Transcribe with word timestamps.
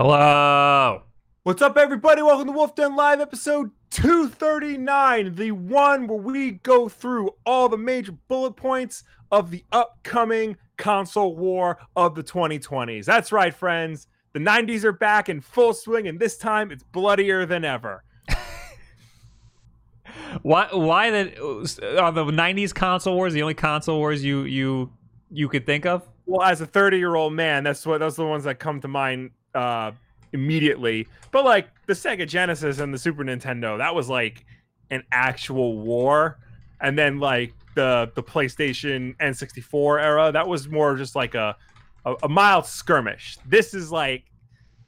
Hello. 0.00 1.02
What's 1.42 1.60
up, 1.60 1.76
everybody? 1.76 2.22
Welcome 2.22 2.46
to 2.46 2.52
Wolf 2.52 2.76
Den 2.76 2.94
Live, 2.94 3.18
episode 3.18 3.72
239, 3.90 5.34
the 5.34 5.50
one 5.50 6.06
where 6.06 6.20
we 6.20 6.52
go 6.52 6.88
through 6.88 7.30
all 7.44 7.68
the 7.68 7.78
major 7.78 8.12
bullet 8.28 8.52
points 8.52 9.02
of 9.32 9.50
the 9.50 9.64
upcoming 9.72 10.56
console 10.76 11.34
war 11.34 11.78
of 11.96 12.14
the 12.14 12.22
2020s. 12.22 13.06
That's 13.06 13.32
right, 13.32 13.52
friends. 13.52 14.06
The 14.34 14.38
90s 14.38 14.84
are 14.84 14.92
back 14.92 15.28
in 15.28 15.40
full 15.40 15.74
swing, 15.74 16.06
and 16.06 16.20
this 16.20 16.36
time 16.36 16.70
it's 16.70 16.84
bloodier 16.84 17.44
than 17.44 17.64
ever. 17.64 18.04
Why? 20.42 20.68
Why 20.70 21.10
that? 21.10 21.40
Are 21.98 22.12
the 22.12 22.24
'90s 22.24 22.72
console 22.72 23.16
wars 23.16 23.32
the 23.32 23.42
only 23.42 23.54
console 23.54 23.98
wars 23.98 24.24
you 24.24 24.44
you 24.44 24.92
you 25.28 25.48
could 25.48 25.66
think 25.66 25.86
of? 25.86 26.08
Well, 26.24 26.42
as 26.46 26.60
a 26.60 26.66
30 26.66 26.98
year 26.98 27.16
old 27.16 27.32
man, 27.32 27.64
that's 27.64 27.84
what 27.84 27.98
those 27.98 28.16
are 28.16 28.22
the 28.22 28.28
ones 28.28 28.44
that 28.44 28.60
come 28.60 28.80
to 28.82 28.86
mind 28.88 29.30
uh, 29.58 29.92
immediately. 30.32 31.08
But 31.32 31.44
like 31.44 31.68
the 31.86 31.92
Sega 31.92 32.26
Genesis 32.26 32.78
and 32.78 32.94
the 32.94 32.98
Super 32.98 33.24
Nintendo, 33.24 33.76
that 33.78 33.94
was 33.94 34.08
like 34.08 34.46
an 34.90 35.02
actual 35.10 35.78
war. 35.78 36.38
And 36.80 36.96
then 36.96 37.18
like 37.18 37.52
the 37.74 38.10
the 38.14 38.22
PlayStation 38.22 39.16
N64 39.16 40.02
era, 40.02 40.32
that 40.32 40.46
was 40.46 40.68
more 40.68 40.94
just 40.96 41.16
like 41.16 41.34
a 41.34 41.56
a, 42.04 42.14
a 42.22 42.28
mild 42.28 42.66
skirmish. 42.66 43.36
This 43.44 43.74
is 43.74 43.90
like, 43.90 44.24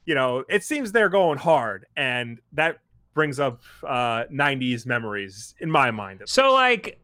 you 0.07 0.15
know, 0.15 0.45
it 0.49 0.63
seems 0.63 0.93
they're 0.93 1.09
going 1.09 1.39
hard, 1.39 1.87
and 1.97 2.39
that 2.53 2.79
brings 3.13 3.41
up 3.41 3.61
uh 3.83 4.25
90s 4.33 4.87
memories 4.87 5.55
in 5.59 5.69
my 5.69 5.91
mind. 5.91 6.23
So 6.27 6.53
like, 6.53 7.01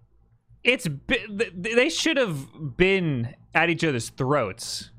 it's 0.63 0.87
they 1.09 1.89
should 1.89 2.17
have 2.17 2.77
been 2.77 3.35
at 3.55 3.71
each 3.71 3.83
other's 3.83 4.11
throats. 4.11 4.91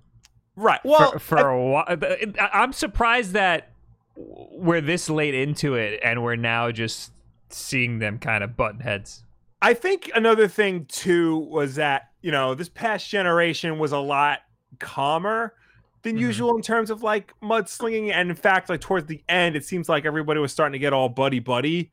Right. 0.57 0.79
Well, 0.83 1.11
for, 1.13 1.19
for 1.19 1.37
I, 1.37 1.53
a 1.53 1.57
while, 1.57 2.29
I'm 2.51 2.73
surprised 2.73 3.33
that 3.33 3.69
we're 4.15 4.81
this 4.81 5.09
late 5.09 5.35
into 5.35 5.75
it 5.75 5.99
and 6.03 6.23
we're 6.23 6.35
now 6.35 6.71
just 6.71 7.11
seeing 7.49 7.99
them 7.99 8.17
kind 8.17 8.43
of 8.43 8.57
button 8.57 8.79
heads. 8.79 9.23
I 9.61 9.75
think 9.75 10.11
another 10.15 10.47
thing 10.47 10.85
too 10.85 11.37
was 11.37 11.75
that 11.75 12.09
you 12.21 12.31
know 12.31 12.55
this 12.55 12.69
past 12.69 13.09
generation 13.09 13.77
was 13.77 13.91
a 13.91 13.99
lot 13.99 14.39
calmer 14.79 15.53
than 16.01 16.15
mm-hmm. 16.15 16.25
usual 16.25 16.55
in 16.55 16.63
terms 16.63 16.89
of 16.89 17.03
like 17.03 17.33
mudslinging, 17.41 18.11
and 18.11 18.29
in 18.29 18.35
fact, 18.35 18.69
like 18.69 18.81
towards 18.81 19.07
the 19.07 19.23
end, 19.29 19.55
it 19.55 19.63
seems 19.63 19.87
like 19.87 20.05
everybody 20.05 20.39
was 20.39 20.51
starting 20.51 20.73
to 20.73 20.79
get 20.79 20.91
all 20.91 21.09
buddy 21.09 21.39
buddy 21.39 21.91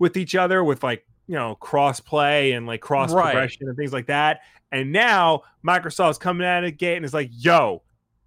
with 0.00 0.16
each 0.16 0.34
other 0.34 0.64
with 0.64 0.82
like 0.82 1.06
you 1.28 1.36
know 1.36 1.54
cross 1.56 2.00
play 2.00 2.52
and 2.52 2.66
like 2.66 2.80
cross 2.80 3.12
right. 3.12 3.32
progression 3.32 3.68
and 3.68 3.76
things 3.76 3.92
like 3.92 4.06
that. 4.06 4.40
And 4.72 4.90
now 4.90 5.42
Microsoft's 5.64 6.18
coming 6.18 6.46
out 6.46 6.64
of 6.64 6.70
the 6.70 6.76
gate 6.76 6.96
and 6.96 7.04
is 7.04 7.14
like, 7.14 7.30
"Yo, 7.32 7.82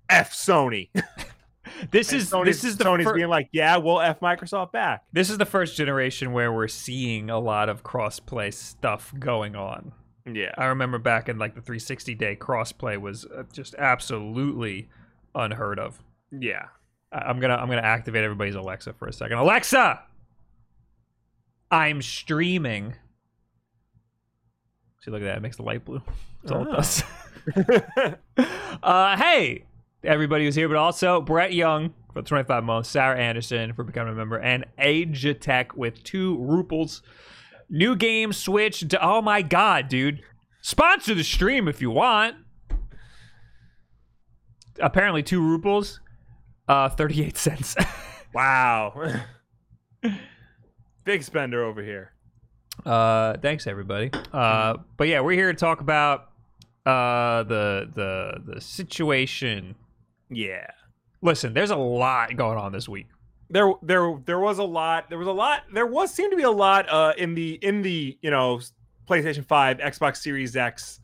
f 0.09 0.33
Sony." 0.33 0.89
this 1.91 2.13
is 2.13 2.29
Sony's, 2.29 2.61
this 2.61 2.63
is 2.63 2.77
the 2.77 2.83
Sony's 2.83 3.05
fir- 3.05 3.15
being 3.15 3.27
like, 3.27 3.49
"Yeah, 3.51 3.77
we'll 3.77 4.01
f 4.01 4.19
Microsoft 4.19 4.71
back." 4.71 5.03
This 5.11 5.29
is 5.29 5.37
the 5.37 5.45
first 5.45 5.75
generation 5.75 6.31
where 6.31 6.51
we're 6.51 6.67
seeing 6.67 7.29
a 7.29 7.39
lot 7.39 7.69
of 7.69 7.83
cross-play 7.83 8.51
stuff 8.51 9.13
going 9.19 9.55
on. 9.55 9.91
Yeah, 10.25 10.53
I 10.57 10.65
remember 10.65 10.97
back 10.97 11.29
in 11.29 11.37
like 11.37 11.55
the 11.55 11.61
360 11.61 12.15
day 12.15 12.35
cross-play 12.35 12.97
was 12.97 13.25
uh, 13.25 13.43
just 13.51 13.75
absolutely 13.75 14.89
unheard 15.33 15.79
of. 15.79 16.01
Yeah, 16.31 16.65
I'm 17.11 17.39
gonna 17.39 17.55
I'm 17.55 17.69
gonna 17.69 17.81
activate 17.81 18.23
everybody's 18.23 18.55
Alexa 18.55 18.93
for 18.93 19.07
a 19.07 19.13
second. 19.13 19.37
Alexa, 19.37 20.01
I'm 21.71 22.01
streaming. 22.01 22.93
See, 25.01 25.11
look 25.11 25.21
at 25.21 25.25
that. 25.25 25.37
It 25.37 25.41
makes 25.41 25.57
the 25.57 25.63
light 25.63 25.85
blue. 25.85 26.01
That's 26.41 26.51
all 26.51 26.67
oh. 26.67 26.71
it 26.71 26.75
does. 26.75 27.03
uh, 28.83 29.17
hey, 29.17 29.65
everybody 30.05 30.45
who's 30.45 30.55
here, 30.55 30.67
but 30.67 30.77
also 30.77 31.21
Brett 31.21 31.53
Young 31.53 31.93
for 32.13 32.21
the 32.21 32.27
25 32.27 32.63
months, 32.63 32.89
Sarah 32.89 33.17
Anderson 33.17 33.73
for 33.73 33.83
becoming 33.83 34.13
a 34.13 34.15
member, 34.15 34.37
and 34.37 34.65
Age 34.79 35.27
Tech 35.39 35.75
with 35.75 36.03
two 36.03 36.37
ruples. 36.37 37.01
New 37.69 37.95
game 37.95 38.31
switch. 38.31 38.87
To, 38.89 39.05
oh 39.05 39.21
my 39.21 39.41
god, 39.41 39.89
dude! 39.89 40.21
Sponsor 40.61 41.13
the 41.13 41.23
stream 41.23 41.67
if 41.67 41.81
you 41.81 41.91
want. 41.91 42.35
Apparently, 44.79 45.23
two 45.23 45.41
ruples, 45.41 45.99
uh, 46.67 46.89
38 46.89 47.37
cents. 47.37 47.75
wow. 48.33 49.21
Big 51.05 51.23
spender 51.23 51.63
over 51.63 51.81
here. 51.81 52.11
Uh, 52.85 53.37
thanks 53.37 53.67
everybody. 53.67 54.11
Uh, 54.33 54.77
but 54.97 55.07
yeah, 55.07 55.21
we're 55.21 55.37
here 55.37 55.51
to 55.51 55.57
talk 55.57 55.81
about 55.81 56.29
uh 56.85 57.41
the 57.43 57.89
the 57.95 58.53
the 58.53 58.61
situation. 58.61 59.75
Yeah. 60.29 60.67
Listen, 61.21 61.53
there's 61.53 61.71
a 61.71 61.75
lot 61.75 62.35
going 62.35 62.57
on 62.57 62.71
this 62.71 62.87
week. 62.87 63.07
There 63.49 63.73
there 63.81 64.17
there 64.25 64.39
was 64.39 64.57
a 64.59 64.63
lot. 64.63 65.09
There 65.09 65.19
was 65.19 65.27
a 65.27 65.31
lot. 65.31 65.63
There 65.73 65.85
was 65.85 66.13
seemed 66.13 66.31
to 66.31 66.37
be 66.37 66.43
a 66.43 66.51
lot 66.51 66.89
uh 66.89 67.13
in 67.17 67.35
the 67.35 67.53
in 67.61 67.81
the, 67.81 68.17
you 68.21 68.31
know, 68.31 68.59
PlayStation 69.07 69.45
5, 69.45 69.77
Xbox 69.77 70.17
Series 70.17 70.55
X 70.55 70.99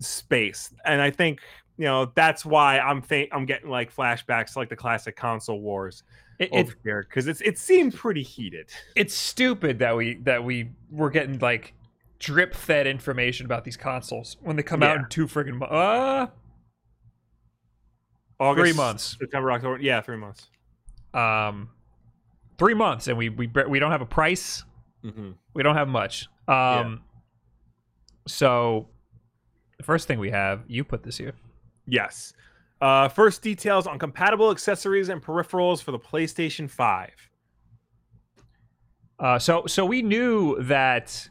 space. 0.00 0.72
And 0.84 1.00
I 1.00 1.10
think, 1.10 1.40
you 1.76 1.84
know, 1.84 2.12
that's 2.14 2.44
why 2.44 2.78
I'm 2.78 3.02
think 3.02 3.30
I'm 3.32 3.44
getting 3.44 3.70
like 3.70 3.94
flashbacks 3.94 4.52
to 4.52 4.60
like 4.60 4.68
the 4.68 4.76
classic 4.76 5.16
console 5.16 5.60
wars 5.60 6.04
it, 6.38 6.50
over 6.52 6.72
it, 6.72 6.78
here 6.82 7.06
because 7.08 7.26
it's 7.26 7.40
it 7.40 7.58
seemed 7.58 7.94
pretty 7.94 8.22
heated. 8.22 8.70
It's 8.94 9.14
stupid 9.14 9.78
that 9.80 9.96
we 9.96 10.16
that 10.22 10.44
we 10.44 10.70
were 10.90 11.10
getting 11.10 11.38
like 11.38 11.74
drip 12.18 12.54
fed 12.54 12.86
information 12.86 13.46
about 13.46 13.64
these 13.64 13.76
consoles 13.76 14.36
when 14.40 14.56
they 14.56 14.62
come 14.62 14.82
yeah. 14.82 14.90
out 14.90 14.96
in 14.96 15.06
two 15.08 15.26
friggin' 15.26 15.60
uh 15.70 16.26
August, 18.44 18.62
three 18.62 18.76
months, 18.76 19.16
September, 19.18 19.52
October. 19.52 19.78
Yeah, 19.80 20.00
three 20.00 20.16
months. 20.16 20.48
Um, 21.12 21.70
three 22.58 22.74
months, 22.74 23.08
and 23.08 23.16
we 23.16 23.28
we 23.28 23.50
we 23.68 23.78
don't 23.78 23.90
have 23.90 24.02
a 24.02 24.06
price. 24.06 24.64
Mm-hmm. 25.04 25.32
We 25.54 25.62
don't 25.62 25.76
have 25.76 25.88
much. 25.88 26.28
Um, 26.48 26.54
yeah. 26.54 26.96
so 28.26 28.88
the 29.78 29.84
first 29.84 30.08
thing 30.08 30.18
we 30.18 30.30
have, 30.30 30.64
you 30.66 30.84
put 30.84 31.02
this 31.02 31.18
here. 31.18 31.34
Yes. 31.86 32.32
Uh, 32.80 33.08
first 33.08 33.42
details 33.42 33.86
on 33.86 33.98
compatible 33.98 34.50
accessories 34.50 35.08
and 35.08 35.22
peripherals 35.22 35.82
for 35.82 35.90
the 35.90 35.98
PlayStation 35.98 36.68
5. 36.68 37.10
Uh, 39.18 39.38
so, 39.38 39.64
so 39.66 39.84
we 39.86 40.02
knew 40.02 40.60
that 40.62 41.28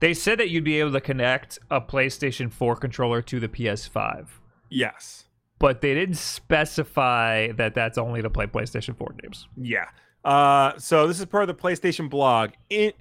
they 0.00 0.14
said 0.14 0.38
that 0.38 0.48
you'd 0.48 0.64
be 0.64 0.80
able 0.80 0.92
to 0.92 1.00
connect 1.00 1.58
a 1.70 1.80
PlayStation 1.80 2.50
4 2.50 2.76
controller 2.76 3.20
to 3.22 3.40
the 3.40 3.48
PS5. 3.48 4.28
Yes. 4.70 5.25
But 5.58 5.80
they 5.80 5.94
didn't 5.94 6.16
specify 6.16 7.52
that 7.52 7.74
that's 7.74 7.96
only 7.96 8.20
to 8.22 8.28
play 8.28 8.46
PlayStation 8.46 8.96
4 8.96 9.16
games. 9.22 9.48
Yeah. 9.56 9.86
Uh, 10.24 10.76
so 10.76 11.06
this 11.06 11.18
is 11.18 11.24
part 11.26 11.48
of 11.48 11.56
the 11.56 11.62
PlayStation 11.62 12.10
blog. 12.10 12.50
In 12.68 12.92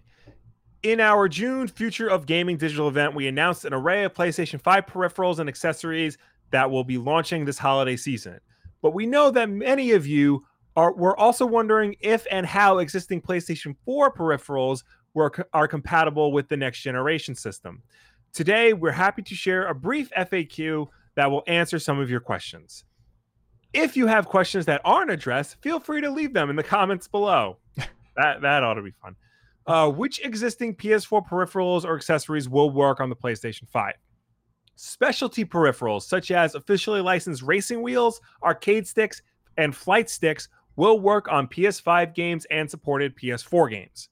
in 0.83 0.99
our 0.99 1.27
June 1.27 1.67
Future 1.67 2.07
of 2.07 2.27
Gaming 2.27 2.57
digital 2.57 2.88
event, 2.88 3.15
we 3.15 3.27
announced 3.27 3.65
an 3.65 3.73
array 3.73 4.03
of 4.03 4.13
PlayStation 4.13 4.61
5 4.61 4.85
peripherals 4.85 5.39
and 5.39 5.49
accessories 5.49 6.19
that 6.51 6.69
will 6.69 6.83
be 6.83 6.99
launching 6.99 7.44
this 7.44 7.57
holiday 7.57 7.97
season. 7.97 8.39
But 8.83 8.94
we 8.94 9.07
know 9.07 9.31
that 9.31 9.49
many 9.49 9.91
of 9.91 10.05
you 10.05 10.45
are 10.75 10.94
were 10.94 11.17
also 11.17 11.45
wondering 11.45 11.95
if 12.01 12.27
and 12.29 12.45
how 12.45 12.77
existing 12.77 13.21
PlayStation 13.21 13.75
4 13.85 14.13
peripherals 14.13 14.83
were 15.15 15.31
are 15.53 15.67
compatible 15.67 16.31
with 16.31 16.49
the 16.49 16.57
next 16.57 16.81
generation 16.81 17.33
system. 17.33 17.81
Today, 18.31 18.73
we're 18.73 18.91
happy 18.91 19.23
to 19.23 19.33
share 19.33 19.65
a 19.65 19.73
brief 19.73 20.11
FAQ 20.11 20.88
that 21.15 21.31
will 21.31 21.43
answer 21.47 21.79
some 21.79 21.99
of 21.99 22.09
your 22.09 22.19
questions. 22.19 22.83
If 23.73 23.97
you 23.97 24.07
have 24.07 24.27
questions 24.27 24.65
that 24.65 24.81
aren't 24.85 25.11
addressed, 25.11 25.61
feel 25.61 25.79
free 25.79 26.01
to 26.01 26.09
leave 26.09 26.33
them 26.33 26.49
in 26.49 26.55
the 26.55 26.63
comments 26.63 27.07
below. 27.07 27.57
that 27.75 28.41
that 28.41 28.63
ought 28.63 28.75
to 28.75 28.81
be 28.81 28.93
fun. 29.01 29.15
Uh, 29.67 29.89
which 29.89 30.23
existing 30.23 30.75
PS4 30.75 31.27
peripherals 31.27 31.83
or 31.83 31.95
accessories 31.95 32.47
will 32.47 32.69
work 32.69 32.99
on 32.99 33.09
the 33.09 33.15
PlayStation 33.15 33.67
5? 33.67 33.95
specialty 34.75 35.45
peripherals 35.45 36.03
such 36.03 36.31
as 36.31 36.55
officially 36.55 37.01
licensed 37.01 37.41
racing 37.41 37.81
wheels, 37.81 38.21
arcade 38.44 38.88
sticks, 38.88 39.21
and 39.57 39.75
flight 39.75 40.09
sticks 40.09 40.50
will 40.75 41.00
work 41.00 41.31
on 41.31 41.47
PS5 41.47 42.13
games 42.13 42.45
and 42.51 42.69
supported 42.69 43.15
PS4 43.15 43.69
games. 43.69 44.09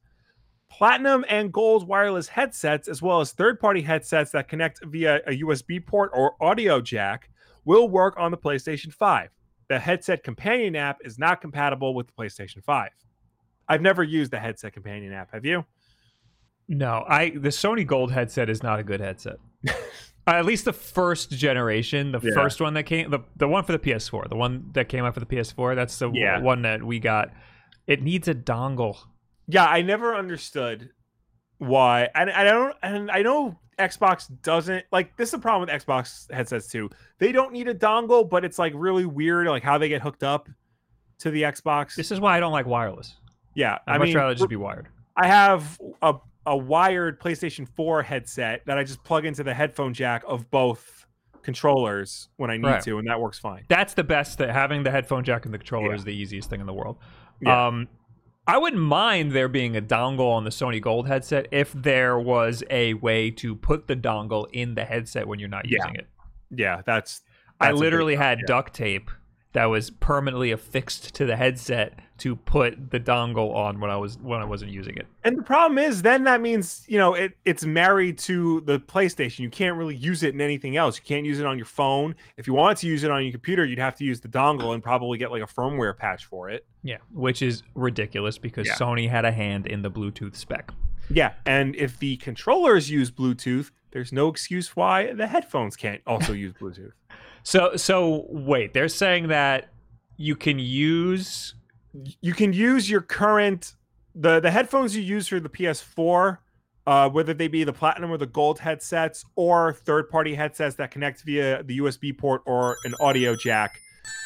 Platinum 0.78 1.24
and 1.30 1.54
gold 1.54 1.88
wireless 1.88 2.28
headsets, 2.28 2.88
as 2.88 3.00
well 3.00 3.22
as 3.22 3.32
third 3.32 3.60
party 3.60 3.82
headsets 3.82 4.32
that 4.32 4.48
connect 4.48 4.84
via 4.84 5.18
a 5.28 5.44
USB 5.44 5.86
port 5.86 6.10
or 6.16 6.36
audio 6.42 6.82
jack, 6.82 7.30
will 7.64 7.88
work 7.88 8.16
on 8.18 8.32
the 8.32 8.38
PlayStation 8.38 8.92
5. 8.92 9.30
The 9.70 9.78
headset 9.78 10.24
companion 10.24 10.76
app 10.76 10.98
is 11.06 11.20
not 11.20 11.42
compatible 11.42 11.94
with 11.94 12.08
the 12.08 12.14
PlayStation 12.14 12.64
5. 12.64 12.90
I've 13.70 13.82
never 13.84 14.02
used 14.02 14.32
the 14.32 14.40
headset 14.40 14.74
companion 14.74 15.14
app. 15.14 15.32
Have 15.32 15.46
you? 15.46 15.64
No, 16.68 17.06
I 17.08 17.30
the 17.30 17.50
Sony 17.50 17.86
Gold 17.86 18.12
headset 18.12 18.50
is 18.50 18.64
not 18.64 18.80
a 18.80 18.84
good 18.84 19.00
headset. 19.00 19.38
Uh, 19.68 19.74
at 20.28 20.46
least 20.46 20.66
the 20.66 20.74
first 20.74 21.30
generation, 21.30 22.12
the 22.12 22.20
yeah. 22.20 22.34
first 22.34 22.60
one 22.60 22.74
that 22.74 22.84
came, 22.84 23.12
the, 23.12 23.20
the 23.36 23.48
one 23.48 23.64
for 23.64 23.74
the 23.74 23.80
PS4, 23.80 24.28
the 24.28 24.36
one 24.36 24.72
that 24.74 24.90
came 24.90 25.06
out 25.06 25.14
for 25.14 25.20
the 25.20 25.28
PS4, 25.28 25.76
that's 25.76 26.00
the 26.00 26.10
yeah. 26.12 26.40
one 26.40 26.64
that 26.64 26.84
we 26.84 27.00
got. 27.00 27.32
It 27.86 28.02
needs 28.02 28.28
a 28.28 28.34
dongle. 28.34 28.98
Yeah, 29.48 29.66
I 29.66 29.82
never 29.82 30.16
understood 30.16 30.90
why. 31.58 32.10
And 32.16 32.30
I, 32.30 32.44
don't, 32.44 32.76
and 32.84 33.12
I 33.12 33.22
know 33.22 33.58
Xbox 33.80 34.30
doesn't 34.42 34.86
like 34.92 35.16
this 35.18 35.28
is 35.30 35.32
the 35.34 35.40
problem 35.40 35.68
with 35.68 35.84
Xbox 35.86 36.32
headsets 36.32 36.68
too. 36.68 36.90
They 37.20 37.32
don't 37.32 37.52
need 37.52 37.68
a 37.68 37.74
dongle, 37.76 38.30
but 38.30 38.46
it's 38.46 38.60
like 38.60 38.74
really 38.76 39.06
weird, 39.06 39.48
like 39.48 39.64
how 39.64 39.78
they 39.78 39.90
get 39.90 40.02
hooked 40.02 40.24
up. 40.24 40.50
to 41.20 41.32
the 41.32 41.44
Xbox. 41.44 41.96
This 41.96 42.12
is 42.12 42.20
why 42.20 42.36
I 42.38 42.40
don't 42.40 42.52
like 42.52 42.66
wireless. 42.66 43.16
yeah, 43.56 43.78
I'd 43.88 43.96
I 43.96 43.98
much 44.00 44.08
mean, 44.08 44.18
rather 44.18 44.36
just 44.36 44.50
be 44.50 44.56
wired. 44.56 44.88
I 45.16 45.28
have 45.28 45.80
a 46.02 46.16
a 46.46 46.58
wired 46.58 47.22
PlayStation 47.22 47.66
4 47.68 48.04
headset 48.04 48.66
that 48.66 48.78
I 48.78 48.84
just 48.84 49.02
plug 49.06 49.26
into 49.26 49.44
the 49.44 49.54
headphone 49.54 49.94
jack 49.94 50.24
of 50.28 50.52
both 50.52 51.06
controllers 51.42 52.28
when 52.38 52.50
I 52.52 52.58
need 52.58 52.66
Right. 52.68 52.84
to, 52.84 52.98
and 52.98 53.08
that 53.08 53.20
works 53.22 53.40
fine. 53.40 53.64
That's 53.70 53.94
the 53.94 54.04
best. 54.04 54.38
That 54.40 54.50
having 54.50 54.84
the 54.84 54.92
headphone 54.92 55.24
jack 55.24 55.46
and 55.46 55.54
the 55.54 55.58
controller 55.58 55.90
Yeah. 55.90 55.96
is 55.96 56.04
the 56.04 56.14
easiest 56.14 56.50
thing 56.50 56.60
in 56.60 56.66
the 56.68 56.74
world. 56.74 56.98
Yeah. 57.42 57.68
Um, 57.68 57.88
I 58.46 58.58
wouldn't 58.58 58.82
mind 58.82 59.32
there 59.32 59.48
being 59.48 59.78
a 59.78 59.82
dongle 59.82 60.32
on 60.32 60.44
the 60.44 60.50
Sony 60.50 60.82
Gold 60.82 61.08
headset 61.08 61.48
if 61.52 61.72
there 61.74 62.20
was 62.20 62.64
a 62.70 62.94
way 62.96 63.32
to 63.32 63.56
put 63.56 63.88
the 63.88 63.96
dongle 63.96 64.48
in 64.52 64.76
the 64.76 64.84
headset 64.84 65.28
when 65.28 65.40
you're 65.40 65.48
not 65.50 65.66
Yeah. 65.66 65.78
using 65.78 65.96
it. 65.96 66.08
Yeah, 66.50 66.82
that's. 66.86 67.22
I 67.62 67.68
that's 67.68 67.76
big 67.76 67.82
literally 67.82 68.16
had 68.16 68.40
yeah. 68.40 68.46
duct 68.48 68.74
tape 68.74 69.10
that 69.54 69.66
was 69.66 69.90
permanently 69.92 70.52
affixed 70.52 71.14
to 71.16 71.26
the 71.26 71.36
headset 71.38 72.00
to 72.24 72.38
put 72.38 72.90
the 72.90 73.00
dongle 73.02 73.54
on 73.54 73.82
when 73.82 73.92
I 73.92 73.98
was 73.98 74.18
when 74.20 74.42
I 74.42 74.46
wasn't 74.46 74.72
using 74.72 74.96
it. 74.96 75.08
And 75.26 75.38
the 75.38 75.42
problem 75.44 75.78
is, 75.78 76.02
then 76.04 76.24
that 76.24 76.40
means 76.40 76.86
you 76.88 76.98
know 76.98 77.14
it 77.16 77.34
it's 77.44 77.66
married 77.66 78.18
to 78.20 78.62
the 78.62 78.80
PlayStation. 78.80 79.40
You 79.40 79.50
can't 79.50 79.78
really 79.78 79.96
use 79.96 80.24
it 80.24 80.34
in 80.34 80.40
anything 80.40 80.78
else. 80.78 80.98
You 80.98 81.04
can't 81.04 81.26
use 81.26 81.40
it 81.42 81.46
on 81.46 81.58
your 81.58 81.66
phone. 81.66 82.16
If 82.38 82.48
you 82.48 82.54
wanted 82.54 82.78
to 82.78 82.88
use 82.88 83.04
it 83.04 83.12
on 83.12 83.24
your 83.24 83.34
computer, 83.34 83.66
you'd 83.66 83.78
have 83.80 83.96
to 83.98 84.06
use 84.06 84.22
the 84.22 84.30
dongle 84.30 84.74
and 84.74 84.82
probably 84.82 85.18
get 85.18 85.32
like 85.32 85.42
a 85.42 85.48
firmware 85.48 85.98
patch 85.98 86.24
for 86.26 86.50
it. 86.50 86.66
Yeah, 86.82 86.98
which 87.12 87.42
is 87.42 87.62
ridiculous 87.76 88.38
because 88.38 88.68
Yeah. 88.68 88.76
Sony 88.76 89.10
had 89.10 89.26
a 89.26 89.32
hand 89.32 89.68
in 89.68 89.82
the 89.82 89.92
Bluetooth 89.92 90.36
spec. 90.38 90.72
Yeah, 91.10 91.34
and 91.46 91.76
if 91.76 92.00
the 92.00 92.16
controllers 92.18 92.90
use 92.90 93.12
Bluetooth, 93.12 93.72
there's 93.92 94.14
no 94.14 94.30
excuse 94.30 94.78
why 94.78 95.12
the 95.12 95.28
headphones 95.28 95.76
can't 95.76 96.02
also 96.08 96.32
use 96.46 96.54
Bluetooth. 96.54 96.94
So 97.44 97.76
so 97.76 98.26
wait, 98.30 98.74
they're 98.74 98.88
saying 98.88 99.28
that 99.28 99.68
you 100.16 100.36
can 100.38 100.60
use 100.60 101.56
you 102.22 102.34
can 102.34 102.54
use 102.54 102.90
your 102.90 103.02
current 103.02 103.76
the 104.16 104.40
the 104.40 104.52
headphones 104.52 104.96
you 104.96 105.02
use 105.02 105.28
for 105.28 105.40
the 105.40 105.50
PS4, 105.50 106.38
uh, 106.86 107.10
whether 107.10 107.34
they 107.34 107.48
be 107.48 107.64
the 107.64 107.74
platinum 107.74 108.12
or 108.12 108.18
the 108.18 108.28
gold 108.28 108.60
headsets, 108.60 109.26
or 109.36 109.74
third 109.74 110.10
party 110.10 110.36
headsets 110.36 110.76
that 110.76 110.92
connect 110.92 111.24
via 111.24 111.64
the 111.64 111.80
USB 111.80 112.18
port 112.18 112.42
or 112.46 112.78
an 112.86 112.94
audio 113.00 113.36
jack. 113.36 113.80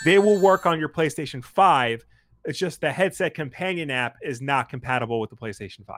They 0.06 0.20
will 0.20 0.40
work 0.40 0.66
on 0.66 0.80
your 0.80 0.90
PlayStation 0.90 1.44
5. 1.44 2.06
It's 2.46 2.58
just 2.58 2.82
the 2.82 2.92
headset 2.92 3.34
companion 3.34 3.92
app 3.92 4.16
is 4.22 4.42
not 4.42 4.70
compatible 4.70 5.20
with 5.20 5.30
the 5.30 5.36
PlayStation 5.36 5.86
5. 5.86 5.98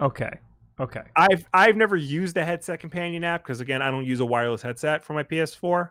Okay. 0.00 0.38
Okay. 0.80 1.02
I've 1.14 1.46
I've 1.54 1.76
never 1.76 1.96
used 1.96 2.34
the 2.34 2.44
headset 2.44 2.80
companion 2.80 3.22
app 3.22 3.44
because 3.44 3.60
again 3.60 3.80
I 3.80 3.90
don't 3.90 4.04
use 4.04 4.20
a 4.20 4.24
wireless 4.24 4.62
headset 4.62 5.04
for 5.04 5.12
my 5.14 5.22
PS4. 5.22 5.90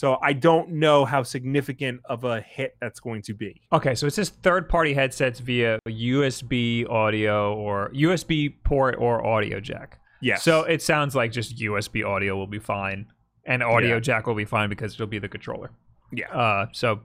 So 0.00 0.16
I 0.22 0.32
don't 0.32 0.70
know 0.70 1.04
how 1.04 1.22
significant 1.22 2.00
of 2.06 2.24
a 2.24 2.40
hit 2.40 2.74
that's 2.80 3.00
going 3.00 3.20
to 3.20 3.34
be. 3.34 3.60
Okay, 3.70 3.94
so 3.94 4.06
it 4.06 4.14
says 4.14 4.30
third 4.30 4.66
party 4.66 4.94
headsets 4.94 5.40
via 5.40 5.78
USB 5.86 6.88
audio 6.88 7.52
or 7.54 7.90
USB 7.90 8.54
port 8.64 8.96
or 8.98 9.22
audio 9.26 9.60
jack. 9.60 10.00
Yes. 10.22 10.42
So 10.42 10.62
it 10.62 10.80
sounds 10.80 11.14
like 11.14 11.32
just 11.32 11.58
USB 11.58 12.02
audio 12.02 12.34
will 12.34 12.46
be 12.46 12.58
fine 12.58 13.08
and 13.44 13.62
audio 13.62 13.96
Yeah. 13.96 14.00
jack 14.00 14.26
will 14.26 14.34
be 14.34 14.46
fine 14.46 14.70
because 14.70 14.94
it'll 14.94 15.06
be 15.06 15.18
the 15.18 15.28
controller. 15.28 15.70
yeah. 16.14 16.30
Uh 16.30 16.68
so 16.72 17.00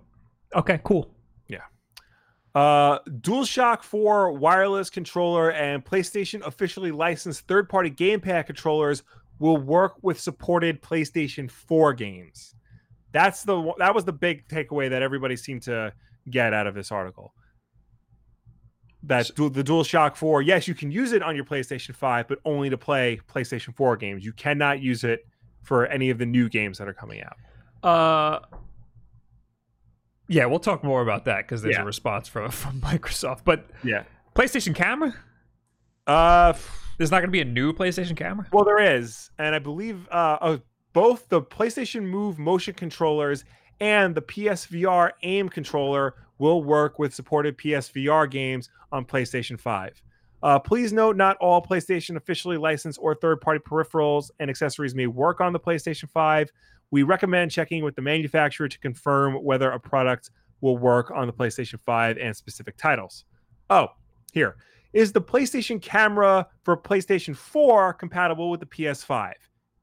okay, 0.56 0.80
cool. 0.86 1.12
Yeah. 1.50 1.64
Uh, 2.56 3.00
DualShock 3.10 3.84
4 3.84 4.32
wireless 4.32 4.90
controller 4.90 5.52
and 5.52 5.84
PlayStation 5.84 6.42
officially 6.48 6.92
licensed 6.94 7.46
third-party 7.50 7.92
gamepad 7.92 8.46
controllers 8.46 9.04
will 9.40 9.58
work 9.58 9.96
with 10.02 10.18
supported 10.18 10.82
PlayStation 10.82 11.52
4 11.52 11.94
games. 11.94 12.55
That's 13.16 13.44
the 13.44 13.74
that 13.80 13.96
was 13.96 14.04
the 14.04 14.12
big 14.12 14.46
takeaway 14.50 14.90
that 14.90 15.02
everybody 15.02 15.38
seemed 15.38 15.62
to 15.64 15.94
get 16.30 16.54
out 16.54 16.68
of 16.68 16.76
this 16.76 16.92
article. 16.92 17.34
That 19.04 19.32
du- 19.36 19.50
the 19.50 19.64
DualShock 19.64 20.16
4, 20.18 20.42
yes, 20.42 20.68
you 20.68 20.76
can 20.76 20.92
use 20.92 21.14
it 21.14 21.22
on 21.24 21.36
your 21.36 21.46
PlayStation 21.46 21.96
5, 21.96 22.28
but 22.28 22.40
only 22.44 22.70
to 22.72 22.78
play 22.78 23.20
PlayStation 23.34 23.74
4 23.76 23.96
games. 23.98 24.26
You 24.26 24.34
cannot 24.34 24.82
use 24.82 25.04
it 25.04 25.26
for 25.62 25.86
any 25.88 26.10
of 26.10 26.18
the 26.18 26.26
new 26.26 26.50
games 26.50 26.78
that 26.80 26.88
are 26.90 26.94
coming 26.94 27.22
out. 27.24 27.38
Uh 27.90 28.40
Yeah, 30.28 30.46
we'll 30.48 30.60
talk 30.60 30.84
more 30.84 31.02
about 31.02 31.26
that 31.26 31.44
because 31.46 31.62
there's 31.62 31.76
Yeah. 31.76 31.84
a 31.84 31.86
response 31.86 32.28
from 32.28 32.52
from 32.62 32.82
Microsoft. 32.82 33.42
But 33.46 33.66
Yeah. 33.84 34.04
PlayStation 34.36 34.76
camera? 34.76 35.14
Uh 36.06 36.54
There's 36.98 37.12
not 37.12 37.20
going 37.20 37.28
to 37.30 37.32
be 37.32 37.42
a 37.42 37.46
new 37.46 37.74
PlayStation 37.74 38.16
camera? 38.18 38.48
Well, 38.52 38.64
there 38.66 38.80
is, 38.98 39.30
and 39.38 39.54
I 39.56 39.60
believe 39.60 40.08
uh, 40.10 40.38
uh, 40.42 40.58
both 40.96 41.28
the 41.28 41.42
PlayStation 41.42 42.04
Move 42.04 42.40
motion 42.40 42.74
controllers 42.74 43.44
and 43.82 44.16
the 44.16 44.22
PSVR 44.22 45.12
aim 45.24 45.50
controller 45.50 46.16
will 46.38 46.64
work 46.64 46.98
with 46.98 47.14
supported 47.14 47.58
PSVR 47.58 48.32
games 48.32 48.70
on 48.94 49.04
PlayStation 49.04 49.60
5. 49.60 50.02
Uh, 50.42 50.58
please 50.58 50.94
note, 50.94 51.18
not 51.18 51.36
all 51.42 51.62
PlayStation 51.62 52.16
officially 52.16 52.56
licensed 52.56 52.98
or 53.02 53.14
third-party 53.14 53.60
peripherals 53.70 54.32
and 54.40 54.50
accessories 54.50 54.96
may 54.96 55.06
work 55.06 55.42
on 55.42 55.52
the 55.52 55.60
PlayStation 55.60 56.10
5. 56.10 56.50
We 56.92 57.04
recommend 57.04 57.52
checking 57.52 57.84
with 57.84 57.96
the 57.96 58.02
manufacturer 58.02 58.70
to 58.70 58.80
confirm 58.80 59.44
whether 59.44 59.72
a 59.72 59.80
product 59.80 60.30
will 60.62 60.78
work 60.78 61.12
on 61.12 61.28
the 61.28 61.34
PlayStation 61.34 61.78
5 61.78 62.18
and 62.18 62.34
specific 62.34 62.78
titles. 62.78 63.26
Oh, 63.70 63.90
here 64.32 64.56
is 64.94 65.12
the 65.12 65.22
PlayStation 65.22 65.82
camera 65.82 66.48
for 66.64 66.78
PlayStation 66.78 67.36
4 67.36 67.96
compatible 67.96 68.50
with 68.50 68.62
the 68.62 68.66
PS5? 68.66 69.34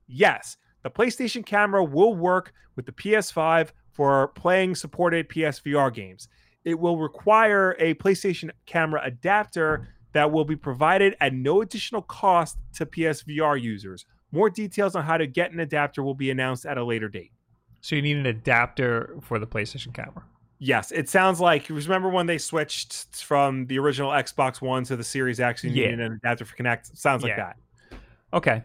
Yes, 0.07 0.57
the 0.83 0.91
PlayStation 0.91 1.45
camera 1.45 1.83
will 1.85 2.15
work 2.15 2.53
with 2.77 2.87
the 2.87 2.93
PS5 2.93 3.71
for 3.93 4.29
playing 4.29 4.75
supported 4.75 5.29
PSVR 5.29 5.93
games. 5.93 6.29
It 6.65 6.79
will 6.79 6.99
require 6.99 7.77
a 7.79 7.95
PlayStation 7.95 8.51
camera 8.67 9.01
adapter 9.05 9.89
that 10.13 10.31
will 10.31 10.45
be 10.45 10.57
provided 10.57 11.17
at 11.21 11.35
no 11.35 11.63
additional 11.63 12.03
cost 12.03 12.59
to 12.75 12.87
PSVR 12.87 13.61
users. 13.61 14.07
More 14.31 14.49
details 14.49 14.95
on 14.97 15.05
how 15.05 15.17
to 15.17 15.27
get 15.27 15.53
an 15.53 15.61
adapter 15.61 16.03
will 16.03 16.15
be 16.15 16.31
announced 16.31 16.65
at 16.67 16.79
a 16.79 16.85
later 16.85 17.09
date. 17.09 17.33
So 17.81 17.97
you 17.97 18.03
need 18.03 18.17
an 18.17 18.27
adapter 18.27 19.17
for 19.23 19.39
the 19.39 19.47
PlayStation 19.47 19.93
camera. 19.93 20.23
Yes, 20.59 20.93
it 20.93 21.09
sounds 21.09 21.41
like 21.41 21.69
remember 21.69 22.09
when 22.09 22.27
they 22.27 22.39
switched 22.39 23.25
from 23.25 23.67
the 23.67 23.79
original 23.81 24.11
Xbox 24.13 24.61
One 24.61 24.85
to 24.85 24.95
the 24.95 25.03
Series 25.03 25.41
X 25.41 25.65
and 25.65 25.75
you 25.75 25.83
Yeah. 25.83 25.91
needed 25.91 26.07
an 26.07 26.13
adapter 26.13 26.45
for 26.45 26.55
Kinect. 26.57 26.97
Sounds 26.97 27.25
like 27.25 27.31
Yeah. 27.37 27.53
that. 27.91 27.99
Okay, 28.33 28.63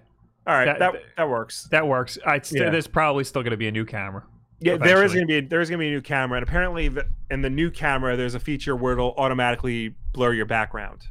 All 0.47 0.53
right, 0.55 0.65
That- 0.65 0.79
that 0.79 0.93
that, 1.17 1.29
works. 1.29 1.67
that 1.71 1.85
works. 1.87 2.17
I 2.25 2.39
st- 2.39 2.61
Yeah. 2.63 2.69
There's 2.71 2.87
probably 2.87 3.23
still 3.25 3.43
going 3.43 3.51
to 3.51 3.57
be 3.57 3.67
a 3.67 3.71
new 3.71 3.85
camera. 3.85 4.23
Yeah, 4.59 4.77
there 4.77 5.03
is 5.03 5.13
going 5.13 5.27
to 5.27 5.31
be 5.31 5.37
a, 5.37 5.41
there 5.47 5.61
is 5.61 5.69
going 5.69 5.77
to 5.79 5.83
be 5.83 5.89
a 5.89 5.91
new 5.91 6.01
camera, 6.01 6.37
and 6.39 6.47
apparently, 6.47 6.87
the, 6.87 7.05
in 7.29 7.41
the 7.43 7.49
new 7.49 7.69
camera, 7.69 8.17
there's 8.17 8.33
a 8.33 8.39
feature 8.39 8.75
where 8.75 8.93
it'll 8.93 9.13
automatically 9.17 9.93
blur 10.13 10.33
your 10.33 10.47
background, 10.47 11.01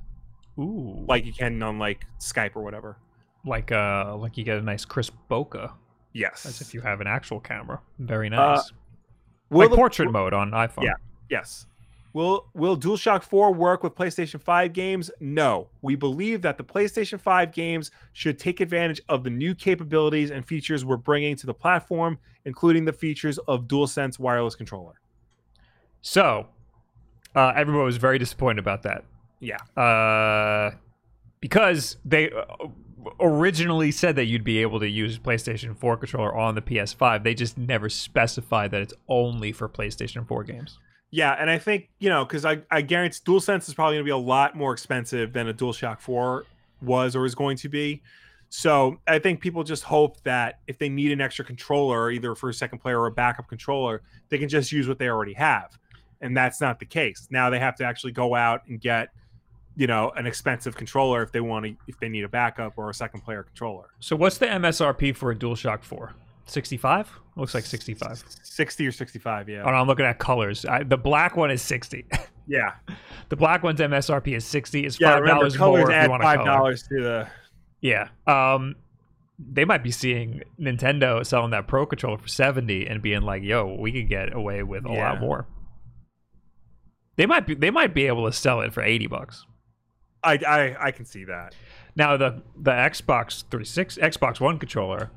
Ooh, 0.59 1.05
like 1.07 1.25
you 1.25 1.33
can 1.33 1.62
on 1.62 1.78
like 1.78 2.07
Skype 2.19 2.57
or 2.57 2.62
whatever. 2.62 2.97
like 3.45 3.71
uh 3.71 4.16
like 4.16 4.37
you 4.37 4.43
get 4.43 4.59
a 4.59 4.62
nice 4.62 4.85
crisp 4.85 5.14
bokeh 5.31 5.71
Yes, 6.12 6.45
as 6.47 6.61
if 6.61 6.75
you 6.75 6.81
have 6.81 7.00
an 7.00 7.07
actual 7.07 7.38
camera. 7.38 7.78
Very 8.00 8.26
Uh, 8.28 8.31
nice. 8.55 8.73
will 9.50 9.61
like 9.61 9.71
the- 9.71 9.76
portrait 9.76 10.11
mode 10.11 10.33
on 10.33 10.50
iPhone. 10.50 10.83
Yeah. 10.85 10.95
Yes. 11.31 11.66
Will 12.16 12.46
Will 12.54 12.78
DualShock 12.78 13.25
4 13.25 13.52
work 13.52 13.82
with 13.82 13.94
PlayStation 13.94 14.40
5 14.40 14.73
games? 14.73 15.11
No. 15.20 15.68
We 15.82 15.96
believe 15.96 16.40
that 16.40 16.56
the 16.56 16.64
PlayStation 16.64 17.20
5 17.20 17.52
games 17.52 17.90
should 18.14 18.38
take 18.38 18.62
advantage 18.62 19.02
of 19.11 19.23
the 19.23 19.28
new 19.28 19.54
capabilities 19.54 20.30
and 20.30 20.42
features 20.42 20.82
we're 20.82 20.96
bringing 20.96 21.37
to 21.37 21.44
the 21.44 21.52
platform, 21.52 22.18
including 22.46 22.87
the 22.87 22.92
features 22.94 23.37
of 23.40 23.64
DualSense 23.64 24.18
wireless 24.18 24.54
controller. 24.54 24.94
So, 26.00 26.46
uh, 27.35 27.52
everyone 27.54 27.85
was 27.85 27.99
very 27.99 28.18
disappointed 28.18 28.61
about 28.61 28.85
that. 28.85 29.04
Yeah. 29.40 29.58
Uh, 29.76 30.70
because 31.40 31.99
they 32.02 32.30
uh, 32.30 32.68
originally 33.20 33.90
said 33.90 34.16
that 34.16 34.25
you'd 34.25 34.42
be 34.42 34.62
able 34.62 34.80
to 34.80 34.88
use 34.88 35.18
PlayStation 35.18 35.76
4 35.76 35.99
controller 35.99 36.35
on 36.35 36.54
the 36.54 36.62
PS5. 36.62 37.25
They 37.25 37.35
just 37.35 37.58
never 37.58 37.90
specified 37.90 38.70
that 38.70 38.80
it's 38.80 38.94
only 39.06 39.52
for 39.52 39.68
PlayStation 39.68 40.26
4 40.26 40.44
games. 40.44 40.78
Yeah, 41.16 41.32
and 41.32 41.49
I 41.49 41.56
think 41.56 41.88
you 41.99 42.11
know 42.11 42.26
because 42.26 42.44
I 42.44 42.61
I 42.70 42.82
guarantee 42.82 43.20
DualSense 43.25 43.68
is 43.68 43.73
probably 43.73 43.94
going 43.94 44.04
to 44.04 44.08
be 44.08 44.11
a 44.11 44.18
lot 44.18 44.54
more 44.54 44.75
expensive 44.75 45.32
than 45.32 45.49
a 45.49 45.54
DualShock 45.54 45.99
Four 45.99 46.44
was 46.82 47.16
or 47.16 47.25
is 47.25 47.35
going 47.35 47.56
to 47.56 47.70
be. 47.70 48.02
So 48.50 48.99
I 49.06 49.18
think 49.18 49.40
people 49.40 49.64
just 49.64 49.85
hope 49.85 50.23
that 50.25 50.58
if 50.66 50.76
they 50.76 50.90
need 50.90 51.12
an 51.12 51.23
extra 51.23 51.42
controller, 51.42 52.11
either 52.11 52.35
for 52.35 52.50
a 52.50 52.54
second 52.54 52.80
player 52.80 53.00
or 53.00 53.06
a 53.06 53.11
backup 53.11 53.49
controller, 53.49 54.02
they 54.28 54.37
can 54.37 54.50
just 54.50 54.73
use 54.73 54.87
what 54.88 54.99
they 54.99 55.08
already 55.08 55.32
have, 55.32 55.78
and 56.20 56.37
that's 56.37 56.61
not 56.61 56.80
the 56.80 56.85
case. 56.85 57.28
Now 57.30 57.49
they 57.49 57.61
have 57.61 57.76
to 57.76 57.85
actually 57.85 58.12
go 58.12 58.35
out 58.35 58.66
and 58.68 58.78
get 58.78 59.08
you 59.75 59.87
know 59.87 60.12
an 60.16 60.26
expensive 60.26 60.76
controller 60.76 61.23
if 61.23 61.32
they 61.32 61.40
want 61.40 61.64
to 61.64 61.76
if 61.88 61.99
they 61.99 62.11
need 62.11 62.25
a 62.25 62.28
backup 62.28 62.75
or 62.76 62.90
a 62.90 62.94
second 62.94 63.23
player 63.23 63.42
controller. 63.42 63.87
So, 64.00 64.16
what's 64.16 64.37
the 64.37 64.49
MSRP 64.49 65.16
for 65.16 65.30
a 65.30 65.35
DualShock 65.35 65.82
4? 65.82 66.14
65? 66.47 67.11
Looks 67.37 67.55
like 67.55 67.65
65. 67.65 68.25
60 68.43 68.87
or 68.87 68.93
65, 68.93 69.49
yeah. 69.49 69.62
Oh, 69.65 69.71
no, 69.71 69.76
I'm 69.76 69.87
looking 69.87 70.07
at 70.07 70.19
colors. 70.19 70.65
I, 70.65 70.83
the 70.83 70.97
black 70.97 71.37
one 71.37 71.50
is 71.50 71.61
60. 71.62 72.07
yeah. 72.47 72.73
the 73.29 73.37
black 73.37 73.62
one's 73.62 73.81
MSRP 73.81 74.37
is 74.37 74.45
60. 74.47 74.87
It's 74.87 74.99
$5 74.99 75.21
remember 75.21 75.45
more 75.45 75.50
colors 75.50 75.83
if 75.85 75.88
you 75.88 75.95
add 75.95 76.11
want 76.11 76.23
five 76.23 76.45
dollars 76.45 76.83
to 76.85 77.03
the 77.03 77.29
Yeah. 77.81 78.09
Um, 78.26 78.76
they 79.38 79.67
might 79.67 79.83
be 79.83 79.91
seeing 79.91 80.43
Nintendo 80.59 81.25
selling 81.26 81.50
that 81.50 81.67
Pro 81.69 81.85
controller 81.85 82.17
for 82.19 82.29
70 82.29 82.87
and 82.87 83.03
being 83.03 83.21
like, 83.23 83.43
yo, 83.43 83.76
we 83.79 83.93
could 83.93 84.09
get 84.09 84.35
away 84.35 84.62
with 84.62 84.87
a 84.87 84.93
Yeah. 84.93 85.12
lot 85.12 85.21
more. 85.21 85.47
They 87.17 87.26
might 87.26 87.47
be 87.47 87.55
they 87.55 87.71
might 87.71 87.95
be 87.95 88.07
able 88.07 88.26
to 88.26 88.33
sell 88.33 88.61
it 88.61 88.75
for 88.75 88.83
eighty 88.83 89.07
bucks. 89.07 89.47
I 90.23 90.35
I, 90.47 90.87
I 90.88 90.91
can 90.91 91.07
see 91.07 91.25
that. 91.25 91.55
Now 91.95 92.17
the 92.19 92.43
the 92.61 92.73
Xbox 92.73 93.43
36 93.50 93.97
Xbox 93.97 94.38
One 94.38 94.59
controller. 94.59 95.11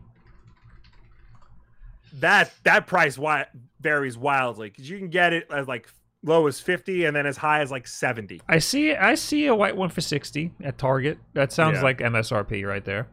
That 2.13 2.51
that 2.63 2.87
price 2.87 3.15
wi- 3.15 3.47
varies 3.81 4.17
wildly 4.17 4.69
because 4.69 4.89
you 4.89 4.97
can 4.97 5.09
get 5.09 5.33
it 5.33 5.47
as 5.51 5.67
like 5.67 5.87
low 6.23 6.47
as 6.47 6.59
fifty 6.59 7.05
and 7.05 7.15
then 7.15 7.25
as 7.25 7.37
high 7.37 7.61
as 7.61 7.71
like 7.71 7.87
seventy. 7.87 8.41
I 8.49 8.59
see 8.59 8.93
I 8.95 9.15
see 9.15 9.45
a 9.47 9.55
white 9.55 9.77
one 9.77 9.89
for 9.89 10.01
sixty 10.01 10.51
at 10.63 10.77
Target. 10.77 11.17
That 11.33 11.51
sounds 11.51 11.75
Yeah. 11.77 11.83
like 11.83 11.99
MSRP 11.99 12.65
right 12.67 12.83
there, 12.83 13.07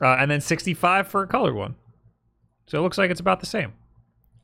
uh, 0.00 0.16
and 0.18 0.30
then 0.30 0.40
sixty 0.40 0.74
five 0.74 1.06
for 1.08 1.22
a 1.22 1.26
colored 1.26 1.54
one. 1.54 1.76
So 2.66 2.78
it 2.78 2.82
looks 2.82 2.98
like 2.98 3.10
it's 3.10 3.20
about 3.20 3.40
the 3.40 3.46
same. 3.46 3.72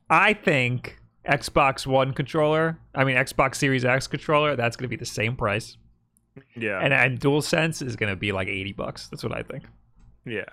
I 0.09 0.33
think 0.33 0.97
Xbox 1.29 1.85
One 1.85 2.13
controller, 2.13 2.79
I 2.95 3.03
mean 3.03 3.15
Xbox 3.17 3.55
Series 3.55 3.85
X 3.85 4.07
controller, 4.07 4.55
that's 4.55 4.75
going 4.75 4.85
to 4.85 4.89
be 4.89 4.95
the 4.99 5.05
same 5.05 5.35
price, 5.35 5.77
Yeah, 6.55 6.79
and 6.81 6.93
and 6.93 7.19
DualSense 7.19 7.85
is 7.85 7.95
going 7.95 8.11
to 8.11 8.15
be 8.15 8.31
like 8.31 8.47
eighty 8.47 8.71
bucks. 8.73 9.07
That's 9.09 9.23
what 9.23 9.33
I 9.37 9.43
think, 9.43 9.65
yeah, 10.25 10.45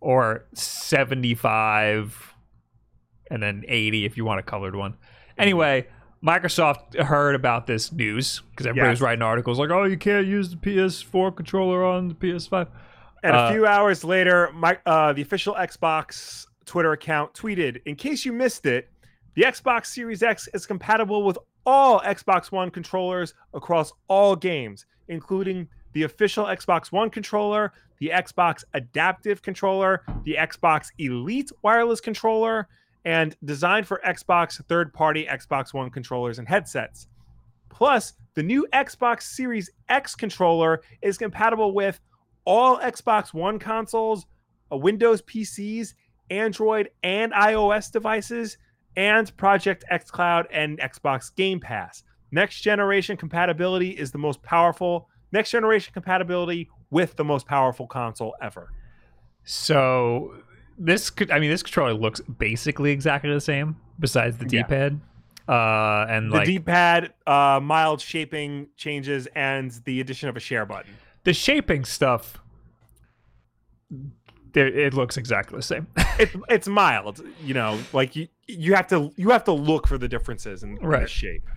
or 0.00 0.44
seventy 0.52 1.34
five, 1.34 2.31
and 3.32 3.42
then 3.42 3.64
eighty 3.66 4.04
if 4.04 4.16
you 4.16 4.24
want 4.24 4.38
a 4.40 4.42
colored 4.44 4.76
one. 4.76 4.94
Anyway. 5.38 5.86
Microsoft 6.24 6.96
heard 6.96 7.34
about 7.34 7.66
this 7.66 7.90
news 7.90 8.42
because 8.52 8.64
everybody 8.64 8.90
Yes. 8.90 8.92
was 8.92 9.00
writing 9.00 9.22
articles 9.22 9.58
like, 9.58 9.70
"Oh, 9.70 9.82
you 9.82 9.96
can't 9.96 10.24
use 10.24 10.50
the 10.50 10.56
PS4 10.56 11.32
controller 11.34 11.84
on 11.84 12.06
the 12.06 12.14
PS5." 12.14 12.68
And 13.24 13.34
Uh, 13.34 13.48
a 13.48 13.52
few 13.52 13.66
hours 13.66 14.04
later, 14.04 14.48
my 14.54 14.78
uh, 14.86 15.12
the 15.12 15.22
official 15.22 15.56
Xbox 15.56 16.46
Twitter 16.64 16.92
account 16.92 17.34
tweeted, 17.34 17.82
"In 17.86 17.96
case 17.96 18.24
you 18.24 18.32
missed 18.32 18.66
it, 18.66 18.88
the 19.34 19.42
Xbox 19.42 19.86
Series 19.86 20.22
X 20.22 20.48
is 20.54 20.64
compatible 20.64 21.24
with 21.24 21.36
all 21.66 21.98
Xbox 22.02 22.52
One 22.52 22.70
controllers 22.70 23.34
across 23.52 23.92
all 24.06 24.36
games, 24.36 24.86
including 25.08 25.66
the 25.92 26.04
official 26.04 26.44
Xbox 26.44 26.92
One 26.92 27.10
controller, 27.10 27.72
the 27.98 28.12
Xbox 28.14 28.62
Adaptive 28.74 29.42
controller, 29.42 30.04
the 30.22 30.36
Xbox 30.38 30.92
Elite 30.98 31.50
wireless 31.62 32.00
controller, 32.00 32.68
and 33.04 33.36
designed 33.44 33.86
for 33.86 34.00
Xbox 34.06 34.64
third-party 34.66 35.26
Xbox 35.26 35.74
One 35.74 35.90
controllers 35.90 36.38
and 36.38 36.48
headsets. 36.48 37.08
Plus, 37.68 38.14
the 38.34 38.42
new 38.42 38.66
Xbox 38.72 39.22
Series 39.22 39.70
X 39.88 40.14
controller 40.14 40.82
is 41.00 41.18
compatible 41.18 41.72
with 41.72 42.00
all 42.44 42.78
Xbox 42.78 43.32
One 43.34 43.58
consoles, 43.58 44.26
uh, 44.72 44.76
Windows 44.76 45.22
PCs, 45.22 45.94
Android 46.30 46.90
and 47.02 47.32
iOS 47.32 47.90
devices, 47.90 48.56
and 48.96 49.34
Project 49.36 49.84
xCloud 49.90 50.46
and 50.50 50.78
Xbox 50.78 51.34
Game 51.34 51.60
Pass. 51.60 52.04
Next 52.30 52.60
generation 52.60 53.16
compatibility 53.16 53.90
is 53.90 54.10
the 54.10 54.18
most 54.18 54.42
powerful. 54.42 55.08
Next 55.32 55.50
generation 55.50 55.92
compatibility 55.92 56.70
with 56.90 57.16
the 57.16 57.24
most 57.24 57.46
powerful 57.46 57.86
console 57.86 58.34
ever. 58.42 58.70
So 59.44 60.34
this 60.84 61.10
could 61.10 61.30
I 61.30 61.38
mean 61.38 61.50
this 61.50 61.62
controller 61.62 61.94
looks 61.94 62.20
basically 62.20 62.90
exactly 62.90 63.32
the 63.32 63.40
same 63.40 63.76
besides 63.98 64.36
the 64.38 64.44
D-pad. 64.44 65.00
Uh 65.48 66.06
and 66.08 66.30
The 66.32 66.36
like 66.36 66.46
D-pad, 66.46 67.12
uh, 67.26 67.60
mild 67.62 68.00
shaping 68.00 68.68
changes, 68.76 69.26
and 69.34 69.70
the 69.84 70.00
addition 70.00 70.28
of 70.28 70.36
a 70.36 70.40
share 70.40 70.64
button. 70.66 70.92
the 71.24 71.32
shaping 71.32 71.84
stuff 71.84 72.38
it 74.54 74.92
looks 74.92 75.16
exactly 75.16 75.56
the 75.56 75.62
same. 75.62 75.86
It's 76.18 76.36
it's 76.50 76.68
mild, 76.68 77.22
you 77.42 77.54
know, 77.54 77.78
like 77.94 78.14
you 78.14 78.28
you 78.46 78.74
have 78.74 78.86
to 78.88 79.10
you 79.16 79.30
have 79.30 79.44
to 79.44 79.52
look 79.52 79.86
for 79.86 79.96
the 79.96 80.08
differences 80.08 80.62
in, 80.62 80.76
in 80.76 80.90
the 80.90 81.06
shape. 81.06 81.48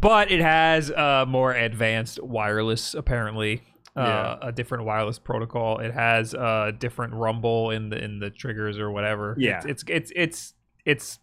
but 0.00 0.30
it 0.30 0.40
has 0.42 0.90
uh 0.90 1.24
more 1.26 1.52
advanced 1.52 2.22
wireless 2.22 2.92
apparently. 2.94 3.62
Uh, 3.96 4.02
Yeah. 4.42 4.48
a 4.48 4.52
different 4.52 4.84
wireless 4.84 5.18
protocol. 5.18 5.78
It 5.78 5.92
has 5.92 6.32
a 6.34 6.72
different 6.78 7.14
rumble 7.14 7.70
in 7.70 7.88
the 7.90 8.02
in 8.02 8.20
the 8.20 8.30
triggers 8.30 8.78
or 8.78 8.90
whatever. 8.90 9.34
Yeah. 9.38 9.62
it's 9.66 9.66
it's 9.66 9.82
it's 9.88 10.12
it's, 10.14 10.54
it's 10.86 11.18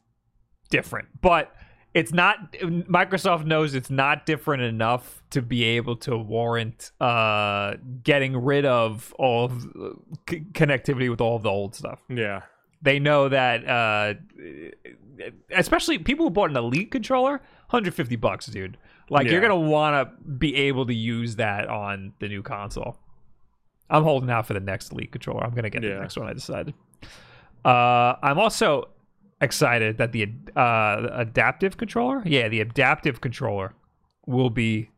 different, 0.69 1.07
but 1.21 1.53
it's 1.93 2.11
not. 2.13 2.51
Microsoft 2.53 3.45
knows 3.45 3.73
it's 3.73 3.89
not 3.89 4.25
different 4.25 4.63
enough 4.63 5.23
to 5.29 5.41
be 5.41 5.63
able 5.63 5.95
to 5.95 6.17
warrant 6.17 6.91
uh 6.99 7.75
getting 8.03 8.35
rid 8.37 8.65
of 8.65 9.13
all 9.17 9.45
of 9.45 9.61
c- 10.29 10.43
connectivity 10.51 11.09
with 11.09 11.21
all 11.21 11.37
of 11.37 11.43
the 11.43 11.49
old 11.49 11.73
stuff. 11.73 12.01
Yeah. 12.09 12.41
They 12.81 12.99
know 12.99 13.29
that, 13.29 13.67
uh 13.67 14.13
especially 15.51 15.97
people 15.99 16.25
who 16.25 16.29
bought 16.29 16.49
an 16.49 16.57
Elite 16.57 16.91
controller, 16.91 17.33
150 17.69 18.15
bucks, 18.17 18.45
dude. 18.47 18.77
Like 19.09 19.27
you're 19.27 19.41
gonna 19.41 19.57
want 19.57 20.09
to 20.09 20.29
be 20.29 20.55
able 20.55 20.85
to 20.87 20.93
use 20.93 21.37
that 21.37 21.67
on 21.69 22.13
the 22.19 22.27
new 22.27 22.41
console. 22.43 22.97
I'm 23.89 24.03
holding 24.03 24.29
out 24.29 24.45
for 24.47 24.53
the 24.53 24.59
next 24.59 24.91
Elite 24.91 25.11
controller. 25.11 25.43
I'm 25.43 25.53
gonna 25.53 25.69
get 25.69 25.81
the 25.81 25.89
next 25.99 26.17
one. 26.17 26.27
I 26.27 26.33
decided. 26.33 26.73
Uh, 27.63 28.15
I'm 28.21 28.37
also 28.37 28.89
excited 29.39 29.97
that 29.97 30.11
the 30.11 30.27
uh, 30.55 31.07
adaptive 31.13 31.77
controller, 31.77 32.21
yeah, 32.25 32.47
the 32.49 32.59
adaptive 32.59 33.21
controller 33.21 33.73
will 34.25 34.49
be 34.49 34.89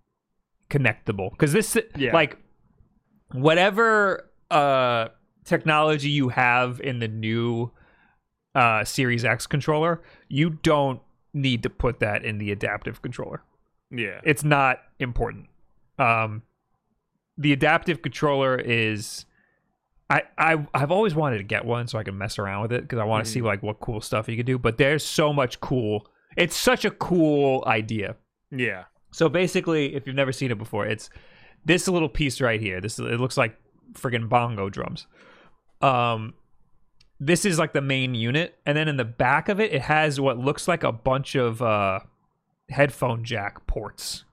connectable 0.70 1.30
because 1.32 1.54
this, 1.54 1.78
Yeah. 1.96 2.14
like, 2.14 2.38
whatever 3.34 4.30
uh 4.50 5.10
technology 5.46 6.10
you 6.10 6.30
have 6.30 6.80
in 6.82 6.98
the 7.00 7.08
new 7.08 7.72
uh 8.56 8.84
Series 8.84 9.24
X 9.24 9.46
controller, 9.46 10.02
you 10.28 10.50
don't 10.50 11.00
need 11.34 11.62
to 11.64 11.70
put 11.70 12.00
that 12.00 12.26
in 12.26 12.40
the 12.40 12.52
adaptive 12.52 13.02
controller. 13.04 13.44
Yeah. 13.92 14.22
It's 14.24 14.44
not 14.44 14.80
important. 15.00 15.48
Um 15.98 16.44
the 17.38 17.54
adaptive 17.54 18.02
controller 18.02 18.58
is 18.58 19.26
I, 20.10 20.24
I 20.38 20.68
I've 20.74 20.92
always 20.92 21.14
wanted 21.16 21.38
to 21.38 21.44
get 21.44 21.66
one 21.66 21.88
so 21.88 22.00
I 22.00 22.04
can 22.04 22.18
mess 22.18 22.40
around 22.40 22.64
with 22.64 22.74
it 22.74 22.82
because 22.82 23.00
I 23.00 23.04
want 23.04 23.26
to 23.26 23.32
see 23.32 23.42
like 23.42 23.62
what 23.62 23.80
cool 23.80 24.02
stuff 24.02 24.28
you 24.28 24.36
can 24.36 24.46
do. 24.46 24.58
But 24.58 24.78
there's 24.78 25.06
so 25.06 25.32
much 25.32 25.60
cool. 25.60 26.08
It's 26.36 26.56
such 26.56 26.84
a 26.84 26.92
cool 26.92 27.64
idea. 27.68 28.16
Yeah. 28.52 28.86
So 29.12 29.30
basically, 29.30 29.96
if 29.96 30.06
you've 30.06 30.16
never 30.16 30.32
seen 30.32 30.52
it 30.52 30.58
before, 30.58 30.86
it's 30.86 31.10
this 31.66 31.88
little 31.88 32.10
piece 32.10 32.42
right 32.42 32.60
here. 32.60 32.82
This 32.82 33.00
it 33.00 33.20
looks 33.20 33.38
like 33.38 33.56
friggin' 33.94 34.30
bongo 34.30 34.70
drums. 34.70 35.08
Um, 35.82 36.34
this 37.20 37.46
is 37.46 37.60
like 37.60 37.74
the 37.74 37.82
main 37.82 38.16
unit, 38.16 38.58
and 38.66 38.78
then 38.78 38.88
in 38.88 38.98
the 38.98 39.06
back 39.06 39.50
of 39.50 39.60
it, 39.60 39.74
it 39.74 39.82
has 39.84 40.20
what 40.20 40.38
looks 40.38 40.68
like 40.68 40.84
a 40.84 40.92
bunch 40.92 41.36
of 41.36 41.62
uh, 41.62 42.00
headphone 42.70 43.24
jack 43.24 43.66
ports, 43.68 44.24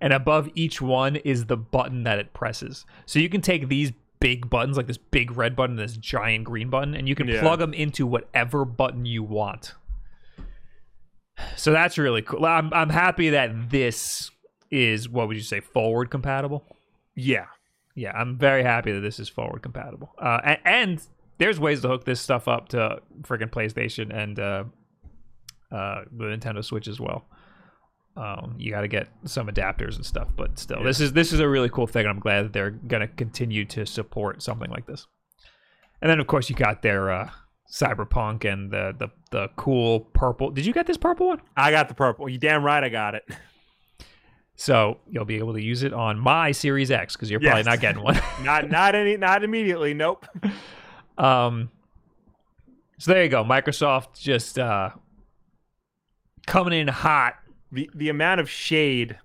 and 0.00 0.12
above 0.12 0.48
each 0.54 0.80
one 0.80 1.16
is 1.16 1.46
the 1.46 1.56
button 1.56 2.04
that 2.04 2.18
it 2.18 2.32
presses. 2.32 2.84
So 3.06 3.18
you 3.18 3.28
can 3.28 3.40
take 3.40 3.68
these 3.68 3.92
big 4.20 4.48
buttons, 4.48 4.76
like 4.76 4.86
this 4.86 4.96
big 4.98 5.36
red 5.36 5.54
button, 5.54 5.76
this 5.76 5.96
giant 5.96 6.44
green 6.44 6.70
button, 6.70 6.94
and 6.94 7.08
you 7.08 7.14
can 7.14 7.28
Yeah. 7.28 7.40
plug 7.40 7.58
them 7.58 7.74
into 7.74 8.06
whatever 8.06 8.64
button 8.64 9.04
you 9.04 9.22
want. 9.22 9.74
So 11.56 11.72
that's 11.72 11.98
really 11.98 12.22
cool. 12.22 12.44
I'm 12.44 12.72
I'm 12.72 12.90
happy 12.90 13.30
that 13.30 13.70
this 13.70 14.30
is 14.70 15.08
what 15.08 15.28
would 15.28 15.36
you 15.36 15.42
say 15.42 15.60
forward 15.60 16.10
compatible? 16.10 16.64
Yeah. 17.14 17.46
Yeah, 17.96 18.12
I'm 18.12 18.36
very 18.38 18.62
happy 18.64 18.90
that 18.92 19.00
this 19.00 19.20
is 19.20 19.28
forward 19.28 19.62
compatible. 19.62 20.12
Uh, 20.18 20.40
and, 20.44 20.58
and 20.64 21.02
there's 21.38 21.60
ways 21.60 21.80
to 21.82 21.88
hook 21.88 22.04
this 22.04 22.20
stuff 22.20 22.48
up 22.48 22.68
to 22.70 23.00
freaking 23.22 23.50
PlayStation 23.50 24.12
and 24.12 24.38
uh, 24.40 24.64
uh, 25.70 26.02
the 26.10 26.24
Nintendo 26.24 26.64
Switch 26.64 26.88
as 26.88 26.98
well. 26.98 27.24
Um, 28.16 28.54
you 28.58 28.70
got 28.70 28.82
to 28.82 28.88
get 28.88 29.08
some 29.24 29.48
adapters 29.48 29.96
and 29.96 30.06
stuff, 30.06 30.28
but 30.36 30.58
still, 30.58 30.82
this 30.84 31.00
is 31.00 31.12
this 31.12 31.32
is 31.32 31.40
a 31.40 31.48
really 31.48 31.68
cool 31.68 31.86
thing. 31.86 32.02
and 32.02 32.10
I'm 32.10 32.20
glad 32.20 32.44
that 32.44 32.52
they're 32.52 32.70
gonna 32.70 33.08
continue 33.08 33.64
to 33.66 33.84
support 33.84 34.42
something 34.42 34.70
like 34.70 34.86
this. 34.86 35.06
And 36.00 36.10
then, 36.10 36.20
of 36.20 36.26
course, 36.26 36.48
you 36.48 36.54
got 36.54 36.82
their 36.82 37.10
uh, 37.10 37.30
Cyberpunk 37.70 38.44
and 38.50 38.70
the 38.70 38.94
the 38.96 39.08
the 39.30 39.48
cool 39.56 40.00
purple. 40.00 40.50
Did 40.50 40.64
you 40.64 40.72
get 40.72 40.86
this 40.86 40.96
purple 40.96 41.28
one? 41.28 41.40
I 41.56 41.70
got 41.72 41.88
the 41.88 41.94
purple. 41.94 42.28
You 42.28 42.38
damn 42.38 42.62
right 42.62 42.84
I 42.84 42.88
got 42.88 43.14
it. 43.14 43.24
So 44.56 44.98
you'll 45.10 45.24
be 45.24 45.38
able 45.38 45.54
to 45.54 45.62
use 45.62 45.82
it 45.82 45.92
on 45.92 46.18
my 46.18 46.52
Series 46.52 46.90
X 46.92 47.16
because 47.16 47.28
you're 47.30 47.40
probably 47.40 47.64
not 47.64 47.80
getting 47.80 48.02
one. 48.02 48.20
Not 48.44 48.70
not 48.70 48.94
any 48.94 49.16
not 49.16 49.42
immediately. 49.42 49.94
Nope. 49.94 50.26
um, 51.18 51.70
so 52.98 53.12
there 53.12 53.24
you 53.24 53.28
go. 53.28 53.42
Microsoft 53.42 54.20
just 54.20 54.58
uh, 54.58 54.90
coming 56.46 56.78
in 56.78 56.86
hot. 56.86 57.34
The 57.74 57.90
the 57.94 58.08
amount 58.08 58.40
of 58.40 58.48
shade 58.48 59.18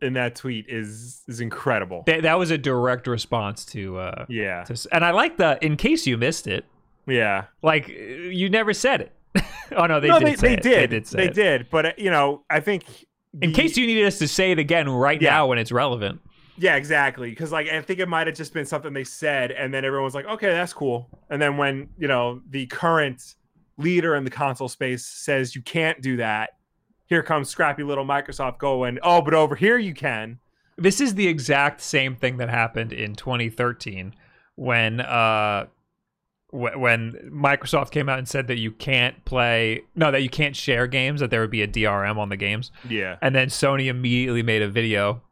in 0.00 0.14
that 0.14 0.34
tweet 0.34 0.66
is 0.68 1.22
is 1.28 1.40
incredible. 1.40 2.02
That, 2.06 2.22
that 2.22 2.38
was 2.38 2.50
a 2.50 2.58
direct 2.58 3.06
response 3.06 3.64
to 3.66 3.98
uh, 3.98 4.26
Yeah. 4.28 4.64
to, 4.64 4.88
and 4.92 5.04
I 5.04 5.10
like 5.12 5.36
the 5.36 5.58
in 5.64 5.76
case 5.76 6.06
you 6.06 6.16
missed 6.18 6.46
it. 6.46 6.64
Yeah. 7.06 7.44
Like 7.62 7.88
you 7.88 8.48
never 8.50 8.72
said 8.74 9.00
it. 9.02 9.12
oh 9.76 9.86
no, 9.86 10.00
they 10.00 10.08
no, 10.08 10.18
did. 10.18 10.28
they, 10.28 10.34
say 10.36 10.48
they 10.48 10.54
it. 10.54 10.62
did. 10.62 10.90
They 10.90 10.96
did. 10.98 11.06
They 11.06 11.24
it. 11.26 11.34
did. 11.34 11.66
But 11.70 11.86
uh, 11.86 11.92
you 11.96 12.10
know, 12.10 12.44
I 12.50 12.60
think 12.60 12.84
In 13.40 13.50
the- 13.50 13.52
case 13.52 13.76
you 13.76 13.86
needed 13.86 14.06
us 14.06 14.18
to 14.18 14.28
say 14.28 14.50
it 14.52 14.58
again 14.58 14.88
right 14.88 15.20
Yeah. 15.20 15.30
now 15.30 15.46
when 15.46 15.58
it's 15.58 15.72
relevant. 15.72 16.20
Yeah, 16.58 16.76
exactly. 16.76 17.30
Because 17.30 17.50
like 17.52 17.68
I 17.68 17.80
think 17.80 17.98
it 17.98 18.08
might 18.08 18.26
have 18.26 18.36
just 18.36 18.52
been 18.52 18.66
something 18.66 18.92
they 18.92 19.04
said, 19.04 19.50
and 19.52 19.72
then 19.72 19.84
everyone 19.84 20.04
was 20.04 20.14
like, 20.14 20.26
"Okay, 20.26 20.50
that's 20.50 20.72
cool." 20.72 21.08
And 21.30 21.40
then 21.40 21.56
when 21.56 21.88
you 21.98 22.08
know 22.08 22.40
the 22.50 22.66
current 22.66 23.34
leader 23.78 24.14
in 24.16 24.24
the 24.24 24.30
console 24.30 24.68
space 24.68 25.04
says 25.04 25.54
you 25.56 25.62
can't 25.62 26.00
do 26.02 26.16
that, 26.18 26.50
here 27.12 27.22
comes 27.22 27.48
scrappy 27.50 27.82
little 27.82 28.06
Microsoft 28.06 28.58
going, 28.58 28.98
oh, 29.02 29.20
but 29.20 29.34
over 29.34 29.54
here 29.54 29.76
you 29.78 29.92
can. 29.94 30.38
This 30.78 30.98
is 31.00 31.14
the 31.14 31.28
exact 31.28 31.82
same 31.82 32.16
thing 32.16 32.38
that 32.38 32.48
happened 32.48 32.92
in 32.92 33.14
2013 33.14 34.14
when 34.56 35.00
uh 35.00 35.66
wh- 36.50 36.78
when 36.78 37.12
Microsoft 37.32 37.90
came 37.90 38.08
out 38.08 38.18
and 38.18 38.26
said 38.28 38.46
that 38.48 38.58
you 38.58 38.70
can't 38.70 39.24
play 39.24 39.82
no 39.94 40.10
that 40.10 40.22
you 40.22 40.28
can't 40.30 40.56
share 40.56 40.86
games 40.86 41.20
that 41.20 41.30
there 41.30 41.40
would 41.40 41.50
be 41.50 41.62
a 41.62 41.68
DRM 41.68 42.16
on 42.18 42.28
the 42.30 42.36
games 42.36 42.70
Yeah. 42.88 43.16
and 43.22 43.34
then 43.34 43.48
Sony 43.48 43.86
immediately 43.88 44.42
made 44.42 44.62
a 44.62 44.68
video 44.68 45.22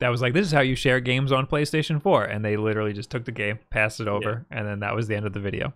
that 0.00 0.08
was 0.08 0.20
like 0.22 0.32
this 0.34 0.46
is 0.46 0.52
how 0.52 0.60
you 0.60 0.74
share 0.76 1.00
games 1.00 1.32
on 1.32 1.46
PlayStation 1.46 2.02
4 2.02 2.24
and 2.24 2.44
they 2.44 2.56
literally 2.56 2.92
just 2.92 3.10
took 3.10 3.24
the 3.24 3.32
game 3.32 3.58
passed 3.70 4.00
it 4.00 4.08
over 4.08 4.46
and 4.50 4.66
then 4.66 4.80
that 4.80 4.94
was 4.94 5.06
the 5.08 5.14
end 5.16 5.26
of 5.26 5.32
the 5.32 5.40
video. 5.40 5.72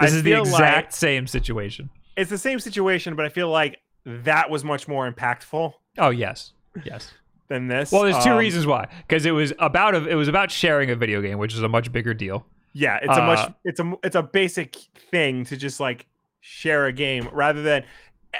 I 0.00 0.06
This 0.06 0.14
is 0.14 0.22
the 0.22 0.38
exact 0.38 0.86
like- 0.86 0.92
same 0.92 1.26
situation. 1.26 1.90
It's 2.16 2.30
the 2.30 2.38
same 2.38 2.60
situation, 2.60 3.14
but 3.16 3.24
I 3.24 3.28
feel 3.28 3.48
like 3.50 3.78
that 4.04 4.50
was 4.50 4.64
much 4.64 4.86
more 4.88 5.10
impactful 5.10 5.72
Oh 5.98 6.10
yes. 6.10 6.52
Yes. 6.84 7.12
than 7.48 7.68
this. 7.68 7.92
Well, 7.92 8.02
there's 8.02 8.22
two 8.24 8.30
Um, 8.32 8.38
reasons 8.38 8.66
why. 8.66 8.88
Because 9.06 9.24
it 9.26 9.30
was 9.32 9.52
about 9.58 9.94
a, 9.94 10.06
it 10.08 10.14
was 10.14 10.28
about 10.28 10.50
sharing 10.50 10.90
a 10.90 10.96
video 10.96 11.20
game, 11.22 11.38
which 11.38 11.54
is 11.54 11.62
a 11.62 11.68
much 11.68 11.92
bigger 11.92 12.12
deal. 12.14 12.46
Yeah, 12.72 12.98
it's 13.00 13.16
a 13.16 13.22
Uh, 13.22 13.26
much 13.26 13.52
it's 13.64 13.80
a 13.80 13.92
it's 14.02 14.16
a 14.16 14.22
basic 14.22 14.74
thing 15.10 15.44
to 15.44 15.56
just 15.56 15.78
like 15.80 16.06
share 16.40 16.86
a 16.86 16.92
game 16.92 17.28
rather 17.32 17.62
than 17.62 17.84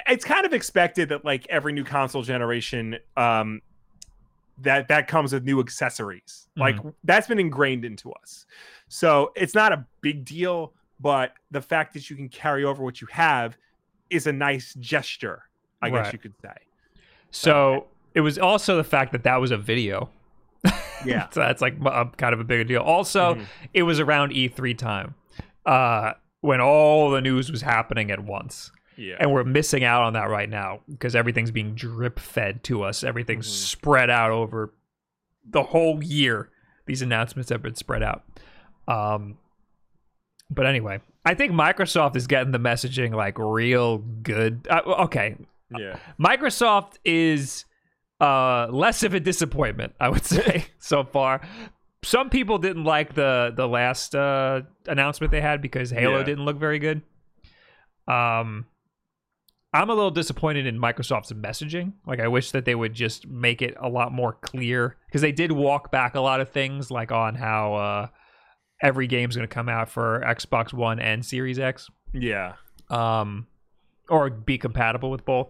it's 0.09 0.25
kind 0.25 0.45
of 0.45 0.53
expected 0.53 1.09
that 1.11 1.25
like 1.25 1.47
every 1.49 1.73
new 1.73 1.85
console 1.85 2.23
generation 2.23 2.99
um 3.17 3.63
that 4.59 4.89
that 4.89 5.07
comes 5.09 5.33
with 5.33 5.45
new 5.45 5.61
accessories. 5.61 6.49
Like 6.57 6.77
that's 7.05 7.27
been 7.27 7.39
ingrained 7.41 7.85
into 7.85 8.13
us. 8.13 8.47
So 8.89 9.33
it's 9.35 9.55
not 9.55 9.73
a 9.73 9.85
big 10.01 10.25
deal, 10.25 10.73
but 11.01 11.33
the 11.51 11.61
fact 11.61 11.93
that 11.95 12.09
you 12.11 12.17
can 12.17 12.29
carry 12.29 12.65
over 12.65 12.83
what 12.83 13.01
you 13.01 13.09
have 13.11 13.57
is 14.11 14.27
a 14.29 14.33
nice 14.33 14.75
gesture, 14.75 15.43
I 15.85 15.91
guess 15.91 16.13
you 16.13 16.19
could 16.19 16.35
say. 16.43 16.55
So 17.31 17.87
it 18.15 18.21
was 18.21 18.39
also 18.39 18.77
the 18.77 18.85
fact 18.85 19.13
that 19.13 19.25
that 19.25 19.41
was 19.41 19.51
a 19.51 19.57
video. 19.57 20.09
Yeah. 21.05 21.29
so 21.31 21.41
that's 21.41 21.61
like 21.61 21.75
a, 21.85 22.07
kind 22.17 22.33
of 22.33 22.41
a 22.41 22.45
bigger 22.45 22.65
deal. 22.65 22.81
Also, 22.83 23.35
Mhm. 23.35 23.45
it 23.75 23.83
was 23.83 24.01
around 24.01 24.33
E3 24.33 24.77
time, 24.79 25.15
uh, 25.67 26.13
when 26.41 26.61
all 26.61 27.11
the 27.11 27.21
news 27.21 27.51
was 27.51 27.63
happening 27.63 28.11
at 28.11 28.21
once, 28.21 28.71
Yeah. 28.97 29.17
and 29.19 29.33
we're 29.33 29.45
missing 29.45 29.83
out 29.85 30.03
on 30.03 30.13
that 30.13 30.29
right 30.31 30.49
now 30.49 30.81
because 30.89 31.17
everything's 31.17 31.51
being 31.51 31.75
drip 31.75 32.19
fed 32.21 32.63
to 32.65 32.83
us. 32.83 33.03
Everything's 33.03 33.47
Mhm. 33.49 33.51
spread 33.69 34.11
out 34.11 34.31
over 34.31 34.73
the 35.49 35.63
whole 35.65 36.03
year. 36.05 36.51
These 36.87 37.03
announcements 37.03 37.51
have 37.51 37.63
been 37.63 37.75
spread 37.75 38.03
out. 38.03 38.23
Um, 38.87 39.39
but 40.51 40.67
anyway, 40.67 41.01
I 41.25 41.35
think 41.35 41.53
Microsoft 41.53 42.17
is 42.17 42.27
getting 42.27 42.53
the 42.53 42.59
messaging 42.59 43.15
like 43.15 43.39
real 43.39 43.99
good. 43.99 44.67
Uh, 44.71 44.83
okay, 45.05 45.37
yeah. 45.79 45.99
Microsoft 46.21 46.95
is 47.05 47.65
uh, 48.21 48.69
less 48.71 49.03
of 49.03 49.15
a 49.15 49.21
disappointment, 49.21 49.95
I 50.01 50.09
would 50.09 50.25
say, 50.25 50.67
so 50.79 51.05
far. 51.05 51.41
Some 52.03 52.29
people 52.31 52.59
didn't 52.59 52.85
like 52.85 53.15
the 53.15 53.53
the 53.57 53.67
last 53.67 54.15
uh, 54.15 54.63
announcement 54.87 55.31
they 55.31 55.41
had 55.41 55.63
because 55.63 55.91
Halo 55.91 56.19
Yeah. 56.19 56.25
didn't 56.25 56.45
look 56.45 56.59
very 56.59 56.79
good. 56.79 57.03
Um, 58.07 58.67
I'm 59.73 59.91
a 59.91 59.95
little 59.95 60.11
disappointed 60.11 60.67
in 60.67 60.79
Microsoft's 60.79 61.33
messaging. 61.33 61.95
Like, 62.07 62.21
I 62.21 62.29
wish 62.29 62.53
that 62.53 62.65
they 62.65 62.75
would 62.77 62.95
just 62.95 63.27
make 63.27 63.61
it 63.61 63.75
a 63.81 63.89
lot 63.89 64.13
more 64.13 64.35
clear 64.35 64.97
because 65.07 65.21
they 65.23 65.33
did 65.33 65.51
walk 65.51 65.91
back 65.91 66.15
a 66.15 66.21
lot 66.21 66.41
of 66.41 66.51
things, 66.51 66.91
like 66.91 67.11
on 67.11 67.35
how 67.35 67.75
uh, 67.75 68.07
every 68.83 69.07
game's 69.09 69.35
going 69.35 69.49
to 69.49 69.53
come 69.53 69.69
out 69.69 69.89
for 69.89 70.23
Xbox 70.25 70.73
One 70.73 71.01
and 71.01 71.25
Series 71.25 71.59
X 71.59 71.89
Yeah. 72.13 72.53
um, 72.91 73.49
or 74.09 74.31
be 74.31 74.59
compatible 74.59 75.11
with 75.11 75.25
both. 75.25 75.49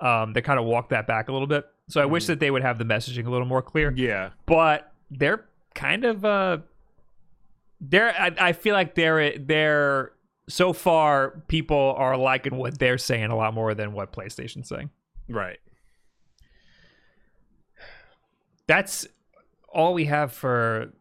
Um, 0.00 0.32
they 0.32 0.40
kind 0.42 0.58
of 0.58 0.64
walked 0.64 0.90
that 0.90 1.06
back 1.06 1.28
a 1.28 1.32
little 1.32 1.46
bit. 1.46 1.66
So 1.88 2.00
I 2.00 2.06
wish 2.06 2.24
Mhm. 2.24 2.28
that 2.28 2.40
they 2.40 2.50
would 2.50 2.62
have 2.62 2.78
the 2.78 2.84
messaging 2.84 3.26
a 3.26 3.30
little 3.30 3.46
more 3.46 3.62
clear. 3.62 3.92
Yeah. 3.94 4.30
But 4.46 4.92
they're 5.10 5.44
kind 5.74 6.04
of 6.04 6.24
uh, 6.24 6.58
they're 7.80 8.14
I, 8.18 8.34
I 8.38 8.52
feel 8.52 8.74
like 8.74 8.94
they're 8.94 9.36
they're 9.38 10.12
so 10.48 10.72
far 10.72 11.42
people 11.48 11.94
are 11.96 12.16
liking 12.16 12.56
what 12.56 12.78
they're 12.78 12.98
saying 12.98 13.30
a 13.30 13.36
lot 13.36 13.54
more 13.54 13.74
than 13.74 13.92
what 13.92 14.12
PlayStation's 14.12 14.68
saying. 14.68 14.90
Right. 15.28 15.58
That's 18.66 19.06
all 19.68 19.94
we 19.94 20.04
have 20.06 20.32
for 20.32 20.92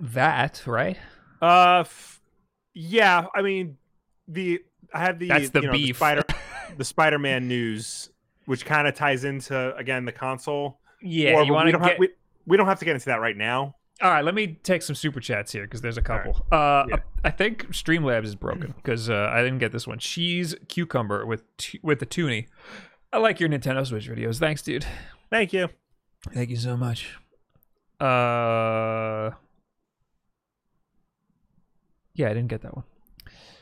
that, 0.00 0.62
right? 0.66 0.96
Uh, 1.40 1.80
f- 1.80 2.20
yeah. 2.74 3.26
I 3.34 3.42
mean, 3.42 3.76
the 4.28 4.60
I 4.94 5.00
have 5.00 5.18
the 5.18 5.28
That's 5.28 5.50
the 5.50 5.60
you 5.62 5.66
know, 5.66 5.72
beef. 5.72 5.96
Spider 5.96 6.22
the 6.78 6.84
Spider-Man 6.84 7.48
news, 7.48 8.10
which 8.46 8.64
kind 8.64 8.86
of 8.88 8.94
ties 8.94 9.24
into 9.24 9.74
again 9.76 10.04
the 10.04 10.12
console. 10.12 10.78
Yeah, 11.00 11.34
Or 11.34 11.42
you 11.42 11.46
we 11.46 11.50
want 11.52 11.66
to 11.68 11.72
don't 11.72 11.80
get 11.82 11.90
have, 11.92 11.98
we, 11.98 12.08
we 12.46 12.56
don't 12.56 12.66
have 12.66 12.78
to 12.78 12.84
get 12.84 12.94
into 12.94 13.06
that 13.06 13.20
right 13.20 13.36
now. 13.36 13.76
All 14.00 14.10
right, 14.10 14.24
let 14.24 14.34
me 14.34 14.58
take 14.64 14.82
some 14.82 14.96
super 14.96 15.20
chats 15.20 15.52
here 15.52 15.62
because 15.62 15.80
there's 15.80 15.98
a 15.98 16.10
All 16.10 16.16
right. 16.18 16.24
couple. 16.34 16.46
Uh, 16.50 16.84
Yeah. 16.88 16.96
I 17.24 17.30
think 17.30 17.68
Streamlabs 17.68 18.24
is 18.24 18.34
broken 18.34 18.72
because 18.76 19.08
uh, 19.10 19.30
I 19.32 19.42
didn't 19.42 19.58
get 19.58 19.70
this 19.72 19.86
one. 19.86 19.98
Cheese 19.98 20.54
cucumber 20.68 21.24
with 21.26 21.44
tu- 21.56 21.78
with 21.82 21.98
the 22.00 22.06
toonie. 22.06 22.46
I 23.12 23.18
like 23.18 23.38
your 23.40 23.48
Nintendo 23.48 23.86
Switch 23.86 24.08
videos. 24.08 24.38
Thanks, 24.38 24.62
dude. 24.62 24.86
Thank 25.30 25.52
you. 25.52 25.68
Thank 26.32 26.50
you 26.50 26.56
so 26.56 26.76
much. 26.76 27.16
Uh, 28.00 29.30
yeah, 32.14 32.26
I 32.26 32.34
didn't 32.34 32.48
get 32.48 32.62
that 32.62 32.74
one. 32.74 32.84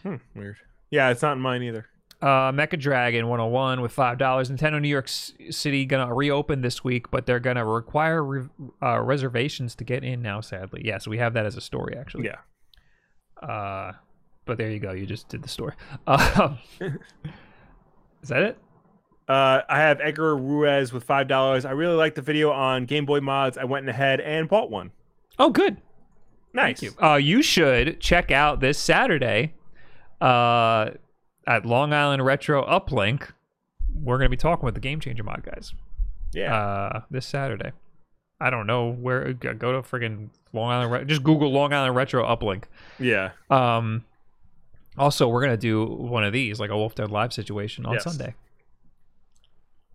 Hmm, 0.03 0.17
weird. 0.39 0.57
Yeah, 0.91 1.11
it's 1.11 1.23
not 1.23 1.33
in 1.35 1.41
mine 1.41 1.63
either. 1.63 1.87
Uh, 2.23 2.53
Mecha 2.53 2.79
Dragon 2.79 3.29
101 3.29 3.81
with 3.81 3.93
five 3.93 4.19
dollars. 4.19 4.51
Nintendo 4.51 4.81
New 4.81 4.89
York 4.89 5.09
City 5.09 5.87
gonna 5.87 6.13
reopen 6.15 6.61
this 6.61 6.85
week, 6.85 7.11
but 7.11 7.25
they're 7.27 7.41
gonna 7.41 7.65
require 7.65 8.23
re- 8.23 8.49
uh, 8.83 9.01
reservations 9.01 9.75
to 9.77 9.85
get 9.85 10.05
in 10.05 10.21
now. 10.21 10.41
Sadly, 10.43 10.83
Yeah, 10.85 10.99
so 10.99 11.11
we 11.11 11.17
have 11.19 11.33
that 11.35 11.47
as 11.47 11.57
a 11.57 11.61
story 11.63 11.97
actually. 11.99 12.27
Yeah. 12.27 13.47
Uh, 13.47 13.93
but 14.45 14.59
there 14.59 14.71
you 14.71 14.81
go. 14.81 14.93
You 14.93 15.07
just 15.07 15.29
did 15.29 15.43
the 15.43 15.49
story. 15.49 15.73
Um, 16.07 16.59
is 18.23 18.29
that 18.29 18.43
it? 18.43 18.59
Uh, 19.29 19.63
I 19.69 19.79
have 19.79 20.01
Edgar 20.03 20.37
Ruiz 20.37 20.93
with 20.93 21.05
five 21.05 21.27
dollars. 21.29 21.65
I 21.65 21.71
really 21.71 21.95
like 21.95 22.17
the 22.17 22.23
video 22.23 22.51
on 22.51 22.85
Game 22.85 23.07
Boy 23.07 23.21
mods. 23.21 23.57
I 23.57 23.65
went 23.65 23.89
ahead 23.89 24.21
and 24.21 24.49
bought 24.49 24.71
one. 24.71 24.91
Oh, 25.39 25.51
good. 25.51 25.79
Nice. 26.53 26.81
Thank 26.81 26.83
you. 27.01 27.03
Uh, 27.03 27.15
you 27.15 27.41
should 27.41 28.01
check 28.01 28.31
out 28.31 28.61
this 28.61 28.77
Saturday 28.79 29.55
uh, 30.21 30.91
at 31.51 31.67
Long 31.67 31.93
Island 31.93 32.25
Retro 32.25 32.65
Uplink. 32.65 33.31
We're 33.93 34.17
going 34.19 34.27
to 34.27 34.31
be 34.31 34.37
talking 34.37 34.65
with 34.65 34.75
the 34.75 34.81
Game 34.81 35.01
Changer 35.01 35.25
mod 35.25 35.43
guys 35.45 35.75
Yeah. 36.33 36.55
uh, 36.57 37.01
this 37.11 37.27
Saturday. 37.27 37.73
I 38.41 38.49
don't 38.51 38.67
know 38.67 38.91
where. 38.93 39.33
Go 39.35 39.53
go 39.53 39.73
to 39.73 39.83
friggin' 39.83 40.29
Long 40.53 40.71
Island. 40.71 40.93
Re- 40.93 41.05
just 41.05 41.23
Google 41.23 41.51
Long 41.53 41.73
Island 41.75 41.95
Retro 41.97 42.25
Uplink. 42.25 42.65
yeah. 42.99 43.33
Um, 43.51 44.05
also, 44.97 45.29
we're 45.29 45.41
going 45.41 45.53
to 45.53 45.57
do 45.57 45.85
one 45.85 46.25
of 46.25 46.33
these, 46.33 46.59
like 46.61 46.71
a 46.71 46.77
Wolf 46.77 46.95
Den 46.95 47.11
Live 47.11 47.33
situation 47.33 47.85
on 47.85 47.95
Yes. 47.95 48.05
Sunday. 48.05 48.35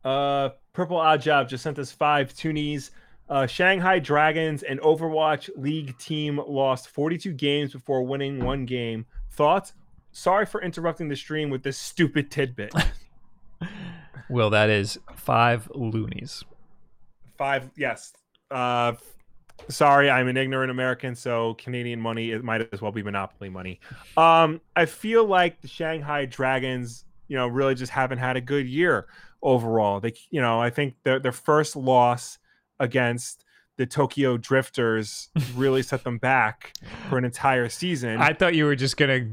Uh, 0.03 0.49
Purple 0.73 0.97
Odd 0.97 1.21
Job 1.21 1.49
just 1.49 1.63
sent 1.63 1.79
us 1.79 1.91
five 1.91 2.33
toonies. 2.33 2.91
Uh, 3.27 3.47
Shanghai 3.47 3.97
Dragons 3.99 4.61
and 4.61 4.79
Overwatch 4.81 5.49
League 5.57 5.97
team 5.97 6.39
lost 6.47 6.89
42 6.89 7.33
games 7.33 7.71
before 7.73 8.03
winning 8.03 8.43
one 8.43 8.65
game. 8.65 9.05
Thoughts? 9.31 9.73
Sorry 10.15 10.45
for 10.45 10.61
interrupting 10.61 11.09
the 11.09 11.15
stream 11.17 11.49
with 11.49 11.61
this 11.61 11.77
stupid 11.77 12.31
tidbit. 12.31 12.73
Will, 14.29 14.49
that 14.49 14.69
is 14.69 14.97
five 15.13 15.69
loonies. 15.75 16.41
Five, 17.37 17.69
yes. 17.75 18.13
Uh, 18.49 18.93
sorry, 19.67 20.09
I'm 20.09 20.29
an 20.29 20.37
ignorant 20.37 20.71
American, 20.71 21.15
so 21.15 21.55
Canadian 21.55 21.99
money 21.99 22.31
it 22.31 22.45
might 22.45 22.65
as 22.71 22.81
well 22.81 22.93
be 22.93 23.03
monopoly 23.03 23.49
money. 23.49 23.81
Um, 24.15 24.61
I 24.73 24.85
feel 24.85 25.25
like 25.25 25.59
the 25.59 25.67
Shanghai 25.67 26.23
Dragons, 26.23 27.03
you 27.27 27.35
know, 27.35 27.49
really 27.49 27.75
just 27.75 27.91
haven't 27.91 28.19
had 28.19 28.37
a 28.37 28.41
good 28.41 28.67
year 28.67 29.07
overall. 29.43 29.99
They, 29.99 30.13
you 30.31 30.41
know, 30.41 30.61
I 30.61 30.69
think 30.69 30.95
their 31.03 31.19
their 31.19 31.33
first 31.33 31.75
loss 31.75 32.39
against 32.79 33.43
the 33.77 33.85
Tokyo 33.85 34.37
Drifters 34.37 35.29
really 35.55 35.81
set 35.83 36.03
them 36.05 36.17
back 36.17 36.73
for 37.09 37.17
an 37.17 37.25
entire 37.25 37.67
season. 37.67 38.17
I 38.21 38.31
thought 38.33 38.55
you 38.55 38.65
were 38.65 38.75
just 38.75 38.95
gonna 38.97 39.27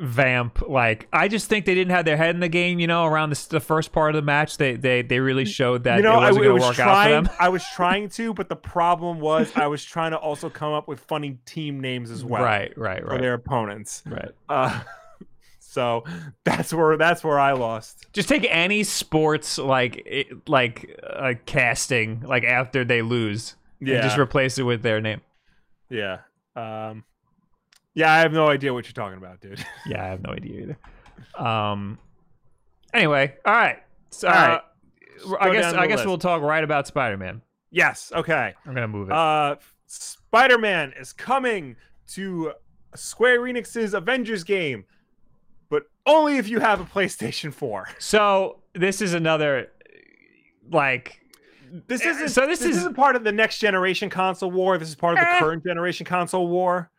vamp 0.00 0.62
like 0.68 1.08
I 1.12 1.28
just 1.28 1.48
think 1.48 1.64
they 1.64 1.74
didn't 1.74 1.92
have 1.92 2.04
their 2.04 2.16
head 2.16 2.34
in 2.34 2.40
the 2.40 2.48
game. 2.48 2.78
You 2.80 2.86
know, 2.86 3.04
around 3.06 3.30
the, 3.30 3.46
the 3.50 3.60
first 3.60 3.92
part 3.92 4.10
of 4.10 4.16
the 4.16 4.26
match, 4.26 4.56
they 4.58 4.76
they 4.76 5.02
they 5.02 5.20
really 5.20 5.44
showed 5.46 5.84
that 5.84 5.96
you 5.96 6.02
know, 6.02 6.14
it 6.20 6.24
I, 6.24 6.28
wasn't 6.30 6.38
I 6.44 6.48
gonna 6.48 6.54
was 6.54 6.62
work 6.64 6.74
trying. 6.76 7.14
out 7.14 7.24
for 7.24 7.28
them. 7.30 7.36
I 7.40 7.48
was 7.48 7.64
trying 7.74 8.08
to, 8.10 8.34
but 8.34 8.48
the 8.48 8.56
problem 8.56 9.20
was 9.20 9.52
I 9.56 9.66
was 9.66 9.84
trying 9.84 10.10
to 10.12 10.18
also 10.18 10.50
come 10.50 10.72
up 10.72 10.86
with 10.88 11.00
funny 11.00 11.38
team 11.46 11.80
names 11.80 12.10
as 12.10 12.24
well, 12.24 12.42
Right, 12.42 12.76
right, 12.76 13.02
right. 13.02 13.16
for 13.16 13.18
their 13.22 13.34
opponents. 13.34 14.02
right. 14.06 14.30
Uh, 14.48 14.80
so 15.60 16.04
that's 16.44 16.72
where 16.72 16.96
that's 16.96 17.22
where 17.22 17.38
I 17.38 17.52
lost. 17.52 18.06
Just 18.12 18.28
take 18.28 18.46
any 18.48 18.84
sports 18.84 19.58
like 19.58 20.26
like 20.46 20.98
uh, 21.08 21.34
casting 21.46 22.20
like 22.20 22.44
after 22.44 22.84
they 22.84 23.02
lose, 23.02 23.54
Yeah, 23.80 24.02
just 24.02 24.18
replace 24.18 24.58
it 24.58 24.62
with 24.64 24.82
their 24.82 25.00
name. 25.00 25.20
yeah, 25.90 26.18
um, 26.56 27.04
yeah. 27.94 28.12
I 28.12 28.18
have 28.20 28.32
no 28.32 28.48
idea 28.48 28.74
what 28.74 28.86
you're 28.86 28.92
talking 28.92 29.18
about, 29.18 29.40
dude. 29.40 29.64
Yeah, 29.86 30.04
I 30.04 30.08
have 30.08 30.22
no 30.22 30.32
idea 30.32 30.60
either. 30.62 30.78
Um. 31.44 31.98
Anyway, 32.94 33.34
all 33.44 33.52
right. 33.54 33.78
So, 34.10 34.28
All 34.28 34.34
right. 34.34 34.60
go 35.28 35.36
I 35.40 35.52
guess 35.52 35.74
I 35.74 35.86
guess 35.86 35.98
list. 35.98 36.06
we'll 36.08 36.18
talk 36.18 36.42
right 36.42 36.64
about 36.64 36.86
Spider-Man. 36.86 37.42
Yes. 37.70 38.10
Okay. 38.14 38.54
I'm 38.66 38.74
gonna 38.74 38.88
move 38.88 39.10
it. 39.10 39.12
Uh, 39.14 39.56
Spider-Man 39.86 40.94
is 40.98 41.12
coming 41.12 41.76
to 42.08 42.52
Square 42.94 43.40
Enix's 43.42 43.92
Avengers 43.94 44.42
game, 44.44 44.84
but 45.68 45.84
only 46.06 46.38
if 46.38 46.48
you 46.48 46.60
have 46.60 46.80
a 46.80 46.84
PlayStation 46.84 47.52
4. 47.52 47.88
so 47.98 48.60
this 48.74 49.02
is 49.02 49.12
another 49.12 49.70
like 50.70 51.20
This 51.86 52.04
Eh, 52.04 52.10
isn't. 52.10 52.28
so 52.30 52.46
this 52.46 52.60
this 52.60 52.70
is- 52.70 52.76
isn't 52.78 52.94
part 52.94 53.16
of 53.16 53.24
the 53.24 53.32
next 53.32 53.58
generation 53.58 54.10
console 54.10 54.50
war. 54.50 54.78
This 54.78 54.88
is 54.88 54.94
part 54.94 55.14
of 55.18 55.20
the 55.24 55.28
Eh. 55.30 55.38
current 55.38 55.64
generation 55.64 56.04
console 56.06 56.48
war. 56.48 56.90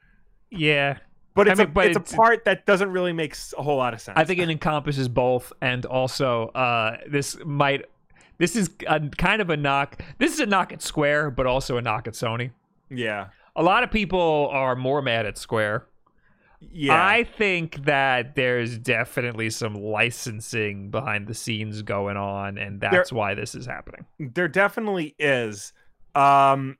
yeah. 0.49 0.97
But 1.35 1.47
I 1.47 1.51
it's 1.51 1.59
mean, 1.59 1.67
a 1.67 1.71
but 1.71 1.85
it's, 1.87 1.95
it's- 1.97 2.13
a 2.13 2.17
part 2.17 2.43
that 2.45 2.65
doesn't 2.65 2.91
really 2.91 3.13
make 3.13 3.35
a 3.57 3.61
whole 3.63 3.77
lot 3.77 3.93
of 3.93 4.01
sense. 4.01 4.17
I 4.19 4.25
think 4.25 4.39
it 4.39 4.49
encompasses 4.49 5.07
both, 5.07 5.53
and 5.61 5.85
also 5.85 6.47
uh, 6.49 6.97
this 7.07 7.37
might 7.45 7.85
this 8.39 8.55
is 8.55 8.69
a, 8.87 8.99
kind 9.17 9.41
of 9.41 9.49
a 9.49 9.57
knock. 9.57 10.01
This 10.17 10.33
is 10.33 10.39
a 10.39 10.45
knock 10.45 10.73
at 10.73 10.81
Square, 10.81 11.31
but 11.31 11.45
also 11.45 11.77
a 11.77 11.81
knock 11.81 12.07
at 12.07 12.13
Sony. 12.13 12.51
Yeah. 12.89 13.27
A 13.55 13.63
lot 13.63 13.83
of 13.83 13.91
people 13.91 14.49
are 14.51 14.75
more 14.75 15.01
mad 15.01 15.25
at 15.25 15.37
Square. 15.37 15.85
Yeah. 16.61 17.05
I 17.05 17.23
think 17.23 17.85
that 17.85 18.35
there's 18.35 18.77
definitely 18.77 19.49
some 19.49 19.75
licensing 19.75 20.91
behind 20.91 21.27
the 21.27 21.33
scenes 21.33 21.81
going 21.81 22.17
on, 22.17 22.57
and 22.57 22.81
that's 22.81 23.11
why 23.11 23.33
this 23.33 23.55
is 23.55 23.65
happening. 23.65 24.05
there 24.19 24.47
definitely 24.47 25.15
is. 25.17 25.73
Um, 26.15 26.77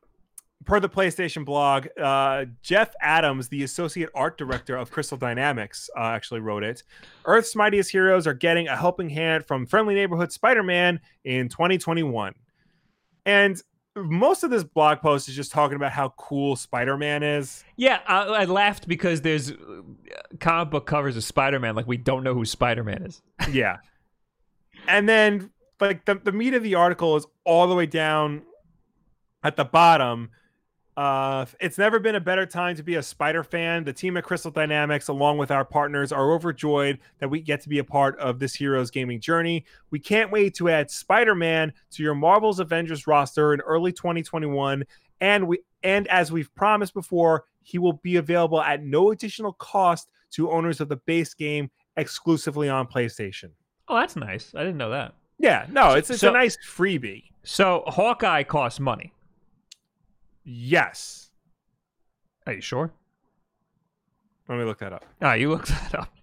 per 0.66 0.80
the 0.80 0.90
PlayStation 0.90 1.46
blog, 1.46 1.88
uh, 1.98 2.46
Jeff 2.62 2.94
Adams, 3.02 3.48
the 3.48 3.64
associate 3.64 4.10
art 4.14 4.38
director 4.38 4.76
of 4.76 4.92
Crystal 4.92 5.18
Dynamics, 5.18 5.90
uh, 5.98 6.02
actually 6.02 6.42
wrote 6.42 6.64
it. 6.64 6.84
Earth's 7.26 7.56
mightiest 7.56 7.92
heroes 7.92 8.28
are 8.28 8.34
getting 8.34 8.68
a 8.68 8.76
helping 8.76 9.10
hand 9.10 9.46
from 9.46 9.66
friendly 9.66 9.96
neighborhood 9.96 10.32
Spider-Man 10.32 11.00
in 11.24 11.48
2021, 11.48 12.34
and 13.26 13.62
most 14.04 14.44
of 14.44 14.52
this 14.52 14.64
blog 14.64 15.00
post 15.00 15.30
is 15.30 15.36
just 15.36 15.52
talking 15.52 15.76
about 15.76 15.92
how 15.92 16.10
cool 16.18 16.56
Spider-Man 16.56 17.24
is. 17.24 17.64
Yeah, 17.76 18.00
I, 18.08 18.22
I 18.24 18.46
laughed 18.46 18.88
because 18.88 19.22
there's 19.22 19.52
uh, 19.52 19.56
comic 20.40 20.72
book 20.72 20.86
covers 20.86 21.16
of 21.18 21.24
Spider-Man, 21.24 21.76
like 21.76 21.88
we 21.88 21.98
don't 21.98 22.24
know 22.24 22.34
who 22.34 22.46
Spider-Man 22.46 23.04
is. 23.04 23.22
yeah. 23.52 23.78
And 24.88 25.08
then 25.08 25.52
like 25.80 26.06
the, 26.06 26.16
the 26.16 26.32
meat 26.32 26.54
of 26.54 26.64
the 26.64 26.76
article 26.76 27.16
is 27.16 27.26
all 27.46 27.68
the 27.68 27.76
way 27.76 27.86
down 27.86 28.44
at 29.44 29.56
the 29.56 29.66
bottom. 29.66 30.32
Uh, 31.00 31.46
it's 31.62 31.78
never 31.78 31.98
been 31.98 32.16
a 32.16 32.20
better 32.20 32.46
time 32.46 32.76
to 32.76 32.84
be 32.84 32.96
a 32.96 33.02
Spider 33.02 33.42
fan. 33.42 33.86
The 33.86 33.94
team 33.94 34.18
at 34.18 34.26
Crystal 34.26 34.52
Dynamics, 34.52 35.08
along 35.08 35.38
with 35.38 35.50
our 35.50 35.64
partners, 35.64 36.12
are 36.12 36.34
overjoyed 36.34 37.00
that 37.20 37.30
we 37.30 37.40
get 37.40 37.62
to 37.62 37.70
be 37.70 37.80
a 37.80 37.86
part 37.86 38.20
of 38.20 38.38
this 38.38 38.54
hero's 38.54 38.92
gaming 38.92 39.22
journey. 39.22 39.64
We 39.92 40.00
can't 40.00 40.30
wait 40.30 40.56
to 40.56 40.68
add 40.68 40.92
Spider 40.92 41.36
Man 41.36 41.72
to 41.92 42.04
your 42.04 42.16
Marvel's 42.16 42.60
Avengers 42.60 43.08
roster 43.08 43.54
in 43.54 43.62
early 43.62 43.94
2021, 43.94 44.84
and 45.22 45.48
we 45.48 45.60
and 45.84 46.06
as 46.10 46.34
we've 46.34 46.54
promised 46.54 46.94
before, 46.94 47.46
he 47.62 47.78
will 47.78 47.94
be 47.94 48.18
available 48.18 48.62
at 48.62 48.84
no 48.84 49.12
additional 49.12 49.54
cost 49.54 50.10
to 50.32 50.52
owners 50.52 50.82
of 50.82 50.90
the 50.90 50.98
base 50.98 51.34
game 51.34 51.72
exclusively 51.96 52.68
on 52.68 52.86
PlayStation. 52.86 53.52
Oh, 53.88 53.96
that's 53.96 54.18
nice. 54.18 54.54
I 54.54 54.60
didn't 54.66 54.76
know 54.78 54.90
that. 54.90 55.14
Yeah, 55.38 55.66
no, 55.72 55.94
it's 55.94 56.10
it's 56.10 56.20
so- 56.20 56.30
a 56.32 56.34
nice 56.34 56.58
freebie. 56.58 57.24
So 57.44 57.84
Hawkeye 57.88 58.44
costs 58.44 58.82
money. 58.82 59.14
Yes. 60.44 61.30
Are 62.48 62.54
you 62.54 62.62
sure? 62.62 62.92
Let 64.48 64.58
me 64.58 64.64
look 64.64 64.80
that 64.80 64.94
up. 64.94 65.06
Ah, 65.22 65.34
you 65.34 65.50
looked 65.50 65.68
that 65.92 65.96
up. 65.96 66.14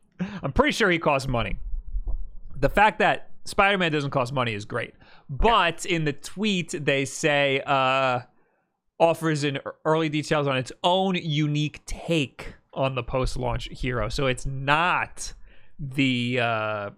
I'm 0.42 0.52
pretty 0.52 0.72
sure 0.72 0.90
he 0.90 0.98
costs 0.98 1.28
money. 1.28 1.58
The 2.58 2.68
fact 2.68 2.98
that 2.98 3.30
Spider-Man 3.44 3.92
doesn't 3.92 4.10
cost 4.10 4.32
money 4.32 4.54
is 4.54 4.64
great, 4.64 4.94
but 5.28 5.84
in 5.86 6.04
the 6.04 6.12
tweet 6.12 6.74
they 6.84 7.04
say 7.04 7.60
uh, 7.66 8.20
offers 8.98 9.44
in 9.44 9.58
early 9.84 10.08
details 10.08 10.46
on 10.46 10.56
its 10.56 10.72
own 10.82 11.14
unique 11.16 11.84
take 11.86 12.54
on 12.72 12.94
the 12.94 13.02
post-launch 13.02 13.68
hero. 13.70 14.08
So 14.08 14.26
it's 14.26 14.46
not 14.46 15.32
the 15.78 16.40
uh, 16.40 16.90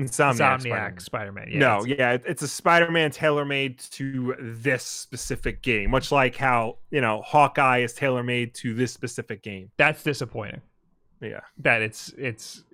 Insomniac. 0.00 0.62
Insomniac 0.62 1.00
Spider-Man. 1.02 1.48
Yeah, 1.50 1.58
no, 1.58 1.78
it's- 1.84 1.98
yeah, 1.98 2.18
it's 2.26 2.42
a 2.42 2.48
Spider-Man 2.48 3.10
tailor-made 3.10 3.78
to 3.92 4.34
this 4.40 4.82
specific 4.84 5.62
game, 5.62 5.90
much 5.90 6.10
like 6.12 6.36
how 6.36 6.78
you 6.90 7.00
know 7.00 7.22
Hawkeye 7.22 7.78
is 7.78 7.92
tailor-made 7.94 8.54
to 8.56 8.74
this 8.74 8.92
specific 8.92 9.42
game. 9.42 9.70
that's 9.76 10.02
disappointing. 10.02 10.60
Yeah, 11.20 11.40
that 11.58 11.82
it's 11.82 12.14
it's 12.16 12.64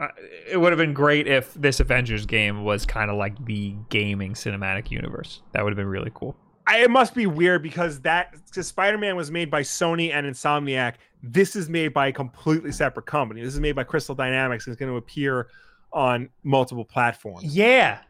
uh, 0.00 0.08
it 0.50 0.56
would 0.56 0.72
have 0.72 0.78
been 0.78 0.92
great 0.94 1.26
if 1.28 1.54
this 1.54 1.78
Avengers 1.80 2.26
game 2.26 2.64
was 2.64 2.84
kind 2.84 3.10
of 3.10 3.16
like 3.16 3.42
the 3.44 3.76
gaming 3.90 4.34
cinematic 4.34 4.90
universe. 4.90 5.42
That 5.52 5.62
would 5.62 5.70
have 5.72 5.76
been 5.76 5.86
really 5.86 6.10
cool. 6.14 6.36
I, 6.66 6.78
it 6.82 6.90
must 6.90 7.14
be 7.14 7.26
weird 7.26 7.62
because 7.62 8.00
that 8.00 8.34
because 8.46 8.66
Spider-Man 8.66 9.14
was 9.16 9.30
made 9.30 9.50
by 9.50 9.60
Sony 9.62 10.12
and 10.12 10.26
Insomniac. 10.26 10.94
This 11.22 11.54
is 11.56 11.68
made 11.68 11.94
by 11.94 12.08
a 12.08 12.12
completely 12.12 12.72
separate 12.72 13.06
company. 13.06 13.42
This 13.42 13.54
is 13.54 13.60
made 13.60 13.72
by 13.76 13.84
Crystal 13.84 14.14
Dynamics. 14.14 14.66
and 14.66 14.72
It's 14.72 14.80
going 14.80 14.90
to 14.92 14.96
appear 14.98 15.48
on 15.94 16.28
multiple 16.42 16.84
platforms. 16.84 17.56
Yeah. 17.56 18.00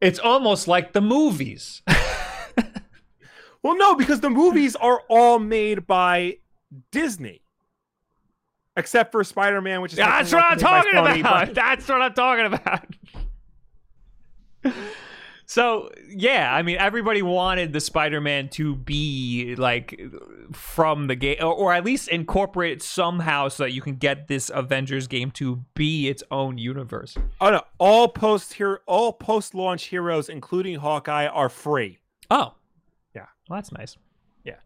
It's 0.00 0.18
almost 0.18 0.66
like 0.68 0.92
the 0.92 1.00
movies. 1.02 1.82
Well, 3.66 3.76
no, 3.76 3.96
because 3.96 4.20
the 4.20 4.30
movies 4.30 4.76
are 4.76 5.02
all 5.08 5.40
made 5.40 5.88
by 5.88 6.36
Disney, 6.92 7.42
except 8.76 9.10
for 9.10 9.24
Spider-Man, 9.24 9.80
which 9.80 9.92
is 9.92 9.98
That's 9.98 10.32
what 10.32 10.44
I'm 10.44 10.56
talking 10.56 11.20
about. 11.20 11.52
That's 11.52 11.88
what 11.88 12.00
I'm 12.00 12.14
talking 12.14 12.46
about. 12.46 12.86
so, 15.46 15.90
yeah, 16.08 16.52
I 16.52 16.62
mean, 16.62 16.76
everybody 16.76 17.22
wanted 17.22 17.72
the 17.72 17.80
Spider 17.80 18.20
Man 18.20 18.48
to 18.50 18.74
be 18.74 19.54
like 19.56 20.00
from 20.52 21.06
the 21.06 21.14
game, 21.14 21.36
or, 21.40 21.54
or 21.54 21.72
at 21.72 21.84
least 21.84 22.08
incorporate 22.08 22.72
it 22.72 22.82
somehow 22.82 23.46
so 23.48 23.62
that 23.62 23.70
you 23.70 23.80
can 23.80 23.94
get 23.94 24.26
this 24.26 24.50
Avengers 24.52 25.06
game 25.06 25.30
to 25.32 25.64
be 25.74 26.08
its 26.08 26.24
own 26.32 26.58
universe. 26.58 27.16
Oh 27.40 27.50
no! 27.50 27.62
All 27.78 28.08
post 28.08 28.54
here, 28.54 28.80
all 28.86 29.12
post-launch 29.12 29.84
heroes, 29.84 30.28
including 30.28 30.80
Hawkeye, 30.80 31.26
are 31.26 31.48
free. 31.48 31.98
Oh. 32.28 32.54
Yeah. 33.14 33.26
Well, 33.48 33.58
that's 33.58 33.72
nice. 33.72 33.96
Yeah. 34.44 34.56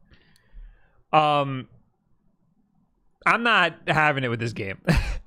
Um 1.13 1.69
I'm 3.27 3.43
not 3.43 3.75
having 3.87 4.25
it 4.25 4.29
with 4.29 4.41
this 4.41 4.55
game. 4.55 4.81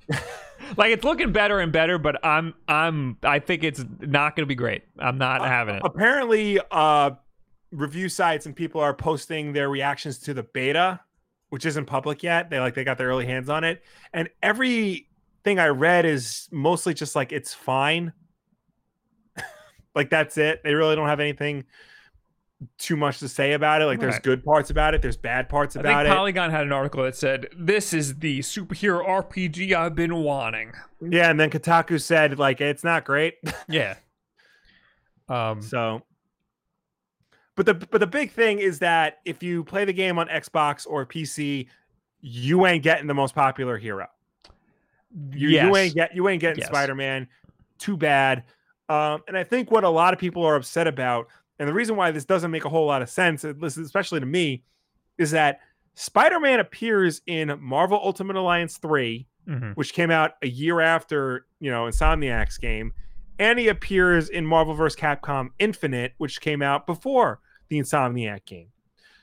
like 0.76 0.92
it's 0.92 1.04
looking 1.04 1.32
better 1.32 1.60
and 1.60 1.72
better, 1.72 1.98
but 1.98 2.24
I'm 2.24 2.54
I'm 2.68 3.18
I 3.22 3.38
think 3.38 3.64
it's 3.64 3.84
not 4.00 4.36
going 4.36 4.42
to 4.42 4.46
be 4.46 4.54
great. 4.54 4.82
I'm 4.98 5.18
not 5.18 5.46
having 5.46 5.76
it. 5.76 5.82
Apparently, 5.84 6.60
uh, 6.70 7.12
review 7.70 8.08
sites 8.08 8.46
and 8.46 8.54
people 8.54 8.80
are 8.80 8.94
posting 8.94 9.52
their 9.52 9.68
reactions 9.68 10.18
to 10.20 10.34
the 10.34 10.42
beta, 10.42 11.00
which 11.50 11.66
isn't 11.66 11.86
public 11.86 12.22
yet. 12.22 12.50
They 12.50 12.60
like 12.60 12.74
they 12.74 12.84
got 12.84 12.98
their 12.98 13.08
early 13.08 13.26
hands 13.26 13.48
on 13.48 13.64
it, 13.64 13.82
and 14.12 14.28
everything 14.42 15.58
I 15.58 15.68
read 15.68 16.06
is 16.06 16.48
mostly 16.50 16.94
just 16.94 17.14
like 17.14 17.32
it's 17.32 17.54
fine. 17.54 18.12
like 19.94 20.10
that's 20.10 20.38
it. 20.38 20.62
They 20.64 20.74
really 20.74 20.96
don't 20.96 21.08
have 21.08 21.20
anything 21.20 21.64
too 22.78 22.96
much 22.96 23.18
to 23.18 23.28
say 23.28 23.52
about 23.52 23.82
it. 23.82 23.86
Like 23.86 24.00
there's 24.00 24.18
good 24.18 24.44
parts 24.44 24.70
about 24.70 24.94
it, 24.94 25.02
there's 25.02 25.16
bad 25.16 25.48
parts 25.48 25.76
I 25.76 25.80
about 25.80 26.04
think 26.04 26.12
it. 26.12 26.16
Polygon 26.16 26.50
had 26.50 26.62
an 26.62 26.72
article 26.72 27.02
that 27.02 27.16
said, 27.16 27.48
"This 27.56 27.92
is 27.92 28.16
the 28.18 28.40
superhero 28.40 29.06
RPG 29.06 29.72
I've 29.72 29.94
been 29.94 30.16
wanting." 30.16 30.72
yeah, 31.00 31.30
and 31.30 31.38
then 31.38 31.50
Kotaku 31.50 32.00
said 32.00 32.38
like 32.38 32.60
it's 32.60 32.84
not 32.84 33.04
great. 33.04 33.34
Yeah. 33.68 33.96
Um 35.28 35.62
So, 35.62 36.02
but 37.56 37.66
the 37.66 37.74
but 37.74 37.98
the 37.98 38.06
big 38.06 38.30
thing 38.30 38.58
is 38.58 38.78
that 38.80 39.18
if 39.24 39.42
you 39.42 39.64
play 39.64 39.84
the 39.84 39.92
game 39.92 40.18
on 40.18 40.28
Xbox 40.28 40.86
or 40.88 41.06
PC, 41.06 41.66
you 42.20 42.66
ain't 42.66 42.82
getting 42.82 43.06
the 43.06 43.14
most 43.14 43.34
popular 43.34 43.78
hero. 43.78 44.06
You, 45.32 45.48
you 45.48 45.76
ain't 45.76 45.94
get 45.94 46.14
you 46.14 46.28
ain't 46.28 46.40
getting 46.40 46.58
Yes. 46.58 46.68
Spider 46.68 46.94
Man. 46.94 47.28
Too 47.78 47.96
bad. 47.96 48.44
Um, 48.88 49.22
and 49.28 49.36
I 49.36 49.44
think 49.44 49.70
what 49.70 49.84
a 49.84 49.88
lot 49.88 50.12
of 50.12 50.20
people 50.20 50.44
are 50.44 50.56
upset 50.56 50.86
about, 50.86 51.28
and 51.58 51.68
the 51.68 51.74
reason 51.74 51.96
why 51.96 52.10
this 52.10 52.24
doesn't 52.24 52.50
make 52.50 52.64
a 52.64 52.68
whole 52.68 52.86
lot 52.86 53.02
of 53.02 53.08
sense, 53.10 53.44
especially 53.44 54.20
to 54.20 54.26
me, 54.26 54.62
is 55.18 55.30
that 55.32 55.60
Spider 55.94 56.40
Man 56.40 56.58
appears 56.60 57.20
in 57.26 57.56
Marvel 57.60 58.00
Ultimate 58.02 58.36
Alliance 58.36 58.78
three, 58.78 59.26
Mhm. 59.48 59.74
which 59.76 59.92
came 59.92 60.10
out 60.10 60.32
a 60.42 60.48
year 60.48 60.80
after 60.80 61.46
you 61.60 61.70
know 61.70 61.84
Insomniac's 61.84 62.58
game, 62.58 62.92
and 63.38 63.58
he 63.58 63.68
appears 63.68 64.28
in 64.28 64.44
Marvel 64.46 64.74
vs. 64.74 64.98
Capcom 64.98 65.50
Infinite, 65.58 66.14
which 66.18 66.40
came 66.40 66.62
out 66.62 66.86
before 66.86 67.40
the 67.68 67.78
Insomniac 67.78 68.44
game. 68.44 68.68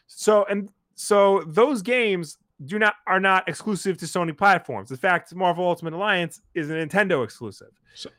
So 0.08 0.46
and 0.46 0.70
so 0.96 1.44
those 1.48 1.82
games 1.82 2.38
do 2.64 2.78
not 2.78 2.94
are 3.08 3.20
not 3.20 3.50
exclusive 3.50 3.98
to 3.98 4.06
Sony 4.06 4.38
platforms. 4.38 4.92
In 4.92 4.98
fact, 4.98 5.34
Marvel 5.36 5.66
Ultimate 5.68 5.94
Alliance 5.94 6.42
is 6.54 6.70
a 6.70 6.74
Nintendo 6.76 7.24
exclusive. 7.24 7.72
So- 7.96 8.10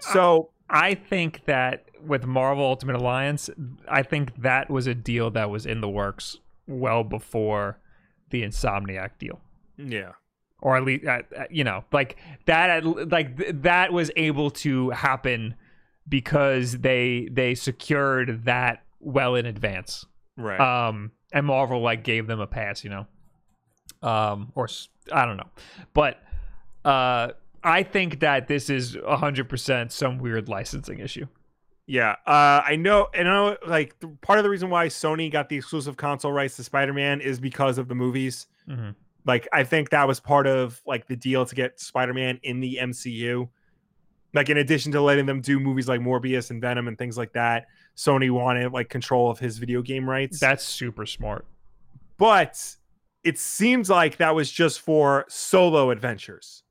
So 0.00 0.50
I 0.70 0.94
think 0.94 1.44
that 1.46 1.86
with 2.04 2.24
Marvel 2.24 2.64
Ultimate 2.64 2.96
Alliance, 2.96 3.50
I 3.88 4.02
think 4.02 4.40
that 4.42 4.70
was 4.70 4.86
a 4.86 4.94
deal 4.94 5.30
that 5.32 5.50
was 5.50 5.66
in 5.66 5.80
the 5.80 5.88
works 5.88 6.38
well 6.66 7.02
before 7.04 7.78
the 8.30 8.42
Insomniac 8.42 9.10
deal. 9.18 9.40
yeah, 9.76 10.12
Or 10.62 10.76
at 10.76 10.84
least, 10.84 11.04
you 11.50 11.64
know, 11.64 11.84
like 11.92 12.16
that, 12.46 12.84
like 13.10 13.62
that 13.62 13.92
was 13.92 14.10
able 14.16 14.50
to 14.52 14.90
happen 14.90 15.56
because 16.08 16.78
they 16.78 17.28
they 17.30 17.54
secured 17.54 18.44
that 18.44 18.84
well 19.00 19.34
in 19.34 19.46
advance. 19.46 20.06
Right. 20.36 20.60
Um, 20.60 21.12
and 21.32 21.46
Marvel 21.46 21.80
like 21.80 22.04
gave 22.04 22.26
them 22.26 22.40
a 22.40 22.46
pass, 22.46 22.84
you 22.84 22.90
know. 22.90 23.06
Um, 24.02 24.52
or 24.54 24.64
s- 24.64 24.88
I 25.12 25.26
don't 25.26 25.36
know, 25.36 25.50
but 25.92 26.22
uh, 26.84 27.32
I 27.62 27.82
think 27.82 28.20
that 28.20 28.48
this 28.48 28.70
is 28.70 28.96
hundred 29.06 29.48
percent 29.48 29.92
some 29.92 30.18
weird 30.18 30.48
licensing 30.48 30.98
issue. 30.98 31.26
Yeah, 31.86 32.12
uh, 32.26 32.62
I 32.64 32.76
know, 32.76 33.08
and 33.12 33.28
I 33.28 33.32
know, 33.32 33.56
like 33.66 33.98
th- 34.00 34.12
part 34.20 34.38
of 34.38 34.44
the 34.44 34.50
reason 34.50 34.70
why 34.70 34.86
Sony 34.86 35.30
got 35.30 35.48
the 35.48 35.56
exclusive 35.56 35.96
console 35.96 36.30
rights 36.32 36.56
to 36.56 36.64
Spider-Man 36.64 37.20
is 37.20 37.40
because 37.40 37.78
of 37.78 37.88
the 37.88 37.94
movies. 37.96 38.46
Mhm. 38.68 38.94
Like, 39.26 39.48
I 39.52 39.64
think 39.64 39.90
that 39.90 40.06
was 40.06 40.20
part 40.20 40.46
of 40.46 40.80
like 40.86 41.06
the 41.08 41.16
deal 41.16 41.44
to 41.44 41.54
get 41.54 41.80
Spider-Man 41.80 42.38
in 42.44 42.60
the 42.60 42.78
MCU. 42.80 43.48
Like, 44.32 44.48
in 44.48 44.56
addition 44.58 44.92
to 44.92 45.00
letting 45.02 45.26
them 45.26 45.40
do 45.40 45.58
movies 45.58 45.88
like 45.88 46.00
Morbius 46.00 46.50
and 46.50 46.60
Venom 46.60 46.86
and 46.86 46.96
things 46.96 47.18
like 47.18 47.32
that, 47.32 47.66
Sony 47.96 48.30
wanted 48.30 48.72
like 48.72 48.88
control 48.88 49.28
of 49.28 49.40
his 49.40 49.58
video 49.58 49.82
game 49.82 50.08
rights. 50.08 50.38
That's 50.38 50.62
super 50.64 51.04
smart. 51.06 51.44
but 52.18 52.76
it 53.24 53.38
seems 53.38 53.90
like 53.90 54.16
that 54.18 54.34
was 54.34 54.50
just 54.50 54.80
for 54.80 55.24
solo 55.28 55.90
adventures 55.90 56.62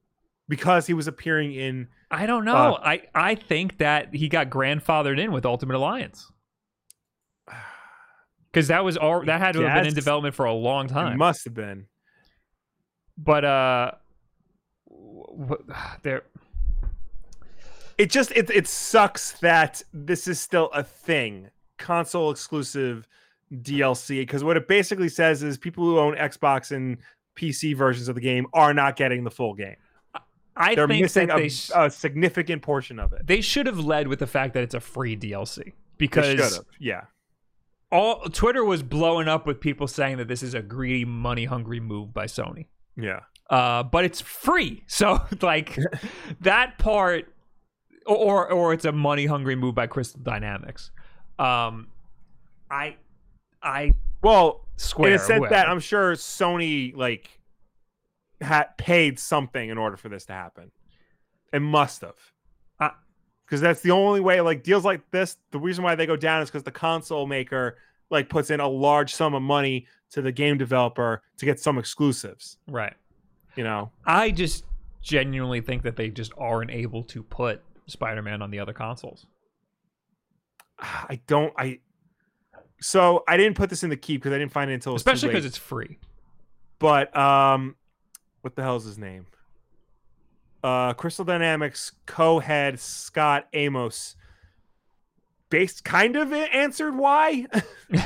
because 0.49 0.85
he 0.87 0.93
was 0.93 1.07
appearing 1.07 1.53
in. 1.53 1.87
I 2.11 2.25
don't 2.25 2.43
know. 2.43 2.75
Uh, 2.75 2.81
I 2.83 3.01
I 3.15 3.35
think 3.35 3.77
that 3.77 4.13
he 4.13 4.27
got 4.27 4.49
grandfathered 4.49 5.17
in 5.17 5.31
with 5.31 5.45
Ultimate 5.45 5.77
Alliance 5.77 6.29
because 8.51 8.67
that 8.67 8.83
was 8.83 8.97
all 8.97 9.23
that 9.23 9.39
had 9.39 9.53
to 9.53 9.61
have 9.61 9.75
been 9.83 9.87
in 9.87 9.93
development 9.93 10.35
for 10.35 10.45
a 10.45 10.53
long 10.53 10.87
It 10.87 10.89
time. 10.89 11.17
must 11.17 11.45
have 11.45 11.53
been. 11.53 11.85
but 13.17 13.45
uh, 13.45 13.91
there. 16.03 16.23
it 17.97 18.09
just 18.09 18.31
it 18.31 18.49
it 18.49 18.67
sucks 18.67 19.33
that 19.39 19.81
this 19.93 20.27
is 20.27 20.39
still 20.39 20.69
a 20.73 20.83
thing 20.83 21.49
console 21.77 22.31
exclusive 22.31 23.07
DLC 23.53 24.19
because 24.19 24.43
what 24.43 24.57
it 24.57 24.67
basically 24.67 25.09
says 25.09 25.43
is 25.43 25.57
people 25.57 25.83
who 25.85 25.97
own 25.99 26.15
Xbox 26.15 26.71
and 26.75 26.97
PC 27.37 27.75
versions 27.75 28.07
of 28.09 28.15
the 28.15 28.21
game 28.21 28.45
are 28.53 28.73
not 28.73 28.95
getting 28.95 29.23
the 29.23 29.31
full 29.31 29.53
game. 29.53 29.75
I 30.61 30.75
They're 30.75 30.87
think 30.87 31.01
missing 31.03 31.27
that 31.27 31.37
a, 31.37 31.41
they 31.41 31.49
sh- 31.49 31.71
a 31.73 31.89
significant 31.89 32.61
portion 32.61 32.99
of 32.99 33.13
it. 33.13 33.25
they 33.25 33.39
should 33.41 33.65
have 33.65 33.79
led 33.79 34.07
with 34.09 34.19
the 34.19 34.27
fact 34.27 34.53
that 34.55 34.63
it's 34.63 34.75
a 34.75 34.81
free 34.81 35.15
DLC 35.15 35.71
because 35.97 36.61
yeah, 36.79 37.03
all 37.91 38.21
Twitter 38.29 38.63
was 38.65 38.83
blowing 38.83 39.27
up 39.29 39.47
with 39.47 39.61
people 39.61 39.87
saying 39.87 40.17
that 40.17 40.27
this 40.27 40.43
is 40.43 40.53
a 40.53 40.61
greedy, 40.61 41.05
money 41.05 41.45
hungry 41.45 41.79
move 41.79 42.13
by 42.13 42.25
Sony. 42.25 42.67
yeah, 42.97 43.21
Uh, 43.49 43.83
but 43.83 44.03
it's 44.05 44.19
free, 44.21 44.83
so 44.87 45.21
like 45.41 45.77
that 46.41 46.77
part, 46.77 47.33
or 48.05 48.51
or 48.51 48.73
it's 48.73 48.85
a 48.85 48.91
money 48.91 49.25
hungry 49.27 49.55
move 49.55 49.75
by 49.75 49.87
Crystal 49.87 50.19
Dynamics. 50.21 50.91
Um, 51.39 51.87
I, 52.69 52.97
I 53.63 53.93
well, 54.21 54.67
swear 54.75 55.11
in 55.11 55.15
a 55.15 55.19
sense 55.19 55.45
that 55.49 55.69
I'm 55.69 55.79
sure 55.79 56.11
Sony 56.15 56.93
like 56.95 57.38
had 58.41 58.77
paid 58.77 59.19
something 59.19 59.69
in 59.69 59.77
order 59.77 59.97
for 59.97 60.09
this 60.09 60.25
to 60.25 60.33
happen. 60.33 60.71
It 61.51 61.61
must 61.61 62.01
have. 62.01 62.15
Because 63.45 63.61
that's 63.61 63.81
the 63.81 63.91
only 63.91 64.19
way 64.19 64.41
like 64.41 64.61
deals 64.61 64.85
like 64.85 65.01
this 65.09 65.37
the 65.49 65.57
reason 65.57 65.83
why 65.83 65.95
they 65.95 66.05
go 66.05 66.15
down 66.15 66.43
is 66.43 66.49
because 66.49 66.61
the 66.61 66.71
console 66.71 67.25
maker 67.25 67.77
like 68.11 68.29
puts 68.29 68.51
in 68.51 68.59
a 68.59 68.67
large 68.67 69.15
sum 69.15 69.33
of 69.33 69.41
money 69.41 69.87
to 70.11 70.21
the 70.21 70.31
game 70.31 70.55
developer 70.55 71.23
to 71.37 71.45
get 71.45 71.59
some 71.59 71.79
exclusives 71.79 72.57
right. 72.67 72.93
you 73.55 73.63
know 73.63 73.89
I 74.05 74.29
just 74.29 74.65
genuinely 75.01 75.61
think 75.61 75.81
that 75.81 75.95
they 75.95 76.09
just 76.09 76.31
aren't 76.37 76.69
able 76.69 77.03
to 77.05 77.23
put 77.23 77.63
Spider-Man 77.87 78.43
on 78.43 78.51
the 78.51 78.59
other 78.59 78.73
consoles. 78.73 79.25
i 80.79 81.19
don't 81.25 81.51
i 81.57 81.79
so 82.79 83.23
i 83.27 83.35
didn't 83.35 83.57
put 83.57 83.71
this 83.71 83.83
in 83.83 83.89
the 83.89 83.97
keep 83.97 84.21
because 84.21 84.31
i 84.35 84.37
didn't 84.37 84.51
find 84.51 84.69
it 84.69 84.75
until 84.75 84.91
it 84.91 84.93
was 84.93 85.01
especially 85.01 85.29
because 85.29 85.45
it's 85.45 85.57
free. 85.57 85.97
but 86.77 87.15
um 87.17 87.75
what 88.41 88.55
the 88.55 88.61
hell's 88.61 88.85
his 88.85 88.97
name? 88.97 89.25
Uh 90.63 90.93
crystal 90.93 91.25
dynamics 91.25 91.93
co-head 92.05 92.79
scot 92.79 93.47
amos. 93.53 94.15
Based 95.49 95.83
kind 95.83 96.15
of 96.15 96.31
answered 96.31 96.95
why? 96.95 97.47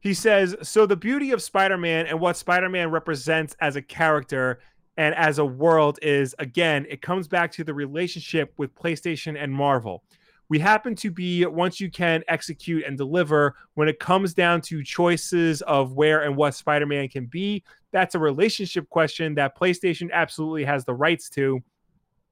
He 0.00 0.14
says 0.14 0.56
so 0.62 0.86
the 0.86 0.96
beauty 0.96 1.30
of 1.30 1.42
spider-man 1.42 2.06
and 2.06 2.18
what 2.18 2.36
spider-man 2.36 2.90
represents 2.90 3.54
as 3.60 3.76
a 3.76 3.82
character 3.82 4.60
and 4.96 5.14
as 5.14 5.38
a 5.38 5.44
world 5.44 5.98
is 6.02 6.34
again 6.38 6.86
it 6.88 7.02
comes 7.02 7.28
back 7.28 7.52
to 7.52 7.64
the 7.64 7.74
relationship 7.74 8.52
with 8.56 8.74
playstation 8.74 9.40
and 9.40 9.52
marvel. 9.52 10.02
We 10.48 10.58
happen 10.58 10.96
to 10.96 11.10
be 11.10 11.44
once 11.46 11.80
you 11.80 11.90
can 11.90 12.24
execute 12.28 12.84
and 12.84 12.96
deliver 12.96 13.54
when 13.74 13.88
it 13.88 14.00
comes 14.00 14.34
down 14.34 14.62
to 14.62 14.82
choices 14.82 15.62
of 15.62 15.92
where 15.92 16.22
and 16.22 16.34
what 16.34 16.54
spider-man 16.54 17.08
can 17.08 17.26
be 17.26 17.62
that's 17.92 18.14
a 18.14 18.18
relationship 18.18 18.88
question 18.88 19.34
that 19.34 19.58
PlayStation 19.58 20.10
absolutely 20.12 20.64
has 20.64 20.84
the 20.84 20.94
rights 20.94 21.28
to. 21.30 21.60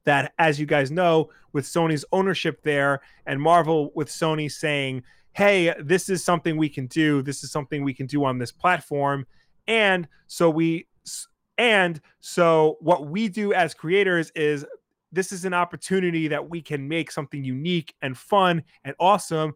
That, 0.05 0.33
as 0.39 0.59
you 0.59 0.65
guys 0.65 0.89
know, 0.89 1.29
with 1.53 1.65
Sony's 1.65 2.05
ownership 2.11 2.63
there 2.63 3.01
and 3.25 3.39
Marvel 3.39 3.91
with 3.93 4.07
Sony 4.07 4.51
saying, 4.51 5.03
hey, 5.33 5.73
this 5.79 6.09
is 6.09 6.23
something 6.23 6.57
we 6.57 6.69
can 6.69 6.87
do. 6.87 7.21
This 7.21 7.43
is 7.43 7.51
something 7.51 7.83
we 7.83 7.93
can 7.93 8.07
do 8.07 8.23
on 8.25 8.37
this 8.37 8.51
platform. 8.51 9.27
And 9.67 10.07
so 10.27 10.49
we, 10.49 10.87
and 11.57 12.01
so 12.21 12.77
what 12.79 13.07
we 13.07 13.27
do 13.27 13.53
as 13.53 13.73
creators 13.73 14.31
is 14.35 14.65
this 15.11 15.31
is 15.31 15.45
an 15.45 15.53
opportunity 15.53 16.27
that 16.29 16.49
we 16.49 16.61
can 16.61 16.87
make 16.87 17.11
something 17.11 17.43
unique 17.43 17.93
and 18.01 18.17
fun 18.17 18.63
and 18.83 18.95
awesome 18.99 19.53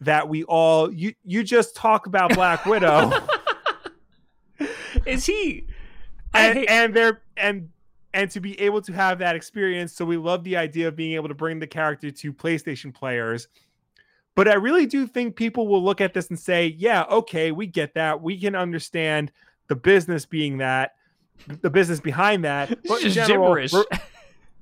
that 0.00 0.28
we 0.28 0.44
all, 0.44 0.92
you, 0.92 1.12
you 1.24 1.42
just 1.42 1.74
talk 1.74 2.06
about 2.06 2.34
Black 2.34 2.66
Widow. 2.66 3.12
Is 5.06 5.26
he? 5.26 5.66
And, 6.34 6.58
hate- 6.58 6.70
and 6.70 6.94
they're 6.94 7.22
and 7.36 7.70
and 8.14 8.30
to 8.30 8.40
be 8.40 8.58
able 8.60 8.80
to 8.82 8.92
have 8.92 9.18
that 9.18 9.36
experience 9.36 9.92
so 9.92 10.04
we 10.04 10.16
love 10.16 10.44
the 10.44 10.56
idea 10.56 10.88
of 10.88 10.96
being 10.96 11.14
able 11.14 11.28
to 11.28 11.34
bring 11.34 11.58
the 11.58 11.66
character 11.66 12.10
to 12.10 12.32
playstation 12.32 12.92
players 12.92 13.48
but 14.34 14.48
i 14.48 14.54
really 14.54 14.86
do 14.86 15.06
think 15.06 15.36
people 15.36 15.68
will 15.68 15.82
look 15.82 16.00
at 16.00 16.14
this 16.14 16.28
and 16.28 16.38
say 16.38 16.74
yeah 16.78 17.04
okay 17.10 17.52
we 17.52 17.66
get 17.66 17.94
that 17.94 18.20
we 18.22 18.38
can 18.38 18.54
understand 18.54 19.30
the 19.68 19.76
business 19.76 20.24
being 20.24 20.58
that 20.58 20.94
the 21.60 21.70
business 21.70 22.00
behind 22.00 22.44
that 22.44 22.78
but 22.86 23.02
in 23.02 23.10
general, 23.10 23.84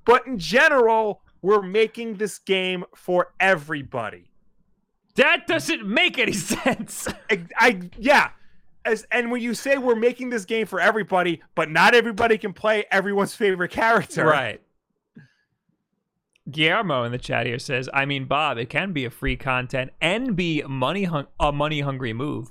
but 0.04 0.26
in 0.26 0.38
general 0.38 1.22
we're 1.40 1.62
making 1.62 2.16
this 2.16 2.38
game 2.40 2.84
for 2.94 3.32
everybody 3.38 4.28
that 5.16 5.46
doesn't 5.46 5.86
make 5.86 6.18
any 6.18 6.32
sense. 6.34 7.08
I, 7.30 7.44
I 7.58 7.80
yeah. 7.98 8.30
As, 8.86 9.06
and 9.10 9.30
when 9.30 9.42
you 9.42 9.52
say 9.52 9.76
we're 9.78 9.94
making 9.96 10.30
this 10.30 10.44
game 10.44 10.66
for 10.66 10.80
everybody, 10.80 11.42
but 11.54 11.70
not 11.70 11.94
everybody 11.94 12.38
can 12.38 12.52
play 12.52 12.84
everyone's 12.90 13.34
favorite 13.34 13.70
character, 13.72 14.24
Right. 14.24 14.60
Guillermo 16.50 17.02
in 17.02 17.10
the 17.12 17.18
chat 17.18 17.46
here 17.46 17.58
says, 17.58 17.88
"I 17.92 18.04
mean, 18.06 18.26
Bob, 18.26 18.56
it 18.56 18.70
can 18.70 18.92
be 18.92 19.04
a 19.04 19.10
free 19.10 19.36
content 19.36 19.90
and 20.00 20.36
be 20.36 20.62
money 20.62 21.04
hun- 21.04 21.26
a 21.40 21.50
money 21.50 21.80
hungry 21.80 22.12
move. 22.12 22.50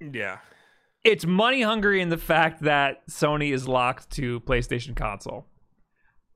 Yeah, 0.00 0.38
It's 1.04 1.24
money 1.24 1.62
hungry 1.62 2.00
in 2.00 2.08
the 2.08 2.16
fact 2.18 2.62
that 2.62 3.06
Sony 3.06 3.52
is 3.52 3.68
locked 3.68 4.10
to 4.10 4.40
PlayStation 4.40 4.96
console. 4.96 5.46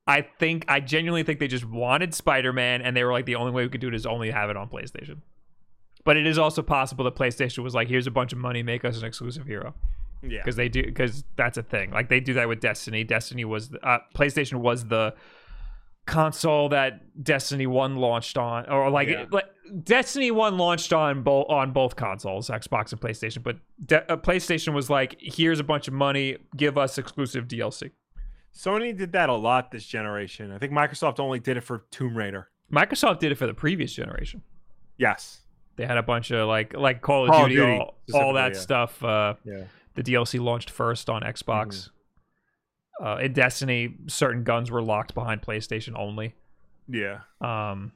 I 0.06 0.22
think 0.22 0.64
I 0.68 0.78
genuinely 0.78 1.24
think 1.24 1.40
they 1.40 1.48
just 1.48 1.64
wanted 1.64 2.14
Spider-Man 2.14 2.80
and 2.80 2.96
they 2.96 3.02
were 3.04 3.12
like 3.12 3.26
the 3.26 3.34
only 3.34 3.50
way 3.52 3.64
we 3.64 3.68
could 3.68 3.80
do 3.80 3.88
it 3.88 3.94
is 3.94 4.06
only 4.06 4.30
have 4.30 4.48
it 4.48 4.56
on 4.56 4.68
PlayStation. 4.68 5.22
But 6.04 6.16
it 6.16 6.26
is 6.26 6.38
also 6.38 6.62
possible 6.62 7.04
that 7.04 7.14
PlayStation 7.14 7.62
was 7.62 7.74
like, 7.74 7.88
here's 7.88 8.06
a 8.06 8.10
bunch 8.10 8.32
of 8.32 8.38
money, 8.38 8.62
make 8.62 8.84
us 8.84 8.98
an 8.98 9.04
exclusive 9.04 9.46
hero. 9.46 9.74
yeah, 10.22 10.38
because 10.38 10.56
they 10.56 10.68
do 10.68 10.82
because 10.82 11.24
that's 11.36 11.56
a 11.58 11.62
thing. 11.62 11.90
Like 11.90 12.08
they 12.08 12.20
do 12.20 12.34
that 12.34 12.48
with 12.48 12.60
Destiny. 12.60 13.04
Destiny 13.04 13.44
was 13.44 13.68
the, 13.70 13.80
uh, 13.86 13.98
PlayStation 14.14 14.54
was 14.60 14.86
the 14.86 15.14
console 16.06 16.68
that 16.70 17.22
Destiny 17.22 17.66
One 17.66 17.96
launched 17.96 18.36
on, 18.38 18.68
or 18.68 18.90
like, 18.90 19.08
Yeah. 19.08 19.26
like 19.30 19.46
Destiny 19.84 20.30
One 20.30 20.58
launched 20.58 20.92
on 20.92 21.22
both 21.22 21.46
on 21.48 21.72
both 21.72 21.96
consoles, 21.96 22.48
Xbox 22.48 22.92
and 22.92 23.00
PlayStation. 23.00 23.42
But 23.42 23.58
De- 23.84 24.10
uh, 24.12 24.16
PlayStation 24.16 24.72
was 24.74 24.90
like, 24.90 25.16
here's 25.20 25.60
a 25.60 25.64
bunch 25.64 25.86
of 25.86 25.94
money, 25.94 26.38
give 26.56 26.76
us 26.76 26.98
exclusive 26.98 27.46
DLC. 27.46 27.90
Sony 28.54 28.96
did 28.96 29.12
that 29.12 29.28
a 29.28 29.34
lot 29.34 29.70
this 29.70 29.86
generation. 29.86 30.50
I 30.50 30.58
think 30.58 30.72
Microsoft 30.72 31.20
only 31.20 31.38
did 31.38 31.56
it 31.56 31.60
for 31.62 31.84
Tomb 31.92 32.16
Raider. 32.16 32.48
Microsoft 32.72 33.20
did 33.20 33.30
it 33.30 33.36
for 33.36 33.46
the 33.46 33.54
previous 33.54 33.92
generation. 33.92 34.42
Yes. 34.96 35.42
They 35.80 35.86
had 35.86 35.96
a 35.96 36.02
bunch 36.02 36.30
of 36.30 36.46
like 36.46 36.74
like 36.76 37.00
Call 37.00 37.24
of 37.24 37.30
Call 37.30 37.44
Duty, 37.48 37.54
Duty, 37.56 37.78
all, 37.78 37.94
all 38.12 38.32
that 38.34 38.52
yeah. 38.52 38.58
stuff. 38.60 39.02
Uh, 39.02 39.32
Yeah. 39.44 39.64
the 39.94 40.02
DLC 40.02 40.38
launched 40.38 40.68
first 40.68 41.08
on 41.08 41.22
Xbox. 41.22 41.88
Uh, 43.02 43.16
in 43.16 43.32
Destiny, 43.32 43.94
certain 44.06 44.44
guns 44.44 44.70
were 44.70 44.82
locked 44.82 45.14
behind 45.14 45.40
PlayStation 45.40 45.98
only. 45.98 46.34
Yeah. 46.86 47.20
Um, 47.40 47.92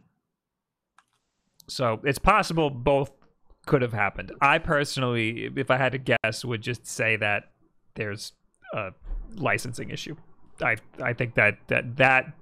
so 1.68 2.00
it's 2.04 2.18
possible 2.18 2.70
both 2.70 3.10
could 3.66 3.82
have 3.82 3.92
happened. 3.92 4.32
I 4.40 4.56
personally, 4.60 5.50
if 5.54 5.70
I 5.70 5.76
had 5.76 5.92
to 5.92 5.98
guess, 5.98 6.42
would 6.42 6.62
just 6.62 6.86
say 6.86 7.16
that 7.16 7.50
there's 7.96 8.32
a 8.72 8.92
licensing 9.34 9.90
issue. 9.90 10.16
I 10.62 10.76
I 11.02 11.12
think 11.12 11.34
that 11.34 11.58
that 11.68 11.96
that 11.96 12.32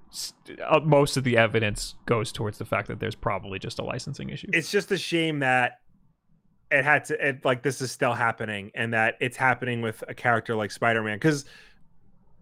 uh, 0.63 0.79
most 0.83 1.17
of 1.17 1.23
the 1.23 1.37
evidence 1.37 1.95
goes 2.05 2.31
towards 2.31 2.57
the 2.57 2.65
fact 2.65 2.87
that 2.87 2.99
there's 2.99 3.15
probably 3.15 3.59
just 3.59 3.79
a 3.79 3.83
licensing 3.83 4.29
issue. 4.29 4.49
It's 4.53 4.71
just 4.71 4.91
a 4.91 4.97
shame 4.97 5.39
that 5.39 5.79
it 6.71 6.83
had 6.83 7.05
to 7.05 7.27
it, 7.27 7.45
like 7.45 7.63
this 7.63 7.81
is 7.81 7.91
still 7.91 8.13
happening 8.13 8.71
and 8.75 8.93
that 8.93 9.15
it's 9.19 9.37
happening 9.37 9.81
with 9.81 10.03
a 10.07 10.13
character 10.13 10.55
like 10.55 10.71
Spider-Man 10.71 11.19
cuz 11.19 11.45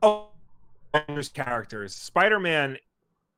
oh 0.01 0.27
there's 1.07 1.29
characters. 1.29 1.95
Spider-Man 1.95 2.77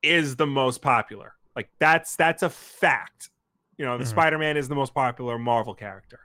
is 0.02 0.36
the 0.36 0.46
most 0.46 0.82
popular. 0.82 1.34
Like 1.54 1.68
that's 1.78 2.16
that's 2.16 2.42
a 2.42 2.50
fact. 2.50 3.30
You 3.78 3.84
know, 3.84 3.98
the 3.98 4.04
Mhm. 4.04 4.08
Spider-Man 4.08 4.56
is 4.56 4.68
the 4.68 4.74
most 4.74 4.94
popular 4.94 5.38
Marvel 5.38 5.74
character. 5.74 6.20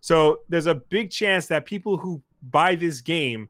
So 0.00 0.40
there's 0.48 0.66
a 0.66 0.74
big 0.74 1.10
chance 1.10 1.46
that 1.48 1.66
people 1.66 1.98
who 1.98 2.22
buy 2.42 2.74
this 2.74 3.00
game 3.02 3.48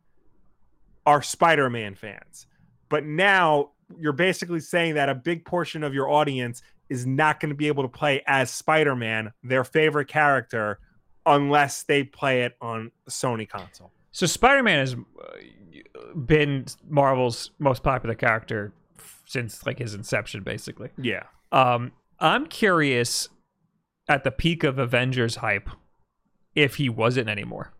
are 1.06 1.22
Spider-Man 1.22 1.94
fans. 1.94 2.46
But 2.88 3.04
now 3.04 3.70
you're 3.98 4.12
basically 4.12 4.60
saying 4.60 4.94
that 4.94 5.08
a 5.08 5.14
big 5.14 5.44
portion 5.44 5.82
of 5.82 5.94
your 5.94 6.08
audience 6.08 6.62
is 6.88 7.06
not 7.06 7.40
going 7.40 7.50
to 7.50 7.54
be 7.54 7.68
able 7.68 7.82
to 7.82 7.88
play 7.88 8.22
as 8.26 8.50
Spider-Man, 8.50 9.32
their 9.42 9.64
favorite 9.64 10.08
character, 10.08 10.78
unless 11.26 11.84
they 11.84 12.02
play 12.04 12.42
it 12.42 12.56
on 12.60 12.90
Sony 13.08 13.48
console. 13.48 13.92
So 14.12 14.26
Spider-Man 14.26 14.78
has 14.78 14.94
uh, 14.94 16.14
been 16.14 16.66
Marvel's 16.88 17.52
most 17.58 17.82
popular 17.82 18.14
character 18.14 18.72
since 19.26 19.64
like 19.64 19.78
his 19.78 19.94
inception, 19.94 20.42
basically. 20.42 20.90
Yeah. 21.00 21.24
Um, 21.52 21.92
I'm 22.18 22.46
curious 22.46 23.28
at 24.08 24.24
the 24.24 24.32
peak 24.32 24.64
of 24.64 24.78
Avengers 24.78 25.36
hype 25.36 25.70
if 26.56 26.76
he 26.76 26.88
wasn't 26.88 27.28
anymore. 27.28 27.72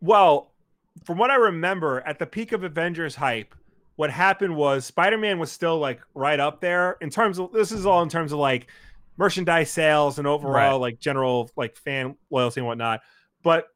Well, 0.00 0.53
from 1.02 1.18
what 1.18 1.30
I 1.30 1.36
remember, 1.36 2.00
at 2.06 2.18
the 2.18 2.26
peak 2.26 2.52
of 2.52 2.62
Avengers 2.62 3.14
hype, 3.16 3.54
what 3.96 4.10
happened 4.10 4.54
was 4.56 4.84
Spider-Man 4.86 5.38
was 5.38 5.50
still 5.50 5.78
like 5.78 6.00
right 6.14 6.40
up 6.40 6.60
there 6.60 6.96
in 7.00 7.10
terms 7.10 7.38
of 7.38 7.52
this 7.52 7.72
is 7.72 7.86
all 7.86 8.02
in 8.02 8.08
terms 8.08 8.32
of 8.32 8.38
like 8.38 8.68
merchandise 9.16 9.70
sales 9.70 10.18
and 10.18 10.26
overall 10.26 10.52
Right. 10.78 10.92
like 10.94 10.98
general 10.98 11.50
like 11.56 11.76
fan 11.76 12.16
loyalty 12.30 12.60
and 12.60 12.66
whatnot. 12.66 13.00
But 13.42 13.68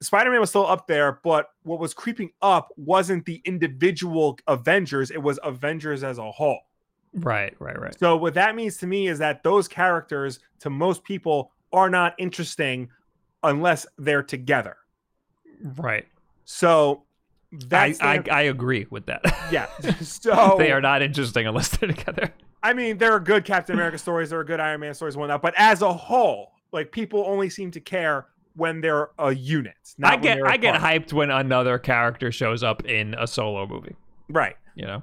Spider-Man 0.00 0.40
was 0.40 0.50
still 0.50 0.66
up 0.66 0.86
there, 0.86 1.20
but 1.24 1.50
what 1.64 1.80
was 1.80 1.92
creeping 1.92 2.30
up 2.40 2.68
wasn't 2.76 3.24
the 3.24 3.42
individual 3.44 4.38
Avengers, 4.46 5.10
it 5.10 5.22
was 5.22 5.38
Avengers 5.42 6.04
as 6.04 6.18
a 6.18 6.30
whole. 6.30 6.60
Right, 7.14 7.54
right, 7.58 7.78
right. 7.78 7.98
So 7.98 8.16
what 8.16 8.34
that 8.34 8.54
means 8.54 8.76
to 8.78 8.86
me 8.86 9.08
is 9.08 9.18
that 9.18 9.42
those 9.42 9.66
characters 9.66 10.38
to 10.60 10.70
most 10.70 11.02
people 11.04 11.50
are 11.72 11.90
not 11.90 12.14
interesting 12.18 12.90
unless 13.42 13.86
they're 13.98 14.22
together. 14.22 14.76
Right. 15.62 16.06
So 16.50 17.02
I, 17.52 17.56
that's 17.66 18.00
I, 18.00 18.18
the- 18.18 18.32
I 18.32 18.42
agree 18.42 18.86
with 18.88 19.04
that. 19.06 19.20
yeah. 19.52 19.66
So 20.00 20.56
they 20.58 20.72
are 20.72 20.80
not 20.80 21.02
interesting 21.02 21.46
unless 21.46 21.68
they're 21.68 21.92
together. 21.92 22.32
I 22.62 22.72
mean, 22.72 22.96
there 22.96 23.12
are 23.12 23.20
good 23.20 23.44
Captain 23.44 23.74
America 23.74 23.98
stories, 23.98 24.30
there 24.30 24.40
are 24.40 24.44
good 24.44 24.58
Iron 24.58 24.80
Man 24.80 24.94
stories, 24.94 25.14
and 25.14 25.20
whatnot. 25.20 25.42
But 25.42 25.52
as 25.58 25.82
a 25.82 25.92
whole, 25.92 26.52
like 26.72 26.90
people 26.90 27.22
only 27.26 27.50
seem 27.50 27.70
to 27.72 27.80
care 27.80 28.28
when 28.56 28.80
they're 28.80 29.10
a 29.18 29.32
unit. 29.34 29.74
Not 29.98 30.12
I 30.12 30.14
when 30.14 30.22
get 30.22 30.42
I 30.46 30.56
get 30.56 30.74
hyped 30.80 31.12
when 31.12 31.30
another 31.30 31.78
character 31.78 32.32
shows 32.32 32.62
up 32.62 32.84
in 32.86 33.14
a 33.18 33.26
solo 33.26 33.66
movie. 33.66 33.94
right. 34.30 34.56
You 34.74 34.86
know. 34.86 35.02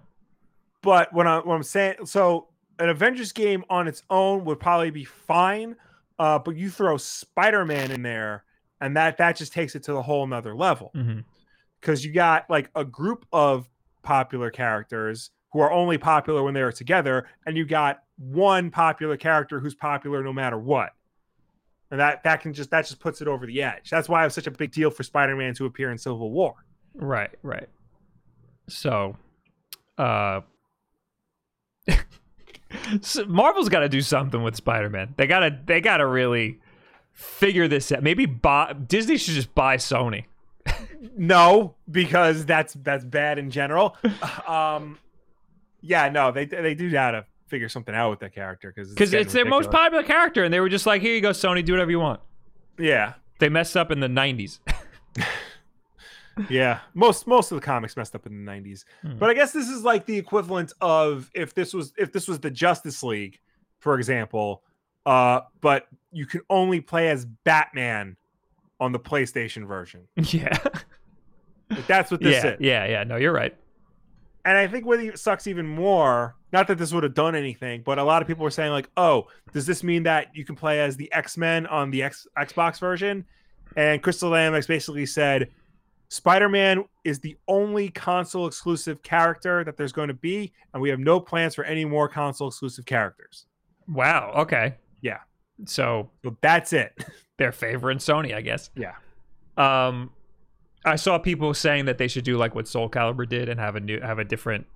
But 0.81 1.13
when, 1.13 1.27
I, 1.27 1.37
what 1.39 1.53
I'm 1.53 1.63
saying, 1.63 2.05
so 2.05 2.47
an 2.79 2.89
Avengers 2.89 3.31
game 3.31 3.63
on 3.69 3.87
its 3.87 4.01
own 4.09 4.45
would 4.45 4.59
probably 4.59 4.89
be 4.89 5.03
fine. 5.03 5.75
Uh, 6.17 6.39
but 6.39 6.55
you 6.55 6.69
throw 6.71 6.97
Spider-Man 6.97 7.91
in 7.91 8.01
there, 8.01 8.43
and 8.81 8.95
that 8.97 9.17
that 9.17 9.35
just 9.35 9.53
takes 9.53 9.75
it 9.75 9.83
to 9.83 9.93
the 9.93 10.01
whole 10.01 10.25
nother 10.25 10.55
level. 10.55 10.91
Mm-hmm. 10.95 11.19
Because 11.85 12.03
you 12.03 12.11
got 12.11 12.49
like 12.49 12.71
a 12.73 12.83
group 12.83 13.27
of 13.31 13.69
popular 14.01 14.49
characters 14.49 15.29
who 15.53 15.59
are 15.59 15.71
only 15.71 15.99
popular 15.99 16.41
when 16.41 16.55
they're 16.55 16.71
together, 16.71 17.27
and 17.45 17.55
you 17.55 17.63
got 17.63 18.01
one 18.17 18.71
popular 18.71 19.15
character 19.15 19.59
who's 19.59 19.75
popular 19.75 20.23
no 20.23 20.33
matter 20.33 20.57
what. 20.57 20.93
And 21.91 21.99
that 21.99 22.23
that 22.23 22.41
can 22.41 22.53
just 22.53 22.71
that 22.71 22.87
just 22.87 22.99
puts 22.99 23.21
it 23.21 23.27
over 23.27 23.45
the 23.45 23.61
edge. 23.61 23.91
That's 23.91 24.09
why 24.09 24.23
it 24.23 24.25
was 24.25 24.33
such 24.33 24.47
a 24.47 24.51
big 24.51 24.71
deal 24.71 24.89
for 24.89 25.03
Spider-Man 25.03 25.53
to 25.55 25.65
appear 25.67 25.91
in 25.91 25.97
Civil 25.99 26.31
War. 26.31 26.55
Right, 26.95 27.29
right. 27.43 27.69
So, 28.67 29.15
uh, 29.99 30.41
so 33.01 33.25
Marvel's 33.25 33.69
got 33.69 33.81
to 33.81 33.89
do 33.89 34.01
something 34.01 34.41
with 34.41 34.55
Spider-Man. 34.55 35.13
They 35.17 35.27
gotta, 35.27 35.59
they 35.65 35.81
gotta 35.81 36.07
really 36.07 36.59
figure 37.11 37.67
this 37.67 37.91
out. 37.91 38.01
Maybe 38.01 38.25
buy 38.25 38.73
Disney 38.73 39.17
should 39.17 39.35
just 39.35 39.53
buy 39.53 39.77
Sony. 39.77 40.25
No, 41.17 41.75
because 41.89 42.45
that's 42.45 42.73
that's 42.73 43.05
bad 43.05 43.39
in 43.39 43.51
general. 43.51 43.95
um, 44.47 44.97
yeah, 45.81 46.09
no, 46.09 46.31
they 46.31 46.45
they 46.45 46.73
do 46.73 46.89
gotta 46.91 47.25
figure 47.47 47.69
something 47.69 47.93
out 47.93 48.09
with 48.09 48.19
that 48.19 48.33
character 48.33 48.73
because 48.75 48.89
because 48.89 49.13
it's 49.13 49.33
their 49.33 49.45
most 49.45 49.71
popular 49.71 50.03
character, 50.03 50.43
and 50.43 50.53
they 50.53 50.59
were 50.59 50.69
just 50.69 50.85
like, 50.85 51.01
"Here 51.01 51.15
you 51.15 51.21
go, 51.21 51.29
Sony, 51.29 51.63
do 51.63 51.73
whatever 51.73 51.91
you 51.91 51.99
want." 51.99 52.19
yeah, 52.77 53.13
They 53.39 53.49
messed 53.49 53.77
up 53.77 53.91
in 53.91 53.99
the 53.99 54.07
'90s. 54.07 54.59
yeah. 56.49 56.79
Most 56.93 57.27
most 57.27 57.51
of 57.51 57.59
the 57.59 57.65
comics 57.65 57.95
messed 57.95 58.15
up 58.15 58.25
in 58.25 58.45
the 58.45 58.51
'90s. 58.51 58.83
Hmm. 59.01 59.17
But 59.17 59.29
I 59.29 59.33
guess 59.33 59.51
this 59.51 59.69
is 59.69 59.83
like 59.83 60.05
the 60.05 60.17
equivalent 60.17 60.73
of 60.81 61.29
if 61.33 61.53
this 61.53 61.73
was 61.73 61.93
if 61.97 62.11
this 62.11 62.27
was 62.27 62.39
the 62.39 62.51
Justice 62.51 63.03
League, 63.03 63.39
for 63.79 63.97
example, 63.97 64.63
uh, 65.05 65.41
but 65.61 65.87
you 66.11 66.25
can 66.25 66.41
only 66.49 66.81
play 66.81 67.09
as 67.09 67.25
Batman 67.25 68.17
on 68.79 68.91
the 68.91 68.99
PlayStation 68.99 69.67
version. 69.67 70.01
yeah, 70.17 70.57
Like, 71.69 71.87
that's 71.87 72.11
what 72.11 72.21
this 72.21 72.43
yeah, 72.43 72.51
is. 72.51 72.57
yeah, 72.59 72.85
yeah. 72.85 73.03
No, 73.03 73.15
you're 73.15 73.33
right. 73.33 73.55
And 74.43 74.57
I 74.57 74.67
think 74.67 74.85
what 74.85 74.99
it 74.99 75.17
sucks 75.17 75.47
even 75.47 75.65
more, 75.65 76.35
not 76.53 76.67
that 76.67 76.77
this 76.77 76.93
would 76.93 77.03
have 77.03 77.15
done 77.15 77.33
anything, 77.35 77.81
but 77.83 77.97
a 77.97 78.03
lot 78.03 78.21
of 78.21 78.27
people 78.27 78.43
were 78.43 78.51
saying 78.51 78.71
like, 78.71 78.89
"Oh, 78.95 79.27
does 79.53 79.65
this 79.65 79.83
mean 79.83 80.03
that 80.03 80.27
you 80.35 80.45
can 80.45 80.55
play 80.55 80.81
as 80.81 80.95
the 80.95 81.11
X 81.11 81.35
Men 81.37 81.65
on 81.67 81.89
the 81.89 82.03
X- 82.03 82.27
Xbox 82.37 82.79
version?" 82.79 83.25
And 83.75 84.03
Crystal 84.03 84.29
Dynamics 84.29 84.67
basically 84.67 85.07
said, 85.07 85.49
"Spider-Man 86.09 86.85
is 87.03 87.19
the 87.19 87.35
only 87.47 87.89
console 87.89 88.45
exclusive 88.45 89.01
character 89.01 89.63
that 89.63 89.77
there's 89.77 89.91
going 89.91 90.09
to 90.09 90.13
be, 90.13 90.53
and 90.73 90.81
we 90.81 90.89
have 90.89 90.99
no 90.99 91.19
plans 91.19 91.55
for 91.55 91.63
any 91.63 91.83
more 91.83 92.07
console 92.07 92.49
exclusive 92.49 92.85
characters." 92.85 93.47
Wow. 93.87 94.31
Okay. 94.35 94.75
Yeah. 95.01 95.19
So 95.65 96.11
So 96.23 96.37
that's 96.41 96.71
it. 96.73 96.93
they're 97.37 97.51
favoring 97.51 97.97
Sony, 97.99 98.33
I 98.33 98.41
guess. 98.41 98.69
Yeah. 98.75 98.93
Um, 99.57 100.11
I 100.85 100.95
saw 100.97 101.17
people 101.17 101.53
saying 101.53 101.85
that 101.85 101.97
they 101.97 102.07
should 102.07 102.23
do 102.25 102.37
like 102.37 102.53
what 102.55 102.67
Soul 102.67 102.89
Calibur 102.89 103.27
did 103.27 103.49
and 103.49 103.59
have 103.59 103.75
a 103.75 103.79
new 103.79 103.99
have 104.01 104.19
a 104.19 104.23
different 104.23 104.67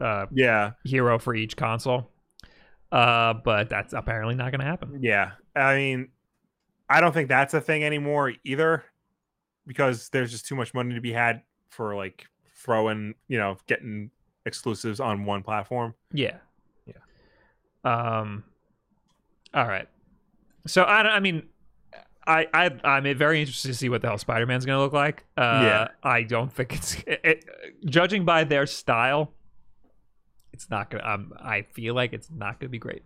uh, 0.00 0.26
Yeah, 0.32 0.72
hero 0.84 1.18
for 1.18 1.34
each 1.34 1.56
console. 1.56 2.10
Uh, 2.90 3.34
but 3.34 3.70
that's 3.70 3.92
apparently 3.94 4.34
not 4.34 4.50
going 4.50 4.60
to 4.60 4.66
happen. 4.66 4.98
yeah. 5.02 5.32
I 5.56 5.76
mean, 5.76 6.08
I 6.90 7.00
don't 7.00 7.12
think 7.12 7.28
that's 7.28 7.54
a 7.54 7.60
thing 7.60 7.84
anymore 7.84 8.34
either, 8.44 8.84
because 9.66 10.08
there's 10.10 10.30
just 10.30 10.46
too 10.46 10.56
much 10.56 10.74
money 10.74 10.94
to 10.94 11.00
be 11.00 11.12
had 11.12 11.42
for 11.70 11.94
like 11.94 12.26
throwing, 12.54 13.14
you 13.28 13.38
know, 13.38 13.56
getting 13.66 14.10
exclusives 14.44 15.00
on 15.00 15.24
one 15.24 15.42
platform. 15.42 15.94
Yeah. 16.12 16.36
Yeah. 16.86 16.94
Um. 17.84 18.44
All 19.54 19.66
right. 19.66 19.88
So 20.66 20.84
I, 20.84 21.02
don't- 21.02 21.12
I 21.12 21.20
mean, 21.20 21.44
I, 22.26 22.46
I 22.54 22.70
I'm 22.84 23.16
very 23.16 23.40
interested 23.40 23.68
to 23.68 23.74
see 23.74 23.88
what 23.88 24.00
the 24.02 24.08
hell 24.08 24.18
Spider 24.18 24.46
Man's 24.46 24.64
going 24.64 24.76
to 24.78 24.82
look 24.82 24.92
like. 24.92 25.24
Uh, 25.36 25.60
Yeah. 25.64 25.88
I 26.02 26.22
don't 26.22 26.52
think 26.52 26.74
it's 26.74 26.94
it, 27.06 27.20
it, 27.24 27.44
judging 27.86 28.24
by 28.24 28.44
their 28.44 28.66
style. 28.66 29.32
It's 30.52 30.68
not 30.70 30.90
gonna. 30.90 31.04
Um, 31.04 31.32
I 31.42 31.62
feel 31.62 31.94
like 31.94 32.12
it's 32.12 32.30
not 32.30 32.60
gonna 32.60 32.68
be 32.70 32.78
great. 32.78 33.02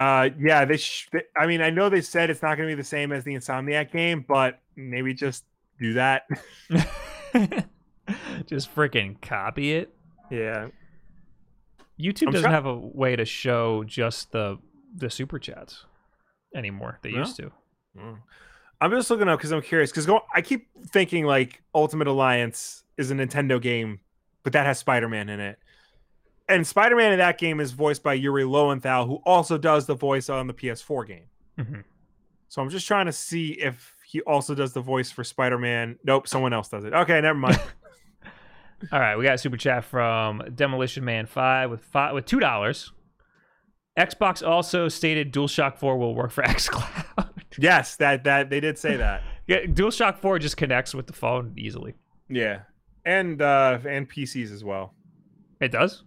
Uh, 0.00 0.30
yeah, 0.40 0.64
they. 0.64 0.76
Sh- 0.78 1.08
they 1.12 1.22
I 1.36 1.46
mean, 1.46 1.60
I 1.60 1.70
know 1.70 1.88
they 1.88 2.00
said 2.00 2.30
it's 2.30 2.40
not 2.42 2.56
going 2.56 2.68
to 2.68 2.74
be 2.74 2.80
the 2.80 2.86
same 2.86 3.12
as 3.12 3.24
the 3.24 3.34
Insomniac 3.34 3.92
game, 3.92 4.24
but 4.26 4.60
maybe 4.76 5.12
just 5.12 5.44
do 5.80 5.92
that. 5.94 6.22
Just 8.46 8.74
freaking 8.74 9.20
copy 9.20 9.74
it. 9.74 9.92
yeah, 10.30 10.68
YouTube 12.00 12.28
I'm 12.28 12.32
doesn't 12.32 12.42
try- 12.44 12.50
have 12.52 12.64
a 12.66 12.74
way 12.74 13.16
to 13.16 13.24
show 13.26 13.84
just 13.84 14.32
the 14.32 14.58
the 14.96 15.10
super 15.10 15.38
chats 15.38 15.84
anymore. 16.56 16.98
They 17.02 17.12
No? 17.12 17.18
used 17.18 17.36
to. 17.36 17.50
Mm. 17.96 18.18
I'm 18.80 18.90
just 18.90 19.10
looking 19.10 19.28
up 19.28 19.38
because 19.38 19.50
I'm 19.52 19.62
curious. 19.62 19.90
Because 19.90 20.06
go, 20.06 20.20
I 20.34 20.40
keep 20.40 20.68
thinking 20.86 21.24
like 21.24 21.62
Ultimate 21.74 22.06
Alliance 22.06 22.84
is 22.96 23.10
a 23.10 23.14
Nintendo 23.14 23.60
game, 23.60 24.00
but 24.44 24.52
that 24.52 24.66
has 24.66 24.78
Spider-Man 24.78 25.28
in 25.28 25.40
it. 25.40 25.58
And 26.48 26.66
Spider-Man 26.66 27.12
in 27.12 27.18
that 27.18 27.38
game 27.38 27.60
is 27.60 27.72
voiced 27.72 28.02
by 28.02 28.14
Yuri 28.14 28.44
Lowenthal, 28.44 29.06
who 29.06 29.16
also 29.26 29.58
does 29.58 29.86
the 29.86 29.94
voice 29.94 30.28
on 30.28 30.46
the 30.46 30.54
PS4 30.54 31.06
game. 31.06 31.24
Mhm. 31.58 31.84
So 32.48 32.62
I'm 32.62 32.70
just 32.70 32.86
trying 32.86 33.06
to 33.06 33.12
see 33.12 33.50
if 33.50 33.94
he 34.06 34.22
also 34.22 34.54
does 34.54 34.72
the 34.72 34.80
voice 34.80 35.10
for 35.10 35.22
Spider-Man. 35.24 35.98
Nope, 36.04 36.26
someone 36.28 36.52
else 36.54 36.68
does 36.68 36.84
it. 36.84 36.94
Okay, 36.94 37.20
never 37.20 37.38
mind. 37.38 37.60
All 38.92 39.00
right, 39.00 39.16
we 39.16 39.24
got 39.24 39.34
a 39.34 39.38
super 39.38 39.56
chat 39.56 39.84
from 39.84 40.40
Demolition 40.54 41.04
Man 41.04 41.26
Five 41.26 41.68
with 41.70 41.80
five 41.82 42.14
with 42.14 42.26
two 42.26 42.38
dollars. 42.38 42.92
Xbox 43.98 44.46
also 44.46 44.86
stated 44.86 45.32
DualShock 45.32 45.76
4 45.76 45.98
will 45.98 46.14
work 46.14 46.30
for 46.30 46.42
XCloud. 46.44 47.27
Yes, 47.58 47.96
that 47.96 48.24
that 48.24 48.50
they 48.50 48.60
did 48.60 48.78
say 48.78 48.96
that. 48.96 49.22
yeah, 49.46 49.64
DualShock 49.66 50.18
4 50.18 50.38
just 50.38 50.56
connects 50.56 50.94
with 50.94 51.06
the 51.06 51.12
phone 51.12 51.52
easily. 51.56 51.94
Yeah. 52.28 52.60
and 53.04 53.40
uh 53.40 53.78
and 53.86 54.08
PCs 54.08 54.52
as 54.52 54.64
well. 54.64 54.94
It 55.60 55.72
does. 55.72 56.04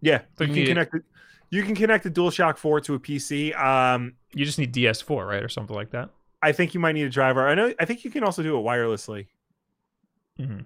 Yeah, 0.00 0.22
So 0.38 0.44
you 0.44 0.50
you 0.52 0.54
can 0.64 0.66
connect 0.74 0.94
it. 0.94 1.02
You 1.50 1.62
can 1.62 1.74
connect 1.74 2.04
the 2.04 2.10
DualShock 2.10 2.58
4 2.58 2.80
to 2.82 2.94
a 2.94 2.98
PC. 3.00 3.54
Um, 3.58 4.14
You 4.34 4.44
just 4.44 4.58
need 4.58 4.72
DS4, 4.74 5.26
right, 5.26 5.42
or 5.42 5.48
something 5.48 5.74
like 5.74 5.90
that. 5.90 6.10
I 6.42 6.52
think 6.52 6.74
you 6.74 6.80
might 6.80 6.92
need 6.92 7.04
a 7.04 7.10
driver. 7.10 7.46
I 7.48 7.54
know. 7.54 7.72
I 7.78 7.84
think 7.84 8.04
you 8.04 8.10
can 8.10 8.24
also 8.24 8.42
do 8.42 8.58
it 8.58 8.62
wirelessly. 8.62 9.26
hmm 10.36 10.60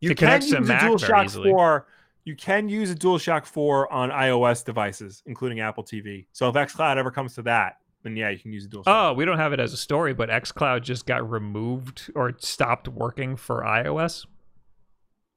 You 0.00 0.10
It 0.12 0.16
can 0.18 0.40
use 0.40 0.50
to 0.50 0.56
a 0.58 0.60
DualShock 0.60 1.42
4. 1.42 1.86
You 2.24 2.36
can 2.36 2.68
use 2.68 2.90
a 2.90 2.94
DualShock 2.94 3.44
4 3.44 3.92
on 3.92 4.10
iOS 4.10 4.64
devices, 4.64 5.22
including 5.26 5.60
Apple 5.60 5.84
TV. 5.84 6.26
So 6.32 6.48
if 6.48 6.54
XCloud 6.54 6.96
ever 6.96 7.10
comes 7.10 7.34
to 7.34 7.42
that, 7.42 7.78
then 8.04 8.16
yeah, 8.16 8.28
you 8.30 8.38
can 8.38 8.52
use 8.52 8.62
the 8.64 8.68
dual. 8.68 8.82
Oh, 8.86 9.12
we 9.14 9.24
don't 9.24 9.38
have 9.38 9.52
it 9.52 9.58
as 9.58 9.72
a 9.72 9.76
story, 9.76 10.14
but 10.14 10.28
XCloud 10.28 10.82
just 10.82 11.06
got 11.06 11.28
removed 11.28 12.12
or 12.14 12.32
stopped 12.38 12.86
working 12.86 13.34
for 13.36 13.62
iOS. 13.62 14.26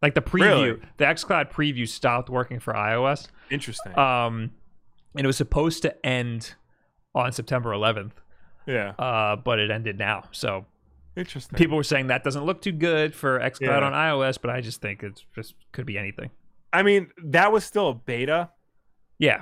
Like 0.02 0.14
the 0.14 0.22
preview, 0.22 0.42
Really? 0.76 0.80
the 0.98 1.06
XCloud 1.06 1.52
preview 1.52 1.88
stopped 1.88 2.30
working 2.30 2.60
for 2.60 2.74
iOS. 2.74 3.30
Interesting. 3.50 3.98
Um, 3.98 4.52
and 5.16 5.24
it 5.24 5.28
was 5.28 5.38
supposed 5.38 5.82
to 5.82 6.06
end 6.06 6.54
on 7.16 7.32
September 7.32 7.72
11th, 7.72 8.12
yeah, 8.68 8.90
uh, 9.00 9.36
but 9.38 9.58
it 9.60 9.72
ended 9.72 9.98
now. 9.98 10.26
So 10.32 10.66
interesting. 11.16 11.58
people 11.58 11.78
were 11.78 11.84
saying 11.84 12.08
that 12.08 12.24
doesn't 12.24 12.46
look 12.46 12.62
too 12.62 12.74
good 12.74 13.16
for 13.16 13.40
XCloud 13.40 13.62
Yeah. 13.62 13.80
on 13.86 13.94
iOS, 13.94 14.38
but 14.40 14.52
I 14.52 14.62
just 14.62 14.82
think 14.82 15.02
it's 15.02 15.26
just 15.34 15.56
could 15.72 15.88
be 15.88 15.98
anything. 15.98 16.30
I 16.72 16.84
mean, 16.84 17.10
that 17.24 17.52
was 17.52 17.64
still 17.64 17.90
a 17.90 17.94
beta. 17.96 18.50
Yeah. 19.18 19.42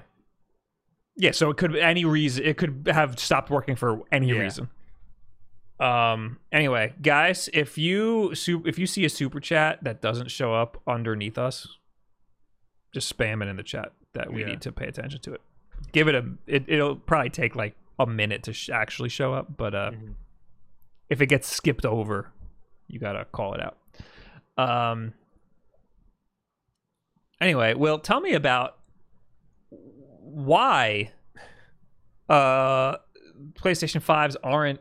Yeah, 1.17 1.31
so 1.31 1.49
it 1.49 1.57
could 1.57 1.75
any 1.75 2.03
reason 2.05 2.43
it 2.45 2.57
could 2.57 2.87
have 2.91 3.17
stopped 3.19 3.49
working 3.49 3.75
for 3.75 4.01
any 4.11 4.27
Yeah. 4.29 4.39
reason. 4.39 4.69
Um 5.79 6.39
anyway, 6.51 6.93
guys, 7.01 7.49
if 7.53 7.77
you 7.77 8.31
if 8.65 8.77
you 8.79 8.85
see 8.87 9.05
a 9.05 9.09
super 9.09 9.39
chat 9.39 9.83
that 9.83 10.01
doesn't 10.01 10.29
show 10.31 10.53
up 10.53 10.81
underneath 10.87 11.37
us, 11.37 11.67
just 12.93 13.15
spam 13.15 13.41
it 13.41 13.47
in 13.47 13.55
the 13.57 13.63
chat 13.63 13.93
that 14.13 14.31
we 14.31 14.41
Yeah. 14.41 14.47
need 14.47 14.61
to 14.61 14.71
pay 14.71 14.87
attention 14.87 15.19
to 15.21 15.33
it. 15.33 15.41
Give 15.91 16.07
it 16.07 16.15
a 16.15 16.25
it, 16.47 16.63
it'll 16.67 16.95
probably 16.95 17.29
take 17.29 17.55
like 17.55 17.75
a 17.99 18.05
minute 18.05 18.43
to 18.43 18.53
sh- 18.53 18.69
actually 18.69 19.09
show 19.09 19.33
up, 19.33 19.55
but 19.57 19.73
uh 19.75 19.91
Mhm. 19.91 20.15
if 21.09 21.21
it 21.21 21.27
gets 21.27 21.47
skipped 21.47 21.85
over, 21.85 22.31
you 22.87 22.99
got 22.99 23.13
to 23.13 23.25
call 23.25 23.53
it 23.53 23.61
out. 23.61 23.77
Um 24.57 25.13
Anyway, 27.41 27.73
well, 27.73 27.99
tell 27.99 28.21
me 28.21 28.33
about 28.33 28.74
why 30.35 31.11
uh 32.27 32.97
PlayStation 33.53 34.01
5s 34.03 34.35
aren't 34.43 34.79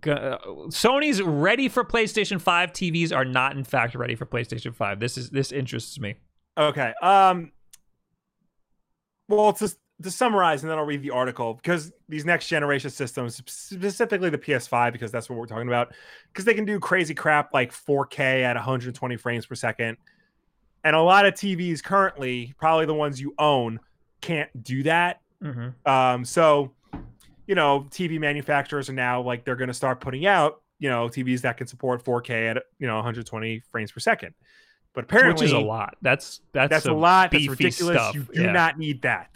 go- 0.00 0.66
Sony's 0.68 1.20
ready 1.20 1.68
for 1.68 1.84
PlayStation 1.84 2.40
5 2.40 2.72
TVs 2.72 3.14
are 3.14 3.24
not 3.24 3.56
in 3.56 3.64
fact 3.64 3.94
ready 3.94 4.14
for 4.14 4.26
PlayStation 4.26 4.74
5. 4.74 5.00
This 5.00 5.18
is 5.18 5.30
this 5.30 5.52
interests 5.52 5.98
me. 5.98 6.14
Okay. 6.56 6.92
Um. 7.02 7.52
Well, 9.28 9.52
to 9.54 9.74
to 10.02 10.10
summarize, 10.10 10.62
and 10.62 10.70
then 10.70 10.78
I'll 10.78 10.84
read 10.84 11.02
the 11.02 11.10
article 11.10 11.54
because 11.54 11.92
these 12.08 12.24
next 12.24 12.48
generation 12.48 12.90
systems, 12.90 13.36
specifically 13.46 14.30
the 14.30 14.38
PS5, 14.38 14.92
because 14.92 15.10
that's 15.10 15.30
what 15.30 15.38
we're 15.38 15.46
talking 15.46 15.68
about, 15.68 15.94
because 16.28 16.44
they 16.44 16.54
can 16.54 16.64
do 16.64 16.78
crazy 16.80 17.14
crap 17.14 17.54
like 17.54 17.72
4K 17.72 18.42
at 18.42 18.56
120 18.56 19.16
frames 19.16 19.46
per 19.46 19.54
second, 19.54 19.96
and 20.84 20.96
a 20.96 21.00
lot 21.00 21.26
of 21.26 21.34
TVs 21.34 21.82
currently, 21.82 22.54
probably 22.58 22.86
the 22.86 22.94
ones 22.94 23.20
you 23.20 23.34
own, 23.38 23.80
can't 24.20 24.50
do 24.62 24.82
that. 24.84 25.20
Mm-hmm. 25.42 25.90
Um. 25.90 26.24
So, 26.24 26.72
you 27.46 27.54
know, 27.54 27.86
TV 27.90 28.18
manufacturers 28.20 28.88
are 28.88 28.94
now 28.94 29.20
like 29.22 29.44
they're 29.44 29.56
going 29.56 29.68
to 29.68 29.74
start 29.74 30.00
putting 30.00 30.26
out, 30.26 30.62
you 30.78 30.88
know, 30.88 31.08
TVs 31.08 31.40
that 31.42 31.56
can 31.56 31.66
support 31.66 32.04
4K 32.04 32.50
at 32.56 32.62
you 32.78 32.86
know 32.86 32.96
120 32.96 33.60
frames 33.70 33.90
per 33.92 34.00
second. 34.00 34.34
But 34.94 35.04
apparently, 35.04 35.44
Which 35.44 35.50
is 35.50 35.52
a 35.52 35.58
lot. 35.58 35.96
That's 36.02 36.40
that's, 36.52 36.70
that's 36.70 36.86
a 36.86 36.92
lot. 36.92 37.30
That's 37.30 37.48
ridiculous. 37.48 37.96
Stuff. 37.96 38.14
You 38.14 38.22
do 38.32 38.42
Yeah. 38.42 38.52
not 38.52 38.78
need 38.78 39.02
that. 39.02 39.30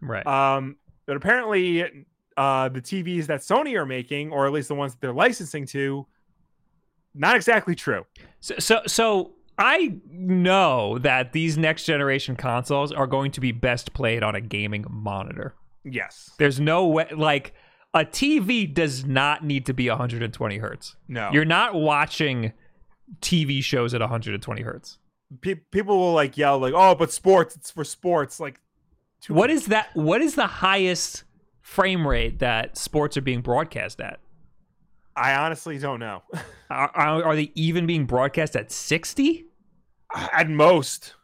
right. 0.00 0.24
Um, 0.26 0.76
but 1.06 1.16
apparently, 1.16 2.06
uh, 2.36 2.68
the 2.68 2.80
TVs 2.80 3.26
that 3.26 3.40
Sony 3.40 3.74
are 3.76 3.84
making, 3.84 4.30
or 4.30 4.46
at 4.46 4.52
least 4.52 4.68
the 4.68 4.74
ones 4.76 4.92
that 4.92 5.00
they're 5.00 5.12
licensing 5.12 5.66
to, 5.66 6.06
not 7.14 7.34
exactly 7.34 7.74
true. 7.74 8.06
So, 8.38 8.54
so, 8.60 8.80
so 8.86 9.32
I 9.60 9.98
know 10.10 10.98
that 10.98 11.32
these 11.32 11.58
next 11.58 11.84
generation 11.84 12.34
consoles 12.34 12.92
are 12.92 13.06
going 13.06 13.30
to 13.32 13.40
be 13.40 13.52
best 13.52 13.92
played 13.92 14.22
on 14.22 14.34
a 14.34 14.40
gaming 14.40 14.86
monitor. 14.88 15.54
Yes. 15.84 16.30
There's 16.38 16.58
no 16.58 16.86
way, 16.86 17.08
like, 17.14 17.52
a 17.92 18.00
TV 18.00 18.72
does 18.72 19.04
not 19.04 19.44
need 19.44 19.66
to 19.66 19.74
be 19.74 19.88
120 19.88 20.58
hertz. 20.58 20.96
No. 21.08 21.30
You're 21.30 21.44
not 21.44 21.74
watching 21.74 22.52
TV 23.20 23.62
shows 23.62 23.92
at 23.92 24.00
120 24.00 24.62
hertz. 24.62 24.98
Pe- 25.42 25.56
people 25.56 25.98
will 25.98 26.14
like 26.14 26.36
yell 26.36 26.58
like, 26.58 26.74
"Oh, 26.74 26.94
but 26.94 27.12
sports, 27.12 27.54
it's 27.54 27.70
for 27.70 27.84
sports." 27.84 28.40
Like, 28.40 28.60
What 29.28 29.50
is 29.50 29.66
that? 29.66 29.88
What 29.94 30.20
is 30.22 30.34
the 30.36 30.46
highest 30.46 31.24
frame 31.60 32.06
rate 32.06 32.38
that 32.38 32.76
sports 32.78 33.16
are 33.16 33.20
being 33.20 33.40
broadcast 33.40 34.00
at? 34.00 34.20
I 35.14 35.34
honestly 35.34 35.78
don't 35.78 36.00
know. 36.00 36.22
Are, 36.70 37.24
are 37.24 37.34
they 37.34 37.50
even 37.56 37.84
being 37.84 38.06
broadcast 38.06 38.54
at 38.54 38.70
60? 38.70 39.44
At 40.14 40.48
most, 40.50 41.14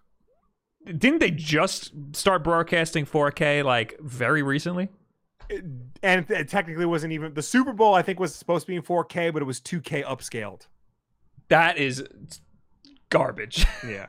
Didn't 0.84 1.18
they 1.18 1.32
just 1.32 1.93
start 2.12 2.45
broadcasting 2.45 3.05
4K 3.07 3.64
like 3.64 3.99
very 4.01 4.43
recently? 4.43 4.89
It- 5.49 5.64
and 6.03 6.30
it 6.30 6.49
technically 6.49 6.87
wasn't 6.87 7.12
even 7.12 7.34
the 7.34 7.43
Super 7.43 7.72
Bowl. 7.72 7.95
I 7.95 8.03
think 8.03 8.20
was 8.20 8.34
supposed 8.34 8.66
to 8.66 8.70
be 8.72 8.76
in 8.76 8.82
4K, 8.82 9.32
but 9.32 9.43
it 9.43 9.45
was 9.47 9.61
2K 9.61 10.05
upscaled. 10.05 10.66
That 11.49 11.78
is 11.78 12.05
garbage. 13.11 13.66
Yeah. 13.87 14.07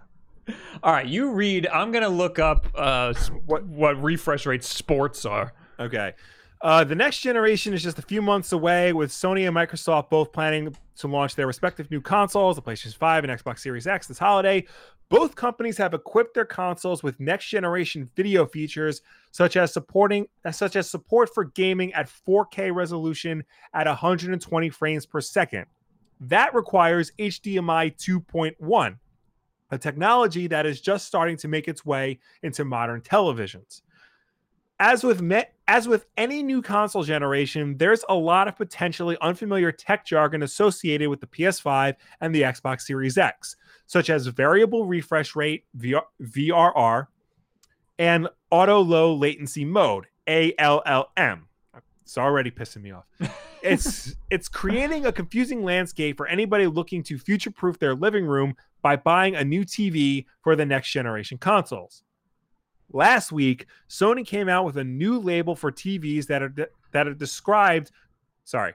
All 0.81 0.93
right, 0.93 1.05
you 1.05 1.31
read. 1.31 1.67
I'm 1.67 1.91
gonna 1.91 2.07
look 2.07 2.39
up 2.39 2.67
uh, 2.75 3.13
What- 3.45 3.65
what 3.65 4.01
refresh 4.01 4.45
rate 4.45 4.63
sports 4.63 5.25
are. 5.25 5.53
Okay. 5.79 6.13
Uh, 6.61 6.83
the 6.83 6.95
next 6.95 7.19
generation 7.19 7.73
is 7.73 7.83
just 7.83 7.99
a 7.99 8.03
few 8.03 8.21
months 8.21 8.51
away, 8.51 8.91
with 8.91 9.11
Sony 9.11 9.47
and 9.47 9.55
Microsoft 9.55 10.09
both 10.09 10.31
planning 10.31 10.75
to 10.97 11.07
launch 11.07 11.35
their 11.35 11.45
respective 11.45 11.89
new 11.91 12.01
consoles, 12.01 12.55
the 12.55 12.61
PlayStation 12.61 12.95
5 12.95 13.25
and 13.25 13.39
Xbox 13.39 13.59
Series 13.59 13.85
X, 13.85 14.07
this 14.07 14.17
holiday. 14.17 14.65
Both 15.09 15.35
companies 15.35 15.77
have 15.77 15.93
equipped 15.93 16.33
their 16.33 16.45
consoles 16.45 17.03
with 17.03 17.19
next 17.19 17.47
generation 17.47 18.09
video 18.15 18.45
features, 18.45 19.01
such 19.31 19.55
as 19.55 19.71
supporting 19.71 20.27
such 20.51 20.75
as 20.75 20.89
support 20.89 21.33
for 21.33 21.45
gaming 21.45 21.93
at 21.93 22.09
4K 22.09 22.73
resolution 22.73 23.43
at 23.73 23.85
120 23.85 24.69
frames 24.69 25.05
per 25.05 25.21
second. 25.21 25.65
That 26.19 26.55
requires 26.55 27.11
HDMI 27.19 27.95
2.1, 27.95 28.97
a 29.69 29.77
technology 29.77 30.47
that 30.47 30.65
is 30.65 30.81
just 30.81 31.05
starting 31.05 31.37
to 31.37 31.47
make 31.47 31.67
its 31.67 31.85
way 31.85 32.19
into 32.41 32.65
modern 32.65 33.01
televisions 33.01 33.81
as 34.79 35.03
with 35.03 35.21
me- 35.21 35.45
as 35.67 35.87
with 35.87 36.05
any 36.15 36.41
new 36.41 36.61
console 36.61 37.03
generation, 37.03 37.77
there's 37.77 38.03
a 38.07 38.15
lot 38.15 38.47
of 38.47 38.55
potentially 38.55 39.17
unfamiliar 39.21 39.71
tech 39.71 40.05
jargon 40.05 40.43
associated 40.43 41.09
with 41.09 41.19
the 41.19 41.27
PS5 41.27 41.95
and 42.21 42.33
the 42.33 42.43
Xbox 42.43 42.81
Series 42.81 43.17
X, 43.17 43.57
such 43.85 44.09
as 44.09 44.27
variable 44.27 44.85
refresh 44.85 45.35
rate 45.35 45.65
VR- 45.77 46.03
VRR 46.21 47.07
and 47.99 48.29
auto 48.49 48.79
low 48.79 49.13
latency 49.13 49.65
mode 49.65 50.05
ALLM. 50.27 51.41
It's 52.01 52.17
already 52.17 52.51
pissing 52.51 52.83
me 52.83 52.91
off. 52.91 53.05
It's 53.63 54.15
it's 54.29 54.47
creating 54.47 55.07
a 55.07 55.11
confusing 55.11 55.63
landscape 55.63 56.15
for 56.15 56.27
anybody 56.27 56.67
looking 56.67 57.01
to 57.03 57.17
future-proof 57.17 57.79
their 57.79 57.95
living 57.95 58.25
room 58.25 58.55
by 58.83 58.95
buying 58.95 59.35
a 59.35 59.43
new 59.43 59.65
TV 59.65 60.25
for 60.41 60.55
the 60.55 60.65
next 60.65 60.91
generation 60.91 61.39
consoles. 61.39 62.03
Last 62.91 63.31
week, 63.31 63.65
Sony 63.89 64.25
came 64.25 64.47
out 64.47 64.65
with 64.65 64.77
a 64.77 64.83
new 64.83 65.19
label 65.19 65.55
for 65.55 65.71
TVs 65.71 66.27
that 66.27 66.41
are 66.41 66.49
de- 66.49 66.69
that 66.91 67.07
are 67.07 67.13
described. 67.13 67.91
Sorry. 68.43 68.73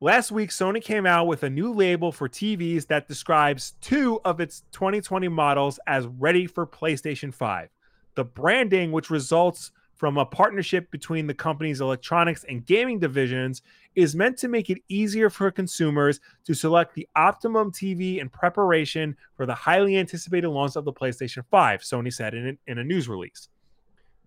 Last 0.00 0.30
week, 0.30 0.50
Sony 0.50 0.82
came 0.82 1.06
out 1.06 1.26
with 1.26 1.42
a 1.42 1.48
new 1.48 1.72
label 1.72 2.12
for 2.12 2.28
TVs 2.28 2.86
that 2.88 3.08
describes 3.08 3.74
two 3.80 4.20
of 4.26 4.40
its 4.40 4.62
2020 4.72 5.28
models 5.28 5.78
as 5.86 6.06
ready 6.06 6.46
for 6.46 6.66
PlayStation 6.66 7.32
5. 7.32 7.70
The 8.14 8.24
branding, 8.24 8.92
which 8.92 9.08
results 9.08 9.72
from 9.94 10.18
a 10.18 10.26
partnership 10.26 10.90
between 10.90 11.26
the 11.26 11.34
company's 11.34 11.80
electronics 11.80 12.44
and 12.44 12.66
gaming 12.66 12.98
divisions, 12.98 13.62
is 13.96 14.14
meant 14.14 14.36
to 14.38 14.48
make 14.48 14.70
it 14.70 14.82
easier 14.88 15.30
for 15.30 15.50
consumers 15.50 16.20
to 16.44 16.54
select 16.54 16.94
the 16.94 17.08
optimum 17.16 17.72
TV 17.72 18.18
in 18.20 18.28
preparation 18.28 19.16
for 19.36 19.46
the 19.46 19.54
highly 19.54 19.96
anticipated 19.96 20.50
launch 20.50 20.76
of 20.76 20.84
the 20.84 20.92
PlayStation 20.92 21.44
5, 21.50 21.80
Sony 21.80 22.12
said 22.12 22.34
in, 22.34 22.58
in 22.66 22.78
a 22.78 22.84
news 22.84 23.08
release. 23.08 23.48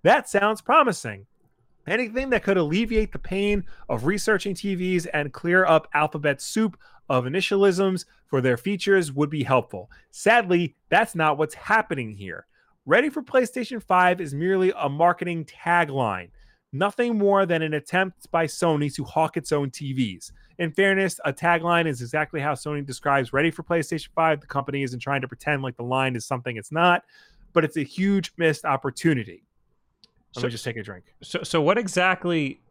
That 0.01 0.27
sounds 0.27 0.61
promising. 0.61 1.27
Anything 1.87 2.29
that 2.31 2.43
could 2.43 2.57
alleviate 2.57 3.11
the 3.11 3.19
pain 3.19 3.63
of 3.87 4.05
researching 4.05 4.53
TVs 4.53 5.07
and 5.13 5.33
clear 5.33 5.65
up 5.65 5.87
alphabet 5.93 6.41
soup 6.41 6.77
of 7.07 7.25
initialisms 7.25 8.05
for 8.27 8.41
their 8.41 8.57
features 8.57 9.11
would 9.11 9.29
be 9.29 9.43
helpful. 9.43 9.89
Sadly, 10.11 10.75
that's 10.89 11.15
not 11.15 11.37
what's 11.37 11.55
happening 11.55 12.11
here. 12.11 12.45
Ready 12.85 13.09
for 13.09 13.21
PlayStation 13.21 13.81
5 13.81 14.21
is 14.21 14.33
merely 14.33 14.71
a 14.77 14.89
marketing 14.89 15.45
tagline, 15.45 16.29
nothing 16.71 17.17
more 17.17 17.45
than 17.45 17.61
an 17.61 17.73
attempt 17.73 18.29
by 18.31 18.45
Sony 18.45 18.93
to 18.95 19.03
hawk 19.03 19.37
its 19.37 19.51
own 19.51 19.69
TVs. 19.71 20.31
In 20.57 20.71
fairness, 20.71 21.19
a 21.25 21.31
tagline 21.33 21.87
is 21.87 22.01
exactly 22.01 22.39
how 22.41 22.53
Sony 22.53 22.85
describes 22.85 23.31
ready 23.33 23.49
for 23.49 23.63
PlayStation 23.63 24.09
5. 24.13 24.41
The 24.41 24.47
company 24.47 24.83
isn't 24.83 24.99
trying 24.99 25.21
to 25.21 25.27
pretend 25.27 25.61
like 25.63 25.77
the 25.77 25.83
line 25.83 26.15
is 26.15 26.25
something 26.25 26.57
it's 26.57 26.71
not, 26.71 27.03
but 27.53 27.63
it's 27.63 27.77
a 27.77 27.83
huge 27.83 28.33
missed 28.37 28.65
opportunity. 28.65 29.43
Let 30.35 30.41
So- 30.41 30.47
me 30.47 30.51
just 30.51 30.63
take 30.65 30.77
a 30.77 30.83
drink. 30.83 31.05
So, 31.23 31.43
so 31.43 31.61
what 31.61 31.77
exactly 31.77 32.61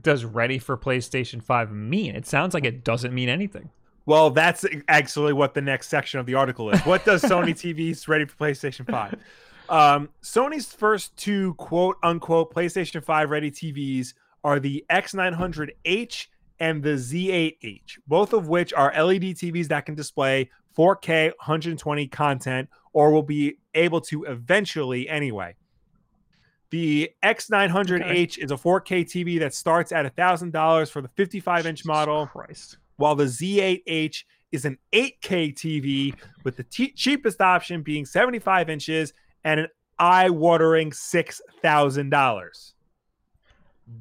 does 0.00 0.24
ready 0.24 0.58
for 0.58 0.76
PlayStation 0.78 1.42
5 1.42 1.72
mean? 1.72 2.14
It 2.14 2.24
sounds 2.26 2.54
like 2.54 2.64
it 2.64 2.84
doesn't 2.84 3.12
mean 3.12 3.28
anything. 3.28 3.70
Well, 4.06 4.30
that's 4.30 4.64
actually 4.88 5.34
what 5.34 5.52
the 5.52 5.60
next 5.60 5.88
section 5.88 6.18
of 6.18 6.24
the 6.24 6.32
article 6.34 6.70
is. 6.70 6.80
What 6.86 7.04
does 7.04 7.20
Sony 7.24 7.50
TVs 7.50 8.08
ready 8.08 8.24
for 8.24 8.36
PlayStation 8.36 8.86
5? 8.90 9.16
Um, 9.68 10.08
Sony's 10.22 10.72
first 10.72 11.16
two 11.16 11.54
quote 11.54 11.96
unquote 12.02 12.54
PlayStation 12.54 13.04
5 13.04 13.30
ready 13.30 13.50
TVs 13.50 14.14
are 14.44 14.58
the 14.60 14.84
X900H 14.90 16.26
and 16.60 16.82
the 16.82 16.90
Z8H, 16.90 17.98
both 18.06 18.32
of 18.32 18.48
which 18.48 18.72
are 18.72 18.92
LED 18.92 19.22
TVs 19.36 19.68
that 19.68 19.86
can 19.86 19.94
display 19.94 20.50
4K 20.76 21.28
120 21.38 22.08
content 22.08 22.68
or 22.92 23.12
will 23.12 23.22
be 23.22 23.58
able 23.74 24.00
to 24.02 24.24
eventually 24.24 25.08
anyway. 25.08 25.54
The 26.70 27.10
X900H 27.22 28.38
is 28.38 28.50
a 28.50 28.56
4K 28.56 29.04
TV 29.04 29.38
that 29.40 29.54
starts 29.54 29.92
at 29.92 30.14
$1,000 30.14 30.90
for 30.90 31.00
the 31.00 31.08
55 31.08 31.66
inch 31.66 31.84
model 31.84 32.26
Christ. 32.26 32.78
while 32.96 33.14
the 33.14 33.24
Z8H 33.24 34.24
is 34.52 34.64
an 34.64 34.78
8K 34.92 35.54
TV 35.54 36.14
with 36.44 36.56
the 36.56 36.64
t- 36.64 36.92
cheapest 36.92 37.40
option 37.40 37.82
being 37.82 38.04
75 38.04 38.68
inches 38.70 39.12
and 39.48 39.60
an 39.60 39.68
eye-watering 39.98 40.90
$6,000. 40.90 42.72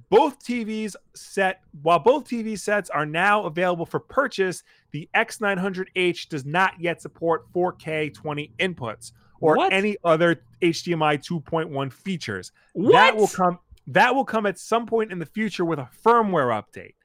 Both 0.10 0.44
TVs 0.44 0.96
set 1.16 1.62
while 1.82 2.00
both 2.00 2.26
TV 2.26 2.60
sets 2.60 2.90
are 2.90 3.06
now 3.06 3.46
available 3.46 3.86
for 3.86 4.02
purchase, 4.02 4.64
the 4.92 5.08
X900H 5.16 6.28
does 6.28 6.44
not 6.46 6.74
yet 6.78 7.02
support 7.02 7.50
4K 7.54 8.14
20 8.14 8.52
inputs 8.60 9.14
or 9.40 9.56
What? 9.56 9.72
any 9.72 9.96
other 10.04 10.42
HDMI 10.62 11.18
2.1 11.26 11.94
features. 11.94 12.52
What? 12.74 12.92
That 12.92 13.16
will 13.16 13.30
come 13.30 13.60
that 13.90 14.14
will 14.14 14.26
come 14.26 14.46
at 14.46 14.60
some 14.60 14.86
point 14.86 15.14
in 15.14 15.20
the 15.20 15.26
future 15.26 15.64
with 15.64 15.80
a 15.80 15.88
firmware 16.04 16.62
update. 16.62 16.96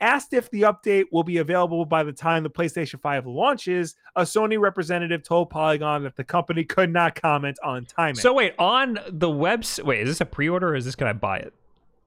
Asked 0.00 0.32
if 0.32 0.50
the 0.50 0.62
update 0.62 1.04
will 1.12 1.24
be 1.24 1.38
available 1.38 1.84
by 1.84 2.02
the 2.02 2.12
time 2.12 2.42
the 2.42 2.50
PlayStation 2.50 3.00
5 3.00 3.26
launches, 3.26 3.96
a 4.16 4.22
Sony 4.22 4.58
representative 4.58 5.22
told 5.22 5.50
Polygon 5.50 6.02
that 6.04 6.16
the 6.16 6.24
company 6.24 6.64
could 6.64 6.90
not 6.90 7.20
comment 7.20 7.58
on 7.62 7.84
timing. 7.84 8.14
So 8.14 8.32
wait, 8.32 8.54
on 8.58 8.98
the 9.08 9.28
website, 9.28 9.84
wait, 9.84 10.00
is 10.00 10.08
this 10.08 10.20
a 10.20 10.26
pre-order 10.26 10.70
or 10.70 10.74
is 10.76 10.84
this 10.84 10.94
can 10.94 11.06
I 11.06 11.12
buy 11.12 11.38
it? 11.38 11.52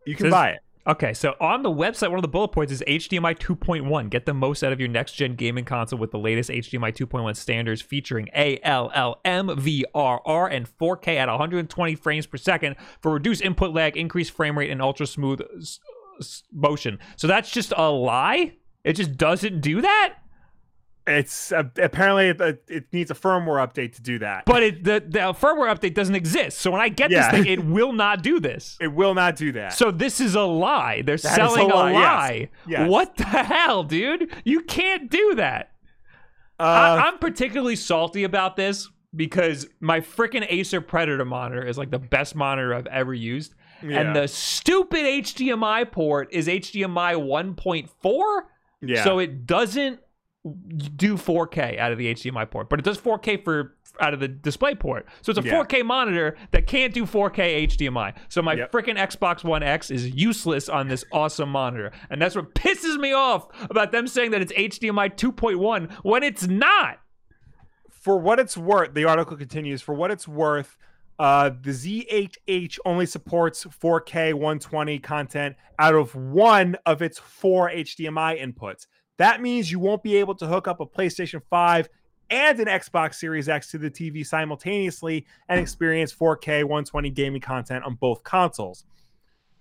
you 0.06 0.16
can 0.16 0.26
says- 0.26 0.32
buy 0.32 0.50
it. 0.50 0.60
Okay, 0.86 1.14
so 1.14 1.34
on 1.40 1.64
the 1.64 1.70
website, 1.70 2.10
one 2.10 2.20
of 2.20 2.24
the 2.24 2.28
bullet 2.28 2.50
points 2.50 2.74
is 2.74 2.84
HDMI 2.86 3.40
2.1. 3.40 4.10
Get 4.10 4.26
the 4.26 4.34
most 4.34 4.64
out 4.64 4.74
of 4.74 4.82
your 4.82 4.90
next 4.90 5.14
gen 5.14 5.36
gaming 5.36 5.64
console 5.64 5.98
with 5.98 6.12
the 6.12 6.20
latest 6.20 6.50
HDMI 6.50 6.92
2.1 6.92 7.38
standards 7.38 7.82
featuring 7.82 8.28
ALLM, 8.36 9.16
VRR, 9.24 10.52
and 10.52 10.68
4K 10.68 11.16
at 11.16 11.30
120 11.30 11.96
frames 11.96 12.26
per 12.26 12.36
second 12.36 12.76
for 13.00 13.14
reduced 13.14 13.42
input 13.42 13.74
lag, 13.74 13.96
increased 13.96 14.32
frame 14.32 14.60
rate, 14.60 14.72
and 14.72 14.82
ultra 14.82 15.08
smooth 15.08 15.40
motion. 16.52 17.00
So 17.16 17.28
that's 17.28 17.50
just 17.52 17.74
a 17.76 17.90
lie? 17.90 18.54
It 18.84 18.94
just 18.94 19.16
doesn't 19.18 19.62
do 19.62 19.82
that? 19.82 20.16
It's 21.06 21.52
uh, 21.52 21.64
apparently 21.82 22.30
it, 22.30 22.64
it 22.70 22.86
needs 22.94 23.12
a 23.12 23.14
firmware 23.14 23.66
update 23.66 23.94
to 23.96 24.02
do 24.02 24.20
that. 24.20 24.46
But 24.46 24.64
it, 24.64 24.84
the, 24.86 25.04
the 25.06 25.20
firmware 25.34 25.74
update 25.74 25.96
doesn't 25.96 26.16
exist. 26.16 26.60
So 26.60 26.72
when 26.72 26.80
I 26.80 26.88
get 26.88 27.12
Yeah. 27.12 27.30
this 27.30 27.44
thing, 27.44 27.52
it 27.52 27.66
will 27.66 27.92
not 27.92 28.24
do 28.24 28.40
this. 28.40 28.78
it 28.82 28.88
will 28.88 29.14
not 29.14 29.36
do 29.36 29.52
that. 29.52 29.74
So 29.74 29.92
this 29.92 30.22
is 30.22 30.36
a 30.36 30.44
lie. 30.44 31.02
They're 31.02 31.18
That 31.18 31.32
a 31.34 31.36
selling 31.36 31.70
a 31.72 31.76
lie, 31.76 31.92
yes. 32.32 32.50
Yes. 32.68 32.90
What 32.90 33.18
the 33.18 33.26
hell, 33.26 33.84
dude? 33.84 34.34
You 34.46 34.62
can't 34.62 35.10
do 35.12 35.36
that. 35.36 35.72
uh, 36.60 36.64
I, 36.64 37.08
I'm 37.08 37.18
particularly 37.18 37.76
salty 37.76 38.24
about 38.24 38.56
this 38.56 38.90
because 39.14 39.68
my 39.82 40.00
freaking 40.00 40.46
Acer 40.50 40.80
Predator 40.80 41.26
monitor 41.26 41.66
is 41.68 41.78
like 41.78 41.92
the 41.92 42.00
best 42.00 42.34
monitor 42.34 42.74
I've 42.74 42.88
ever 42.88 43.14
used. 43.14 43.56
Yeah, 43.84 44.00
And 44.00 44.16
the 44.16 44.28
stupid 44.28 45.02
HDMI 45.06 45.92
port 45.92 46.30
is 46.32 46.48
HDMI 46.48 47.16
1.4. 47.16 48.42
yeah. 48.82 49.04
So 49.04 49.20
it 49.20 49.46
doesn't 49.46 50.00
do 50.98 51.16
4K 51.16 51.80
out 51.80 51.92
of 51.94 51.98
the 51.98 52.14
HDMI 52.14 52.50
port, 52.50 52.70
but 52.70 52.78
it 52.80 52.84
does 52.84 52.98
4K 52.98 53.44
for 53.44 53.76
out 54.02 54.14
of 54.14 54.20
the 54.20 54.28
display 54.28 54.74
port. 54.76 55.06
So 55.22 55.30
it's 55.30 55.40
a 55.40 55.44
Yeah. 55.44 55.54
4K 55.54 55.84
monitor 55.86 56.36
that 56.52 56.68
can't 56.68 56.94
do 56.94 57.06
4K 57.06 57.64
HDMI. 57.68 58.14
So 58.28 58.42
my 58.42 58.56
Yep. 58.56 58.72
freaking 58.72 58.98
Xbox 58.98 59.44
One 59.44 59.64
X 59.64 59.90
is 59.92 60.10
useless 60.10 60.68
on 60.68 60.88
this 60.90 61.06
awesome 61.14 61.50
monitor. 61.50 61.92
And 62.10 62.22
that's 62.22 62.36
what 62.36 62.54
pisses 62.56 62.98
me 63.00 63.14
off 63.14 63.48
about 63.70 63.92
them 63.92 64.08
saying 64.08 64.32
that 64.32 64.42
it's 64.42 64.52
HDMI 64.54 65.10
2.1 65.10 65.90
when 66.04 66.24
it's 66.24 66.48
not. 66.48 67.00
for 67.90 68.18
what 68.20 68.38
it's 68.38 68.58
worth, 68.58 68.94
the 68.96 69.06
article 69.06 69.38
continues. 69.38 69.82
For 69.82 69.94
what 69.96 70.12
it's 70.12 70.28
worth, 70.28 70.76
uh, 71.20 71.52
the 71.62 71.72
Z8H 71.72 72.80
only 72.86 73.06
supports 73.06 73.66
4K 73.66 74.34
120 74.34 75.00
content 75.00 75.56
out 75.80 75.96
of 75.96 76.16
one 76.16 76.76
of 76.86 77.02
its 77.02 77.20
four 77.20 77.70
HDMI 77.70 78.42
inputs. 78.42 78.88
That 79.18 79.42
means 79.42 79.72
you 79.72 79.80
won't 79.80 80.04
be 80.04 80.16
able 80.18 80.36
to 80.36 80.48
hook 80.48 80.68
up 80.68 80.80
a 80.80 80.86
PlayStation 80.86 81.42
5 81.50 81.88
and 82.30 82.60
an 82.60 82.68
Xbox 82.68 83.16
Series 83.16 83.48
X 83.48 83.70
to 83.72 83.78
the 83.78 83.92
TV 83.92 84.26
simultaneously 84.26 85.26
and 85.50 85.60
experience 85.60 86.14
4K 86.14 86.64
120 86.64 87.10
gaming 87.12 87.42
content 87.42 87.86
on 87.86 87.96
both 87.96 88.24
consoles. 88.24 88.86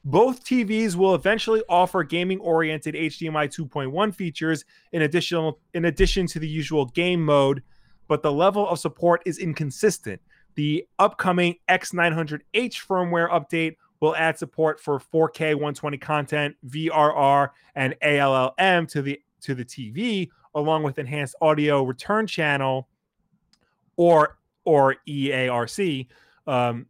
Both 0.05 0.44
TVs 0.44 0.96
will 0.96 1.14
eventually 1.14 1.62
offer 1.68 2.03
gaming-oriented 2.03 2.94
HDMI 2.94 3.55
2.1 3.55 4.14
features 4.14 4.64
in 4.90 5.03
additional 5.03 5.61
in 5.74 5.84
addition 5.84 6.26
to 6.28 6.40
the 6.40 6.48
usual 6.48 6.86
game 6.86 7.24
mode, 7.24 7.62
but 8.09 8.22
the 8.22 8.32
level 8.32 8.68
of 8.68 8.80
support 8.80 9.22
is 9.26 9.38
inconsistent. 9.38 10.20
The 10.55 10.86
upcoming 10.98 11.57
X900H 11.68 12.40
firmware 12.55 13.30
update 13.30 13.76
will 14.00 14.16
add 14.16 14.38
support 14.38 14.80
for 14.80 14.98
4K 14.98 15.55
120 15.55 15.96
content, 15.98 16.57
VRR, 16.66 17.50
and 17.74 17.94
ALLM 18.03 18.88
to 18.88 19.03
the 19.03 19.20
to 19.42 19.55
the 19.55 19.64
TV, 19.64 20.28
along 20.55 20.82
with 20.82 20.98
enhanced 20.98 21.34
audio 21.40 21.82
return 21.84 22.26
channel 22.26 22.88
or 23.96 24.38
or 24.64 24.96
EARC. 25.09 26.09
Um, 26.46 26.86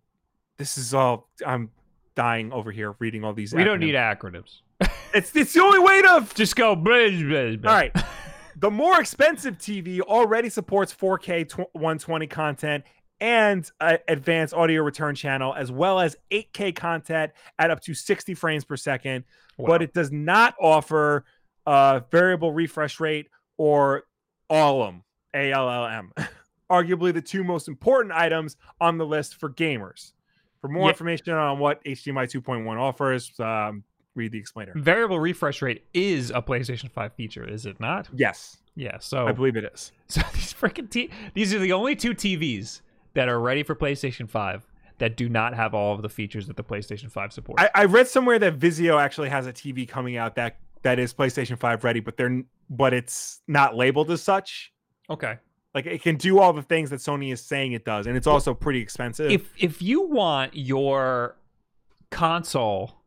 this 0.56 0.78
is 0.78 0.94
all 0.94 1.28
I'm 1.46 1.70
dying 2.14 2.52
over 2.52 2.70
here 2.70 2.94
reading 2.98 3.24
all 3.24 3.32
these. 3.32 3.54
We 3.54 3.64
don't 3.64 3.80
need 3.80 3.94
acronyms. 3.94 4.60
It's 5.14 5.36
it's 5.36 5.52
the 5.52 5.60
only 5.60 5.78
way 5.78 6.00
to 6.00 6.26
Just 6.34 6.56
go. 6.56 6.74
Blah, 6.74 7.10
blah, 7.10 7.56
blah. 7.56 7.70
all 7.70 7.76
right. 7.76 7.94
the 8.56 8.70
more 8.70 8.98
expensive 8.98 9.58
TV 9.58 10.00
already 10.00 10.48
supports 10.48 10.94
4K 10.94 11.46
tw- 11.50 11.74
120 11.74 12.26
content 12.28 12.84
and 13.22 13.70
uh, 13.80 13.98
advanced 14.08 14.52
audio 14.52 14.82
return 14.82 15.14
channel, 15.14 15.54
as 15.54 15.70
well 15.70 16.00
as 16.00 16.16
8K 16.32 16.74
content 16.74 17.30
at 17.56 17.70
up 17.70 17.80
to 17.82 17.94
60 17.94 18.34
frames 18.34 18.64
per 18.64 18.76
second. 18.76 19.24
Wow. 19.56 19.68
But 19.68 19.82
it 19.82 19.94
does 19.94 20.10
not 20.10 20.54
offer 20.60 21.24
uh, 21.64 22.00
variable 22.10 22.52
refresh 22.52 22.98
rate 22.98 23.28
or 23.56 24.02
ALM, 24.50 25.04
ALLM. 25.34 26.10
Arguably 26.70 27.14
the 27.14 27.22
two 27.22 27.44
most 27.44 27.68
important 27.68 28.12
items 28.12 28.56
on 28.80 28.98
the 28.98 29.06
list 29.06 29.36
for 29.36 29.48
gamers. 29.50 30.12
For 30.60 30.66
more 30.68 30.86
Yeah. 30.86 30.90
information 30.90 31.34
on 31.34 31.60
what 31.60 31.82
HDMI 31.84 32.24
2.1 32.28 32.76
offers, 32.76 33.38
um, 33.38 33.84
read 34.16 34.32
the 34.32 34.38
explainer. 34.38 34.72
Variable 34.74 35.20
refresh 35.20 35.62
rate 35.62 35.84
is 35.94 36.30
a 36.30 36.42
PlayStation 36.42 36.90
5 36.90 37.12
feature, 37.14 37.48
is 37.48 37.66
it 37.66 37.78
not? 37.78 38.08
Yes, 38.12 38.56
Yeah. 38.74 38.98
So 38.98 39.28
I 39.28 39.32
believe 39.32 39.56
it 39.56 39.64
is. 39.72 39.92
So 40.08 40.22
these 40.34 40.52
freaking 40.52 40.90
t- 40.90 41.10
these 41.34 41.54
are 41.54 41.58
the 41.60 41.72
only 41.72 41.94
two 41.94 42.14
TVs 42.14 42.80
that 43.14 43.28
are 43.28 43.40
ready 43.40 43.62
for 43.62 43.74
PlayStation 43.74 44.28
5 44.28 44.66
that 44.98 45.16
do 45.16 45.28
not 45.28 45.54
have 45.54 45.74
all 45.74 45.94
of 45.94 46.02
the 46.02 46.08
features 46.08 46.46
that 46.46 46.56
the 46.56 46.64
PlayStation 46.64 47.10
5 47.10 47.32
supports. 47.32 47.62
I, 47.62 47.70
I 47.74 47.84
read 47.86 48.08
somewhere 48.08 48.38
that 48.38 48.58
Vizio 48.58 49.00
actually 49.00 49.30
has 49.30 49.46
a 49.46 49.52
TV 49.52 49.88
coming 49.88 50.16
out 50.16 50.36
that 50.36 50.56
that 50.82 50.98
is 50.98 51.14
PlayStation 51.14 51.58
5 51.58 51.84
ready, 51.84 52.00
but 52.00 52.16
they're 52.16 52.42
but 52.70 52.94
it's 52.94 53.40
not 53.46 53.76
labeled 53.76 54.10
as 54.10 54.22
such. 54.22 54.72
okay. 55.10 55.38
Like 55.74 55.86
it 55.86 56.02
can 56.02 56.16
do 56.16 56.38
all 56.38 56.52
the 56.52 56.62
things 56.62 56.90
that 56.90 57.00
Sony 57.00 57.32
is 57.32 57.40
saying 57.40 57.72
it 57.72 57.86
does, 57.86 58.06
and 58.06 58.14
it's 58.14 58.26
also 58.26 58.52
pretty 58.52 58.80
expensive. 58.80 59.30
If 59.30 59.50
if 59.58 59.80
you 59.80 60.02
want 60.02 60.54
your 60.54 61.36
console 62.10 63.02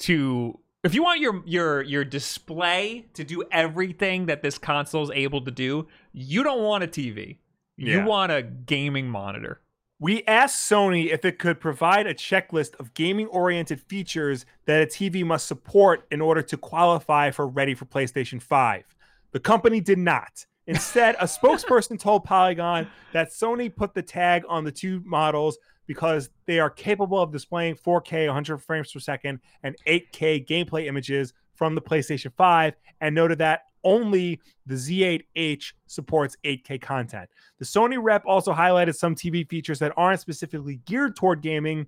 to 0.00 0.60
if 0.84 0.94
you 0.94 1.02
want 1.02 1.20
your 1.20 1.42
your 1.44 1.82
your 1.82 2.04
display 2.04 3.06
to 3.14 3.24
do 3.24 3.42
everything 3.50 4.26
that 4.26 4.42
this 4.42 4.58
console 4.58 5.02
is 5.02 5.10
able 5.12 5.40
to 5.44 5.50
do, 5.50 5.88
you 6.12 6.44
don't 6.44 6.62
want 6.62 6.84
a 6.84 6.86
TV. 6.86 7.38
You 7.78 8.04
want 8.04 8.32
a 8.32 8.42
gaming 8.42 9.08
monitor. 9.08 9.60
we 10.00 10.24
asked 10.24 10.70
Sony 10.70 11.12
if 11.12 11.24
it 11.24 11.38
could 11.38 11.60
provide 11.60 12.06
a 12.06 12.14
checklist 12.14 12.78
of 12.78 12.92
gaming-oriented 12.94 13.80
features 13.80 14.46
that 14.66 14.82
a 14.82 14.86
TV 14.86 15.24
must 15.24 15.46
support 15.46 16.06
in 16.10 16.20
order 16.20 16.42
to 16.42 16.56
qualify 16.56 17.30
for 17.30 17.46
ready 17.46 17.74
for 17.74 17.84
PlayStation 17.84 18.40
5. 18.42 18.84
The 19.32 19.40
company 19.40 19.80
did 19.80 19.98
not. 19.98 20.44
Instead, 20.66 21.16
a 21.18 21.24
spokesperson 21.24 21.98
told 22.00 22.24
Polygon 22.24 22.88
that 23.12 23.30
Sony 23.30 23.74
put 23.74 23.94
the 23.94 24.02
tag 24.02 24.42
on 24.48 24.64
the 24.64 24.72
two 24.72 25.02
models 25.04 25.58
because 25.86 26.30
they 26.46 26.60
are 26.60 26.70
capable 26.70 27.20
of 27.20 27.32
displaying 27.32 27.74
4K 27.74 28.26
100 28.26 28.58
frames 28.58 28.92
per 28.92 29.00
second 29.00 29.40
and 29.62 29.74
8K 29.86 30.46
gameplay 30.46 30.86
images 30.86 31.32
from 31.54 31.74
the 31.74 31.80
PlayStation 31.80 32.32
5 32.36 32.74
and 33.00 33.14
noted 33.14 33.38
that 33.38 33.62
only 33.84 34.40
the 34.66 34.74
Z8H 34.74 35.72
supports 35.86 36.36
8K 36.44 36.80
content. 36.80 37.28
The 37.58 37.64
Sony 37.64 37.98
rep 38.00 38.24
also 38.26 38.52
highlighted 38.52 38.94
some 38.94 39.14
TV 39.14 39.48
features 39.48 39.78
that 39.80 39.92
aren't 39.96 40.20
specifically 40.20 40.80
geared 40.84 41.16
toward 41.16 41.42
gaming, 41.42 41.86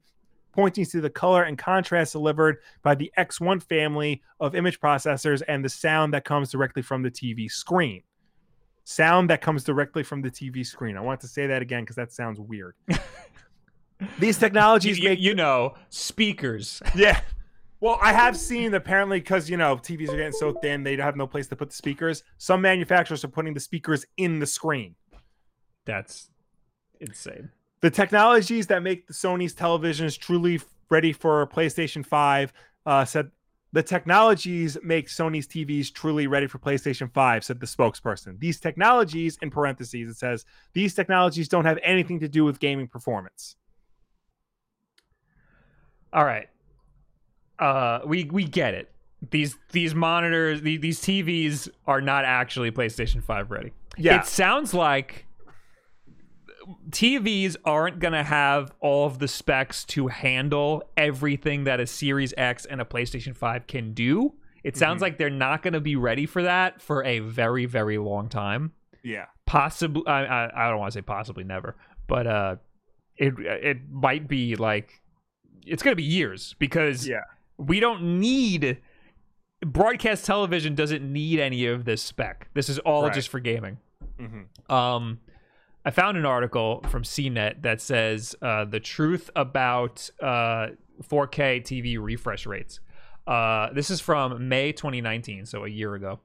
pointing 0.53 0.85
to 0.87 1.01
the 1.01 1.11
color 1.11 1.43
and 1.45 1.57
contrast 1.57 2.13
delivered 2.13 2.59
by 2.83 2.95
the 2.95 3.13
X1 3.19 3.63
family 3.63 4.23
of 4.41 4.55
image 4.55 4.81
processors 4.81 5.43
and 5.47 5.65
the 5.65 5.69
sound 5.69 6.15
that 6.15 6.25
comes 6.25 6.51
directly 6.51 6.83
from 6.83 7.03
the 7.03 7.11
TV 7.11 7.51
screen. 7.51 8.03
Sound 8.85 9.31
that 9.31 9.41
comes 9.41 9.63
directly 9.63 10.03
from 10.03 10.23
the 10.23 10.31
TV 10.31 10.67
screen. 10.67 10.97
I 10.97 11.01
want 11.01 11.21
to 11.21 11.29
say 11.29 11.47
that 11.47 11.63
again 11.63 11.83
because 11.83 11.97
that 11.97 12.13
sounds 12.13 12.41
weird. 12.41 12.75
These 14.19 14.39
technologies 14.39 14.99
you, 14.99 15.11
make 15.11 15.21
you 15.21 15.35
know 15.35 15.75
speakers. 15.91 16.83
yeah. 16.95 17.21
Well, 17.81 17.99
I 18.03 18.13
have 18.13 18.37
seen 18.37 18.75
apparently 18.75 19.21
because 19.21 19.49
you 19.49 19.57
know 19.57 19.77
TVs 19.77 20.11
are 20.11 20.17
getting 20.17 20.33
so 20.33 20.53
thin 20.53 20.83
they 20.83 20.97
have 20.97 21.17
no 21.17 21.27
place 21.27 21.47
to 21.49 21.57
put 21.57 21.71
the 21.71 21.77
speakers. 21.77 22.23
Some 22.37 22.61
manufacturers 22.61 23.25
are 23.25 23.29
putting 23.29 23.55
the 23.55 23.61
speakers 23.61 24.05
in 24.17 24.39
the 24.39 24.47
screen. 24.47 24.97
That's 25.87 26.29
insane. 27.01 27.51
The 27.81 27.91
technologies 27.91 28.67
that 28.67 28.83
make 28.83 29.07
the 29.07 29.15
Sony's 29.15 29.55
televisions 29.55 30.19
truly 30.19 30.61
ready 30.91 31.13
for 31.13 31.47
PlayStation 31.47 32.05
5 32.05 32.53
uh, 32.85 33.05
said 33.07 33.31
the 33.73 33.83
technologies 33.83 34.77
make 34.83 35.09
Sony's 35.09 35.47
TVs 35.47 35.93
truly 35.93 36.27
ready 36.27 36.47
for 36.47 36.59
PlayStation 36.59 37.11
5, 37.11 37.45
said 37.45 37.61
the 37.61 37.67
spokesperson. 37.67 38.39
These 38.39 38.59
technologies, 38.61 39.39
in 39.41 39.51
parentheses, 39.51 40.11
it 40.11 40.17
says, 40.17 40.45
these 40.73 40.95
technologies 40.95 41.49
don't 41.49 41.65
have 41.65 41.79
anything 41.83 42.19
to 42.21 42.29
do 42.29 42.45
with 42.45 42.59
gaming 42.59 42.89
performance. 42.89 43.57
All 46.13 46.25
right. 46.25 46.49
Uh, 47.61 48.01
we 48.07 48.25
we 48.25 48.45
get 48.45 48.75
it. 48.75 48.91
These 49.31 49.57
these 49.73 49.95
monitors, 49.95 50.63
these, 50.63 50.81
these 50.81 51.01
TVs 51.01 51.69
are 51.87 52.01
not 52.01 52.25
actually 52.25 52.71
PlayStation 52.71 53.23
5 53.23 53.51
ready. 53.51 53.73
Yeah. 53.99 54.21
It 54.21 54.27
sounds 54.27 54.73
like 54.73 55.27
TVs 56.91 57.57
aren't 57.65 57.99
going 57.99 58.13
to 58.13 58.23
have 58.23 58.73
all 58.81 59.07
of 59.07 59.19
the 59.19 59.29
specs 59.29 59.85
to 59.87 60.09
handle 60.09 60.83
everything 60.97 61.65
that 61.65 61.81
a 61.81 61.87
Series 61.87 62.33
X 62.37 62.65
and 62.67 62.81
a 62.81 62.85
PlayStation 62.85 63.37
5 63.37 63.67
can 63.67 63.93
do. 63.93 64.35
It 64.63 64.77
sounds 64.77 64.99
Mhm. 64.99 65.03
like 65.03 65.19
they're 65.19 65.31
not 65.31 65.63
going 65.63 65.73
to 65.73 65.81
be 65.81 65.97
ready 65.97 66.27
for 66.27 66.43
that 66.43 66.81
for 66.83 67.03
a 67.05 67.21
very 67.21 67.65
very 67.67 67.99
long 67.99 68.29
time. 68.29 68.73
Yeah. 69.03 69.27
Possibly 69.47 70.03
I 70.07 70.25
I, 70.47 70.67
I 70.67 70.71
don't 70.71 70.79
want 70.79 70.93
to 70.93 70.99
say 70.99 71.03
possibly 71.03 71.45
never, 71.45 71.77
but 72.07 72.27
uh 72.27 72.57
it 73.17 73.35
it 73.39 73.91
might 73.91 74.29
be 74.29 74.57
like 74.57 75.01
it's 75.67 75.83
going 75.83 75.93
to 75.93 75.97
be 75.97 76.03
years 76.03 76.55
because 76.59 77.09
Yeah. 77.09 77.21
We 77.61 77.79
don't 77.81 78.19
need 78.19 78.79
broadcast 79.65 80.25
television 80.25 80.75
doesn't 80.75 81.03
need 81.03 81.39
any 81.39 81.67
of 81.67 81.85
this 81.85 82.03
spec. 82.03 82.49
This 82.55 82.69
is 82.71 82.79
all 82.81 83.05
Right. 83.05 83.13
just 83.13 83.29
for 83.29 83.41
gaming. 83.41 83.79
hmm 84.19 84.73
Um, 84.73 85.21
I 85.85 85.91
found 85.91 86.17
an 86.17 86.25
article 86.27 86.83
from 86.89 87.03
CNET 87.05 87.63
that 87.63 87.81
says 87.81 88.35
uh, 88.43 88.65
the 88.65 88.81
truth 88.81 89.31
about 89.37 90.09
uh, 90.23 90.69
4K 91.03 91.63
TV 91.63 91.99
refresh 91.99 92.47
rates. 92.47 92.81
Uh, 93.27 93.71
this 93.73 93.91
is 93.91 94.01
from 94.01 94.49
May 94.49 94.73
2019, 94.73 95.47
so 95.47 95.65
a 95.65 95.69
year 95.69 95.95
ago. 95.95 96.21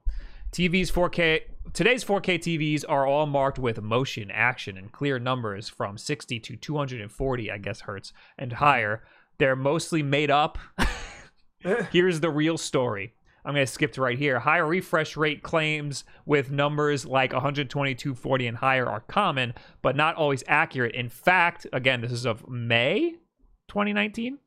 TVs 0.52 0.90
4K 0.92 1.40
today's 1.72 2.04
4K 2.04 2.38
TVs 2.38 2.84
are 2.88 3.06
all 3.06 3.26
marked 3.26 3.58
with 3.58 3.82
motion, 3.82 4.30
action, 4.30 4.76
and 4.78 4.92
clear 4.92 5.18
numbers 5.18 5.68
from 5.68 5.98
60 5.98 6.38
to 6.40 6.56
240, 6.56 7.50
I 7.50 7.58
guess 7.58 7.80
hertz 7.82 8.12
and 8.38 8.52
higher. 8.54 9.02
They're 9.38 9.56
mostly 9.56 10.02
made 10.02 10.30
up. 10.30 10.58
Here's 11.90 12.20
the 12.20 12.30
real 12.30 12.58
story. 12.58 13.14
I'm 13.44 13.54
going 13.54 13.64
to 13.64 13.72
skip 13.72 13.92
to 13.92 14.02
right 14.02 14.18
here. 14.18 14.40
Higher 14.40 14.66
refresh 14.66 15.16
rate 15.16 15.42
claims 15.44 16.04
with 16.24 16.50
numbers 16.50 17.06
like 17.06 17.32
120, 17.32 17.94
240, 17.94 18.46
and 18.46 18.56
higher 18.56 18.86
are 18.86 19.00
common, 19.00 19.54
but 19.82 19.94
not 19.94 20.16
always 20.16 20.42
accurate. 20.48 20.96
In 20.96 21.08
fact, 21.08 21.64
again, 21.72 22.00
this 22.00 22.10
is 22.10 22.26
of 22.26 22.48
May 22.48 23.14
2019. 23.68 24.38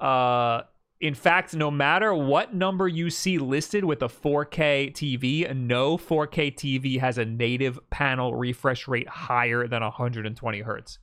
Uh, 0.00 0.62
in 1.00 1.14
fact, 1.14 1.54
no 1.54 1.70
matter 1.70 2.14
what 2.14 2.54
number 2.54 2.86
you 2.86 3.10
see 3.10 3.38
listed 3.38 3.84
with 3.84 4.02
a 4.02 4.08
4K 4.08 4.92
TV, 4.92 5.52
no 5.56 5.96
4K 5.96 6.54
TV 6.54 7.00
has 7.00 7.18
a 7.18 7.24
native 7.24 7.78
panel 7.90 8.36
refresh 8.36 8.86
rate 8.86 9.08
higher 9.08 9.66
than 9.66 9.82
120 9.82 10.60
hertz. 10.60 10.98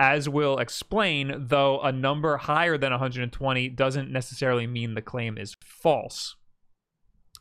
As 0.00 0.30
we'll 0.30 0.56
explain, 0.56 1.34
though 1.36 1.78
a 1.82 1.92
number 1.92 2.38
higher 2.38 2.78
than 2.78 2.90
120 2.90 3.68
doesn't 3.68 4.10
necessarily 4.10 4.66
mean 4.66 4.94
the 4.94 5.02
claim 5.02 5.36
is 5.36 5.58
false. 5.62 6.36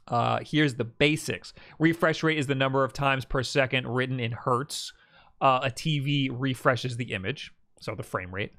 Uh, 0.10 0.40
here's 0.46 0.76
the 0.76 0.84
basics 0.84 1.54
refresh 1.80 2.22
rate 2.22 2.38
is 2.38 2.48
the 2.48 2.56
number 2.56 2.84
of 2.84 2.92
times 2.92 3.24
per 3.24 3.44
second 3.44 3.88
written 3.88 4.20
in 4.20 4.34
hertz. 4.34 4.92
Uh, 5.40 5.62
a 5.64 5.70
TV 5.70 6.30
refreshes 6.34 6.98
the 6.98 7.14
image, 7.14 7.54
so 7.80 7.96
the 7.96 8.04
frame 8.04 8.36
rate. 8.36 8.52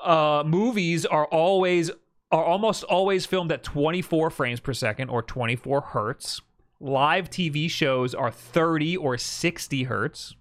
Uh, 0.00 0.44
movies 0.46 1.04
are 1.04 1.26
always 1.26 1.90
are 2.30 2.44
almost 2.44 2.84
always 2.84 3.26
filmed 3.26 3.50
at 3.50 3.64
24 3.64 4.30
frames 4.30 4.60
per 4.60 4.72
second 4.72 5.08
or 5.08 5.20
24 5.20 5.80
hertz. 5.80 6.40
Live 6.78 7.28
TV 7.28 7.68
shows 7.68 8.14
are 8.14 8.30
30 8.30 8.96
or 8.96 9.18
60 9.18 9.82
hertz. 9.82 10.36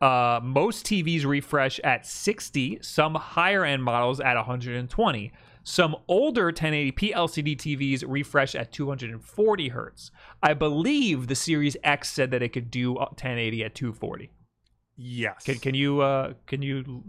Uh, 0.00 0.40
most 0.42 0.84
TVs 0.86 1.24
refresh 1.24 1.80
at 1.80 2.06
60, 2.06 2.78
some 2.82 3.14
higher 3.14 3.64
end 3.64 3.82
models 3.82 4.20
at 4.20 4.36
120. 4.36 5.32
Some 5.62 5.96
older 6.06 6.52
1080p 6.52 7.12
LCD 7.12 7.56
TVs 7.56 8.04
refresh 8.06 8.54
at 8.54 8.70
240 8.70 9.68
hertz. 9.68 10.12
I 10.40 10.54
believe 10.54 11.26
the 11.26 11.34
Series 11.34 11.76
X 11.82 12.12
said 12.12 12.30
that 12.30 12.40
it 12.40 12.50
could 12.50 12.70
do 12.70 12.92
1080 12.92 13.64
at 13.64 13.74
240. 13.74 14.30
Yes. 14.96 15.44
Can, 15.44 15.56
can 15.56 15.74
you 15.74 16.00
uh, 16.00 16.34
can 16.46 16.62
you 16.62 17.02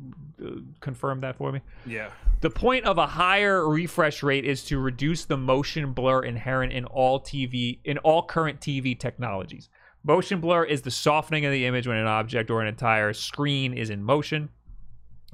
uh, 0.44 0.50
confirm 0.82 1.22
that 1.22 1.38
for 1.38 1.52
me? 1.52 1.62
yeah. 1.86 2.10
The 2.42 2.50
point 2.50 2.86
of 2.86 2.98
a 2.98 3.08
higher 3.08 3.68
refresh 3.68 4.22
rate 4.22 4.46
is 4.46 4.64
to 4.66 4.78
reduce 4.78 5.26
the 5.26 5.38
motion 5.38 5.94
blur 5.94 6.24
inherent 6.24 6.74
in 6.74 6.86
all 6.86 7.20
TV 7.20 7.80
in 7.84 7.98
all 8.00 8.24
current 8.24 8.60
TV 8.60 8.98
technologies. 9.00 9.70
Motion 10.08 10.40
blur 10.40 10.64
is 10.64 10.84
the 10.84 10.90
softening 10.90 11.44
of 11.44 11.52
the 11.52 11.66
image 11.66 11.86
when 11.86 11.98
an 11.98 12.08
object 12.08 12.50
or 12.50 12.62
an 12.62 12.68
entire 12.70 13.12
screen 13.12 13.74
is 13.74 13.90
in 13.90 14.02
motion. 14.02 14.48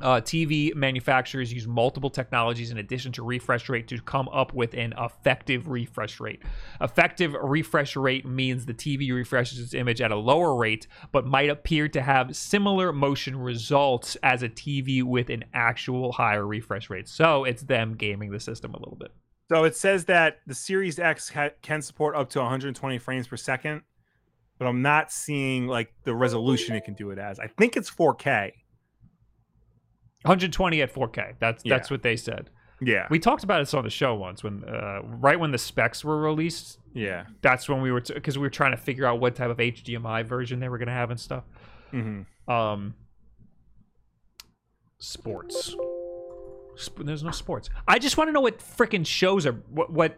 Uh, 0.01 0.19
TV 0.19 0.73
manufacturers 0.73 1.53
use 1.53 1.67
multiple 1.67 2.09
technologies 2.09 2.71
in 2.71 2.79
addition 2.79 3.11
to 3.11 3.21
refresh 3.21 3.69
rate 3.69 3.87
to 3.87 4.01
come 4.01 4.27
up 4.29 4.51
with 4.51 4.73
an 4.73 4.91
effective 4.97 5.67
refresh 5.67 6.19
rate. 6.19 6.41
Effective 6.81 7.35
refresh 7.39 7.95
rate 7.95 8.25
means 8.25 8.65
the 8.65 8.73
TV 8.73 9.13
refreshes 9.13 9.59
its 9.59 9.75
image 9.75 10.01
at 10.01 10.11
a 10.11 10.15
lower 10.15 10.55
rate, 10.55 10.87
but 11.11 11.23
might 11.23 11.51
appear 11.51 11.87
to 11.87 12.01
have 12.01 12.35
similar 12.35 12.91
motion 12.91 13.37
results 13.37 14.17
as 14.23 14.41
a 14.41 14.49
TV 14.49 15.03
with 15.03 15.29
an 15.29 15.43
actual 15.53 16.13
higher 16.13 16.47
refresh 16.47 16.89
rate. 16.89 17.07
So 17.07 17.43
it's 17.43 17.61
them 17.61 17.93
gaming 17.93 18.31
the 18.31 18.39
system 18.39 18.73
a 18.73 18.79
little 18.79 18.97
bit. 18.99 19.11
So 19.51 19.65
it 19.65 19.75
says 19.75 20.05
that 20.05 20.39
the 20.47 20.55
Series 20.55 20.97
X 20.97 21.29
ha- 21.29 21.51
can 21.61 21.83
support 21.83 22.15
up 22.15 22.31
to 22.31 22.39
120 22.39 22.97
frames 22.97 23.27
per 23.27 23.37
second, 23.37 23.83
but 24.59 24.67
I'm 24.67 24.81
not 24.81 25.11
seeing 25.11 25.67
like 25.67 25.93
the 26.03 26.13
resolution 26.15 26.75
it 26.75 26.85
can 26.85 26.93
do 26.93 27.11
it 27.11 27.17
as. 27.19 27.39
I 27.39 27.47
think 27.47 27.75
it's 27.77 27.89
4K. 27.89 28.51
120 30.23 30.81
at 30.81 30.93
4K. 30.93 31.33
That's 31.39 31.63
Yeah. 31.65 31.75
that's 31.77 31.91
what 31.91 32.01
they 32.01 32.15
said. 32.15 32.49
Yeah. 32.81 33.07
We 33.09 33.19
talked 33.19 33.43
about 33.43 33.59
this 33.59 33.73
on 33.73 33.83
the 33.83 33.89
show 33.89 34.15
once 34.15 34.43
when 34.43 34.63
uh, 34.63 35.01
right 35.03 35.39
when 35.39 35.51
the 35.51 35.57
specs 35.57 36.03
were 36.03 36.19
released. 36.21 36.79
yeah. 36.93 37.25
That's 37.41 37.67
when 37.69 37.81
we 37.81 37.91
were 37.91 38.01
because 38.01 38.37
we 38.37 38.41
were 38.41 38.49
trying 38.49 38.71
to 38.71 38.77
figure 38.77 39.05
out 39.05 39.19
what 39.19 39.35
type 39.35 39.49
of 39.49 39.57
HDMI 39.57 40.25
version 40.25 40.59
they 40.59 40.69
were 40.69 40.77
going 40.77 40.87
to 40.87 40.93
have 40.93 41.11
and 41.11 41.19
stuff. 41.19 41.43
hmm 41.91 42.21
Um, 42.47 42.95
sports. 44.97 45.75
Sp- 46.75 47.03
there's 47.05 47.23
no 47.23 47.31
sports. 47.31 47.69
I 47.87 47.99
just 47.99 48.17
want 48.17 48.29
to 48.29 48.31
know 48.31 48.41
what 48.41 48.59
freaking 48.59 49.05
shows 49.05 49.45
are 49.45 49.53
what 49.69 49.91
what 49.91 50.17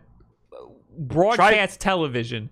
broadcast 0.97 1.79
television. 1.81 2.49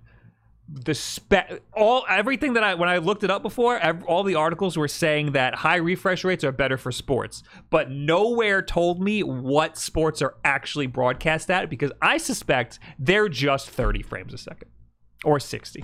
The 0.68 0.93
spec, 0.93 1.61
all 1.74 2.05
everything 2.09 2.53
that 2.53 2.64
I 2.64 2.76
when 2.76 2.88
I 2.89 2.97
looked 2.97 3.24
it 3.24 3.30
up 3.30 3.41
before, 3.41 3.78
ev- 3.78 4.03
all 4.05 4.24
the 4.24 4.36
articles 4.36 4.78
were 4.78 4.88
saying 4.88 5.34
that 5.34 5.55
high 5.55 5.76
refresh 5.76 6.24
rates 6.24 6.43
are 6.43 6.53
better 6.53 6.78
for 6.78 6.91
sports, 6.91 7.43
but 7.70 7.91
nowhere 7.91 8.61
told 8.61 9.01
me 9.01 9.24
what 9.24 9.78
sports 9.78 10.22
are 10.22 10.36
actually 10.45 10.88
broadcast 10.88 11.51
at 11.51 11.70
because 11.70 11.91
I 12.01 12.18
suspect 12.18 12.80
they're 12.97 13.30
just 13.30 13.70
30 13.70 14.03
frames 14.03 14.34
a 14.34 14.38
second 14.38 14.70
or 15.26 15.39
60 15.39 15.84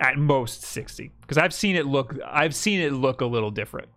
at 0.00 0.16
most 0.16 0.62
60 0.62 1.12
because 1.20 1.36
i've 1.36 1.52
seen 1.52 1.76
it 1.76 1.84
look 1.84 2.16
i've 2.26 2.54
seen 2.54 2.80
it 2.80 2.94
look 2.94 3.20
a 3.20 3.26
little 3.26 3.50
different. 3.50 3.88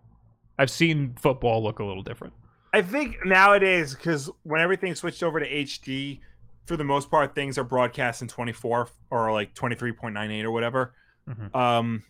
I've 0.58 0.70
seen 0.70 1.14
football 1.18 1.62
look 1.62 1.78
a 1.78 1.84
little 1.84 2.02
different. 2.02 2.34
I 2.72 2.82
think 2.82 3.24
nowadays, 3.24 3.94
because 3.94 4.30
when 4.42 4.60
everything 4.60 4.94
switched 4.94 5.22
over 5.22 5.40
to 5.40 5.48
HD, 5.48 6.20
for 6.66 6.76
the 6.76 6.84
most 6.84 7.10
part, 7.10 7.34
things 7.34 7.56
are 7.58 7.64
broadcast 7.64 8.22
in 8.22 8.28
24 8.28 8.88
or 9.10 9.32
like 9.32 9.54
23.98 9.54 10.44
or 10.44 10.50
whatever. 10.50 10.94
Mhm. 11.28 11.54
Um, 11.56 12.02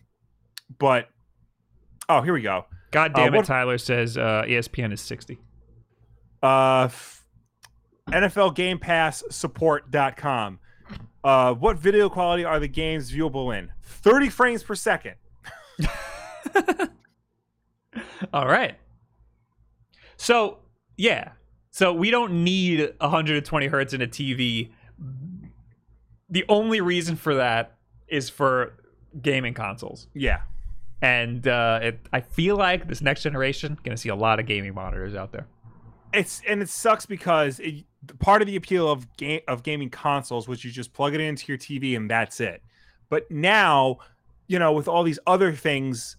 but 0.79 1.09
oh, 2.09 2.21
here 2.21 2.33
we 2.33 2.41
go. 2.41 2.65
god 2.91 3.13
damn 3.13 3.25
Uh, 3.25 3.27
it 3.27 3.37
what- 3.37 3.45
tyler 3.45 3.77
says 3.77 4.17
uh, 4.17 4.43
espn 4.47 4.91
is 4.93 5.01
60 5.01 5.39
Uh, 6.43 6.83
f- 6.85 7.25
NFL 8.09 8.53
Game 8.55 8.77
Pass 8.79 9.23
support.com. 9.29 10.59
Uh, 11.23 11.53
what 11.53 11.77
video 11.77 12.09
quality 12.09 12.45
are 12.45 12.59
the 12.59 12.67
games 12.67 13.11
viewable 13.11 13.57
in? 13.57 13.71
30 13.83 14.29
frames 14.29 14.63
per 14.63 14.75
second. 14.75 15.15
All 18.33 18.47
right. 18.47 18.75
So, 20.17 20.59
yeah. 20.97 21.31
So 21.77 21.93
we 21.93 22.09
don't 22.09 22.43
need 22.43 22.91
120 23.01 23.67
hertz 23.67 23.93
in 23.93 24.01
a 24.01 24.07
TV. 24.07 24.71
The 26.27 26.43
only 26.49 26.81
reason 26.81 27.15
for 27.15 27.35
that 27.35 27.77
is 28.07 28.31
for 28.31 28.73
gaming 29.21 29.53
consoles. 29.53 30.07
Yeah. 30.15 30.39
And 31.03 31.47
uh, 31.47 31.79
it, 31.83 31.99
I 32.11 32.21
feel 32.21 32.55
like 32.55 32.87
this 32.87 32.99
next 32.99 33.21
generation 33.21 33.77
going 33.83 33.95
to 33.95 34.01
see 34.01 34.09
a 34.09 34.15
lot 34.15 34.39
of 34.39 34.47
gaming 34.47 34.73
monitors 34.73 35.13
out 35.13 35.31
there. 35.31 35.45
It's 36.15 36.41
and 36.47 36.63
it 36.63 36.69
sucks 36.69 37.05
because 37.05 37.59
it, 37.59 37.83
part 38.17 38.41
of 38.41 38.47
the 38.47 38.55
appeal 38.55 38.89
of 38.89 39.15
game 39.15 39.41
of 39.47 39.61
gaming 39.61 39.91
consoles 39.91 40.47
was 40.47 40.65
you 40.65 40.71
just 40.71 40.93
plug 40.93 41.13
it 41.13 41.21
into 41.21 41.45
your 41.47 41.59
TV 41.59 41.95
and 41.95 42.09
that's 42.09 42.39
it. 42.39 42.63
But 43.07 43.29
now, 43.29 43.97
you 44.47 44.57
know, 44.57 44.71
with 44.71 44.87
all 44.87 45.03
these 45.03 45.19
other 45.27 45.53
things, 45.53 46.16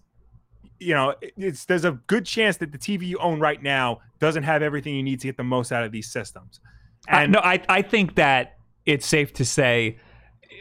you 0.79 0.93
know, 0.93 1.15
it's 1.21 1.65
there's 1.65 1.85
a 1.85 1.91
good 2.07 2.25
chance 2.25 2.57
that 2.57 2.71
the 2.71 2.77
TV 2.77 3.03
you 3.03 3.17
own 3.19 3.39
right 3.39 3.61
now 3.61 4.01
doesn't 4.19 4.43
have 4.43 4.61
everything 4.61 4.95
you 4.95 5.03
need 5.03 5.19
to 5.21 5.27
get 5.27 5.37
the 5.37 5.43
most 5.43 5.71
out 5.71 5.83
of 5.83 5.91
these 5.91 6.09
systems. 6.09 6.59
And 7.07 7.35
uh, 7.35 7.39
no, 7.39 7.45
I 7.45 7.61
I 7.69 7.81
think 7.81 8.15
that 8.15 8.57
it's 8.85 9.05
safe 9.05 9.33
to 9.33 9.45
say 9.45 9.97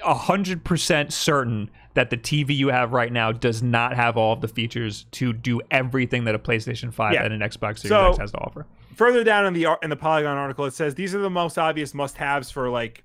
hundred 0.02 0.64
percent 0.64 1.12
certain 1.12 1.70
that 1.94 2.10
the 2.10 2.16
TV 2.16 2.56
you 2.56 2.68
have 2.68 2.92
right 2.92 3.12
now 3.12 3.32
does 3.32 3.62
not 3.62 3.96
have 3.96 4.16
all 4.16 4.32
of 4.32 4.40
the 4.40 4.48
features 4.48 5.06
to 5.10 5.32
do 5.32 5.60
everything 5.70 6.24
that 6.24 6.34
a 6.34 6.38
PlayStation 6.38 6.94
5 6.94 7.12
yeah. 7.12 7.24
and 7.24 7.34
an 7.34 7.40
Xbox 7.40 7.80
Series 7.80 7.88
so, 7.88 8.10
X 8.10 8.18
has 8.18 8.30
to 8.30 8.38
offer. 8.38 8.66
Further 8.94 9.24
down 9.24 9.46
in 9.46 9.52
the 9.52 9.66
in 9.82 9.90
the 9.90 9.96
Polygon 9.96 10.36
article, 10.36 10.64
it 10.64 10.74
says 10.74 10.94
these 10.94 11.14
are 11.14 11.18
the 11.18 11.30
most 11.30 11.58
obvious 11.58 11.94
must-haves 11.94 12.50
for 12.50 12.70
like 12.70 13.04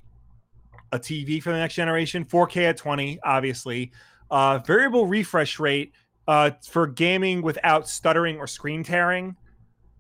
a 0.92 1.00
TV 1.00 1.42
for 1.42 1.52
the 1.52 1.58
next 1.58 1.74
generation. 1.74 2.24
4K 2.24 2.70
at 2.70 2.78
20, 2.78 3.20
obviously. 3.24 3.92
Uh, 4.30 4.60
variable 4.60 5.08
refresh 5.08 5.60
rate 5.60 5.94
uh, 6.28 6.52
for 6.68 6.88
gaming 6.88 7.42
without 7.42 7.88
stuttering 7.88 8.38
or 8.38 8.48
screen 8.48 8.84
tearing 8.84 9.36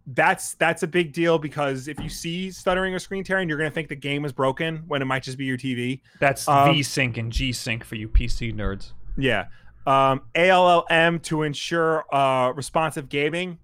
that's 0.08 0.56
that's 0.56 0.84
a 0.84 0.88
big 0.88 1.14
deal 1.14 1.38
because 1.40 1.88
if 1.88 2.00
you 2.00 2.10
see 2.10 2.52
stuttering 2.52 2.94
or 2.94 3.00
screen 3.00 3.24
tearing, 3.24 3.48
you're 3.48 3.58
going 3.58 3.70
to 3.70 3.74
think 3.74 3.88
the 3.88 3.96
game 3.96 4.26
is 4.26 4.34
broken 4.34 4.84
when 4.88 5.02
it 5.02 5.06
might 5.06 5.24
just 5.24 5.38
be 5.38 5.46
your 5.46 5.58
TV. 5.58 6.02
That's 6.20 6.48
um, 6.48 6.74
V 6.74 6.84
Sync 6.84 7.18
and 7.18 7.32
G 7.32 7.54
Sync 7.54 7.84
for 7.84 7.96
you 7.96 8.10
PC 8.10 8.54
nerds. 8.54 8.92
Yeah. 9.18 9.46
Um, 9.86 10.22
ALLM 10.36 11.22
to 11.24 11.44
ensure 11.44 12.06
uh, 12.14 12.52
responsive 12.52 13.10
gaming. 13.10 13.60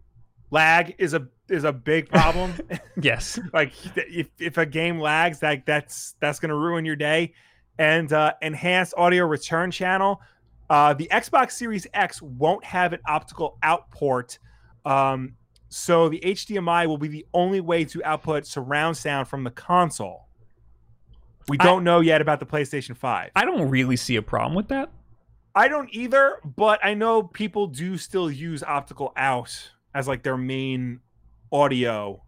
Lag 0.51 0.95
is 0.97 1.13
a 1.13 1.27
is 1.49 1.63
a 1.63 1.73
big 1.73 2.09
problem. 2.09 2.53
yes. 3.01 3.39
like 3.53 3.73
if, 3.95 4.29
if 4.39 4.57
a 4.57 4.65
game 4.65 4.99
lags, 4.99 5.39
that 5.39 5.65
that's 5.65 6.15
that's 6.19 6.39
going 6.39 6.49
to 6.49 6.55
ruin 6.55 6.85
your 6.85 6.95
day. 6.95 7.33
And 7.77 8.11
uh, 8.11 8.33
enhanced 8.41 8.93
audio 8.97 9.25
return 9.25 9.71
channel. 9.71 10.21
Uh, 10.69 10.93
the 10.93 11.07
Xbox 11.11 11.51
Series 11.51 11.87
X 11.93 12.21
won't 12.21 12.63
have 12.63 12.93
an 12.93 12.99
optical 13.07 13.57
out 13.63 13.89
port. 13.91 14.37
Um, 14.85 15.35
so 15.69 16.09
the 16.09 16.19
HDMI 16.19 16.87
will 16.87 16.97
be 16.97 17.07
the 17.07 17.25
only 17.33 17.61
way 17.61 17.85
to 17.85 18.03
output 18.03 18.45
surround 18.45 18.97
sound 18.97 19.27
from 19.27 19.43
the 19.43 19.51
console. 19.51 20.27
We 21.47 21.57
don't 21.57 21.81
I, 21.81 21.83
know 21.83 21.99
yet 21.99 22.21
about 22.21 22.39
the 22.39 22.45
PlayStation 22.45 22.95
5. 22.95 23.31
I 23.35 23.45
don't 23.45 23.69
really 23.69 23.95
see 23.95 24.15
a 24.15 24.21
problem 24.21 24.55
with 24.55 24.67
that. 24.67 24.91
I 25.55 25.67
don't 25.67 25.89
either, 25.91 26.39
but 26.43 26.79
I 26.83 26.93
know 26.93 27.23
people 27.23 27.67
do 27.67 27.97
still 27.97 28.29
use 28.29 28.61
optical 28.61 29.13
out 29.17 29.71
as 29.95 30.07
like 30.07 30.21
their 30.21 30.37
main 30.37 30.99
audio 31.51 32.23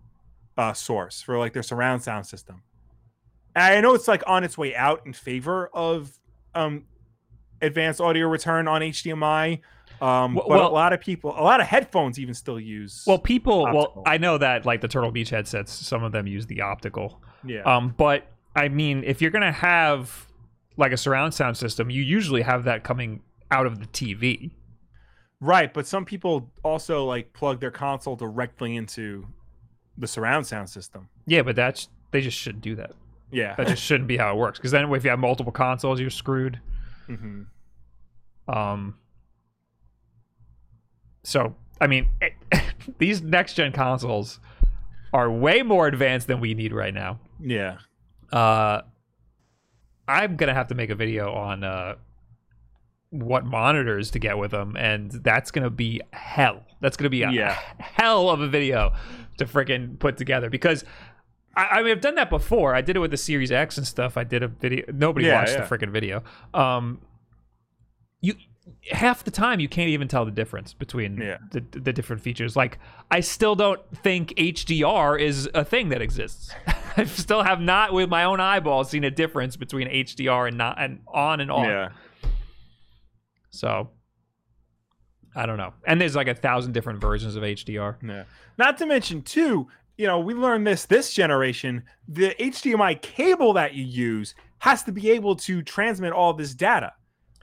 uh, 0.57 0.73
source 0.73 1.21
for 1.21 1.37
like 1.37 1.53
their 1.53 1.63
surround 1.63 2.01
sound 2.01 2.25
system. 2.25 2.63
And 3.55 3.75
I 3.75 3.81
know 3.81 3.93
it's 3.93 4.07
like 4.07 4.23
on 4.25 4.43
its 4.43 4.57
way 4.57 4.75
out 4.75 5.01
in 5.05 5.13
favor 5.13 5.69
of 5.73 6.17
um, 6.55 6.85
advanced 7.61 8.01
audio 8.01 8.27
return 8.27 8.67
on 8.67 8.81
HDMI, 8.81 9.59
um, 10.01 10.33
well, 10.33 10.45
but 10.47 10.61
a 10.61 10.67
lot 10.67 10.93
of 10.93 10.99
people, 10.99 11.31
a 11.31 11.43
lot 11.43 11.61
of 11.61 11.67
headphones 11.67 12.19
even 12.19 12.33
still 12.33 12.59
use. 12.59 13.03
Well, 13.05 13.19
people, 13.19 13.65
optical. 13.65 13.93
well, 13.97 14.03
I 14.07 14.17
know 14.17 14.37
that 14.39 14.65
like 14.65 14.81
the 14.81 14.87
Turtle 14.87 15.11
Beach 15.11 15.29
headsets, 15.29 15.71
some 15.71 16.03
of 16.03 16.11
them 16.11 16.25
use 16.25 16.47
the 16.47 16.61
optical. 16.61 17.21
Yeah. 17.45 17.61
Um, 17.61 17.93
but 17.95 18.25
I 18.55 18.67
mean, 18.67 19.03
if 19.05 19.21
you're 19.21 19.31
gonna 19.31 19.51
have 19.51 20.27
like 20.75 20.91
a 20.91 20.97
surround 20.97 21.35
sound 21.35 21.55
system, 21.55 21.91
you 21.91 22.01
usually 22.01 22.41
have 22.41 22.63
that 22.63 22.83
coming 22.83 23.21
out 23.51 23.67
of 23.67 23.79
the 23.79 23.85
TV. 23.87 24.51
Right, 25.39 25.71
but 25.71 25.85
some 25.85 26.05
people 26.05 26.51
also 26.63 27.05
like 27.05 27.31
plug 27.33 27.59
their 27.59 27.71
console 27.71 28.15
directly 28.15 28.75
into 28.75 29.27
the 29.97 30.07
surround 30.07 30.47
sound 30.47 30.69
system. 30.69 31.09
Yeah, 31.27 31.43
but 31.43 31.55
that's 31.55 31.89
they 32.09 32.21
just 32.21 32.37
shouldn't 32.37 32.63
do 32.63 32.75
that. 32.75 32.93
Yeah, 33.31 33.53
that 33.55 33.67
just 33.67 33.83
shouldn't 33.83 34.07
be 34.07 34.17
how 34.17 34.33
it 34.33 34.37
works. 34.37 34.57
Because 34.57 34.71
then, 34.71 34.91
if 34.91 35.03
you 35.03 35.11
have 35.11 35.19
multiple 35.19 35.51
consoles, 35.51 35.99
you're 35.99 36.09
screwed. 36.09 36.59
Mm-hmm. 37.11 38.57
Um, 38.57 38.95
so 41.23 41.55
I 41.79 41.87
mean, 41.87 42.09
it, 42.21 42.33
these 42.97 43.21
next 43.21 43.55
gen 43.55 43.71
consoles 43.71 44.39
are 45.13 45.29
way 45.29 45.61
more 45.61 45.87
advanced 45.87 46.27
than 46.27 46.39
we 46.39 46.53
need 46.53 46.73
right 46.73 46.93
now. 46.93 47.19
Yeah. 47.39 47.79
Uh, 48.31 48.81
I'm 50.07 50.35
gonna 50.35 50.53
have 50.53 50.67
to 50.69 50.75
make 50.75 50.89
a 50.89 50.95
video 50.95 51.33
on 51.33 51.63
uh 51.63 51.95
what 53.09 53.45
monitors 53.45 54.11
to 54.11 54.19
get 54.19 54.37
with 54.37 54.51
them, 54.51 54.77
and 54.77 55.11
that's 55.11 55.51
gonna 55.51 55.69
be 55.69 56.01
hell. 56.13 56.63
That's 56.79 56.95
gonna 56.95 57.09
be 57.09 57.23
a 57.23 57.31
yeah. 57.31 57.59
hell 57.77 58.29
of 58.29 58.39
a 58.41 58.47
video 58.47 58.93
to 59.37 59.45
freaking 59.45 59.99
put 59.99 60.17
together 60.17 60.49
because. 60.49 60.85
I, 61.55 61.65
I 61.65 61.83
mean, 61.83 61.91
I've 61.91 62.01
done 62.01 62.15
that 62.15 62.29
before. 62.29 62.75
I 62.75 62.81
did 62.81 62.95
it 62.95 62.99
with 62.99 63.11
the 63.11 63.17
Series 63.17 63.51
X 63.51 63.77
and 63.77 63.85
stuff. 63.85 64.17
I 64.17 64.23
did 64.23 64.43
a 64.43 64.47
video. 64.47 64.85
Nobody 64.93 65.27
yeah, 65.27 65.35
watched 65.35 65.53
yeah. 65.53 65.65
the 65.65 65.77
freaking 65.77 65.91
video. 65.91 66.23
Um, 66.53 67.01
you 68.21 68.35
half 68.91 69.23
the 69.23 69.31
time 69.31 69.59
you 69.59 69.67
can't 69.67 69.89
even 69.89 70.07
tell 70.07 70.23
the 70.23 70.31
difference 70.31 70.73
between 70.73 71.17
yeah. 71.17 71.37
the, 71.51 71.61
the 71.79 71.91
different 71.91 72.21
features 72.21 72.55
like 72.55 72.77
i 73.09 73.19
still 73.19 73.55
don't 73.55 73.81
think 73.97 74.29
hdr 74.37 75.19
is 75.19 75.49
a 75.55 75.65
thing 75.65 75.89
that 75.89 76.01
exists 76.01 76.53
i 76.97 77.03
still 77.05 77.41
have 77.41 77.59
not 77.59 77.91
with 77.91 78.07
my 78.09 78.23
own 78.23 78.39
eyeballs 78.39 78.89
seen 78.89 79.03
a 79.03 79.11
difference 79.11 79.57
between 79.57 79.87
hdr 79.87 80.47
and 80.47 80.57
not 80.57 80.79
and 80.79 80.99
on 81.07 81.39
and 81.39 81.51
off 81.51 81.65
yeah 81.65 81.89
so 83.49 83.89
i 85.35 85.45
don't 85.47 85.57
know 85.57 85.73
and 85.85 85.99
there's 85.99 86.15
like 86.15 86.27
a 86.27 86.35
thousand 86.35 86.71
different 86.71 87.01
versions 87.01 87.35
of 87.35 87.41
hdr 87.41 87.95
yeah 88.03 88.23
not 88.59 88.77
to 88.77 88.85
mention 88.85 89.23
too 89.23 89.67
you 90.01 90.07
know 90.07 90.19
we 90.19 90.33
learned 90.33 90.65
this 90.65 90.85
this 90.85 91.13
generation 91.13 91.83
the 92.07 92.35
hdmi 92.39 93.01
cable 93.01 93.53
that 93.53 93.73
you 93.73 93.83
use 93.83 94.35
has 94.59 94.83
to 94.83 94.91
be 94.91 95.09
able 95.11 95.35
to 95.35 95.61
transmit 95.61 96.11
all 96.11 96.33
this 96.33 96.53
data 96.53 96.91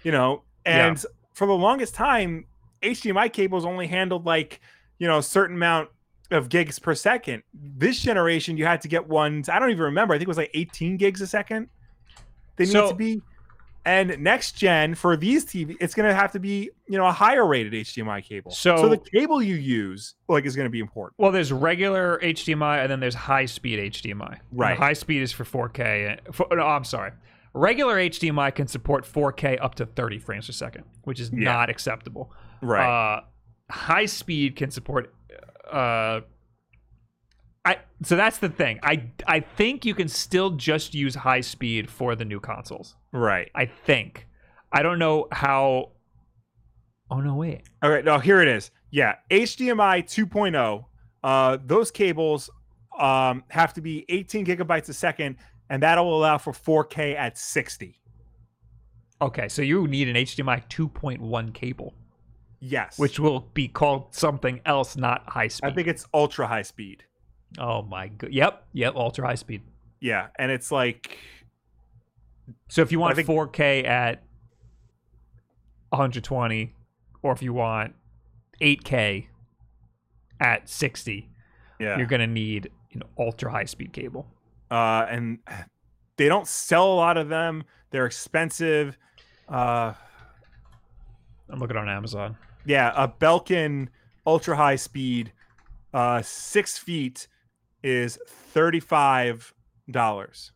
you 0.03 0.13
know 0.13 0.43
and 0.69 0.99
yeah. 0.99 1.05
for 1.33 1.47
the 1.47 1.55
longest 1.55 1.95
time, 1.95 2.45
HDMI 2.83 3.33
cables 3.33 3.65
only 3.65 3.87
handled 3.87 4.27
like, 4.27 4.61
you 4.99 5.09
know, 5.09 5.19
a 5.19 5.23
certain 5.23 5.57
amount 5.57 5.89
of 6.31 6.49
gigs 6.49 6.79
per 6.79 6.95
second. 6.95 7.43
This 7.55 8.01
generation, 8.01 8.57
you 8.57 8.67
had 8.67 8.83
to 8.83 8.89
get 8.89 9.09
ones, 9.09 9.49
I 9.49 9.59
don't 9.59 9.71
even 9.71 9.85
remember. 9.85 10.15
I 10.15 10.19
think 10.19 10.27
it 10.27 10.29
was 10.29 10.37
like 10.37 10.51
18 10.53 10.99
gigs 10.99 11.21
a 11.23 11.27
second. 11.27 11.69
They 12.57 12.67
need 12.67 12.73
to 12.73 12.95
be. 12.95 13.23
And 13.89 14.19
next 14.23 14.53
gen 14.53 14.95
for 14.95 15.17
these 15.17 15.47
TV, 15.47 15.75
it's 15.81 15.95
going 15.95 16.07
to 16.07 16.15
have 16.15 16.33
to 16.33 16.39
be, 16.39 16.69
you 16.89 16.99
know, 16.99 17.07
a 17.07 17.13
higher 17.13 17.47
rated 17.47 17.73
HDMI 17.73 18.23
cable. 18.23 18.51
So, 18.51 18.77
so 18.77 18.89
the 18.91 18.99
cable 18.99 19.43
you 19.43 19.55
use, 19.55 20.15
like, 20.29 20.45
is 20.45 20.55
going 20.55 20.67
to 20.67 20.71
be 20.71 20.81
important. 20.81 21.19
Well, 21.19 21.33
there's 21.33 21.51
regular 21.55 22.21
HDMI 22.23 22.83
and 22.83 22.91
then 22.93 23.01
there's 23.01 23.15
high 23.15 23.47
speed 23.47 23.95
HDMI. 23.95 24.41
Right. 24.53 24.77
high 24.77 24.93
speed 24.93 25.23
is 25.23 25.33
for 25.33 25.45
4K. 25.45 26.35
For, 26.35 26.47
no, 26.51 26.67
I'm 26.67 26.85
sorry. 26.85 27.13
Regular 27.55 27.97
HDMI 27.97 28.55
can 28.55 28.67
support 28.67 29.07
4K 29.07 29.57
up 29.59 29.77
to 29.77 29.87
30 29.87 30.19
frames 30.19 30.47
per 30.49 30.53
second, 30.53 30.85
which 31.05 31.19
is 31.19 31.31
yeah. 31.33 31.45
not 31.45 31.71
acceptable. 31.71 32.31
Right. 32.61 33.17
Uh, 33.17 33.23
high 33.71 34.05
speed 34.05 34.57
can 34.57 34.71
support. 34.71 35.15
Uh, 35.67 36.21
I 37.65 37.79
so 38.03 38.17
that's 38.17 38.39
the 38.39 38.49
thing. 38.49 38.81
I 38.83 39.11
I 39.27 39.41
think 39.41 39.85
you 39.85 39.95
can 39.95 40.09
still 40.09 40.51
just 40.51 40.95
use 40.95 41.15
high 41.15 41.41
speed 41.41 41.91
for 41.91 42.15
the 42.15 42.25
new 42.25 42.41
consoles. 42.41 42.97
Right. 43.13 43.51
I 43.55 43.67
think. 43.67 44.27
I 44.73 44.83
don't 44.83 44.99
know 44.99 45.29
how. 45.33 45.93
Oh 47.11 47.21
no! 47.21 47.35
Wait. 47.35 47.63
All 47.83 47.91
right. 47.91 48.05
No, 48.05 48.19
here 48.19 48.41
it 48.41 48.49
is. 48.49 48.71
Yeah, 48.91 49.17
HDMI 49.31 50.05
2.0. 50.05 50.85
Uh, 51.23 51.59
those 51.65 51.91
cables 51.91 52.49
um, 52.99 53.45
have 53.49 53.75
to 53.75 53.81
be 53.81 54.05
18 54.09 54.47
gigabytes 54.47 54.89
a 54.89 54.95
second 54.95 55.37
and 55.71 55.83
that'll 55.83 56.17
allow 56.17 56.39
for 56.39 56.53
4K 56.53 57.17
at 57.17 57.39
60. 57.39 58.01
Okay, 59.21 59.49
so 59.49 59.63
you 59.63 59.87
need 59.89 60.09
an 60.09 60.17
HDMI 60.17 60.69
2.1 60.69 61.55
cable. 61.55 61.95
Yes. 62.61 62.99
Which 62.99 63.21
will 63.21 63.41
be 63.55 63.69
called 63.69 64.15
something 64.15 64.61
else, 64.65 64.97
not 64.97 65.29
high 65.29 65.49
speed. 65.49 65.69
I 65.71 65.75
think 65.75 65.89
it's 65.89 66.07
ultra 66.15 66.47
high 66.47 66.63
speed. 66.63 67.05
Oh 67.57 67.83
my 67.83 68.09
god. 68.09 68.33
Yep, 68.33 68.67
yep, 68.73 68.95
ultra 68.95 69.27
high 69.27 69.37
speed. 69.37 69.63
Yeah, 70.01 70.29
and 70.39 70.51
it's 70.51 70.71
like 70.71 71.19
so 72.69 72.83
if 72.83 72.93
you 72.93 72.99
want 72.99 73.17
think... 73.17 73.29
4K 73.29 73.87
at 73.87 74.23
120 75.91 76.75
or 77.23 77.33
if 77.33 77.43
you 77.43 77.53
want 77.53 77.95
8K 78.61 79.27
at 80.41 80.69
60, 80.69 81.29
yeah. 81.81 81.97
you're 81.97 82.07
going 82.07 82.21
to 82.21 82.27
need 82.27 82.71
an 82.93 83.03
ultra 83.19 83.51
high 83.51 83.65
speed 83.65 83.93
cable. 83.93 84.27
uh, 84.71 85.07
and 85.09 85.39
they 86.17 86.29
don't 86.29 86.47
sell 86.47 86.93
a 86.93 86.95
lot 86.95 87.17
of 87.17 87.29
them. 87.29 87.65
They're 87.91 88.07
expensive. 88.07 88.99
Uh, 89.49 89.95
I'm 91.49 91.59
looking 91.59 91.77
on 91.77 91.89
Amazon. 91.89 92.37
yeah, 92.67 92.93
a 92.95 93.09
Belkin 93.09 93.89
ultra 94.27 94.57
high 94.57 94.77
speed, 94.77 95.33
uh, 95.95 96.21
six 96.23 96.77
feet 96.77 97.27
is 97.83 98.19
thirty 98.27 98.81
five 98.81 99.53
dollars. 99.91 100.53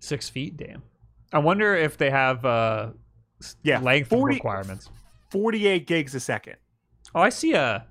Six 0.00 0.28
feet, 0.28 0.56
damn. 0.56 0.82
I 1.32 1.38
wonder 1.38 1.74
if 1.74 1.96
they 1.98 2.10
have 2.10 2.44
uh 2.44 2.90
Yeah, 3.62 3.80
length 3.80 4.08
40 4.10 4.34
requirements. 4.36 4.90
Forty 5.30 5.66
eight 5.66 5.86
gigs 5.86 6.14
a 6.14 6.20
second. 6.20 6.56
Oh, 7.14 7.20
I 7.20 7.28
see 7.30 7.52
a. 7.54 7.86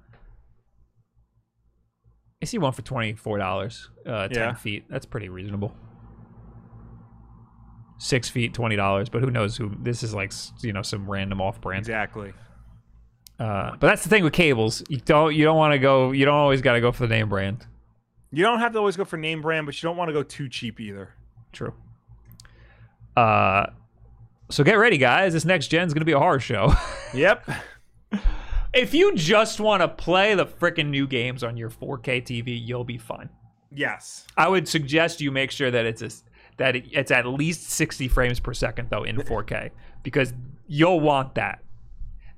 I 2.41 2.45
see 2.45 2.57
one 2.57 2.71
for 2.71 2.81
twenty 2.81 3.13
four 3.13 3.37
dollars. 3.37 3.89
Uh, 4.05 4.27
ten 4.27 4.37
Yeah. 4.49 4.53
feet. 4.53 4.85
That's 4.89 5.05
pretty 5.05 5.29
reasonable. 5.29 5.75
Six 7.99 8.29
feet, 8.29 8.53
twenty 8.53 8.75
dollars. 8.75 9.09
But 9.09 9.21
who 9.21 9.31
knows 9.31 9.57
who? 9.57 9.71
This 9.79 10.03
is 10.03 10.13
like 10.13 10.31
you 10.61 10.71
know 10.71 10.83
some 10.83 11.09
random 11.09 11.41
off 11.41 11.59
brand. 11.61 11.79
Exactly. 11.79 12.33
Uh, 13.39 13.71
but 13.71 13.81
that's 13.87 14.03
the 14.03 14.09
thing 14.09 14.23
with 14.23 14.33
cables. 14.33 14.83
You 14.89 14.97
don't 14.97 15.35
you 15.35 15.43
don't 15.43 15.57
want 15.57 15.73
to 15.73 15.79
go. 15.79 16.11
You 16.11 16.25
don't 16.25 16.35
always 16.35 16.61
got 16.61 16.73
to 16.73 16.81
go 16.81 16.91
for 16.91 17.05
the 17.07 17.15
name 17.15 17.29
brand. 17.29 17.65
You 18.31 18.43
don't 18.43 18.59
have 18.59 18.73
to 18.73 18.79
always 18.79 18.97
go 18.97 19.05
for 19.05 19.17
name 19.17 19.41
brand, 19.41 19.65
but 19.65 19.81
you 19.81 19.87
don't 19.87 19.95
want 19.97 20.09
to 20.09 20.13
go 20.13 20.23
too 20.23 20.49
cheap 20.49 20.79
either. 20.79 21.09
True. 21.53 21.73
Uh, 23.15 23.67
so 24.49 24.63
get 24.63 24.75
ready, 24.75 24.97
guys. 24.97 25.33
This 25.33 25.45
next 25.45 25.67
gen 25.67 25.87
is 25.87 25.93
gonna 25.93 26.05
be 26.05 26.11
a 26.13 26.19
horror 26.19 26.39
show. 26.39 26.73
Yep. 27.13 27.49
if 28.73 28.93
you 28.93 29.15
just 29.15 29.61
want 29.61 29.81
to 29.81 29.87
play 29.87 30.35
the 30.35 30.45
freaking 30.45 30.87
new 30.89 31.07
games 31.07 31.41
on 31.41 31.55
your 31.55 31.69
4K 31.69 32.21
TV, 32.21 32.59
you'll 32.61 32.83
be 32.83 32.97
fine. 32.97 33.29
yes. 33.71 34.25
I 34.35 34.49
would 34.49 34.67
suggest 34.67 35.21
you 35.21 35.31
make 35.31 35.51
sure 35.51 35.71
that 35.71 35.85
it's 35.85 36.01
a, 36.01 36.09
that 36.57 36.75
it- 36.75 36.85
it's 36.91 37.11
at 37.11 37.25
least 37.25 37.69
60 37.69 38.09
frames 38.09 38.41
per 38.41 38.53
second 38.53 38.89
though 38.89 39.03
in 39.03 39.15
4K 39.17 39.71
because 40.03 40.33
you'll 40.67 40.99
want 40.99 41.35
that. 41.35 41.63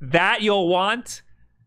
That 0.01 0.41
you'll 0.41 0.67
want. 0.67 1.21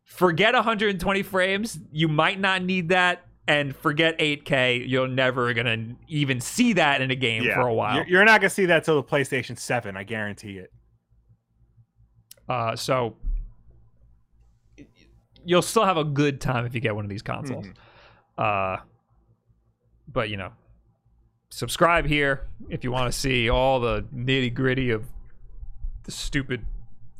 Forget 0.04 0.54
120 0.54 1.22
frames. 1.22 1.78
You 1.90 2.08
might 2.08 2.38
not 2.38 2.62
need 2.62 2.90
that. 2.90 3.26
And 3.48 3.74
forget 3.74 4.18
8K. 4.18 4.88
You're 4.88 5.08
never 5.08 5.52
gonna 5.52 5.96
even 6.08 6.40
see 6.40 6.74
that 6.74 7.00
in 7.00 7.10
a 7.10 7.16
game 7.16 7.42
Yeah. 7.42 7.54
for 7.54 7.66
a 7.66 7.74
while. 7.74 8.04
You're, 8.06 8.24
not 8.24 8.40
gonna 8.40 8.50
see 8.50 8.66
that 8.66 8.84
till 8.84 8.94
the 8.96 9.02
PlayStation 9.02 9.58
Seven. 9.58 9.96
I 9.96 10.04
guarantee 10.04 10.58
it. 10.58 10.72
Uh, 12.48 12.76
so 12.76 13.16
you'll 15.44 15.62
still 15.62 15.84
have 15.84 15.96
a 15.96 16.04
good 16.04 16.40
time 16.40 16.66
if 16.66 16.74
you 16.74 16.80
get 16.80 16.94
one 16.94 17.04
of 17.04 17.10
these 17.10 17.22
consoles. 17.22 17.66
Uh, 18.38 18.76
but 20.06 20.28
you 20.30 20.36
know, 20.36 20.52
subscribe 21.50 22.06
here 22.06 22.46
if 22.68 22.84
you 22.84 22.92
want 22.92 23.12
to 23.12 23.18
see 23.18 23.50
all 23.50 23.80
the 23.80 24.02
nitty 24.14 24.54
gritty 24.54 24.90
of 24.90 25.04
the 26.04 26.12
stupid 26.12 26.64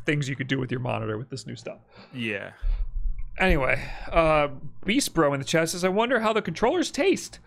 things 0.05 0.29
you 0.29 0.37
could 0.37 0.49
do 0.49 0.59
with 0.59 0.71
your 0.71 0.81
monitor 0.81 1.17
with 1.19 1.31
this 1.31 1.47
new 1.47 1.57
stuff. 1.57 1.79
Yeah. 2.13 2.53
Anyway, 3.39 3.83
uh, 4.11 4.49
Beast 4.85 5.15
Bro 5.15 5.33
in 5.35 5.41
the 5.41 5.47
chat 5.47 5.71
says, 5.71 5.85
"I 5.85 5.89
wonder 5.89 6.21
how 6.21 6.33
the 6.33 6.43
controllers 6.43 6.91
taste." 6.91 7.39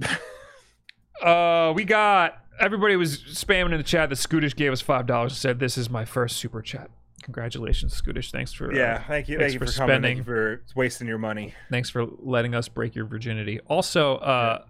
uh, 1.22 1.72
we 1.74 1.84
got 1.84 2.38
everybody 2.58 2.96
was 2.96 3.18
spamming 3.18 3.72
in 3.72 3.78
the 3.78 3.82
chat 3.82 4.08
that 4.08 4.18
Scootish 4.18 4.54
gave 4.56 4.72
us 4.72 4.80
five 4.80 5.06
dollars 5.06 5.32
and 5.32 5.38
said, 5.38 5.58
"This 5.60 5.78
is 5.78 5.88
my 5.90 6.04
first 6.04 6.36
super 6.36 6.62
chat." 6.62 6.90
Congratulations, 7.22 8.00
Scootish. 8.00 8.30
Thanks 8.30 8.52
for 8.52 8.72
uh, 8.72 8.74
Yeah. 8.74 9.02
Thank 9.06 9.28
you. 9.28 9.38
Thank 9.38 9.52
you 9.52 9.58
for 9.58 9.66
for, 9.66 9.72
coming. 9.72 9.94
spending. 9.94 10.16
You 10.18 10.24
for 10.24 10.62
wasting 10.74 11.06
your 11.06 11.18
money. 11.18 11.54
thanks 11.70 11.90
for 11.90 12.06
letting 12.18 12.54
us 12.54 12.68
break 12.68 12.94
your 12.94 13.04
virginity. 13.04 13.60
Also, 13.66 14.16
uh, 14.16 14.64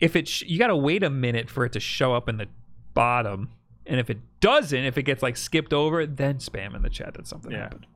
if 0.00 0.16
it 0.16 0.26
sh- 0.26 0.44
you 0.46 0.58
got 0.58 0.68
to 0.68 0.76
wait 0.76 1.02
a 1.02 1.10
minute 1.10 1.50
for 1.50 1.64
it 1.64 1.72
to 1.72 1.80
show 1.80 2.14
up 2.14 2.28
in 2.28 2.38
the 2.38 2.46
bottom, 2.94 3.50
and 3.86 3.98
if 4.00 4.10
it 4.10 4.18
doesn't, 4.40 4.84
if 4.84 4.96
it 4.98 5.02
gets 5.04 5.22
like 5.22 5.36
skipped 5.36 5.72
over, 5.72 6.06
then 6.06 6.36
spam 6.38 6.74
in 6.74 6.82
the 6.82 6.90
chat 6.90 7.14
that 7.14 7.26
something 7.26 7.52
Yeah. 7.52 7.58
happened. 7.62 7.86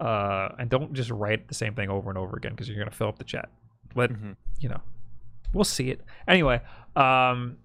Uh, 0.00 0.48
and 0.58 0.68
don't 0.68 0.92
just 0.92 1.10
write 1.10 1.48
the 1.48 1.54
same 1.54 1.74
thing 1.74 1.88
over 1.88 2.10
and 2.10 2.18
over 2.18 2.36
again 2.36 2.52
because 2.52 2.68
you're 2.68 2.78
gonna 2.78 2.90
fill 2.90 3.08
up 3.08 3.18
the 3.18 3.24
chat. 3.24 3.48
Let 3.94 4.10
Mhm. 4.10 4.36
you 4.58 4.68
know, 4.68 4.80
we'll 5.52 5.64
see 5.64 5.90
it 5.90 6.00
anyway. 6.26 6.60
Um, 6.96 7.58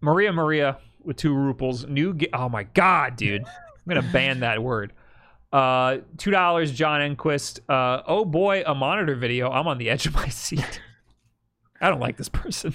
Maria 0.00 0.32
Maria 0.32 0.78
with 1.02 1.16
two 1.16 1.34
rubles. 1.34 1.86
New. 1.86 2.12
Ga- 2.14 2.28
oh 2.34 2.48
my 2.48 2.64
god, 2.64 3.16
dude! 3.16 3.42
I'm 3.46 3.88
gonna 3.88 4.12
ban 4.12 4.40
that 4.40 4.62
word. 4.62 4.92
Uh, 5.52 5.98
two 6.18 6.30
dollars, 6.30 6.70
John 6.72 7.00
Enquist. 7.00 7.60
Uh, 7.68 8.02
oh 8.06 8.24
boy, 8.24 8.62
a 8.66 8.74
monitor 8.74 9.14
video. 9.14 9.50
I'm 9.50 9.66
on 9.66 9.78
the 9.78 9.88
edge 9.88 10.06
of 10.06 10.14
my 10.14 10.28
seat. 10.28 10.80
I 11.80 11.88
don't 11.88 12.00
like 12.00 12.16
this 12.18 12.28
person. 12.28 12.74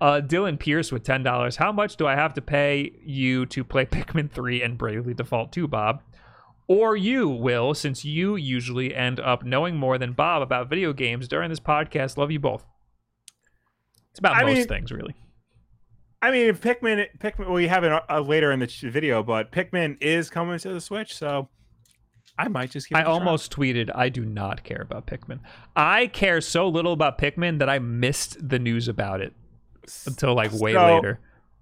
Uh, 0.00 0.20
Dylan 0.20 0.58
Pierce 0.58 0.92
with 0.92 1.02
ten 1.04 1.22
dollars. 1.22 1.56
How 1.56 1.72
much 1.72 1.96
do 1.96 2.06
I 2.06 2.14
have 2.14 2.34
to 2.34 2.42
pay 2.42 2.92
you 3.04 3.46
to 3.46 3.64
play 3.64 3.86
Pikmin 3.86 4.30
three 4.30 4.62
and 4.62 4.76
Bravely 4.76 5.14
Default 5.14 5.52
two, 5.52 5.66
Bob? 5.66 6.02
Or 6.66 6.96
you, 6.96 7.28
Will, 7.28 7.74
since 7.74 8.04
you 8.04 8.36
usually 8.36 8.94
end 8.94 9.20
up 9.20 9.44
knowing 9.44 9.76
more 9.76 9.98
than 9.98 10.12
Bob 10.12 10.42
about 10.42 10.68
video 10.70 10.92
games 10.92 11.28
during 11.28 11.50
this 11.50 11.60
podcast. 11.60 12.16
Love 12.16 12.30
you 12.30 12.40
both. 12.40 12.64
It's 14.10 14.18
about 14.18 14.36
I 14.36 14.44
most 14.44 14.54
mean- 14.56 14.66
things, 14.68 14.92
really. 14.92 15.14
I 16.22 16.30
mean, 16.30 16.54
Pikmin, 16.54 17.06
Pikmin, 17.18 17.52
we 17.52 17.66
have 17.68 17.84
it 17.84 17.92
uh, 18.08 18.20
later 18.20 18.50
in 18.50 18.60
the 18.60 18.66
video, 18.84 19.22
but 19.22 19.52
Pikmin 19.52 19.98
is 20.00 20.30
coming 20.30 20.58
to 20.58 20.72
the 20.72 20.80
Switch, 20.80 21.14
so 21.14 21.50
I 22.38 22.48
might 22.48 22.70
just. 22.70 22.88
Give 22.88 22.96
I 22.96 23.00
it 23.00 23.02
a 23.02 23.04
try. 23.04 23.12
almost 23.14 23.52
tweeted, 23.52 23.90
I 23.94 24.08
do 24.08 24.24
not 24.24 24.64
care 24.64 24.82
about 24.82 25.06
Pikmin. 25.06 25.40
I 25.76 26.08
care 26.08 26.40
so 26.40 26.68
little 26.68 26.92
about 26.92 27.18
Pikmin 27.18 27.58
that 27.60 27.68
I 27.68 27.78
missed 27.78 28.48
the 28.48 28.58
news 28.58 28.88
about 28.88 29.20
it 29.20 29.32
until 30.06 30.34
like 30.34 30.52
way 30.52 30.72
So, 30.72 30.94
later. 30.94 31.20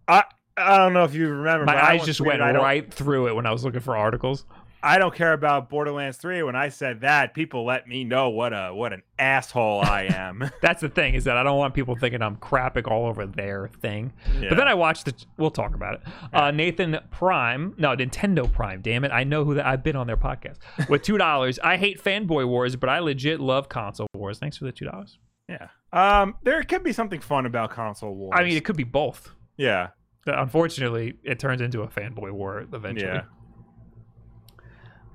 I 0.08 0.24
I 0.56 0.76
don't 0.78 0.92
know 0.92 1.04
if 1.04 1.14
you 1.14 1.28
remember. 1.28 1.64
My 1.64 1.74
but 1.74 1.82
I 1.82 1.92
eyes 1.92 1.98
once 2.00 2.06
just 2.06 2.20
tweeted, 2.20 2.40
went 2.40 2.56
right 2.58 2.92
through 2.92 3.28
it 3.28 3.34
when 3.34 3.46
I 3.46 3.52
was 3.52 3.64
looking 3.64 3.80
for 3.80 3.96
articles. 3.96 4.44
I 4.84 4.98
don't 4.98 5.14
care 5.14 5.32
about 5.32 5.68
Borderlands 5.70 6.16
Three. 6.18 6.42
When 6.42 6.56
I 6.56 6.68
said 6.68 7.02
that, 7.02 7.34
people 7.34 7.64
let 7.64 7.86
me 7.86 8.02
know 8.04 8.30
what 8.30 8.52
a 8.52 8.74
what 8.74 8.92
an 8.92 9.02
asshole 9.18 9.80
I 9.82 10.02
am. 10.10 10.50
That's 10.62 10.80
the 10.80 10.88
thing 10.88 11.14
is 11.14 11.24
that 11.24 11.36
I 11.36 11.42
don't 11.42 11.58
want 11.58 11.74
people 11.74 11.94
thinking 11.94 12.20
I'm 12.22 12.36
crapping 12.36 12.90
all 12.90 13.06
over 13.06 13.26
their 13.26 13.68
thing. 13.68 14.12
Yeah. 14.40 14.48
But 14.48 14.58
then 14.58 14.66
I 14.68 14.74
watched 14.74 15.04
the. 15.04 15.14
We'll 15.36 15.50
talk 15.52 15.74
about 15.74 15.94
it. 15.94 16.00
Uh, 16.32 16.50
Nathan 16.50 16.98
Prime, 17.10 17.74
no 17.78 17.94
Nintendo 17.96 18.50
Prime. 18.50 18.80
Damn 18.82 19.04
it! 19.04 19.12
I 19.12 19.24
know 19.24 19.44
who 19.44 19.54
that. 19.54 19.66
I've 19.66 19.84
been 19.84 19.96
on 19.96 20.06
their 20.06 20.16
podcast 20.16 20.58
with 20.88 21.02
two 21.02 21.16
dollars. 21.18 21.58
I 21.62 21.76
hate 21.76 22.02
fanboy 22.02 22.48
wars, 22.48 22.74
but 22.76 22.88
I 22.88 22.98
legit 22.98 23.40
love 23.40 23.68
console 23.68 24.08
wars. 24.14 24.38
Thanks 24.38 24.56
for 24.56 24.64
the 24.64 24.72
two 24.72 24.86
dollars. 24.86 25.18
yeah. 25.48 25.68
Um, 25.92 26.36
there 26.42 26.62
could 26.62 26.82
be 26.82 26.92
something 26.92 27.20
fun 27.20 27.44
about 27.46 27.70
console 27.70 28.14
wars. 28.14 28.32
I 28.34 28.42
mean, 28.44 28.56
it 28.56 28.64
could 28.64 28.76
be 28.78 28.84
both. 28.84 29.30
yeah, 29.58 29.88
Unfortunately, 30.26 31.14
it 31.22 31.38
turns 31.38 31.60
into 31.60 31.82
a 31.82 31.88
fanboy 31.88 32.30
war 32.32 32.64
eventually. 32.72 33.12
yeah. 33.12 33.22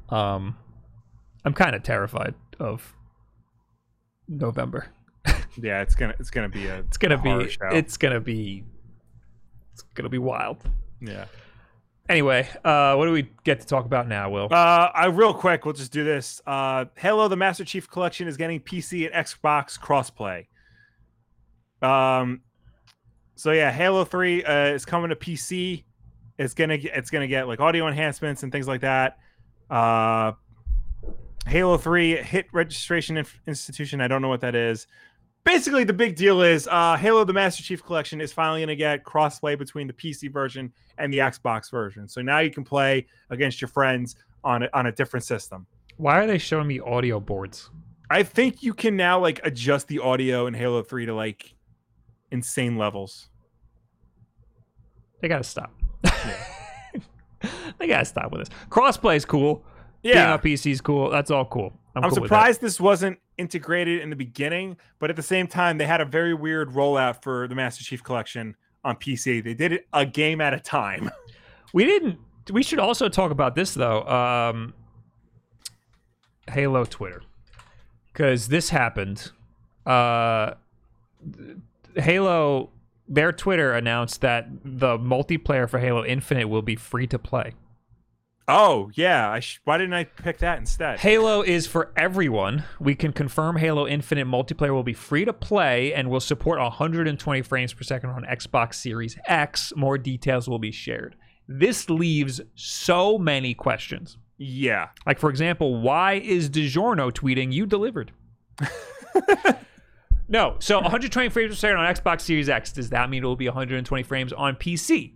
Um, 0.09 0.57
I'm 1.45 1.53
kind 1.53 1.75
of 1.75 1.83
terrified 1.83 2.33
of 2.59 2.95
November. 4.27 4.87
Yeah, 5.59 5.81
it's 5.81 5.95
gonna 5.95 6.13
it's 6.19 6.29
gonna 6.29 6.49
be 6.49 6.67
a 6.67 6.79
It's 6.81 6.97
gonna 6.97 7.17
be. 7.17 7.49
show. 7.49 7.67
It's 7.71 7.97
gonna 7.97 8.19
be. 8.19 8.63
It's 9.73 9.81
gonna 9.95 10.07
be 10.09 10.19
wild. 10.19 10.69
yeah. 11.01 11.25
Anyway, 12.07 12.47
uh, 12.63 12.93
what 12.95 13.05
do 13.07 13.11
we 13.11 13.27
get 13.43 13.59
to 13.61 13.65
talk 13.65 13.85
about 13.85 14.07
now, 14.07 14.29
Will? 14.29 14.47
Uh, 14.51 14.89
I 14.93 15.07
real 15.07 15.33
quick, 15.33 15.65
we'll 15.65 15.73
just 15.73 15.91
do 15.91 16.03
this. 16.03 16.41
Uh, 16.45 16.85
Halo: 16.95 17.27
The 17.27 17.35
Master 17.35 17.65
Chief 17.65 17.89
Collection 17.89 18.27
is 18.27 18.37
getting 18.37 18.59
PC 18.59 19.11
and 19.11 19.25
Xbox 19.25 19.79
crossplay. 19.79 20.45
Um, 21.81 22.41
so 23.35 23.51
yeah, 23.51 23.71
Halo 23.71 24.05
Three 24.05 24.43
uh, 24.43 24.67
is 24.67 24.85
coming 24.85 25.09
to 25.09 25.15
PC. 25.15 25.85
It's 26.37 26.53
gonna 26.53 26.77
it's 26.79 27.09
gonna 27.09 27.27
get 27.27 27.47
like 27.47 27.59
audio 27.59 27.87
enhancements 27.87 28.43
and 28.43 28.51
things 28.51 28.67
like 28.67 28.81
that. 28.81 29.17
Uh, 29.69 30.33
Halo 31.47 31.77
Three 31.77 32.15
hit 32.15 32.47
registration 32.51 33.17
inf- 33.17 33.39
institution. 33.47 34.01
I 34.01 34.07
don't 34.07 34.21
know 34.21 34.29
what 34.29 34.41
that 34.41 34.55
is. 34.55 34.87
Basically, 35.43 35.85
the 35.85 35.93
big 35.93 36.15
deal 36.15 36.41
is 36.41 36.67
uh, 36.69 36.97
Halo: 36.97 37.23
The 37.23 37.33
Master 37.33 37.63
Chief 37.63 37.83
Collection 37.83 38.19
is 38.19 38.33
finally 38.33 38.61
gonna 38.61 38.75
get 38.75 39.03
crossplay 39.03 39.57
between 39.57 39.87
the 39.87 39.93
PC 39.93 40.31
version 40.31 40.73
and 40.97 41.13
the 41.13 41.19
Xbox 41.19 41.71
version. 41.71 42.07
So 42.07 42.21
now 42.21 42.39
you 42.39 42.51
can 42.51 42.63
play 42.63 43.07
against 43.29 43.61
your 43.61 43.69
friends 43.69 44.15
on 44.43 44.63
a, 44.63 44.69
on 44.73 44.87
a 44.87 44.91
different 44.91 45.23
system. 45.23 45.65
Why 45.97 46.19
are 46.19 46.27
they 46.27 46.37
showing 46.37 46.67
me 46.67 46.79
audio 46.79 47.19
boards? 47.19 47.69
I 48.09 48.23
think 48.23 48.63
you 48.63 48.73
can 48.73 48.95
now 48.95 49.19
like 49.19 49.39
adjust 49.43 49.87
the 49.87 49.99
audio 49.99 50.47
in 50.47 50.53
Halo 50.53 50.81
3 50.81 51.07
to 51.07 51.13
like 51.13 51.55
insane 52.31 52.77
levels. 52.77 53.29
They 55.21 55.27
gotta 55.27 55.43
stop. 55.43 55.73
they 57.79 57.87
gotta 57.87 58.05
stop 58.05 58.31
with 58.31 58.41
this. 58.41 58.49
Crossplay 58.69 59.15
is 59.15 59.25
cool. 59.25 59.63
Being 60.03 60.15
Yeah. 60.15 60.33
on 60.33 60.39
PC 60.39 60.71
is 60.71 60.81
cool. 60.81 61.09
That's 61.09 61.31
all 61.31 61.45
cool. 61.45 61.73
I'm, 61.95 62.03
I'm 62.03 62.09
cool 62.11 62.23
surprised 62.23 62.61
this 62.61 62.79
wasn't 62.79 63.17
integrated 63.37 64.01
in 64.01 64.09
the 64.09 64.15
beginning, 64.15 64.77
but 64.99 65.09
at 65.09 65.15
the 65.15 65.23
same 65.23 65.47
time, 65.47 65.77
they 65.77 65.85
had 65.85 65.99
a 66.01 66.05
very 66.05 66.33
weird 66.33 66.69
rollout 66.71 67.23
for 67.23 67.47
the 67.47 67.55
Master 67.55 67.83
Chief 67.83 68.03
Collection 68.03 68.55
on 68.83 68.95
PC. 68.97 69.43
They 69.43 69.53
did 69.55 69.71
it 69.73 69.87
a 69.93 70.05
game 70.05 70.39
at 70.41 70.53
a 70.53 70.59
time. 70.59 71.09
We 71.73 71.83
didn't. 71.83 72.17
We 72.49 72.63
should 72.63 72.79
also 72.79 73.09
talk 73.09 73.29
about 73.29 73.53
this 73.53 73.73
though. 73.73 74.03
Um, 74.07 74.73
Halo 76.49 76.85
Twitter, 76.85 77.21
because 78.13 78.47
this 78.47 78.69
happened. 78.69 79.31
Uh, 79.85 80.53
Halo, 81.95 82.69
their 83.07 83.31
Twitter 83.31 83.73
announced 83.73 84.21
that 84.21 84.47
the 84.63 84.97
multiplayer 84.97 85.69
for 85.69 85.79
Halo 85.79 86.03
Infinite 86.05 86.47
will 86.49 86.61
be 86.61 86.75
free 86.75 87.07
to 87.07 87.17
play. 87.19 87.53
Oh 88.49 88.89
yeah, 88.95 89.29
I 89.29 89.41
sh- 89.41 89.59
why 89.65 89.77
didn't 89.77 89.93
I 89.93 90.05
pick 90.05 90.37
that 90.37 90.57
instead? 90.57 90.99
Halo 90.99 91.41
is 91.41 91.67
for 91.67 91.91
everyone. 91.97 92.63
We 92.79 92.95
can 92.95 93.11
confirm 93.11 93.57
Halo 93.57 93.85
Infinite 93.85 94.25
multiplayer 94.25 94.71
will 94.73 94.83
be 94.83 94.93
free 94.93 95.25
to 95.25 95.33
play 95.33 95.93
and 95.93 96.09
will 96.09 96.21
support 96.21 96.57
120 96.59 97.41
frames 97.41 97.73
per 97.73 97.83
second 97.83 98.11
on 98.11 98.23
Xbox 98.23 98.75
Series 98.75 99.17
X. 99.25 99.73
More 99.75 99.97
details 99.97 100.47
will 100.47 100.59
be 100.59 100.71
shared. 100.71 101.17
This 101.49 101.89
leaves 101.89 102.39
so 102.55 103.17
many 103.17 103.53
questions. 103.53 104.17
Yeah, 104.39 104.89
Like, 105.05 105.17
for 105.19 105.29
example, 105.31 105.81
why 105.81 106.13
is 106.13 106.49
DiGiorno 106.49 107.11
tweeting, 107.11 107.51
you 107.51 107.65
delivered? 107.65 108.11
no. 110.27 110.55
So 110.59 110.75
120 110.77 111.29
frames 111.29 111.51
per 111.51 111.55
second 111.55 111.77
on 111.77 111.93
Xbox 111.93 112.21
Series 112.21 112.49
X. 112.49 112.71
Does 112.71 112.89
that 112.89 113.09
mean 113.09 113.23
it 113.23 113.25
will 113.27 113.35
be 113.35 113.47
120 113.47 114.03
frames 114.03 114.33
on 114.33 114.55
PC? 114.55 115.13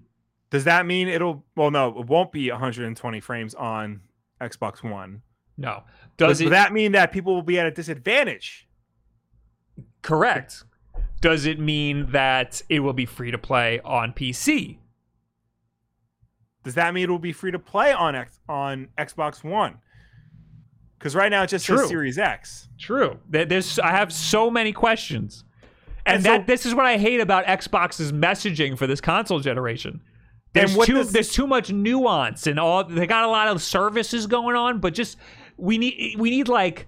does 0.49 0.65
that 0.65 0.85
mean 0.85 1.07
it'll? 1.07 1.45
Well, 1.55 1.71
no, 1.71 1.87
it 1.99 2.07
won't 2.07 2.31
be 2.31 2.49
120 2.51 3.19
frames 3.21 3.55
on 3.55 4.01
Xbox 4.41 4.83
One. 4.83 5.21
No. 5.57 5.83
Does 6.17 6.39
Does 6.39 6.47
it? 6.47 6.49
that 6.49 6.73
mean 6.73 6.91
that 6.93 7.11
people 7.11 7.33
will 7.33 7.41
be 7.41 7.59
at 7.59 7.65
a 7.65 7.71
disadvantage? 7.71 8.67
correct. 10.01 10.63
Does 11.21 11.45
it 11.45 11.59
mean 11.59 12.11
that 12.11 12.63
it 12.67 12.79
will 12.79 12.93
be 12.93 13.05
free 13.05 13.29
to 13.29 13.37
play 13.37 13.79
on 13.81 14.11
PC? 14.13 14.77
Does 16.63 16.73
that 16.75 16.93
mean 16.93 17.03
it 17.05 17.09
will 17.11 17.19
be 17.19 17.31
free 17.33 17.51
to 17.51 17.59
play 17.59 17.91
on 17.93 18.15
X- 18.15 18.39
on 18.49 18.87
Xbox 18.97 19.43
One? 19.43 19.77
Because 21.01 21.15
right 21.15 21.31
now 21.31 21.41
it 21.41 21.47
just 21.47 21.65
True. 21.65 21.79
says 21.79 21.89
Series 21.89 22.19
X. 22.19 22.69
True. 22.77 23.17
There's 23.27 23.79
I 23.79 23.89
have 23.89 24.13
so 24.13 24.51
many 24.51 24.71
questions. 24.71 25.43
And, 26.05 26.17
And 26.17 26.25
that 26.25 26.41
so- 26.41 26.45
this 26.45 26.65
is 26.67 26.75
what 26.75 26.85
I 26.85 26.99
hate 26.99 27.19
about 27.19 27.45
Xbox's 27.45 28.11
messaging 28.11 28.77
for 28.77 28.85
this 28.85 29.01
console 29.01 29.39
generation. 29.39 30.01
There's 30.53 30.77
too 30.77 31.03
there's 31.05 31.31
too 31.31 31.47
much 31.47 31.71
nuance 31.71 32.45
and 32.45 32.59
all 32.59 32.83
they 32.83 33.07
got 33.07 33.23
a 33.23 33.27
lot 33.29 33.47
of 33.47 33.63
services 33.63 34.27
going 34.27 34.55
on, 34.55 34.79
but 34.79 34.93
just 34.93 35.17
we 35.57 35.79
need 35.79 36.19
we 36.19 36.29
need 36.29 36.47
like 36.47 36.87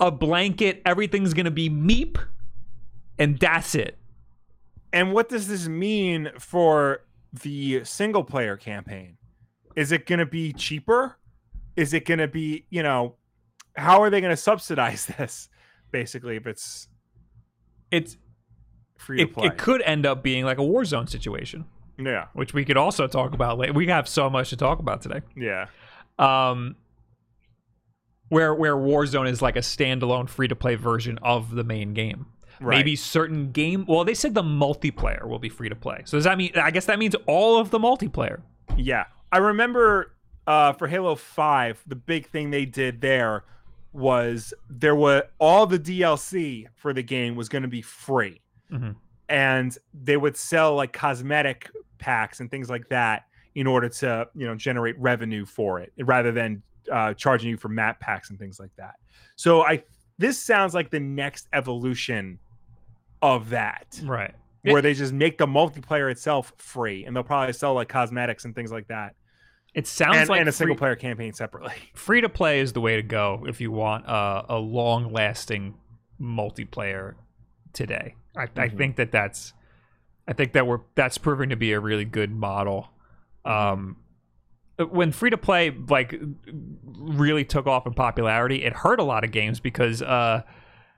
a 0.00 0.10
blanket 0.10 0.82
everything's 0.84 1.32
going 1.32 1.44
to 1.46 1.50
be 1.50 1.70
meep 1.70 2.18
and 3.18 3.38
that's 3.38 3.74
it. 3.74 3.96
And 4.92 5.12
what 5.14 5.28
does 5.30 5.48
this 5.48 5.66
mean 5.66 6.30
for 6.38 7.04
the 7.32 7.84
single 7.84 8.22
player 8.22 8.56
campaign? 8.58 9.16
Is 9.76 9.92
it 9.92 10.04
going 10.04 10.18
to 10.18 10.26
be 10.26 10.52
cheaper? 10.52 11.16
Is 11.76 11.94
it 11.94 12.04
going 12.06 12.18
to 12.18 12.28
be, 12.28 12.66
you 12.70 12.82
know, 12.82 13.14
how 13.76 14.02
are 14.02 14.10
they 14.10 14.20
going 14.20 14.30
to 14.32 14.36
subsidize 14.36 15.06
this? 15.18 15.48
Basically, 15.92 16.36
if 16.36 16.46
it's 16.46 16.88
It's 17.90 18.16
free 18.98 19.18
to 19.18 19.22
it, 19.24 19.32
play. 19.32 19.46
it 19.46 19.58
could 19.58 19.82
end 19.82 20.04
up 20.06 20.22
being 20.22 20.44
like 20.44 20.58
a 20.58 20.62
Warzone 20.62 21.08
situation, 21.08 21.64
yeah, 21.98 22.26
which 22.34 22.52
we 22.54 22.64
could 22.64 22.76
also 22.76 23.06
talk 23.06 23.32
about 23.34 23.58
later. 23.58 23.72
We 23.72 23.86
have 23.86 24.08
so 24.08 24.28
much 24.28 24.50
to 24.50 24.56
talk 24.56 24.78
about 24.78 25.00
today. 25.02 25.20
yeah, 25.36 25.66
um, 26.18 26.76
where 28.28 28.54
where 28.54 28.74
Warzone 28.74 29.28
is 29.30 29.40
like 29.40 29.56
a 29.56 29.60
standalone 29.60 30.28
free 30.28 30.48
to 30.48 30.56
play 30.56 30.74
version 30.74 31.18
of 31.22 31.52
the 31.54 31.64
main 31.64 31.94
game. 31.94 32.26
right. 32.60 32.78
Maybe 32.78 32.96
certain 32.96 33.52
game. 33.52 33.84
Well, 33.86 34.04
they 34.04 34.14
said 34.14 34.34
the 34.34 34.42
multiplayer 34.42 35.26
will 35.28 35.38
be 35.38 35.48
free 35.48 35.68
to 35.68 35.76
play. 35.76 36.02
So 36.04 36.16
does 36.16 36.24
that 36.24 36.36
mean? 36.36 36.52
I 36.56 36.70
guess 36.72 36.86
that 36.86 36.98
means 36.98 37.14
all 37.26 37.58
of 37.58 37.70
the 37.70 37.78
multiplayer. 37.78 38.40
Yeah. 38.76 39.04
I 39.30 39.38
remember 39.38 40.12
uh, 40.46 40.72
for 40.72 40.88
Halo 40.88 41.14
5, 41.16 41.82
the 41.86 41.96
big 41.96 42.28
thing 42.28 42.50
they 42.50 42.64
did 42.64 43.00
there 43.00 43.44
was 43.96 44.52
there 44.68 44.94
were 44.94 45.24
all 45.38 45.66
the 45.66 45.78
DLC 45.78 46.66
for 46.74 46.92
the 46.92 47.02
game 47.02 47.34
was 47.34 47.48
going 47.48 47.62
to 47.62 47.68
be 47.68 47.82
free. 47.82 48.40
Mhm. 48.70 48.94
And 49.28 49.76
they 49.94 50.16
would 50.16 50.36
sell 50.36 50.74
like 50.74 50.92
cosmetic 50.92 51.70
packs 51.98 52.40
and 52.40 52.50
things 52.50 52.68
like 52.70 52.88
that 52.90 53.24
in 53.54 53.66
order 53.66 53.88
to, 53.88 54.28
you 54.34 54.46
know, 54.46 54.54
generate 54.54 54.98
revenue 54.98 55.44
for 55.46 55.80
it 55.80 55.92
rather 55.98 56.30
than 56.30 56.62
uh, 56.92 57.14
charging 57.14 57.48
you 57.50 57.56
for 57.56 57.68
map 57.68 57.98
packs 57.98 58.30
and 58.30 58.38
things 58.38 58.60
like 58.60 58.70
that. 58.76 58.94
So 59.34 59.62
I 59.62 59.82
this 60.18 60.38
sounds 60.38 60.72
like 60.74 60.90
the 60.90 61.00
next 61.00 61.48
evolution 61.52 62.38
of 63.22 63.50
that 63.50 64.00
Right. 64.04 64.34
where 64.62 64.80
they 64.82 64.94
just 64.94 65.12
make 65.12 65.36
the 65.38 65.46
multiplayer 65.46 66.10
itself 66.10 66.52
free 66.58 67.04
and 67.04 67.14
they'll 67.16 67.22
probably 67.24 67.52
sell 67.52 67.74
like 67.74 67.88
cosmetics 67.88 68.44
and 68.44 68.54
things 68.54 68.70
like 68.72 68.86
that 68.88 69.14
It 69.76 69.86
sounds 69.86 70.16
and, 70.16 70.28
like 70.30 70.40
and 70.40 70.48
a 70.48 70.52
single 70.52 70.74
free, 70.74 70.78
player 70.80 70.96
campaign 70.96 71.32
separately 71.34 71.74
free 71.94 72.20
to 72.22 72.28
play 72.28 72.60
is 72.60 72.72
the 72.72 72.80
way 72.80 72.96
to 72.96 73.02
go 73.02 73.44
if 73.46 73.60
you 73.60 73.70
want 73.70 74.06
a, 74.06 74.44
a 74.48 74.56
long 74.56 75.12
lasting 75.12 75.74
multiplayer 76.20 77.14
today. 77.72 78.14
I, 78.34 78.44
I 78.44 78.46
Mhm. 78.68 78.76
think 78.78 78.96
that 78.96 79.12
that's 79.12 79.52
I 80.26 80.32
think 80.32 80.54
that 80.54 80.66
we're 80.66 80.80
that's 80.94 81.18
proving 81.18 81.50
to 81.50 81.56
be 81.56 81.72
a 81.72 81.78
really 81.78 82.04
good 82.06 82.30
model. 82.32 82.88
Um, 83.44 83.98
when 84.90 85.12
free 85.12 85.30
to 85.30 85.36
play 85.38 85.70
like 85.88 86.18
really 86.84 87.44
took 87.44 87.66
off 87.66 87.86
in 87.86 87.92
popularity, 87.94 88.64
it 88.64 88.72
hurt 88.72 88.98
a 88.98 89.04
lot 89.04 89.24
of 89.24 89.30
games 89.30 89.60
because 89.60 90.02
uh 90.02 90.42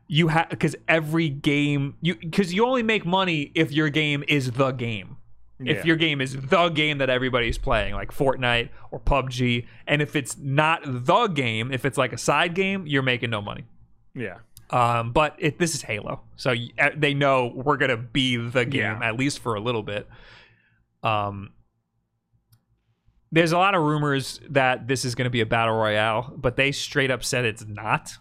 you 0.07 0.29
have 0.29 0.49
because 0.51 0.74
every 0.87 1.29
game 1.29 1.97
you 2.01 2.14
because 2.14 2.55
you 2.55 2.64
only 2.64 2.83
make 2.83 3.05
money 3.05 3.51
if 3.55 3.70
your 3.72 3.91
game 3.91 4.24
is 4.29 4.53
the 4.53 4.70
game 4.70 5.16
Yeah. 5.61 5.73
if 5.75 5.85
your 5.85 5.97
game 5.97 6.21
is 6.21 6.37
the 6.41 6.69
game 6.69 6.99
that 6.99 7.11
everybody's 7.11 7.59
playing, 7.59 7.95
like 7.95 8.13
Fortnite 8.13 8.69
or 8.93 9.01
PUBG, 9.01 9.67
and 9.89 10.01
if 10.01 10.15
it's 10.15 10.37
not 10.39 10.83
the 10.85 11.27
game, 11.27 11.73
if 11.73 11.85
it's 11.85 11.99
like 11.99 12.13
a 12.13 12.19
side 12.19 12.55
game, 12.55 12.87
you're 12.87 13.03
making 13.03 13.31
no 13.31 13.41
money. 13.43 13.65
yeah 14.15 14.37
Um, 14.71 15.13
but 15.13 15.35
it, 15.39 15.59
this 15.59 15.75
is 15.75 15.83
Halo, 15.83 16.21
so 16.37 16.51
y- 16.51 16.69
uh, 16.79 16.91
they 16.97 17.13
know 17.15 17.53
we're 17.55 17.77
gonna 17.77 17.97
be 17.97 18.37
the 18.37 18.65
game 18.65 18.83
Yeah. 18.83 19.01
at 19.09 19.17
least 19.19 19.41
for 19.41 19.55
a 19.57 19.61
little 19.61 19.83
bit. 19.83 20.09
Um, 21.03 21.51
there's 23.31 23.53
a 23.53 23.59
lot 23.59 23.75
of 23.75 23.83
rumors 23.83 24.41
that 24.51 24.87
this 24.89 25.05
is 25.05 25.15
gonna 25.15 25.29
be 25.31 25.41
a 25.41 25.47
battle 25.47 25.75
royale, 25.75 26.33
but 26.37 26.57
they 26.57 26.73
straight 26.73 27.11
up 27.11 27.23
said 27.25 27.45
it's 27.45 27.67
not. 27.67 28.13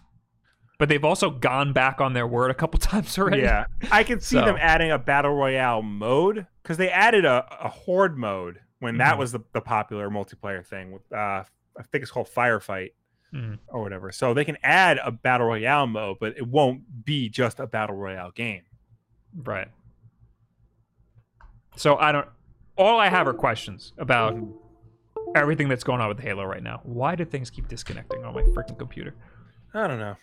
But 0.78 0.88
they've 0.88 1.04
also 1.04 1.30
gone 1.30 1.72
back 1.72 2.00
on 2.00 2.12
their 2.12 2.26
word 2.26 2.50
a 2.50 2.54
couple 2.54 2.78
times 2.80 3.18
already. 3.18 3.42
yeah 3.42 3.66
i 3.90 4.02
can 4.04 4.20
see 4.20 4.36
So- 4.36 4.44
them 4.44 4.56
adding 4.60 4.90
a 4.90 4.98
battle 4.98 5.34
royale 5.34 5.82
mode 5.82 6.46
because 6.62 6.76
they 6.76 6.88
added 6.90 7.24
a, 7.24 7.46
a 7.64 7.68
horde 7.68 8.16
mode 8.16 8.60
when 8.80 8.98
that 8.98 9.16
Mhm. 9.16 9.18
was 9.18 9.32
the, 9.32 9.40
the 9.52 9.60
popular 9.60 10.08
multiplayer 10.08 10.64
thing 10.64 10.92
with 10.92 11.02
uh 11.12 11.42
i 11.78 11.82
think 11.90 12.02
it's 12.02 12.10
called 12.12 12.28
firefight 12.28 12.92
Mhm. 13.34 13.58
or 13.68 13.82
whatever 13.82 14.10
so 14.12 14.32
they 14.32 14.44
can 14.44 14.56
add 14.62 14.98
a 15.04 15.10
battle 15.10 15.48
royale 15.48 15.86
mode 15.86 16.16
but 16.20 16.36
it 16.38 16.46
won't 16.46 17.04
be 17.04 17.28
just 17.28 17.58
a 17.60 17.66
battle 17.66 17.96
royale 17.96 18.30
game 18.30 18.62
Right. 19.36 19.68
So 21.76 21.96
I 21.96 22.10
don't. 22.12 22.26
All 22.76 22.98
I 22.98 23.08
have 23.08 23.28
are 23.28 23.34
questions 23.34 23.92
about 23.98 24.36
everything 25.34 25.68
that's 25.68 25.84
going 25.84 26.00
on 26.00 26.08
with 26.08 26.18
Halo 26.18 26.44
right 26.44 26.62
now. 26.62 26.80
Why 26.82 27.14
do 27.14 27.24
things 27.24 27.50
keep 27.50 27.68
disconnecting 27.68 28.24
on 28.24 28.34
my 28.34 28.42
freaking 28.42 28.78
computer? 28.78 29.14
i 29.74 29.86
don't 29.86 29.98
know 29.98 30.16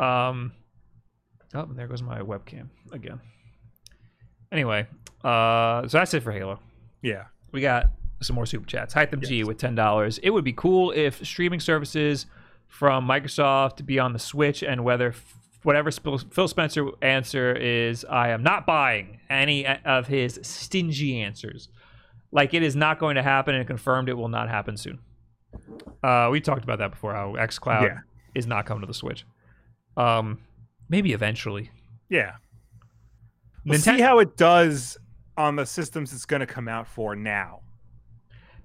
Um. 0.00 0.52
Oh, 1.54 1.66
there 1.72 1.88
goes 1.88 2.02
my 2.02 2.20
webcam 2.20 2.68
again. 2.92 3.20
Anyway, 4.52 4.86
uh, 5.24 5.86
so 5.88 5.98
that's 5.98 6.14
it 6.14 6.22
for 6.22 6.32
Halo. 6.32 6.58
yeah 7.02 7.24
We 7.52 7.60
got 7.60 7.90
some 8.22 8.34
more 8.36 8.46
super 8.46 8.66
chats. 8.66 8.94
Hytham 8.94 9.20
G 9.26 9.44
with 9.44 9.58
ten 9.58 9.74
dollars. 9.74 10.18
It 10.18 10.30
would 10.30 10.44
be 10.44 10.52
cool 10.52 10.90
if 10.92 11.24
streaming 11.26 11.60
services 11.60 12.26
from 12.66 13.06
Microsoft 13.06 13.76
to 13.76 13.82
be 13.82 13.98
on 13.98 14.12
the 14.12 14.18
Switch, 14.18 14.62
and 14.62 14.84
whether 14.84 15.14
whatever 15.62 15.90
Phil 15.90 16.48
Spencer 16.48 16.88
answer 17.02 17.52
is, 17.52 18.04
I 18.08 18.28
am 18.30 18.42
not 18.42 18.64
buying 18.66 19.18
any 19.28 19.66
of 19.66 20.06
his 20.06 20.38
stingy 20.42 21.20
answers. 21.20 21.68
Like 22.32 22.54
it 22.54 22.62
is 22.62 22.76
not 22.76 22.98
going 23.00 23.16
to 23.16 23.22
happen, 23.22 23.54
and 23.56 23.66
confirmed 23.66 24.08
it 24.08 24.14
will 24.14 24.28
not 24.28 24.48
happen 24.48 24.76
soon. 24.76 25.00
Uh, 26.02 26.28
we 26.30 26.40
talked 26.40 26.62
about 26.64 26.78
that 26.78 26.92
before. 26.92 27.12
How 27.12 27.34
XCloud 27.36 27.82
Yeah. 27.82 27.98
is 28.36 28.46
not 28.46 28.66
coming 28.66 28.82
to 28.82 28.86
the 28.86 28.94
Switch. 28.94 29.24
Um, 30.00 30.38
maybe 30.88 31.12
eventually. 31.12 31.70
yeah 32.08 32.32
We'll 33.64 33.78
Ninten- 33.78 33.96
see 33.96 34.00
how 34.00 34.18
it 34.20 34.36
does 34.36 34.96
on 35.36 35.56
the 35.56 35.66
systems 35.66 36.12
it's 36.12 36.24
going 36.26 36.40
to 36.40 36.46
come 36.46 36.68
out 36.68 36.86
for 36.88 37.14
now 37.16 37.60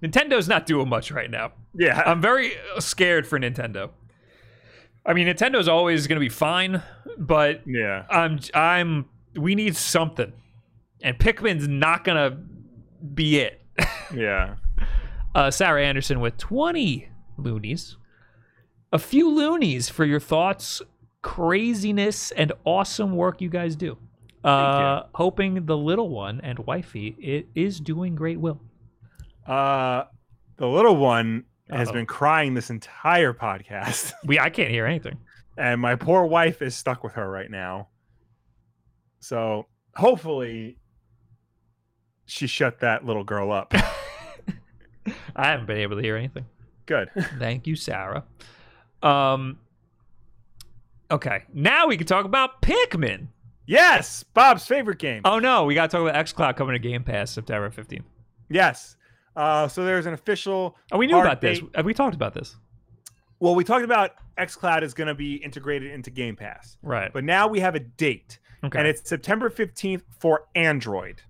Nintendo's 0.01 0.47
not 0.47 0.65
doing 0.65 0.87
much 0.89 1.11
right 1.11 1.29
now. 1.31 1.51
yeah 1.73 2.01
I'm 2.05 2.21
very 2.21 2.51
scared 2.79 3.25
for 3.27 3.39
Nintendo. 3.39 3.89
I 5.05 5.13
mean, 5.13 5.27
Nintendo's 5.27 5.67
always 5.67 6.07
going 6.07 6.17
to 6.17 6.19
be 6.19 6.29
fine, 6.29 6.81
but 7.17 7.61
yeah 7.65 8.05
I'm 8.09 8.39
I'm 8.53 9.05
we 9.35 9.55
need 9.55 9.75
something, 9.75 10.31
and 11.01 11.17
Pikmin's 11.17 11.67
not 11.67 12.03
going 12.03 12.17
to 12.31 12.37
be 13.13 13.39
it. 13.39 13.61
yeah 14.13 14.55
Uh, 15.33 15.51
Sarah 15.51 15.83
Anderson 15.83 16.19
with 16.21 16.37
20 16.37 17.09
loonies, 17.37 17.97
a 18.93 18.99
few 18.99 19.29
loonies 19.29 19.89
for 19.89 20.05
your 20.05 20.19
thoughts, 20.19 20.81
craziness, 21.25 22.29
and 22.31 22.51
awesome 22.65 23.15
work 23.15 23.41
you 23.41 23.49
guys 23.49 23.75
do. 23.75 23.97
Uh, 24.43 25.01
hoping 25.15 25.65
the 25.65 25.75
little 25.75 26.07
one 26.09 26.39
and 26.41 26.59
wifey 26.59 27.15
it 27.19 27.47
is 27.55 27.79
doing 27.79 28.13
great. 28.13 28.39
Will 28.39 28.61
Uh, 29.47 30.03
the 30.57 30.67
little 30.67 30.95
one 30.95 31.45
has 31.71 31.87
Uh-oh. 31.87 31.93
been 31.93 32.05
crying 32.05 32.53
this 32.53 32.69
entire 32.69 33.33
podcast. 33.33 34.13
we? 34.25 34.37
I 34.39 34.51
can't 34.51 34.69
hear 34.69 34.85
anything. 34.85 35.17
and 35.57 35.81
my 35.81 35.95
poor 35.95 36.25
wife 36.25 36.61
is 36.61 36.75
stuck 36.77 37.03
with 37.03 37.13
her 37.13 37.27
right 37.29 37.49
now. 37.49 37.87
So 39.19 39.65
hopefully, 39.95 40.77
she 42.25 42.45
shut 42.45 42.81
that 42.81 43.03
little 43.03 43.23
girl 43.23 43.51
up. 43.51 43.73
I 45.35 45.47
haven't 45.47 45.65
been 45.65 45.77
able 45.79 45.95
to 45.95 46.03
hear 46.03 46.17
anything. 46.17 46.45
Good. 46.85 47.09
Thank 47.39 47.65
you, 47.65 47.75
Sarah. 47.75 48.25
Um. 49.01 49.57
Okay, 51.11 51.43
now 51.53 51.87
we 51.87 51.97
can 51.97 52.07
talk 52.07 52.25
about 52.25 52.61
Pikmin. 52.61 53.27
Yes, 53.67 54.23
Bob's 54.33 54.65
favorite 54.65 54.99
game. 54.99 55.21
Oh 55.25 55.39
no, 55.39 55.65
we 55.65 55.75
got 55.75 55.89
to 55.89 55.97
talk 55.97 56.07
about 56.09 56.25
XCloud 56.25 56.55
coming 56.55 56.73
to 56.73 56.79
Game 56.79 57.03
Pass 57.03 57.31
September 57.31 57.69
15th. 57.69 58.03
Yes. 58.49 58.95
Uh, 59.35 59.67
so 59.67 59.83
there's 59.83 60.05
an 60.05 60.13
official. 60.13 60.77
Oh, 60.91 60.97
we 60.97 61.07
knew 61.07 61.19
about 61.19 61.41
this. 61.41 61.59
Have 61.75 61.85
we 61.85 61.93
talked 61.93 62.15
about 62.15 62.33
this? 62.33 62.55
Well, 63.39 63.53
we 63.55 63.63
talked 63.63 63.83
about 63.83 64.11
XCloud 64.37 64.81
is 64.83 64.93
going 64.93 65.07
to 65.07 65.15
be 65.15 65.35
integrated 65.35 65.91
into 65.91 66.09
Game 66.09 66.35
Pass, 66.35 66.77
Right. 66.81 67.11
but 67.11 67.23
now 67.23 67.47
we 67.47 67.59
have 67.59 67.75
a 67.75 67.79
date, 67.81 68.39
Okay. 68.63 68.79
and 68.79 68.87
it's 68.87 69.07
September 69.09 69.49
15th 69.49 70.03
for 70.19 70.45
Android. 70.55 71.21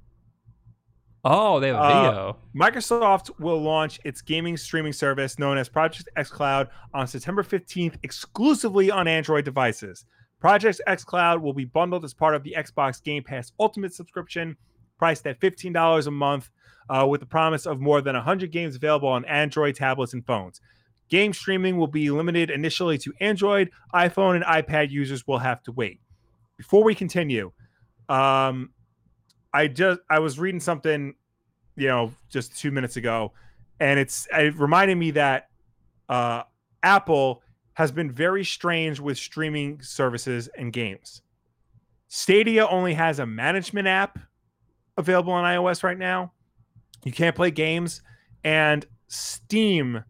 Oh, 1.25 1.59
they 1.59 1.67
have 1.67 1.75
a 1.75 1.79
Uh, 1.79 2.03
video. 2.11 2.37
Microsoft 2.55 3.31
will 3.39 3.61
launch 3.61 3.99
its 4.05 4.21
gaming 4.21 4.55
streaming 4.55 4.93
service 4.93 5.37
known 5.37 5.57
as 5.57 5.67
Project 5.67 6.07
X 6.15 6.29
Cloud 6.29 6.69
on 6.93 7.07
September 7.07 7.43
15th 7.43 7.95
exclusively 8.03 8.89
on 8.91 9.07
Android 9.07 9.43
devices. 9.43 10.05
Project 10.39 10.79
X 10.87 11.03
Cloud 11.03 11.41
will 11.41 11.53
be 11.53 11.65
bundled 11.65 12.05
as 12.05 12.13
part 12.13 12.35
of 12.35 12.43
the 12.43 12.55
Xbox 12.57 13.03
Game 13.03 13.23
Pass 13.23 13.51
Ultimate 13.59 13.93
subscription, 13.93 14.55
priced 14.97 15.25
at 15.27 15.39
$15 15.41 16.07
a 16.07 16.11
month, 16.11 16.49
uh, 16.89 17.05
with 17.09 17.19
the 17.19 17.25
promise 17.25 17.65
of 17.65 17.81
more 17.81 17.99
than 18.01 18.15
100 18.15 18.51
games 18.51 18.75
available 18.75 19.09
on 19.09 19.25
Android 19.25 19.75
tablets 19.75 20.13
and 20.13 20.25
phones. 20.25 20.61
Game 21.09 21.33
streaming 21.33 21.77
will 21.77 21.87
be 21.87 22.09
limited 22.11 22.49
initially 22.51 22.97
to 22.99 23.13
Android, 23.19 23.71
iPhone, 23.93 24.35
and 24.35 24.43
iPad 24.45 24.89
users 24.91 25.25
will 25.27 25.39
have 25.39 25.61
to 25.63 25.71
wait. 25.71 25.99
Before 26.57 26.83
we 26.83 26.93
continue, 26.95 27.51
um, 28.07 28.69
I 29.55 29.67
just 29.67 30.01
I 30.09 30.19
was 30.19 30.37
reading 30.37 30.59
something, 30.59 31.13
you 31.77 31.87
know, 31.87 32.11
just 32.29 32.57
two 32.57 32.71
minutes 32.71 32.97
ago, 32.97 33.31
and 33.79 33.97
it's 33.97 34.27
it 34.33 34.53
reminded 34.59 34.97
me 34.97 35.11
that 35.11 35.47
uh, 36.09 36.43
Apple 36.83 37.41
has 37.75 37.89
been 37.89 38.11
very 38.11 38.43
strange 38.43 38.99
with 38.99 39.17
streaming 39.17 39.81
services 39.81 40.49
and 40.57 40.73
games. 40.73 41.21
Stadia 42.09 42.67
only 42.67 42.93
has 42.95 43.19
a 43.19 43.25
management 43.25 43.87
app 43.87 44.19
available 44.97 45.31
on 45.31 45.45
iOS 45.45 45.83
right 45.83 45.97
now. 45.97 46.33
You 47.05 47.13
can't 47.13 47.35
play 47.35 47.49
games, 47.49 48.01
and 48.43 48.85
Steam 49.07 50.03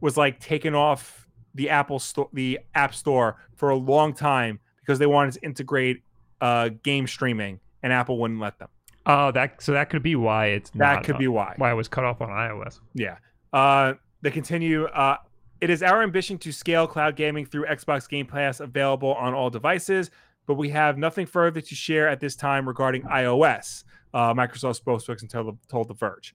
was 0.00 0.16
like 0.16 0.38
taken 0.38 0.76
off 0.76 1.26
the 1.52 1.68
Apple 1.68 1.98
store, 1.98 2.28
the 2.32 2.60
App 2.76 2.94
Store 2.94 3.38
for 3.56 3.70
a 3.70 3.76
long 3.76 4.14
time 4.14 4.60
because 4.78 5.00
they 5.00 5.06
wanted 5.06 5.34
to 5.34 5.40
integrate 5.42 6.04
uh, 6.40 6.68
game 6.84 7.08
streaming, 7.08 7.58
and 7.82 7.92
Apple 7.92 8.18
wouldn't 8.18 8.38
let 8.38 8.60
them. 8.60 8.68
Oh, 9.06 9.30
that 9.32 9.62
so 9.62 9.72
that 9.72 9.90
could 9.90 10.02
be 10.02 10.16
why 10.16 10.46
it's 10.46 10.70
That 10.70 11.04
could 11.04 11.18
be 11.18 11.28
why. 11.28 11.54
why 11.58 11.70
it 11.70 11.74
was 11.74 11.88
cut 11.88 12.04
off 12.04 12.20
on 12.20 12.28
iOS. 12.30 12.80
Yeah. 12.94 13.16
Uh, 13.52 13.94
they 14.22 14.30
continue. 14.30 14.84
Uh, 14.86 15.18
it 15.60 15.70
is 15.70 15.82
our 15.82 16.02
ambition 16.02 16.38
to 16.38 16.52
scale 16.52 16.86
cloud 16.86 17.16
gaming 17.16 17.46
through 17.46 17.66
Xbox 17.66 18.08
Game 18.08 18.26
Pass 18.26 18.60
available 18.60 19.14
on 19.14 19.34
all 19.34 19.50
devices, 19.50 20.10
but 20.46 20.54
we 20.54 20.70
have 20.70 20.98
nothing 20.98 21.26
further 21.26 21.60
to 21.60 21.74
share 21.74 22.08
at 22.08 22.20
this 22.20 22.34
time 22.36 22.66
regarding 22.66 23.02
iOS. 23.02 23.84
Uh, 24.12 24.32
Microsoft 24.32 24.80
spokesperson 24.82 25.28
told, 25.28 25.58
told 25.68 25.88
The 25.88 25.94
Verge. 25.94 26.34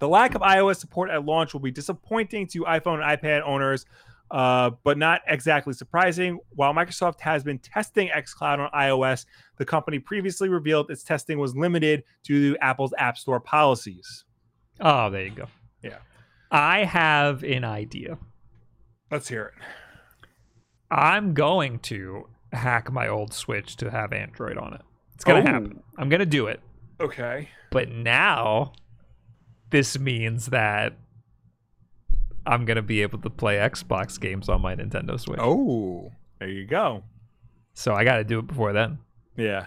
The 0.00 0.08
lack 0.08 0.34
of 0.34 0.42
iOS 0.42 0.76
support 0.76 1.10
at 1.10 1.24
launch 1.24 1.52
will 1.52 1.60
be 1.60 1.70
disappointing 1.70 2.46
to 2.48 2.62
iPhone 2.64 3.02
and 3.02 3.20
iPad 3.20 3.42
owners, 3.46 3.86
uh, 4.30 4.70
but 4.84 4.98
not 4.98 5.20
exactly 5.26 5.72
surprising. 5.72 6.38
While 6.50 6.72
Microsoft 6.74 7.20
has 7.20 7.44
been 7.44 7.58
testing 7.58 8.08
xCloud 8.08 8.58
on 8.58 8.70
iOS, 8.72 9.26
the 9.58 9.64
company 9.64 9.98
previously 9.98 10.48
revealed 10.48 10.90
its 10.90 11.02
testing 11.04 11.38
was 11.38 11.54
limited 11.54 12.04
to 12.24 12.56
Apple's 12.60 12.92
App 12.98 13.16
Store 13.18 13.40
policies. 13.40 14.24
Oh, 14.80 15.10
there 15.10 15.24
you 15.24 15.30
go. 15.30 15.46
Yeah. 15.82 15.98
I 16.50 16.84
have 16.84 17.42
an 17.44 17.64
idea. 17.64 18.18
Let's 19.10 19.28
hear 19.28 19.52
it. 19.56 19.62
I'm 20.90 21.34
going 21.34 21.78
to 21.80 22.28
hack 22.52 22.92
my 22.92 23.08
old 23.08 23.32
Switch 23.32 23.76
to 23.76 23.90
have 23.90 24.12
Android 24.12 24.56
on 24.58 24.74
it. 24.74 24.80
It's 25.14 25.24
gonna 25.24 25.40
Oh. 25.40 25.52
happen. 25.52 25.82
I'm 25.98 26.08
gonna 26.08 26.26
do 26.26 26.46
it. 26.46 26.60
Okay. 27.00 27.48
But 27.70 27.88
now 27.90 28.72
this 29.70 29.98
means 29.98 30.46
that 30.46 30.94
I'm 32.46 32.64
gonna 32.64 32.82
be 32.82 33.02
able 33.02 33.18
to 33.20 33.30
play 33.30 33.56
Xbox 33.56 34.20
games 34.20 34.48
on 34.48 34.60
my 34.60 34.74
Nintendo 34.74 35.18
Switch. 35.18 35.38
Oh, 35.40 36.12
there 36.38 36.48
you 36.48 36.66
go. 36.66 37.02
So 37.74 37.94
I 37.94 38.04
gotta 38.04 38.24
do 38.24 38.38
it 38.40 38.46
before 38.46 38.72
then. 38.72 38.98
Yeah. 39.36 39.66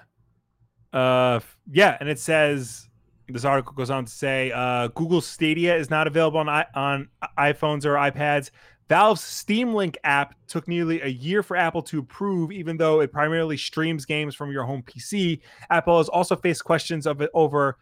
Uh, 0.94 1.40
yeah, 1.72 1.98
and 2.00 2.08
it 2.10 2.20
says 2.20 2.88
this 3.28 3.44
article 3.46 3.74
goes 3.74 3.90
on 3.90 4.06
to 4.06 4.12
say 4.12 4.52
uh, 4.54 4.88
Google 4.90 5.22
Stadia 5.22 5.76
is 5.76 5.90
not 5.90 6.08
available 6.08 6.40
on 6.40 6.48
i- 6.50 6.66
on 6.74 7.10
iPhones 7.38 7.86
or 7.86 7.96
iPads. 7.96 8.52
Valve's 8.88 9.22
Steam 9.22 9.74
Link 9.74 9.98
app 10.06 10.34
took 10.48 10.66
nearly 10.66 11.02
a 11.02 11.08
year 11.08 11.44
for 11.44 11.58
Apple 11.58 11.82
to 11.82 12.00
approve, 12.00 12.54
even 12.54 12.78
though 12.78 13.02
it 13.02 13.12
primarily 13.12 13.58
streams 13.58 14.06
games 14.06 14.34
from 14.34 14.50
your 14.50 14.64
home 14.64 14.82
PC. 14.82 15.42
Apple 15.70 15.98
has 15.98 16.08
also 16.08 16.38
faced 16.38 16.64
questions 16.64 17.06
of 17.06 17.20
it 17.22 17.30
over 17.34 17.78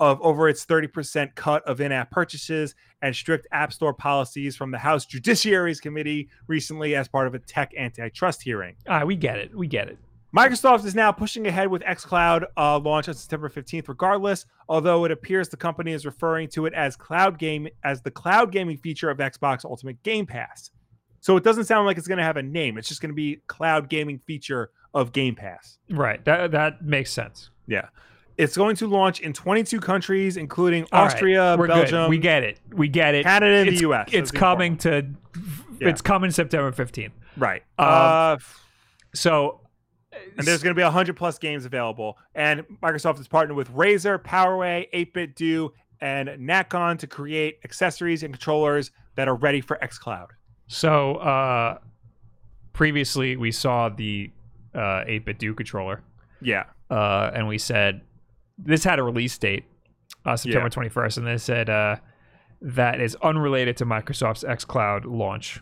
of 0.00 0.20
over 0.20 0.48
its 0.48 0.66
30% 0.66 1.34
cut 1.34 1.62
of 1.64 1.80
in-app 1.80 2.10
purchases 2.10 2.74
and 3.02 3.14
strict 3.14 3.46
app 3.52 3.72
store 3.72 3.94
policies 3.94 4.56
from 4.56 4.70
the 4.70 4.78
House 4.78 5.06
Judiciary's 5.06 5.80
Committee 5.80 6.28
recently 6.46 6.94
as 6.94 7.08
part 7.08 7.26
of 7.26 7.34
a 7.34 7.38
tech 7.38 7.72
antitrust 7.76 8.42
hearing. 8.42 8.76
Ah, 8.88 9.04
we 9.04 9.16
get 9.16 9.38
it. 9.38 9.56
We 9.56 9.66
get 9.66 9.88
it. 9.88 9.98
Microsoft 10.36 10.84
is 10.84 10.94
now 10.94 11.12
pushing 11.12 11.46
ahead 11.46 11.68
with 11.68 11.82
xCloud 11.82 12.44
uh, 12.58 12.78
launch 12.78 13.08
on 13.08 13.14
September 13.14 13.48
15th, 13.48 13.88
regardless. 13.88 14.44
Although 14.68 15.04
it 15.06 15.10
appears 15.10 15.48
the 15.48 15.56
company 15.56 15.92
is 15.92 16.04
referring 16.04 16.48
to 16.48 16.66
it 16.66 16.74
as 16.74 16.94
cloud 16.94 17.38
game 17.38 17.68
as 17.84 18.02
the 18.02 18.10
cloud 18.10 18.52
gaming 18.52 18.76
feature 18.76 19.08
of 19.08 19.18
Xbox 19.18 19.64
Ultimate 19.64 20.02
Game 20.02 20.26
Pass. 20.26 20.70
So 21.20 21.36
it 21.36 21.44
doesn't 21.44 21.64
sound 21.64 21.86
like 21.86 21.96
it's 21.96 22.06
going 22.06 22.18
to 22.18 22.24
have 22.24 22.36
a 22.36 22.42
name. 22.42 22.76
It's 22.76 22.88
just 22.88 23.00
going 23.00 23.10
to 23.10 23.14
be 23.14 23.40
cloud 23.46 23.88
gaming 23.88 24.20
feature 24.26 24.70
of 24.92 25.12
Game 25.12 25.34
Pass. 25.34 25.78
Right. 25.90 26.22
That 26.24 26.50
that 26.50 26.84
makes 26.84 27.10
sense. 27.10 27.50
Yeah, 27.66 27.88
it's 28.38 28.56
going 28.56 28.76
to 28.76 28.86
launch 28.86 29.20
in 29.20 29.32
22 29.32 29.80
countries, 29.80 30.36
including 30.36 30.84
All 30.92 31.02
right, 31.02 31.12
Austria, 31.12 31.56
good. 31.56 31.68
Belgium, 31.68 32.10
We 32.10 32.18
get 32.18 32.42
it. 32.44 32.60
We 32.72 32.88
get 32.88 33.14
it. 33.14 33.24
Canada, 33.24 33.54
and 33.56 33.68
it's, 33.68 33.78
the 33.78 33.82
U.S. 33.82 34.08
It's 34.12 34.30
coming 34.30 34.76
to. 34.78 35.06
Yeah. 35.80 35.88
It's 35.88 36.00
coming 36.00 36.30
September 36.30 36.72
15th. 36.72 37.10
right. 37.36 37.62
Um, 37.78 37.86
uh, 37.88 38.36
So. 39.14 39.60
and 40.38 40.46
there's 40.46 40.62
going 40.62 40.74
to 40.74 40.78
be 40.78 40.82
100 40.84 41.16
plus 41.16 41.38
games 41.38 41.64
available. 41.66 42.16
And 42.34 42.64
Microsoft 42.82 43.20
is 43.20 43.28
partnered 43.28 43.56
with 43.56 43.70
Razer, 43.72 44.18
PowerA, 44.22 44.86
8-Bit 44.94 45.34
Do, 45.36 45.72
and 46.00 46.28
Nacon 46.30 46.98
to 47.00 47.06
create 47.06 47.58
accessories 47.64 48.22
and 48.22 48.32
controllers 48.32 48.90
that 49.16 49.28
are 49.28 49.34
ready 49.34 49.60
for 49.60 49.78
xCloud. 49.82 50.28
So 50.66 51.16
uh, 51.16 51.78
previously 52.72 53.36
we 53.36 53.52
saw 53.52 53.88
the 53.88 54.30
uh, 54.74 55.04
8BitDo 55.06 55.56
controller, 55.56 56.02
Yeah. 56.40 56.64
uh, 56.90 57.30
and 57.34 57.48
we 57.48 57.58
said 57.58 58.02
this 58.58 58.84
had 58.84 58.98
a 58.98 59.02
release 59.02 59.36
date, 59.38 59.64
uh, 60.24 60.36
September 60.36 60.68
21st, 60.70 61.18
and 61.18 61.26
they 61.26 61.38
said 61.38 61.68
uh, 61.70 61.96
that 62.60 63.00
is 63.00 63.14
unrelated 63.22 63.76
to 63.78 63.86
Microsoft's 63.86 64.44
xCloud 64.44 65.04
launch. 65.06 65.60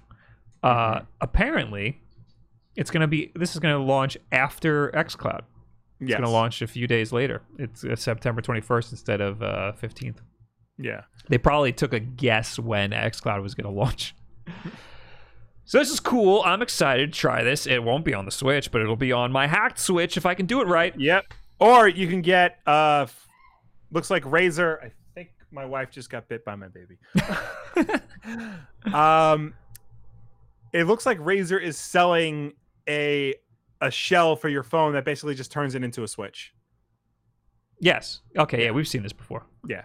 Uh, 0.62 0.95
Mm-hmm. 0.97 1.05
Apparently, 1.21 2.01
it's 2.77 2.91
gonna 2.91 3.07
be 3.09 3.31
this 3.35 3.53
is 3.55 3.59
gonna 3.61 3.79
launch 3.79 4.16
after 4.33 4.91
xCloud. 4.93 5.41
It's 6.01 6.11
Yes. 6.11 6.19
gonna 6.21 6.31
launch 6.31 6.61
a 6.62 6.66
few 6.66 6.87
days 6.87 7.12
later. 7.12 7.43
It's 7.59 7.85
uh, 7.85 7.97
September 7.97 8.41
21st 8.43 8.93
instead 8.93 9.21
of 9.21 9.43
uh, 9.43 9.73
15th. 9.81 10.16
Yeah. 10.79 11.03
They 11.29 11.39
probably 11.39 11.73
took 11.73 11.93
a 11.93 12.01
guess 12.01 12.59
when 12.59 12.91
xCloud 12.91 13.43
was 13.43 13.55
going 13.55 13.73
to 13.73 13.79
launch. 13.81 14.15
so 15.65 15.79
this 15.79 15.91
is 15.91 16.01
cool. 16.01 16.43
I'm 16.45 16.61
excited 16.62 17.12
to 17.12 17.19
try 17.19 17.43
this. 17.43 17.66
It 17.66 17.83
won't 17.85 18.05
be 18.05 18.12
on 18.12 18.25
the 18.25 18.31
Switch, 18.33 18.71
but 18.73 18.83
it'll 18.83 18.97
be 18.97 19.12
on 19.12 19.31
my 19.33 19.47
hacked 19.47 19.79
Switch 19.79 20.16
if 20.16 20.27
I 20.27 20.35
can 20.35 20.47
do 20.47 20.61
it 20.61 20.66
right. 20.66 20.93
Yep. 20.99 21.25
Or 21.61 21.89
you 21.89 22.09
can 22.09 22.21
get 22.23 22.59
uh 22.67 23.07
looks 23.91 24.11
like 24.11 24.25
Razer. 24.25 24.83
I 24.85 24.91
think 25.15 25.31
my 25.51 25.65
wife 25.65 25.91
just 25.91 26.11
got 26.11 26.29
bit 26.29 26.45
by 26.45 26.57
my 26.57 26.69
baby. 26.69 26.99
um 28.93 29.55
it 30.73 30.85
looks 30.85 31.07
like 31.07 31.19
Razer 31.19 31.61
is 31.63 31.79
selling 31.79 32.53
a 32.89 33.35
a 33.81 33.91
shell 33.91 34.35
for 34.37 34.49
your 34.49 34.63
phone 34.63 34.93
that 34.95 35.05
basically 35.05 35.35
just 35.35 35.53
turns 35.53 35.75
it 35.75 35.85
into 35.85 36.03
a 36.03 36.09
switch. 36.09 36.53
yes. 37.81 38.21
Okay. 38.37 38.65
Yeah, 38.65 38.71
we've 38.71 38.89
seen 38.89 39.03
this 39.03 39.13
before. 39.13 39.45
Yeah. 39.69 39.83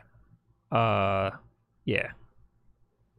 Uh, 0.72 1.32
yeah. 1.86 2.12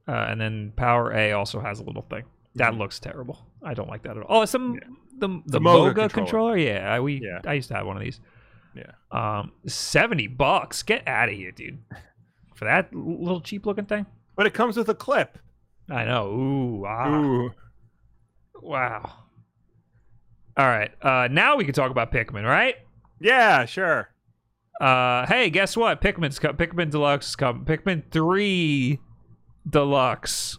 Uh, 0.09 0.13
and 0.29 0.41
then 0.41 0.73
PowerA 0.77 1.37
also 1.37 1.61
has 1.61 1.81
a 1.81 1.83
little 1.85 2.03
thing 2.03 2.25
that 2.55 2.73
Mhm. 2.73 2.79
looks 2.79 2.99
terrible. 2.99 3.39
I 3.63 3.75
don't 3.75 3.89
like 3.89 4.03
that 4.05 4.17
at 4.17 4.23
all. 4.23 4.39
Oh, 4.39 4.43
it's 4.43 4.53
some 4.53 4.75
Yeah. 4.75 4.81
the 5.19 5.29
the, 5.29 5.43
The 5.47 5.61
Moga 5.61 5.79
Moga, 5.89 6.09
controller. 6.09 6.55
controller. 6.55 6.57
Yeah, 6.57 6.95
I, 6.95 7.01
we 7.01 7.21
Yeah. 7.21 7.41
I 7.45 7.55
used 7.55 7.69
to 7.69 7.75
have 7.75 7.87
one 7.87 7.97
of 7.97 8.03
these. 8.03 8.21
Yeah. 8.75 8.93
Um, 9.11 9.53
seventy 9.67 10.27
bucks. 10.27 10.83
Get 10.83 11.07
out 11.09 11.29
of 11.29 11.35
here, 11.35 11.51
dude. 11.53 11.79
For 12.55 12.65
that 12.67 12.95
little 12.95 13.41
cheap 13.41 13.67
looking 13.67 13.87
thing. 13.87 14.07
But 14.37 14.47
it 14.47 14.55
comes 14.55 14.77
with 14.77 14.89
a 14.89 14.95
clip. 14.95 15.39
I 15.91 16.05
know. 16.05 16.29
Ooh, 16.31 16.85
ah, 16.87 17.09
Ooh. 17.11 17.51
wow. 18.63 19.13
All 20.57 20.67
right. 20.67 20.91
Uh, 21.03 21.29
now 21.31 21.57
we 21.57 21.65
can 21.65 21.75
talk 21.75 21.91
about 21.91 22.13
Pikmin, 22.13 22.45
right? 22.45 22.77
Yeah, 23.21 23.65
sure. 23.65 24.11
Uh, 24.81 25.27
hey, 25.27 25.51
guess 25.51 25.77
what? 25.77 26.01
Pikmin's 26.01 26.39
co- 26.39 26.53
Pikmin 26.53 26.91
Deluxe 26.91 27.29
is 27.31 27.37
coming. 27.37 27.65
Pikmin 27.65 28.03
Three 28.11 28.99
Deluxe 29.69 30.59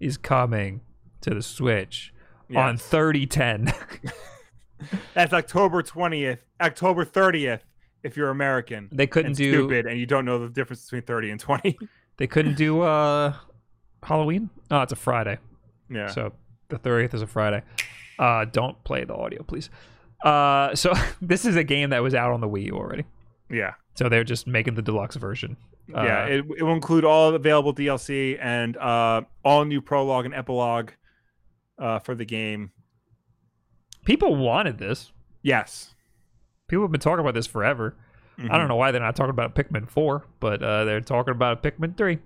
is 0.00 0.16
coming 0.16 0.80
to 1.20 1.30
the 1.30 1.42
Switch 1.42 2.12
on 2.54 2.74
Yes. 2.74 2.86
3010. 2.88 3.72
That's 5.14 5.32
October 5.32 5.82
20th, 5.82 6.38
October 6.60 7.04
30th 7.04 7.60
if 8.02 8.16
you're 8.16 8.30
American. 8.30 8.88
they 8.92 9.06
couldn't 9.06 9.34
do. 9.34 9.52
stupid 9.52 9.86
and 9.86 9.98
you 9.98 10.06
don't 10.06 10.24
know 10.24 10.38
the 10.38 10.48
difference 10.48 10.84
between 10.84 11.02
30 11.02 11.30
and 11.30 11.40
20. 11.40 11.78
They 12.18 12.26
couldn't 12.26 12.56
do 12.56 12.82
uh 12.82 13.34
Halloween. 14.02 14.50
Oh, 14.70 14.82
it's 14.82 14.92
a 14.92 14.96
Friday. 14.96 15.38
yeah. 15.88 16.08
So 16.08 16.32
the 16.68 16.78
30th 16.78 17.14
is 17.14 17.22
a 17.22 17.26
Friday. 17.26 17.62
Uh, 18.18 18.44
don't 18.44 18.82
play 18.84 19.04
the 19.04 19.14
audio, 19.14 19.42
please. 19.42 19.70
Uh, 20.22 20.74
so 20.74 20.92
this 21.22 21.44
is 21.44 21.56
a 21.56 21.64
game 21.64 21.90
that 21.90 22.02
was 22.02 22.14
out 22.14 22.30
on 22.32 22.40
the 22.40 22.48
Wii 22.48 22.66
U 22.66 22.72
already. 22.76 23.04
yeah. 23.50 23.74
So 23.94 24.08
they're 24.08 24.24
just 24.24 24.46
making 24.46 24.74
the 24.74 24.82
deluxe 24.82 25.16
version. 25.16 25.56
Uh, 25.94 26.02
yeah, 26.04 26.24
it, 26.26 26.44
it 26.56 26.62
will 26.62 26.72
include 26.74 27.04
all 27.04 27.34
available 27.34 27.74
DLC 27.74 28.38
and 28.40 28.76
uh, 28.76 29.22
all 29.44 29.64
new 29.64 29.80
prologue 29.82 30.24
and 30.24 30.34
epilogue 30.34 30.90
uh, 31.78 31.98
for 31.98 32.14
the 32.14 32.24
game. 32.24 32.70
People 34.04 34.34
wanted 34.36 34.78
this. 34.78 35.12
Yes. 35.42 35.94
People 36.68 36.84
have 36.84 36.92
been 36.92 37.00
talking 37.00 37.20
about 37.20 37.34
this 37.34 37.46
forever. 37.46 37.96
I 37.96 38.42
Mm-hmm. 38.42 38.48
don't 38.54 38.68
know 38.68 38.76
why 38.76 38.90
they're 38.92 39.00
not 39.02 39.14
talking 39.14 39.30
about 39.30 39.54
Pikmin 39.54 39.88
4, 39.88 40.24
but 40.40 40.62
uh, 40.62 40.84
they're 40.84 41.02
talking 41.02 41.32
about 41.32 41.62
Pikmin 41.62 41.96
3. 41.96 42.18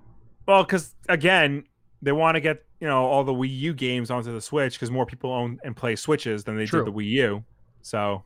Well, 0.47 0.63
because 0.63 0.95
again, 1.09 1.65
they 2.01 2.13
want 2.13 2.37
to 2.37 2.41
get 2.41 2.65
you 2.81 2.87
know 2.87 3.05
all 3.07 3.25
the 3.25 3.33
Wii 3.35 3.59
U 3.59 3.75
games 3.75 4.11
onto 4.11 4.33
the 4.33 4.41
Switch 4.41 4.75
because 4.75 4.91
more 4.91 5.05
people 5.05 5.33
own 5.33 5.59
and 5.65 5.75
play 5.77 5.97
Switches 5.97 6.45
than 6.45 6.57
they 6.57 6.65
True. 6.67 6.85
did 6.85 6.95
the 6.95 6.97
Wii 6.97 7.09
U. 7.11 7.45
So 7.83 8.23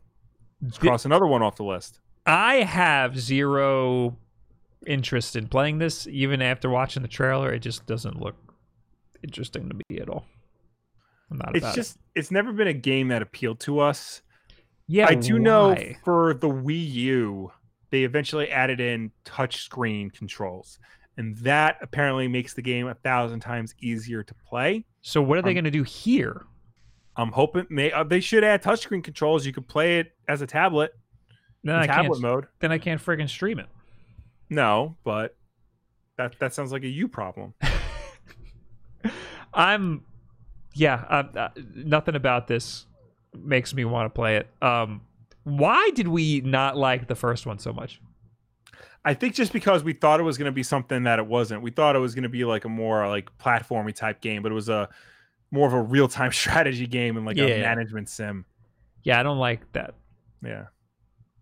let's 0.63 0.77
cross 0.77 1.05
another 1.07 1.27
one 1.27 1.43
off 1.43 1.57
the 1.57 1.65
list. 1.65 2.01
I 2.27 2.57
have 2.57 3.19
zero 3.19 4.19
interest 4.87 5.35
in 5.37 5.49
playing 5.49 5.79
this, 5.79 6.07
even 6.07 6.43
after 6.43 6.69
watching 6.69 7.01
the 7.03 7.09
trailer. 7.09 7.51
It 7.53 7.61
just 7.61 7.87
doesn't 7.87 8.21
look 8.21 8.37
interesting 9.23 9.69
to 9.71 9.75
me 9.75 9.99
at 10.01 10.09
all. 10.11 10.27
I'm 11.31 11.39
not 11.39 11.57
It's 11.57 11.75
just 11.75 11.99
it's 12.15 12.31
never 12.31 12.53
been 12.53 12.69
a 12.69 12.73
game 12.73 13.09
that 13.09 13.23
appealed 13.23 13.61
to 13.61 13.81
us. 13.81 14.23
Yeah, 14.87 15.07
I 15.09 15.15
do 15.15 15.39
know 15.39 15.77
for 16.05 16.35
the 16.35 16.49
Wii 16.49 16.91
U, 16.93 17.53
they 17.91 18.03
eventually 18.03 18.51
added 18.51 18.81
in 18.81 19.13
touchscreen 19.25 20.13
controls, 20.13 20.81
and 21.17 21.37
that 21.39 21.77
apparently 21.81 22.27
makes 22.27 22.55
the 22.55 22.63
game 22.63 22.89
a 22.89 22.95
thousand 22.95 23.41
times 23.41 23.75
easier 23.81 24.25
to 24.25 24.35
play. 24.35 24.85
So 25.03 25.23
what 25.23 25.39
are 25.39 25.43
they 25.43 25.51
um, 25.51 25.55
going 25.55 25.65
to 25.65 25.71
do 25.71 25.85
here? 25.85 26.47
I'm 27.17 27.31
hoping 27.33 27.67
may, 27.71 27.93
uh, 27.93 28.05
they 28.05 28.21
should 28.21 28.43
add 28.43 28.63
touchscreen 28.63 29.05
controls. 29.05 29.47
You 29.47 29.53
could 29.53 29.69
play 29.69 29.99
it 30.01 30.13
as 30.27 30.43
a 30.43 30.47
tablet, 30.47 30.93
Then 31.63 31.77
I 31.77 31.87
tablet 31.87 32.17
can't. 32.17 32.23
mode. 32.23 32.47
Then 32.61 32.73
I 32.73 32.79
can't 32.79 33.01
friggin' 33.01 33.29
stream 33.29 33.59
it. 33.59 33.67
No, 34.49 34.97
but 35.05 35.37
that 36.17 36.39
that 36.41 36.53
sounds 36.55 36.73
like 36.73 36.83
a 36.83 36.89
you 36.89 37.07
problem. 37.07 37.55
I'm, 39.55 40.03
yeah. 40.75 41.05
Uh, 41.09 41.39
uh, 41.39 41.49
nothing 41.75 42.15
about 42.15 42.47
this 42.49 42.87
makes 43.35 43.75
me 43.75 43.85
want 43.85 44.07
to 44.07 44.11
play 44.17 44.37
it. 44.37 44.49
Um, 44.63 45.03
why 45.45 45.91
did 45.95 46.09
we 46.09 46.41
not 46.43 46.77
like 46.77 47.09
the 47.09 47.15
first 47.15 47.47
one 47.47 47.59
so 47.59 47.73
much? 47.73 48.01
I 49.05 49.15
think 49.15 49.35
just 49.35 49.53
because 49.53 49.83
we 49.83 49.95
thought 49.95 50.21
it 50.21 50.25
was 50.25 50.37
going 50.37 50.47
to 50.47 50.53
be 50.53 50.63
something 50.63 51.05
that 51.05 51.19
it 51.19 51.27
wasn't. 51.27 51.63
We 51.63 51.71
thought 51.71 51.97
it 51.97 52.01
was 52.01 52.15
going 52.15 52.25
to 52.25 52.29
be 52.29 52.45
like 52.45 52.65
a 52.67 52.69
more 52.69 53.09
like 53.09 53.31
platformy 53.39 53.95
type 53.95 54.21
game, 54.21 54.43
but 54.43 54.53
it 54.53 54.55
was 54.55 54.69
a 54.69 54.89
more 55.51 55.67
of 55.67 55.73
a 55.73 55.81
real 55.81 56.07
time 56.09 56.33
strategy 56.33 56.87
game 56.87 57.17
and 57.17 57.25
like 57.25 57.37
Yeah. 57.37 57.47
a 57.47 57.61
management 57.61 58.09
sim. 58.09 58.45
Yeah, 59.03 59.19
I 59.19 59.23
don't 59.23 59.39
like 59.39 59.73
that. 59.73 59.95
Yeah. 60.45 60.67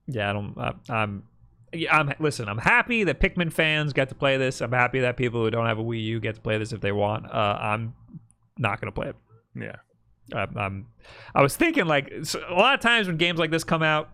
Yeah, 0.06 0.30
I 0.30 0.32
don't. 0.32 0.55
I, 0.56 0.72
I'm. 0.88 1.24
Yeah, 1.72 1.94
I'm. 1.98 2.12
Listen, 2.20 2.48
I'm 2.48 2.56
happy 2.59 3.05
that 3.05 3.20
Pikmin 3.20 3.52
fans 3.52 3.92
get 3.92 4.09
to 4.09 4.14
play 4.14 4.36
this. 4.38 4.60
I'm 4.62 4.72
happy 4.72 5.00
that 5.00 5.16
people 5.16 5.42
who 5.42 5.50
don't 5.50 5.66
have 5.66 5.78
a 5.78 5.82
Wii 5.82 6.02
U 6.05 6.20
get 6.20 6.36
to 6.36 6.40
play 6.40 6.56
this 6.56 6.72
if 6.72 6.80
they 6.80 6.92
want. 6.92 7.26
Uh, 7.26 7.59
I'm 7.60 7.94
not 8.59 8.80
gonna 8.80 8.93
play 8.93 9.09
it. 9.09 9.16
Yeah. 9.55 9.76
I'm, 10.35 10.59
I'm. 10.59 10.86
Was 11.40 11.56
thinking 11.56 11.86
like 11.86 12.12
so 12.24 12.43
a 12.48 12.55
lot 12.55 12.74
of 12.74 12.80
times 12.80 13.06
when 13.06 13.16
games 13.16 13.39
like 13.39 13.51
this 13.51 13.64
come 13.64 13.82
out, 13.82 14.10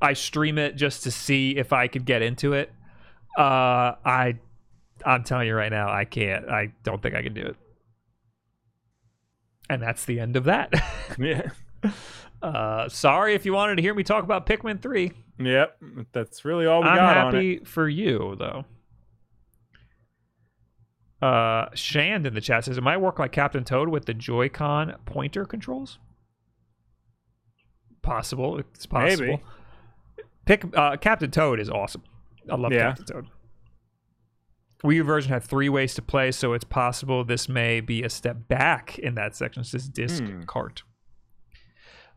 I 0.00 0.12
stream 0.12 0.56
it 0.58 0.76
just 0.76 1.02
to 1.02 1.10
see 1.10 1.56
if 1.56 1.72
I 1.72 1.88
could 1.88 2.04
get 2.04 2.22
into 2.22 2.52
it. 2.52 2.70
Uh, 3.36 3.94
I, 4.04 4.38
I'm 5.04 5.24
telling 5.24 5.48
you 5.48 5.54
right 5.54 5.70
now, 5.72 5.90
I 5.90 6.04
can't. 6.04 6.48
I 6.48 6.72
don't 6.84 7.02
think 7.02 7.14
I 7.16 7.22
can 7.22 7.34
do 7.34 7.42
it. 7.42 7.56
And 9.70 9.82
that's 9.82 10.04
the 10.04 10.20
end 10.20 10.36
of 10.36 10.44
that. 10.44 10.72
Yeah. 11.18 11.50
uh, 12.42 12.88
sorry 12.88 13.34
if 13.34 13.44
you 13.46 13.52
wanted 13.52 13.76
to 13.76 13.82
hear 13.82 13.94
me 13.94 14.02
talk 14.04 14.22
about 14.22 14.46
Pikmin 14.46 14.80
three. 14.80 15.12
Yep. 15.40 15.76
That's 16.12 16.44
really 16.44 16.66
all 16.66 16.82
we 16.82 16.88
I'm 16.88 16.96
got 16.96 17.16
on 17.16 17.34
it. 17.34 17.36
happy 17.36 17.64
for 17.64 17.88
you 17.88 18.36
though. 18.38 18.64
Uh, 21.20 21.66
Shand 21.74 22.26
in 22.26 22.34
the 22.34 22.40
chat 22.40 22.64
says 22.64 22.78
it 22.78 22.82
might 22.82 22.98
work 22.98 23.18
like 23.18 23.32
Captain 23.32 23.64
Toad 23.64 23.88
with 23.88 24.04
the 24.06 24.14
Joy-Con 24.14 24.94
pointer 25.04 25.44
controls. 25.44 25.98
Possible, 28.02 28.58
it's 28.58 28.86
possible. 28.86 29.26
Maybe. 29.26 29.42
Pick 30.46 30.76
uh, 30.76 30.96
Captain 30.96 31.30
Toad 31.30 31.60
is 31.60 31.68
awesome. 31.68 32.02
I 32.50 32.54
love 32.56 32.72
Yeah. 32.72 32.88
Captain 32.94 33.06
Toad. 33.06 33.26
Wii 34.84 34.94
U 34.94 35.02
version 35.04 35.32
had 35.32 35.42
three 35.42 35.68
ways 35.68 35.94
to 35.94 36.02
play, 36.02 36.30
so 36.30 36.52
it's 36.52 36.64
possible 36.64 37.24
this 37.24 37.48
may 37.48 37.80
be 37.80 38.02
a 38.04 38.08
step 38.08 38.46
back 38.46 38.96
in 39.00 39.16
that 39.16 39.34
section. 39.34 39.62
It 39.62 39.66
says 39.66 39.88
disc 39.88 40.22
Hmm. 40.22 40.42
cart. 40.42 40.84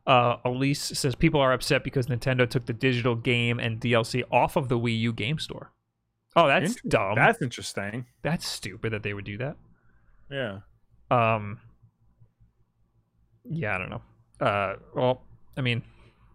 Uh, 0.05 0.37
Elise 0.45 0.79
says 0.81 1.15
people 1.15 1.39
are 1.41 1.53
upset 1.53 1.83
because 1.83 2.07
Nintendo 2.07 2.47
took 2.49 2.65
the 2.67 2.73
digital 2.73 3.15
game 3.15 3.59
and 3.59 3.79
DLC 3.81 4.23
off 4.31 4.55
of 4.55 4.69
the 4.69 4.77
Wii 4.77 4.97
U 4.99 5.13
game 5.13 5.39
store. 5.39 5.71
Oh, 6.35 6.47
that's 6.47 6.71
Inter- 6.77 6.89
dumb. 6.89 7.15
That's, 7.15 7.41
interesting. 7.41 8.05
That's 8.21 8.47
stupid 8.47 8.93
that 8.93 9.03
they 9.03 9.13
would 9.13 9.25
do 9.25 9.37
that. 9.39 9.57
Yeah. 10.29 10.59
Um, 11.09 11.59
yeah, 13.43 13.75
I 13.75 13.77
don't 13.77 13.89
know. 13.89 14.01
Uh, 14.39 14.75
well, 14.95 15.23
I 15.57 15.61
mean, 15.61 15.83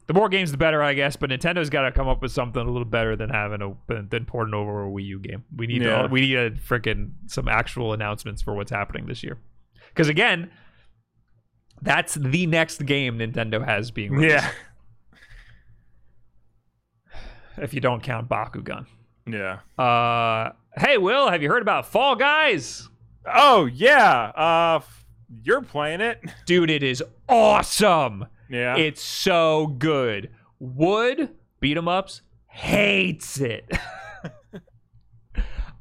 the 0.07 0.13
more 0.15 0.29
games, 0.29 0.51
the 0.53 0.59
better, 0.59 0.83
I 0.83 0.93
guess. 0.93 1.17
But 1.17 1.31
Nintendo's 1.31 1.71
got 1.71 1.83
to 1.83 1.93
come 1.93 2.09
up 2.09 2.21
with 2.21 2.31
something 2.31 2.61
a 2.61 2.71
little 2.71 2.85
better 2.85 3.17
than 3.17 3.31
having 3.31 3.63
a 3.63 3.75
than, 4.05 4.27
porting 4.27 4.53
over 4.55 4.85
a 4.87 4.89
Wii 4.91 5.05
U 5.07 5.19
game. 5.19 5.45
We 5.57 5.67
need 5.67 5.83
Yeah. 5.83 6.03
to, 6.03 6.09
we 6.09 6.21
need 6.21 6.37
a 6.37 6.51
freaking 6.51 7.13
some 7.27 7.49
actual 7.49 7.93
announcements 7.95 8.43
for 8.43 8.55
what's 8.55 8.71
happening 8.71 9.07
this 9.07 9.23
year. 9.23 9.39
Because 9.89 10.09
again, 10.09 10.51
that's 11.81 12.15
the 12.15 12.47
next 12.47 12.85
game 12.85 13.19
Nintendo 13.19 13.65
has 13.65 13.91
being 13.91 14.13
released. 14.13 14.45
Yeah. 14.45 14.51
If 17.59 17.73
you 17.73 17.81
don't 17.81 18.03
count 18.03 18.29
Bakugan. 18.29 18.85
Yeah. 19.27 19.61
Uh, 19.83 20.53
hey, 20.77 20.99
Will, 20.99 21.31
have 21.31 21.43
you 21.43 21.49
heard 21.49 21.63
about 21.63 21.87
Fall 21.87 22.17
Guys? 22.17 22.89
Oh 23.27 23.67
yeah. 23.67 24.31
Uh, 24.37 24.81
you're 25.43 25.63
playing 25.63 26.01
it. 26.01 26.21
Dude, 26.47 26.71
it 26.71 26.83
is 26.83 27.03
awesome. 27.29 28.27
Yeah. 28.49 28.77
It's 28.77 29.03
so 29.03 29.67
good. 29.67 30.31
Wood 30.61 31.31
beat 31.61 31.77
'em 31.77 31.89
ups 31.89 32.23
hates 32.47 33.41
it. 33.41 33.71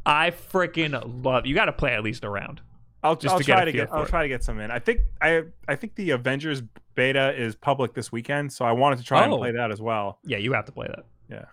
I 0.05 0.31
freaking 0.31 1.23
love. 1.23 1.45
You 1.45 1.55
got 1.55 1.65
to 1.65 1.73
play 1.73 1.93
at 1.93 2.03
least 2.03 2.23
a 2.23 2.29
round. 2.29 2.61
I'll 3.03 3.15
just 3.15 3.33
I'll 3.33 3.39
to 3.39 3.45
try 3.45 3.65
to 3.65 3.71
get. 3.71 3.91
I'll 3.93 4.03
it. 4.03 4.09
try 4.09 4.23
to 4.23 4.27
get 4.27 4.43
some 4.43 4.59
in. 4.59 4.71
I 4.71 4.79
think 4.79 5.01
I 5.21 5.43
I 5.67 5.75
think 5.75 5.95
the 5.95 6.11
Avengers 6.11 6.61
beta 6.95 7.33
is 7.39 7.55
public 7.55 7.93
this 7.93 8.11
weekend, 8.11 8.51
so 8.51 8.65
I 8.65 8.71
wanted 8.71 8.97
to 8.99 9.05
try 9.05 9.21
Oh. 9.21 9.31
and 9.33 9.37
play 9.39 9.51
that 9.51 9.71
as 9.71 9.81
well. 9.81 10.19
Yeah, 10.25 10.37
you 10.37 10.53
have 10.53 10.65
to 10.65 10.71
play 10.71 10.87
that. 10.87 11.05
Yeah. 11.29 11.45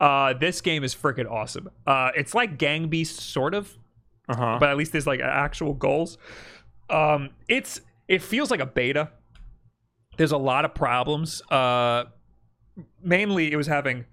Uh, 0.00 0.34
this 0.34 0.60
game 0.60 0.84
is 0.84 0.94
freaking 0.94 1.30
awesome. 1.30 1.70
Uh, 1.86 2.10
it's 2.16 2.34
like 2.34 2.58
Gang 2.58 2.88
Beast, 2.88 3.20
sort 3.20 3.54
of, 3.54 3.76
Uh 4.28 4.36
huh. 4.36 4.56
but 4.60 4.68
at 4.68 4.76
least 4.76 4.92
there's 4.92 5.06
like 5.06 5.20
actual 5.20 5.72
goals. 5.74 6.18
Um, 6.90 7.30
it's 7.48 7.80
it 8.08 8.20
feels 8.22 8.50
like 8.50 8.60
a 8.60 8.66
beta. 8.66 9.10
There's 10.16 10.32
a 10.32 10.36
lot 10.38 10.64
of 10.64 10.74
problems. 10.74 11.42
Uh, 11.50 12.04
mainly, 13.02 13.50
it 13.52 13.56
was 13.56 13.66
having 13.66 14.04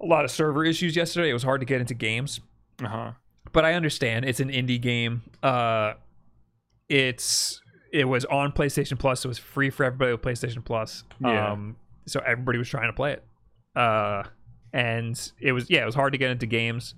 a 0.00 0.06
lot 0.06 0.24
of 0.24 0.30
server 0.30 0.64
issues 0.64 0.96
yesterday. 0.96 1.30
It 1.30 1.34
was 1.34 1.42
hard 1.42 1.60
to 1.60 1.64
get 1.66 1.80
into 1.80 1.94
games. 1.94 2.40
Uh 2.82 2.88
huh. 2.88 3.12
but 3.52 3.64
I 3.64 3.74
understand 3.74 4.24
it's 4.24 4.40
an 4.40 4.48
indie 4.48 4.80
game. 4.80 5.22
Uh, 5.42 5.92
it's 6.88 7.60
it 7.92 8.04
was 8.04 8.24
on 8.26 8.52
PlayStation 8.52 8.98
Plus. 8.98 9.20
So 9.20 9.26
it 9.26 9.30
was 9.30 9.38
free 9.38 9.70
for 9.70 9.84
everybody 9.84 10.12
with 10.12 10.22
PlayStation 10.22 10.64
Plus. 10.64 11.04
Yeah. 11.20 11.52
Um, 11.52 11.76
so 12.06 12.20
everybody 12.26 12.58
was 12.58 12.68
trying 12.68 12.88
to 12.88 12.92
play 12.92 13.12
it. 13.12 13.24
Uh, 13.76 14.24
and 14.72 15.32
it 15.40 15.52
was 15.52 15.68
yeah, 15.70 15.82
it 15.82 15.86
was 15.86 15.94
hard 15.94 16.12
to 16.12 16.18
get 16.18 16.30
into 16.30 16.46
games. 16.46 16.94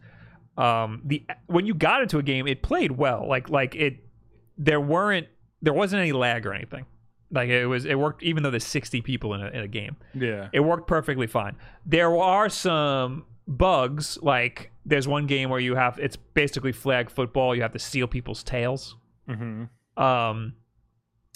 Um, 0.56 1.02
the 1.04 1.24
when 1.46 1.66
you 1.66 1.74
got 1.74 2.02
into 2.02 2.18
a 2.18 2.22
game, 2.22 2.46
it 2.46 2.62
played 2.62 2.92
well. 2.92 3.26
Like 3.28 3.48
like 3.48 3.74
it, 3.74 4.04
there 4.58 4.80
weren't 4.80 5.28
there 5.62 5.72
wasn't 5.72 6.00
any 6.00 6.12
lag 6.12 6.46
or 6.46 6.52
anything. 6.52 6.86
Like 7.30 7.48
it 7.48 7.66
was 7.66 7.84
it 7.86 7.98
worked 7.98 8.22
even 8.22 8.42
though 8.42 8.50
there's 8.50 8.66
60 8.66 9.00
people 9.00 9.34
in 9.34 9.42
a, 9.42 9.48
in 9.48 9.60
a 9.60 9.68
game. 9.68 9.96
Yeah. 10.14 10.48
It 10.52 10.60
worked 10.60 10.86
perfectly 10.86 11.26
fine. 11.26 11.56
There 11.86 12.14
are 12.16 12.48
some 12.48 13.24
bugs, 13.48 14.18
like 14.20 14.70
there's 14.84 15.08
one 15.08 15.26
game 15.26 15.48
where 15.48 15.60
you 15.60 15.74
have 15.74 15.98
it's 15.98 16.16
basically 16.16 16.72
flag 16.72 17.10
football. 17.10 17.54
You 17.54 17.62
have 17.62 17.72
to 17.72 17.78
steal 17.78 18.06
people's 18.06 18.42
tails. 18.42 18.96
Mm-hmm. 19.28 20.02
Um, 20.02 20.54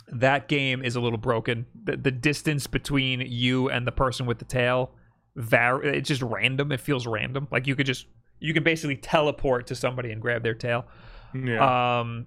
that 0.09 0.49
game 0.49 0.85
is 0.85 0.97
a 0.97 1.01
little 1.01 1.19
broken. 1.19 1.67
The, 1.85 1.97
the 1.97 2.11
distance 2.11 2.67
between 2.67 3.23
you 3.23 3.71
and 3.71 3.87
the 3.87 3.93
person 3.93 4.27
with 4.27 4.39
the 4.39 4.45
tail, 4.45 4.93
var- 5.37 5.85
it's 5.85 6.09
just 6.09 6.23
random. 6.23 6.73
It 6.73 6.81
feels 6.81 7.07
random. 7.07 7.47
Like 7.51 7.67
you 7.67 7.77
could 7.77 7.87
just 7.87 8.07
you 8.41 8.53
can 8.53 8.63
basically 8.63 8.97
teleport 8.97 9.69
to 9.69 9.75
somebody 9.75 10.11
and 10.11 10.21
grab 10.21 10.43
their 10.43 10.55
tail. 10.55 10.87
Yeah. 11.35 12.01
Um, 12.01 12.27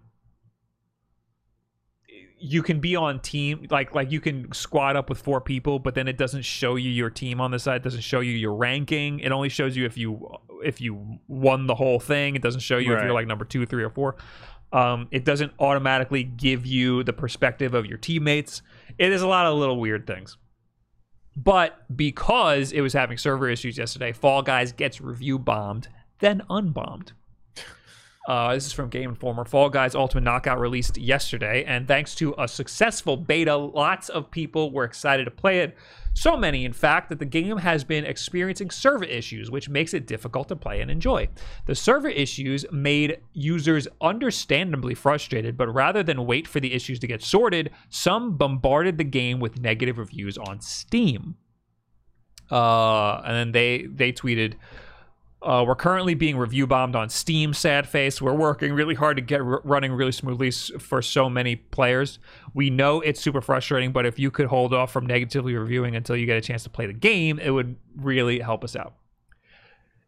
you 2.41 2.63
can 2.63 2.79
be 2.79 2.95
on 2.95 3.19
team 3.19 3.67
like 3.69 3.93
like 3.93 4.11
you 4.11 4.21
can 4.21 4.51
squad 4.53 4.95
up 4.95 5.09
with 5.09 5.19
four 5.19 5.41
people, 5.41 5.79
but 5.79 5.93
then 5.95 6.07
it 6.07 6.17
doesn't 6.17 6.43
show 6.43 6.75
you 6.75 6.89
your 6.89 7.09
team 7.09 7.41
on 7.41 7.51
the 7.51 7.59
side. 7.59 7.77
It 7.77 7.83
doesn't 7.83 8.01
show 8.01 8.21
you 8.21 8.31
your 8.31 8.53
ranking. 8.53 9.19
It 9.19 9.31
only 9.31 9.49
shows 9.49 9.75
you 9.75 9.85
if 9.85 9.97
you 9.97 10.37
if 10.63 10.79
you 10.79 11.19
won 11.27 11.67
the 11.67 11.75
whole 11.75 11.99
thing. 11.99 12.35
It 12.35 12.41
doesn't 12.41 12.61
show 12.61 12.77
you 12.77 12.93
if 12.95 13.03
you're 13.03 13.13
like 13.13 13.27
number 13.27 13.45
two, 13.45 13.65
three, 13.65 13.83
or 13.83 13.89
four. 13.89 14.15
Um, 14.71 15.07
it 15.11 15.25
doesn't 15.25 15.51
automatically 15.59 16.23
give 16.23 16.65
you 16.65 17.03
the 17.03 17.13
perspective 17.13 17.73
of 17.73 17.87
your 17.87 17.97
teammates. 17.97 18.61
It 18.97 19.11
is 19.11 19.21
a 19.21 19.27
lot 19.27 19.47
of 19.47 19.57
little 19.57 19.79
weird 19.79 20.05
things. 20.05 20.37
But 21.43 21.95
because 21.95 22.73
it 22.73 22.81
was 22.81 22.91
having 22.91 23.17
server 23.17 23.49
issues 23.49 23.77
yesterday, 23.77 24.11
Fall 24.11 24.41
Guys 24.41 24.73
gets 24.73 24.99
review 24.99 25.39
bombed, 25.39 25.87
then 26.19 26.41
unbombed. 26.49 27.13
Uh, 28.27 28.53
this 28.53 28.65
is 28.65 28.73
from 28.73 28.89
Game 28.89 29.11
Informer. 29.11 29.45
Fall 29.45 29.69
Guys 29.69 29.95
Ultimate 29.95 30.23
Knockout 30.23 30.59
released 30.59 30.97
yesterday, 30.97 31.63
and 31.63 31.87
thanks 31.87 32.13
to 32.15 32.35
a 32.37 32.47
successful 32.47 33.15
beta, 33.15 33.55
lots 33.55 34.09
of 34.09 34.29
people 34.29 34.71
were 34.71 34.83
excited 34.83 35.25
to 35.25 35.31
play 35.31 35.61
it. 35.61 35.77
So 36.13 36.35
many, 36.35 36.65
in 36.65 36.73
fact, 36.73 37.09
that 37.09 37.19
the 37.19 37.25
game 37.25 37.57
has 37.57 37.83
been 37.83 38.03
experiencing 38.05 38.71
server 38.71 39.05
issues, 39.05 39.49
which 39.49 39.69
makes 39.69 39.93
it 39.93 40.07
difficult 40.07 40.49
to 40.49 40.55
play 40.55 40.81
and 40.81 40.91
enjoy. 40.91 41.29
The 41.65 41.75
server 41.75 42.09
issues 42.09 42.65
made 42.71 43.21
users 43.33 43.87
understandably 44.01 44.95
frustrated, 44.95 45.55
but 45.55 45.73
rather 45.73 46.03
than 46.03 46.25
wait 46.25 46.47
for 46.47 46.59
the 46.59 46.73
issues 46.73 46.99
to 46.99 47.07
get 47.07 47.23
sorted, 47.23 47.71
some 47.89 48.37
bombarded 48.37 48.97
the 48.97 49.03
game 49.03 49.39
with 49.39 49.61
negative 49.61 49.97
reviews 49.97 50.37
on 50.37 50.59
Steam. 50.59 51.35
Uh, 52.51 53.21
and 53.25 53.35
then 53.35 53.51
they 53.51 53.85
they 53.85 54.11
tweeted, 54.11 54.55
uh, 55.41 55.63
"We're 55.65 55.75
currently 55.75 56.13
being 56.13 56.37
review 56.37 56.67
bombed 56.67 56.95
on 56.95 57.09
Steam. 57.09 57.53
Sad 57.53 57.87
face. 57.87 58.21
We're 58.21 58.33
working 58.33 58.73
really 58.73 58.95
hard 58.95 59.17
to 59.17 59.21
get 59.21 59.41
r- 59.41 59.61
running 59.63 59.93
really 59.93 60.11
smoothly 60.11 60.49
s- 60.49 60.71
for 60.79 61.01
so 61.01 61.29
many 61.29 61.55
players. 61.55 62.19
We 62.53 62.69
know 62.69 63.01
it's 63.01 63.21
super 63.21 63.41
frustrating, 63.41 63.91
but 63.91 64.05
if 64.05 64.19
you 64.19 64.31
could 64.31 64.47
hold 64.47 64.73
off 64.73 64.91
from 64.91 65.05
negatively 65.05 65.55
reviewing 65.55 65.95
until 65.95 66.15
you 66.15 66.25
get 66.25 66.37
a 66.37 66.41
chance 66.41 66.63
to 66.63 66.69
play 66.69 66.85
the 66.87 66.93
game, 66.93 67.39
it 67.39 67.51
would 67.51 67.75
really 67.95 68.39
help 68.39 68.63
us 68.63 68.75
out." 68.75 68.95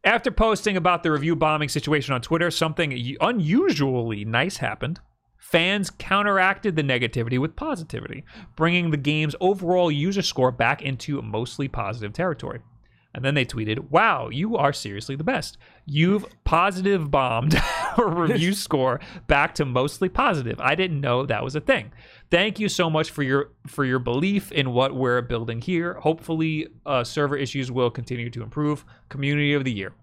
After 0.03 0.31
posting 0.31 0.75
about 0.75 1.03
the 1.03 1.11
review 1.11 1.35
bombing 1.35 1.69
situation 1.69 2.13
on 2.13 2.21
Twitter, 2.21 2.49
something 2.49 3.15
unusually 3.21 4.25
nice 4.25 4.57
happened. 4.57 4.99
Fans 5.37 5.89
counteracted 5.91 6.75
the 6.75 6.81
negativity 6.81 7.37
with 7.37 7.55
positivity, 7.55 8.23
bringing 8.55 8.89
the 8.91 8.97
game's 8.97 9.35
overall 9.39 9.91
user 9.91 10.21
score 10.21 10.51
back 10.51 10.81
into 10.81 11.21
mostly 11.21 11.67
positive 11.67 12.13
territory. 12.13 12.61
And 13.13 13.25
then 13.25 13.33
they 13.33 13.45
tweeted, 13.45 13.89
Wow, 13.89 14.29
you 14.29 14.55
are 14.55 14.71
seriously 14.71 15.15
the 15.15 15.23
best. 15.23 15.57
You've 15.85 16.25
positive 16.43 17.11
bombed 17.11 17.55
our 17.97 18.07
review 18.07 18.53
score 18.65 18.99
back 19.27 19.55
to 19.55 19.65
mostly 19.65 20.09
positive. 20.09 20.59
I 20.61 20.75
didn't 20.75 21.01
know 21.01 21.25
that 21.25 21.43
was 21.43 21.55
a 21.55 21.61
thing. 21.61 21.91
Thank 22.29 22.59
you 22.59 22.69
so 22.69 22.89
much 22.89 23.11
for 23.11 23.23
your 23.23 23.51
for 23.67 23.83
your 23.83 23.99
belief 23.99 24.51
in 24.51 24.71
what 24.71 24.95
we're 24.95 25.21
building 25.21 25.61
here. 25.61 25.95
Hopefully, 25.95 26.67
uh, 26.85 27.03
server 27.03 27.35
issues 27.35 27.71
will 27.71 27.91
continue 27.91 28.29
to 28.29 28.43
improve. 28.43 28.85
Community 29.09 29.53
of 29.53 29.65
the 29.65 29.73
year. 29.73 29.93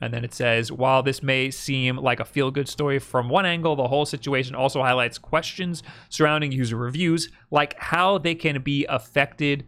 And 0.00 0.12
then 0.12 0.24
it 0.24 0.34
says, 0.34 0.70
while 0.70 1.02
this 1.02 1.22
may 1.22 1.50
seem 1.50 1.96
like 1.96 2.20
a 2.20 2.26
feel 2.26 2.50
good 2.50 2.68
story 2.68 2.98
from 2.98 3.30
one 3.30 3.46
angle, 3.46 3.74
the 3.76 3.88
whole 3.88 4.04
situation 4.04 4.54
also 4.54 4.82
highlights 4.82 5.16
questions 5.16 5.82
surrounding 6.10 6.52
user 6.52 6.76
reviews, 6.76 7.30
like 7.50 7.78
how 7.78 8.18
they 8.18 8.34
can 8.34 8.60
be 8.60 8.84
affected, 8.86 9.64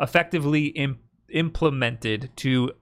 effectively 0.00 0.66
im- 0.66 0.98
implemented 1.30 2.30
to 2.36 2.72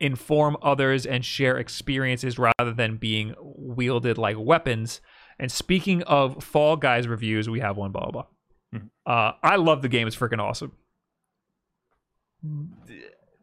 inform 0.00 0.56
others 0.62 1.06
and 1.06 1.24
share 1.24 1.56
experiences 1.56 2.38
rather 2.38 2.72
than 2.74 2.96
being 2.96 3.34
wielded 3.40 4.18
like 4.18 4.36
weapons. 4.38 5.00
And 5.38 5.50
speaking 5.50 6.02
of 6.02 6.42
Fall 6.42 6.76
Guys 6.76 7.08
reviews, 7.08 7.48
we 7.48 7.60
have 7.60 7.76
one, 7.76 7.92
blah, 7.92 8.10
blah, 8.10 8.24
blah. 8.72 8.84
Uh, 9.06 9.32
I 9.42 9.56
love 9.56 9.82
the 9.82 9.88
game. 9.88 10.06
It's 10.06 10.16
freaking 10.16 10.40
awesome 10.40 10.72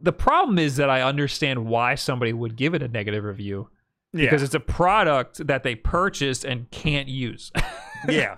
the 0.01 0.13
problem 0.13 0.59
is 0.59 0.77
that 0.77 0.89
I 0.89 1.01
understand 1.01 1.65
why 1.65 1.95
somebody 1.95 2.33
would 2.33 2.55
give 2.55 2.73
it 2.73 2.81
a 2.81 2.87
negative 2.87 3.23
review 3.23 3.69
yeah. 4.13 4.25
because 4.25 4.43
it's 4.43 4.55
a 4.55 4.59
product 4.59 5.45
that 5.47 5.63
they 5.63 5.75
purchased 5.75 6.43
and 6.43 6.69
can't 6.71 7.07
use. 7.07 7.51
yeah. 8.09 8.37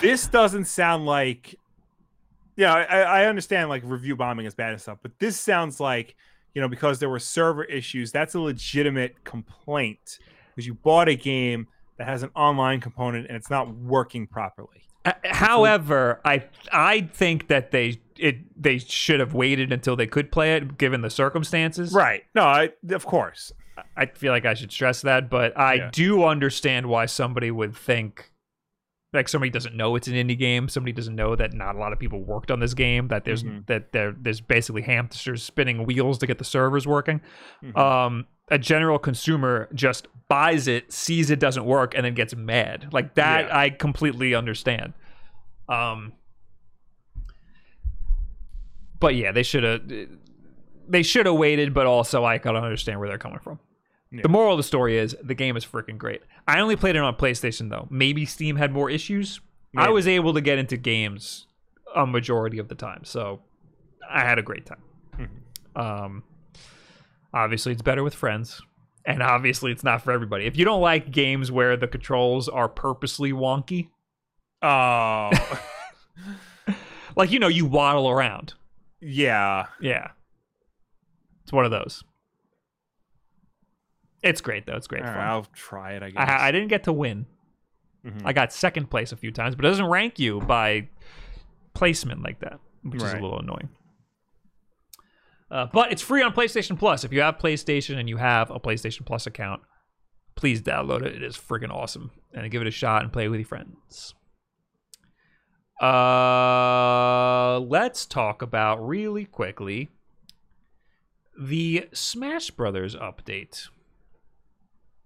This 0.00 0.26
doesn't 0.26 0.66
sound 0.66 1.06
like. 1.06 1.58
Yeah, 2.56 2.72
I, 2.74 3.00
I 3.00 3.24
understand 3.26 3.68
like 3.68 3.82
review 3.84 4.16
bombing 4.16 4.46
is 4.46 4.54
bad 4.54 4.72
and 4.72 4.80
stuff, 4.80 4.98
but 5.02 5.12
this 5.18 5.38
sounds 5.38 5.80
like 5.80 6.14
you 6.54 6.62
know 6.62 6.68
because 6.68 6.98
there 7.00 7.08
were 7.10 7.18
server 7.18 7.64
issues. 7.64 8.12
That's 8.12 8.34
a 8.34 8.40
legitimate 8.40 9.24
complaint 9.24 10.18
because 10.54 10.66
you 10.66 10.74
bought 10.74 11.08
a 11.08 11.16
game 11.16 11.66
that 11.98 12.06
has 12.06 12.22
an 12.22 12.30
online 12.34 12.80
component 12.80 13.26
and 13.28 13.36
it's 13.36 13.50
not 13.50 13.74
working 13.74 14.26
properly. 14.26 14.82
Uh, 15.04 15.12
However, 15.24 16.20
I 16.24 16.44
I 16.72 17.02
think 17.12 17.48
that 17.48 17.70
they 17.72 18.00
it 18.16 18.36
they 18.60 18.78
should 18.78 19.20
have 19.20 19.34
waited 19.34 19.72
until 19.72 19.96
they 19.96 20.06
could 20.06 20.30
play 20.32 20.54
it 20.56 20.78
given 20.78 21.00
the 21.02 21.10
circumstances. 21.10 21.92
Right? 21.92 22.22
No, 22.34 22.42
I, 22.42 22.70
of 22.90 23.04
course. 23.04 23.52
I 23.96 24.06
feel 24.06 24.30
like 24.32 24.44
I 24.44 24.54
should 24.54 24.70
stress 24.70 25.02
that, 25.02 25.28
but 25.28 25.58
I 25.58 25.74
Yeah. 25.74 25.90
do 25.92 26.24
understand 26.24 26.86
why 26.86 27.06
somebody 27.06 27.50
would 27.50 27.74
think 27.76 28.30
like 29.14 29.28
somebody 29.28 29.48
doesn't 29.50 29.74
know 29.76 29.94
it's 29.96 30.08
an 30.08 30.14
indie 30.14 30.36
game, 30.38 30.68
somebody 30.68 30.92
doesn't 30.92 31.14
know 31.14 31.34
that 31.36 31.52
not 31.54 31.76
a 31.76 31.78
lot 31.78 31.92
of 31.92 31.98
people 31.98 32.20
worked 32.22 32.50
on 32.50 32.60
this 32.60 32.74
game, 32.74 33.08
that 33.08 33.24
there's 33.24 33.42
Mhm. 33.44 33.66
that 33.66 33.92
there 33.92 34.12
there's 34.20 34.40
basically 34.40 34.82
hamsters 34.82 35.42
spinning 35.42 35.84
wheels 35.86 36.18
to 36.18 36.26
get 36.26 36.38
the 36.38 36.44
servers 36.44 36.86
working. 36.86 37.20
Mhm. 37.62 37.76
Um 37.78 38.26
a 38.50 38.58
general 38.58 38.98
consumer 38.98 39.68
just 39.72 40.06
buys 40.28 40.68
it, 40.68 40.92
sees 40.92 41.30
it 41.30 41.38
doesn't 41.40 41.64
work 41.64 41.94
and 41.94 42.04
then 42.04 42.12
gets 42.14 42.34
mad. 42.36 42.88
Like 42.92 43.14
that 43.14 43.46
Yeah. 43.46 43.58
I 43.58 43.70
completely 43.70 44.34
understand. 44.34 44.92
Um 45.68 46.12
but 49.00 49.14
yeah, 49.14 49.32
they 49.32 49.42
should 49.42 49.62
have 49.64 49.82
they 50.88 51.02
should 51.02 51.26
have 51.26 51.36
waited, 51.36 51.72
but 51.72 51.86
also 51.86 52.24
I 52.24 52.38
can 52.38 52.56
understand 52.56 52.98
where 53.00 53.08
they're 53.08 53.18
coming 53.18 53.38
from. 53.38 53.58
Yeah. 54.10 54.20
The 54.22 54.28
moral 54.28 54.52
of 54.52 54.58
the 54.58 54.62
story 54.62 54.98
is 54.98 55.16
the 55.22 55.34
game 55.34 55.56
is 55.56 55.64
freaking 55.64 55.98
great. 55.98 56.22
I 56.46 56.60
only 56.60 56.76
played 56.76 56.96
it 56.96 57.00
on 57.02 57.14
PlayStation 57.16 57.70
though. 57.70 57.86
Maybe 57.90 58.24
Steam 58.26 58.56
had 58.56 58.72
more 58.72 58.90
issues. 58.90 59.40
I 59.76 59.88
was 59.90 60.06
able 60.06 60.34
to 60.34 60.40
get 60.40 60.58
into 60.58 60.76
games 60.76 61.46
a 61.96 62.06
majority 62.06 62.58
of 62.58 62.68
the 62.68 62.74
time, 62.76 63.00
so 63.04 63.40
I 64.08 64.20
had 64.24 64.38
a 64.38 64.42
great 64.42 64.66
time. 64.66 64.82
Mhm. 65.18 65.80
Um, 65.80 66.22
obviously, 67.32 67.72
it's 67.72 67.82
better 67.82 68.04
with 68.04 68.14
friends, 68.14 68.60
and 69.04 69.22
obviously, 69.22 69.72
it's 69.72 69.82
not 69.82 70.02
for 70.02 70.12
everybody. 70.12 70.44
If 70.46 70.56
you 70.56 70.64
don't 70.64 70.80
like 70.80 71.10
games 71.10 71.50
where 71.50 71.76
the 71.76 71.88
controls 71.88 72.48
are 72.48 72.68
purposely 72.68 73.32
wonky, 73.32 73.88
Oh, 74.62 75.30
like 77.16 77.30
you 77.30 77.38
know, 77.38 77.48
you 77.48 77.66
waddle 77.66 78.08
around. 78.08 78.54
yeah. 79.00 79.66
Yeah, 79.80 80.10
it's 81.42 81.52
one 81.52 81.64
of 81.64 81.70
those. 81.70 82.04
It's 84.24 84.40
great 84.40 84.66
though. 84.66 84.74
It's 84.76 84.86
great 84.86 85.02
right, 85.02 85.16
I'll 85.16 85.46
try 85.52 85.92
it. 85.92 86.02
I 86.02 86.10
guess. 86.10 86.28
I, 86.28 86.48
I 86.48 86.50
didn't 86.52 86.68
get 86.68 86.84
to 86.84 86.92
win. 86.92 87.26
Mhm. 88.04 88.22
I 88.24 88.32
got 88.32 88.52
second 88.52 88.90
place 88.90 89.12
a 89.12 89.16
few 89.16 89.30
times, 89.30 89.54
but 89.54 89.64
it 89.64 89.68
doesn't 89.68 89.86
rank 89.86 90.18
you 90.18 90.40
by 90.40 90.88
placement 91.74 92.22
like 92.22 92.40
that, 92.40 92.58
which 92.82 93.02
is 93.02 93.12
a 93.12 93.22
little 93.22 93.38
annoying. 93.38 93.68
Uh, 95.50 95.66
but 95.72 95.92
it's 95.92 96.02
free 96.02 96.22
on 96.22 96.32
PlayStation 96.32 96.78
Plus. 96.78 97.04
If 97.04 97.12
you 97.12 97.20
have 97.20 97.38
PlayStation 97.38 97.98
and 97.98 98.08
you 98.08 98.16
have 98.16 98.50
a 98.50 98.58
PlayStation 98.58 99.04
Plus 99.06 99.26
account, 99.26 99.62
please 100.34 100.60
download 100.60 101.02
it. 101.02 101.14
It 101.14 101.22
is 101.22 101.36
freaking 101.36 101.70
awesome, 101.70 102.10
and 102.32 102.50
give 102.50 102.60
it 102.62 102.68
a 102.68 102.72
shot 102.72 103.02
and 103.02 103.12
play 103.12 103.28
with 103.28 103.40
your 103.40 103.46
friends. 103.46 104.14
Uh, 105.80 107.58
let's 107.60 108.06
talk 108.06 108.42
about 108.42 108.84
really 108.86 109.24
quickly 109.24 109.90
the 111.38 111.88
Smash 111.92 112.50
Brothers 112.50 112.94
update. 112.96 113.68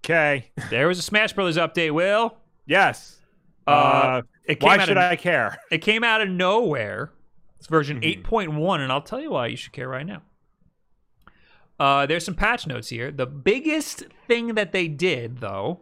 Okay. 0.05 0.51
There 0.71 0.89
was 0.89 0.99
a 0.99 1.03
Smash 1.03 1.33
Brothers 1.33 1.57
update. 1.57 1.91
Will 1.93 2.37
Yes. 2.67 3.19
uh, 3.67 3.71
Uh, 3.71 4.23
it 4.45 4.61
came 4.61 4.67
why 4.69 4.79
out 4.79 4.87
should 4.89 4.97
of, 4.97 5.03
I 5.03 5.17
care? 5.17 5.59
It 5.71 5.79
came 5.79 6.03
out 6.05 6.21
of 6.21 6.29
nowhere. 6.29 7.13
It's 7.59 7.67
version 7.67 8.01
Mhm. 8.01 8.23
8.1, 8.25 8.81
and 8.81 8.93
I'll 8.93 9.03
tell 9.03 9.21
you 9.21 9.31
why 9.33 9.49
you 9.49 9.57
should 9.57 9.73
care 9.73 9.89
right 9.89 10.07
now. 10.07 10.23
Uh, 11.79 12.07
there's 12.07 12.25
some 12.25 12.35
patch 12.35 12.67
notes 12.67 12.89
here. 12.89 13.11
The 13.11 13.27
biggest 13.27 14.05
thing 14.27 14.55
that 14.55 14.73
they 14.73 14.89
did, 14.89 15.39
though, 15.39 15.81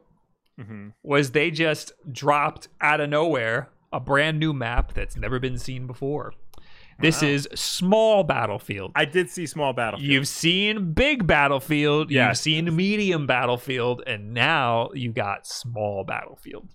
Mhm. 0.58 0.92
was 1.02 1.32
they 1.32 1.50
just 1.50 1.92
dropped 2.10 2.68
out 2.80 3.00
of 3.00 3.08
nowhere 3.10 3.68
a 3.92 4.00
brand 4.00 4.38
new 4.38 4.52
map 4.52 4.92
that's 4.94 5.16
never 5.16 5.38
been 5.38 5.58
seen 5.58 5.86
before. 5.86 6.32
This 6.98 7.20
Wow. 7.22 7.28
is 7.28 7.48
small 7.54 8.24
battlefield. 8.24 8.92
I 8.94 9.04
did 9.04 9.28
see 9.28 9.46
small 9.46 9.72
battlefield. 9.74 10.10
You've 10.10 10.28
seen 10.28 10.92
big 10.92 11.26
battlefield, 11.26 12.10
you've 12.10 12.38
seen 12.38 12.74
medium 12.74 13.26
battlefield, 13.26 14.02
and 14.06 14.32
now 14.32 14.90
you 14.94 15.12
got 15.12 15.46
small 15.46 16.04
battlefield. 16.04 16.68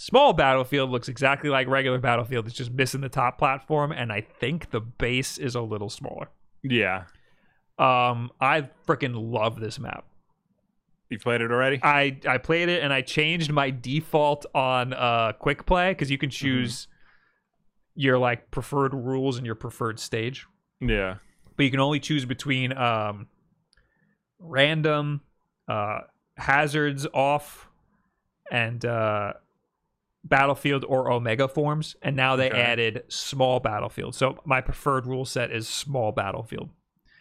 Small 0.00 0.32
Battlefield 0.32 0.90
looks 0.90 1.08
exactly 1.08 1.50
like 1.50 1.66
regular 1.66 1.98
Battlefield. 1.98 2.46
It's 2.46 2.54
just 2.54 2.70
missing 2.70 3.00
the 3.00 3.08
top 3.08 3.36
platform, 3.36 3.90
and 3.90 4.12
I 4.12 4.20
think 4.20 4.70
the 4.70 4.80
base 4.80 5.38
is 5.38 5.56
a 5.56 5.60
little 5.60 5.90
smaller. 5.90 6.28
Yeah. 6.62 7.06
Um, 7.80 8.30
I 8.40 8.68
freaking 8.86 9.14
love 9.16 9.58
this 9.58 9.76
map. 9.80 10.04
You 11.10 11.18
played 11.18 11.40
it 11.40 11.50
already? 11.50 11.80
I 11.82 12.16
I 12.28 12.38
played 12.38 12.68
it 12.68 12.82
and 12.84 12.92
I 12.92 13.00
changed 13.02 13.50
my 13.50 13.70
default 13.70 14.46
on 14.54 14.92
uh 14.92 15.32
quick 15.32 15.66
play 15.66 15.90
because 15.92 16.12
you 16.12 16.18
can 16.18 16.30
choose 16.30 16.86
your 18.00 18.16
like 18.16 18.50
preferred 18.52 18.94
rules 18.94 19.36
and 19.38 19.44
your 19.44 19.56
preferred 19.56 19.98
stage, 19.98 20.46
Yeah. 20.80 21.16
but 21.56 21.64
you 21.64 21.70
can 21.72 21.80
only 21.80 21.98
choose 21.98 22.24
between 22.24 22.72
um 22.76 23.26
random, 24.38 25.22
uh 25.66 26.00
hazards 26.36 27.06
off, 27.12 27.68
and 28.50 28.84
uh 28.84 29.32
battlefield 30.24 30.84
or 30.88 31.10
omega 31.10 31.48
forms. 31.48 31.96
And 32.02 32.14
now 32.16 32.36
they 32.36 32.50
Okay. 32.50 32.60
added 32.60 33.02
small 33.08 33.60
battlefield. 33.60 34.14
So 34.14 34.38
my 34.44 34.60
preferred 34.60 35.06
rule 35.06 35.24
set 35.24 35.50
is 35.50 35.68
small 35.68 36.12
battlefield. 36.12 36.70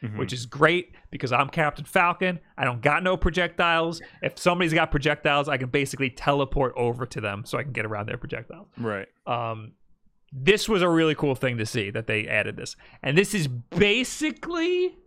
Mhm. 0.03 0.17
which 0.19 0.31
is 0.31 0.45
great 0.45 0.93
because 1.09 1.31
I'm 1.31 1.49
Captain 1.49 1.83
Falcon. 1.83 2.39
I 2.55 2.65
don't 2.65 2.83
got 2.83 3.01
no 3.01 3.17
projectiles. 3.17 3.99
If 4.21 4.37
somebody's 4.37 4.71
got 4.71 4.91
projectiles, 4.91 5.49
I 5.49 5.57
can 5.57 5.69
basically 5.69 6.11
teleport 6.11 6.73
over 6.77 7.07
to 7.07 7.19
them 7.19 7.45
so 7.45 7.57
I 7.57 7.63
can 7.63 7.71
get 7.71 7.83
around 7.83 8.05
their 8.07 8.17
projectiles. 8.19 8.67
right. 8.77 9.07
Um, 9.25 9.71
this 10.31 10.67
was 10.67 10.81
a 10.81 10.89
really 10.89 11.15
cool 11.15 11.35
thing 11.35 11.57
to 11.57 11.65
see 11.65 11.89
that 11.91 12.07
they 12.07 12.27
added 12.27 12.55
this, 12.57 12.75
and 13.03 13.17
this 13.17 13.33
is 13.33 13.47
basically 13.47 14.97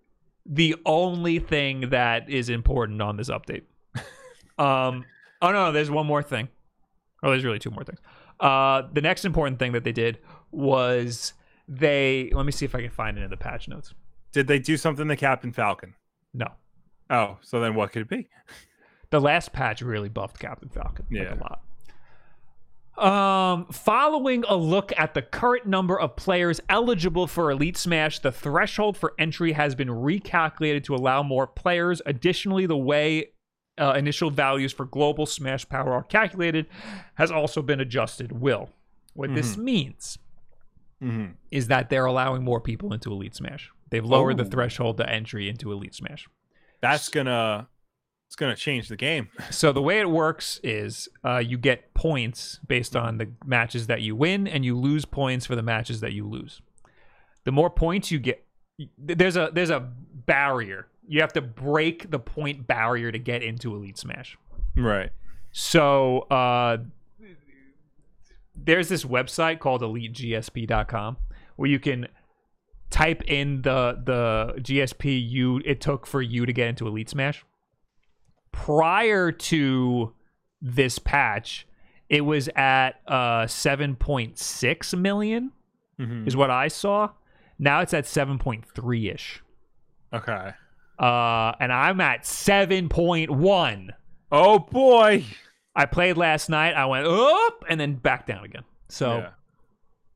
the 0.47 0.77
only 0.87 1.39
thing 1.39 1.91
that 1.91 2.29
is 2.29 2.49
important 2.49 3.01
on 3.03 3.17
this 3.17 3.29
update. 3.31 3.63
um, 4.59 5.05
oh 5.43 5.53
no, 5.53 5.73
there's 5.73 5.91
one 5.91 6.07
more 6.07 6.23
thing. 6.23 6.49
Oh, 7.23 7.31
there's 7.31 7.45
really 7.45 7.59
two 7.59 7.71
more 7.71 7.85
things. 7.85 8.01
Uh, 8.41 8.83
the 8.93 9.03
next 9.03 9.25
important 9.25 9.59
thing 9.59 9.73
that 9.73 9.85
they 9.85 9.93
did 9.93 10.19
was 10.51 11.35
they. 11.69 12.31
Let 12.33 12.47
me 12.47 12.53
see 12.53 12.65
if 12.65 12.75
I 12.75 12.81
can 12.81 12.91
find 12.91 13.19
it 13.19 13.23
in 13.23 13.31
the 13.31 13.37
patch 13.37 13.69
notes. 13.69 13.93
Did 14.33 14.47
they 14.47 14.59
do 14.59 14.77
something 14.77 15.09
to 15.09 15.17
Captain 15.17 15.53
Falcon? 15.53 15.95
No, 16.33 16.47
Oh, 17.11 17.39
so 17.43 17.61
then 17.61 17.75
what 17.75 17.93
could 17.93 18.03
it 18.03 18.09
be? 18.09 18.29
the 19.11 19.21
last 19.21 19.53
patch 19.53 19.83
really 19.83 20.09
buffed 20.09 20.39
Captain 20.39 20.69
Falcon 20.69 21.07
like 21.11 21.29
a 21.29 21.35
lot. 21.35 21.61
Um, 23.01 23.67
following 23.73 24.45
a 24.49 24.57
look 24.57 24.93
at 24.99 25.15
the 25.15 25.23
current 25.23 25.67
number 25.67 25.99
of 25.99 26.17
players 26.17 26.61
eligible 26.69 27.27
for 27.27 27.51
Elite 27.51 27.77
Smash, 27.77 28.19
the 28.19 28.31
threshold 28.31 28.97
for 28.97 29.15
entry 29.19 29.53
has 29.53 29.75
been 29.75 29.89
recalculated 29.89 30.85
to 30.85 30.95
allow 30.95 31.23
more 31.23 31.47
players. 31.47 32.03
Additionally, 32.05 32.67
the 32.67 32.77
way 32.77 33.31
uh, 33.79 33.95
initial 33.97 34.31
values 34.31 34.73
for 34.73 34.85
global 34.85 35.25
Smash 35.25 35.67
power 35.69 35.95
are 35.95 36.03
calculated 36.03 36.67
has 37.15 37.31
also 37.31 37.63
been 37.63 37.81
adjusted. 37.81 38.33
Will 38.33 38.69
what 39.15 39.35
this 39.35 39.57
means 39.57 40.19
Mm-hmm. 41.03 41.33
is 41.51 41.69
that 41.69 41.89
they're 41.89 42.05
allowing 42.05 42.45
more 42.45 42.61
people 42.61 42.93
into 42.93 43.11
Elite 43.11 43.35
Smash. 43.35 43.71
They've 43.89 44.05
lowered 44.05 44.37
the 44.37 44.45
threshold 44.45 44.99
to 44.99 45.09
entry 45.09 45.49
into 45.49 45.73
Elite 45.73 45.95
Smash. 45.95 46.29
That's 46.83 47.09
gonna 47.09 47.69
it's 48.31 48.37
gonna 48.37 48.55
change 48.55 48.87
the 48.87 48.97
game. 48.97 49.29
So 49.51 49.73
the 49.73 49.83
way 49.83 49.99
it 49.99 50.09
works 50.09 50.61
is 50.63 51.09
uh, 51.25 51.39
you 51.39 51.59
get 51.59 51.93
points 51.95 52.61
based 52.69 52.95
on 52.95 53.19
the 53.19 53.29
matches 53.45 53.89
that 53.89 54.03
you 54.03 54.15
win, 54.15 54.47
and 54.47 54.65
you 54.65 54.79
lose 54.79 55.05
points 55.05 55.47
for 55.47 55.57
the 55.57 55.63
matches 55.63 55.99
that 56.01 56.13
you 56.13 56.25
lose. 56.25 56.63
The 57.43 57.51
more 57.51 57.69
points 57.69 58.13
you 58.13 58.21
get, 58.21 58.47
there's 58.97 59.37
a 59.37 59.51
there's 59.53 59.71
a 59.71 59.81
barrier. 60.27 60.87
You 61.09 61.21
have 61.23 61.33
to 61.33 61.41
break 61.41 62.13
the 62.13 62.21
point 62.21 62.69
barrier 62.69 63.11
to 63.11 63.19
get 63.19 63.43
into 63.43 63.75
Elite 63.75 63.99
Smash. 63.99 64.39
Right. 64.77 65.11
So 65.51 66.21
uh, 66.31 66.77
there's 68.55 68.89
this 68.89 69.05
website 69.05 69.59
called 69.59 69.83
EliteGSP.com 69.83 71.17
where 71.57 71.69
you 71.69 71.81
can 71.81 72.07
type 72.91 73.23
in 73.27 73.63
the 73.63 74.01
the 74.05 74.55
GSP 74.61 75.29
you 75.29 75.61
it 75.65 75.81
took 75.81 76.07
for 76.07 76.23
you 76.23 76.47
to 76.47 76.53
get 76.53 76.69
into 76.69 76.87
Elite 76.87 77.11
Smash. 77.11 77.45
Prior 78.53 79.33
to 79.33 80.13
this 80.61 80.99
patch, 80.99 81.67
it 82.09 82.23
was 82.23 82.49
at 82.57 83.01
uh 83.07 83.47
7.6 83.47 84.97
million 84.99 85.53
Mhm. 85.99 86.27
is 86.27 86.37
what 86.37 86.51
I 86.51 86.69
saw. 86.69 87.11
Now 87.59 87.81
it's 87.81 87.93
at 87.95 88.05
7.3 88.07 89.11
ish. 89.15 89.43
Okay. 90.13 90.53
Uh, 90.99 91.53
and 91.61 91.73
I'm 91.73 92.01
at 92.01 92.25
7.1. 92.25 93.91
Oh 94.33 94.59
boy. 94.59 95.25
I 95.75 95.87
played 95.87 96.17
last 96.17 96.49
night. 96.51 96.75
I 96.75 96.87
went 96.87 97.07
up 97.07 97.65
and 97.69 97.79
then 97.81 97.95
back 97.95 98.27
down 98.27 98.45
again. 98.45 98.65
So 98.89 99.19
Yeah. 99.19 99.31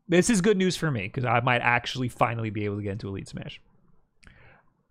this 0.08 0.28
is 0.30 0.40
good 0.40 0.56
news 0.56 0.76
for 0.76 0.90
me 0.90 1.02
because 1.02 1.24
I 1.24 1.40
might 1.40 1.60
actually 1.60 2.08
finally 2.08 2.50
be 2.50 2.64
able 2.64 2.76
to 2.78 2.82
get 2.82 2.92
into 2.92 3.08
Elite 3.08 3.28
Smash. 3.28 3.60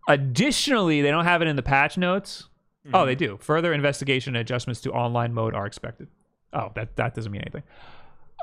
Additionally, 0.07 1.01
they 1.01 1.11
don't 1.11 1.25
have 1.25 1.41
it 1.41 1.47
in 1.47 1.55
the 1.55 1.63
patch 1.63 1.97
notes. 1.97 2.49
Oh, 2.93 3.05
they 3.05 3.15
do. 3.15 3.37
Further 3.41 3.71
investigation 3.71 4.35
and 4.35 4.41
adjustments 4.41 4.81
to 4.81 4.91
online 4.91 5.33
mode 5.33 5.53
are 5.53 5.65
expected. 5.65 6.07
Oh, 6.51 6.71
that 6.75 6.95
that 6.97 7.15
doesn't 7.15 7.31
mean 7.31 7.41
anything. 7.41 7.63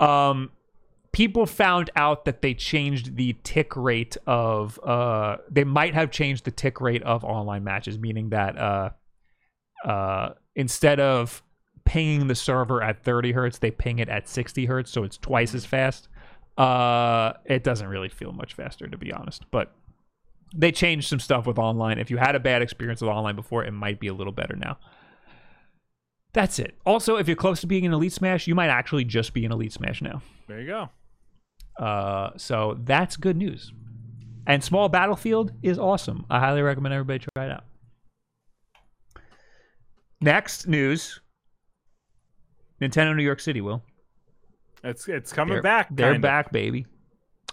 Um, 0.01 0.51
people 1.13 1.47
found 1.47 1.91
out 1.97 2.25
that 2.25 2.43
they 2.43 2.55
changed 2.55 3.17
the 3.17 3.37
tick 3.43 3.75
rate 3.77 4.17
of 4.27 4.79
uh 4.85 5.37
they 5.51 5.65
might 5.65 5.95
have 5.95 6.11
changed 6.11 6.45
the 6.45 6.51
tick 6.51 6.81
rate 6.81 7.03
of 7.03 7.25
online 7.25 7.65
matches 7.65 7.99
meaning 7.99 8.31
that 8.31 8.57
uh 8.57 8.91
uh 9.85 10.31
instead 10.55 11.01
of 11.01 11.43
pinging 11.85 12.29
the 12.29 12.35
server 12.35 12.83
at 12.83 13.03
30 13.03 13.33
hertz 13.33 13.59
they 13.59 13.71
ping 13.71 13.99
it 13.99 14.09
at 14.09 14.29
60 14.29 14.67
hertz 14.67 14.91
so 14.91 15.03
it's 15.03 15.19
twice 15.19 15.55
as 15.55 15.65
fast 15.67 16.09
uh 16.59 17.33
it 17.45 17.65
doesn't 17.65 17.89
really 17.89 18.09
feel 18.09 18.33
much 18.33 18.55
faster 18.55 18.87
to 18.87 18.97
be 18.97 19.13
honest 19.13 19.45
but 19.51 19.75
they 20.55 20.73
changed 20.73 21.09
some 21.09 21.21
stuff 21.21 21.47
with 21.47 21.59
online 21.59 21.99
if 21.99 22.11
you 22.11 22.17
had 22.17 22.35
a 22.35 22.41
bad 22.41 22.61
experience 22.63 23.01
with 23.01 23.11
online 23.11 23.37
before 23.37 23.65
it 23.65 23.71
might 23.73 24.01
be 24.01 24.09
a 24.09 24.15
little 24.15 24.33
better 24.33 24.57
now 24.57 24.77
that's 26.33 26.59
it 26.59 26.77
also 26.85 27.17
if 27.17 27.27
you're 27.29 27.37
close 27.37 27.61
to 27.61 27.67
being 27.67 27.87
an 27.87 27.93
elite 27.93 28.13
smash 28.13 28.47
you 28.47 28.55
might 28.55 28.69
actually 28.69 29.05
just 29.05 29.33
be 29.33 29.45
an 29.45 29.53
elite 29.53 29.73
smash 29.73 30.01
now 30.03 30.21
There 30.49 30.61
you 30.61 30.67
go. 30.67 30.89
uh, 31.85 32.31
so 32.37 32.79
that's 32.85 33.17
good 33.17 33.37
news. 33.37 33.73
And 34.47 34.65
Small 34.65 34.89
Battlefield 34.89 35.53
is 35.63 35.79
awesome. 35.79 36.25
I 36.31 36.41
highly 36.41 36.63
recommend 36.63 36.93
everybody 36.95 37.25
try 37.37 37.45
it 37.45 37.53
out. 37.53 37.65
Next 40.21 40.67
news 40.67 41.21
Nintendo 42.81 43.15
New 43.15 43.23
York 43.23 43.41
City 43.41 43.61
will. 43.61 43.83
It's 44.83 45.07
it's 45.09 45.33
coming 45.33 45.55
They're, 45.55 45.63
back. 45.63 45.89
They're 45.91 46.13
kinda. 46.13 46.27
back, 46.27 46.51
baby. 46.53 46.87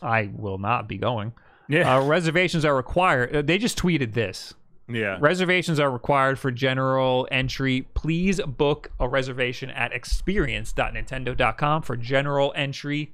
I 0.02 0.30
will 0.34 0.58
not 0.58 0.88
be 0.88 0.98
going. 0.98 1.34
Yeah. 1.70 1.98
Uh, 1.98 2.06
reservations 2.06 2.64
are 2.66 2.76
required. 2.76 3.36
Uh, 3.36 3.42
they 3.42 3.58
just 3.58 3.78
tweeted 3.78 4.14
this. 4.14 4.54
yeah. 4.88 5.18
Reservations 5.20 5.80
are 5.80 5.92
required 5.92 6.40
for 6.40 6.52
general 6.52 7.28
entry. 7.32 7.88
Please 7.94 8.40
book 8.42 8.92
a 9.00 9.08
reservation 9.08 9.70
at 9.70 9.92
experience.nintendo.com 9.94 11.82
for 11.82 11.98
general 11.98 12.54
entry. 12.56 13.14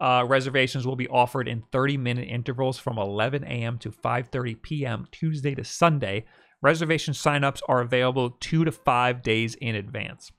Uh, 0.00 0.24
reservations 0.26 0.86
will 0.86 0.96
be 0.96 1.08
offered 1.08 1.46
in 1.46 1.62
30 1.72 1.96
minute 1.98 2.26
intervals 2.28 2.78
from 2.78 2.96
11 2.98 3.44
a.m. 3.44 3.76
to 3.78 3.90
5:30 3.90 4.62
p.m. 4.62 5.06
Tuesday 5.12 5.54
to 5.54 5.64
Sunday. 5.64 6.24
Reservation 6.62 7.12
signups 7.14 7.60
are 7.68 7.80
available 7.80 8.30
two 8.40 8.64
to 8.64 8.72
five 8.72 9.22
days 9.22 9.54
in 9.56 9.74
advance. 9.74 10.32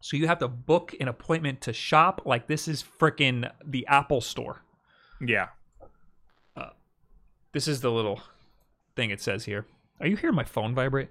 So 0.00 0.16
you 0.16 0.26
have 0.26 0.38
to 0.40 0.48
book 0.48 0.94
an 1.00 1.08
appointment 1.08 1.60
to 1.62 1.72
shop 1.72 2.22
like 2.24 2.46
this 2.46 2.68
is 2.68 2.82
freaking 2.84 3.50
the 3.64 3.86
Apple 3.86 4.20
Store. 4.20 4.62
Yeah. 5.24 5.48
This 7.54 7.68
is 7.68 7.80
the 7.80 7.90
little 7.90 8.20
thing 8.96 9.10
it 9.10 9.20
says 9.22 9.44
here. 9.44 9.64
Are 10.00 10.08
you 10.08 10.16
hearing 10.16 10.34
my 10.34 10.42
phone 10.42 10.74
vibrate? 10.74 11.08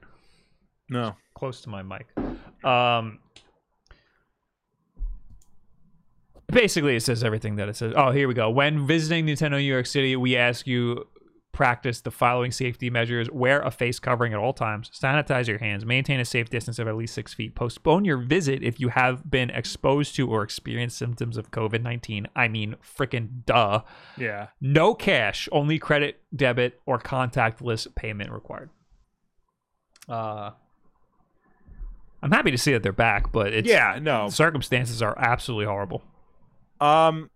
No. 0.90 1.16
close 1.36 1.62
to 1.62 1.70
my 1.70 1.82
mic. 1.82 2.06
Um, 2.66 3.20
basically, 6.48 6.98
it 6.98 7.00
says 7.02 7.24
everything 7.24 7.56
that 7.56 7.70
it 7.70 7.78
says. 7.78 7.94
Oh, 7.96 8.12
here 8.12 8.28
we 8.28 8.34
go. 8.34 8.50
When 8.50 8.86
visiting 8.86 9.26
Nintendo 9.26 9.52
New 9.52 9.60
York 9.60 9.86
City, 9.86 10.18
we 10.18 10.36
ask 10.36 10.68
you 10.68 11.08
practice 11.54 12.02
the 12.02 12.12
following 12.12 12.52
safety 12.52 12.90
measures: 12.90 13.30
wear 13.32 13.62
a 13.62 13.72
face 13.72 14.00
covering 14.00 14.34
at 14.34 14.40
all 14.40 14.52
times, 14.52 14.90
sanitize 14.94 15.48
your 15.48 15.60
hands, 15.60 15.86
maintain 15.86 16.20
a 16.20 16.26
safe 16.26 16.50
distance 16.50 16.80
of 16.80 16.88
at 16.90 16.98
least 16.98 17.14
six 17.14 17.34
feet, 17.34 17.56
postpone 17.56 18.04
your 18.04 18.18
visit 18.18 18.62
if 18.62 18.80
you 18.82 18.90
have 18.90 19.30
been 19.32 19.50
exposed 19.52 20.16
to 20.16 20.30
or 20.30 20.44
experienced 20.44 20.98
symptoms 20.98 21.38
of 21.38 21.52
COVID 21.52 21.82
nineteen. 21.82 22.28
I 22.36 22.50
mean, 22.50 22.76
freaking 22.84 23.46
duh. 23.46 23.84
Yeah. 24.18 24.48
No 24.60 24.94
cash, 24.94 25.48
only 25.54 25.80
credit, 25.80 26.22
debit, 26.36 26.82
or 26.86 27.00
contactless 27.00 27.88
payment 27.96 28.32
required. 28.32 28.70
Uh, 30.10 30.52
I'm 32.22 32.32
happy 32.32 32.52
to 32.52 32.58
see 32.58 32.74
that 32.74 32.84
they're 32.84 32.92
back, 32.92 33.32
but 33.32 33.54
it's 33.54 33.70
Yeah. 33.70 34.00
No. 34.02 34.28
circumstances 34.30 35.02
are 35.02 35.18
absolutely 35.18 35.66
horrible. 35.66 36.04
Um, 36.82 37.30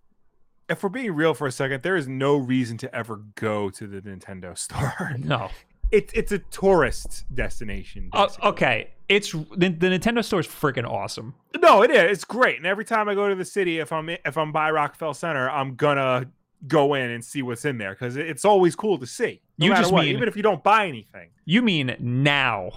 if 0.70 0.84
we're 0.84 0.90
being 0.90 1.14
real 1.14 1.34
for 1.34 1.48
a 1.48 1.52
second, 1.52 1.84
there 1.84 1.96
is 1.96 2.08
no 2.08 2.36
reason 2.36 2.78
to 2.80 2.94
ever 2.96 3.22
go 3.36 3.70
to 3.72 3.88
the 3.88 4.02
Nintendo 4.02 4.58
store. 4.66 5.16
No, 5.18 5.50
it's 5.92 6.12
it's 6.14 6.32
a 6.32 6.40
tourist 6.40 7.26
destination. 7.34 8.10
Uh, 8.14 8.28
okay, 8.44 8.90
it's 9.10 9.32
the, 9.32 9.70
the 9.70 9.88
Nintendo 9.88 10.24
store 10.24 10.42
is 10.42 10.48
freaking 10.48 10.88
awesome. 10.90 11.34
No, 11.62 11.82
it 11.84 11.92
is. 11.92 12.12
It's 12.12 12.26
great. 12.26 12.58
And 12.58 12.66
every 12.66 12.86
time 12.86 13.08
I 13.10 13.16
go 13.16 13.30
to 13.30 13.36
the 13.36 13.46
city, 13.46 13.80
if 13.80 13.92
I'm 13.94 14.10
if 14.10 14.38
I'm 14.38 14.52
by 14.52 14.72
Rockefeller 14.72 15.14
Center, 15.14 15.50
I'm 15.50 15.76
gonna 15.76 16.30
go 16.68 16.96
in 16.96 17.12
and 17.12 17.24
see 17.24 17.42
what's 17.44 17.66
in 17.66 17.78
there 17.78 17.92
because 17.92 18.18
it's 18.18 18.44
always 18.44 18.76
cool 18.76 18.98
to 18.98 19.06
see. 19.06 19.42
No 19.60 19.68
You 19.68 19.76
just 19.76 19.92
what, 19.92 20.06
mean- 20.06 20.16
even 20.16 20.28
if 20.28 20.36
you 20.36 20.42
don't 20.44 20.64
buy 20.64 20.88
anything. 20.88 21.30
You 21.46 21.62
mean 21.62 21.96
now? 22.00 22.72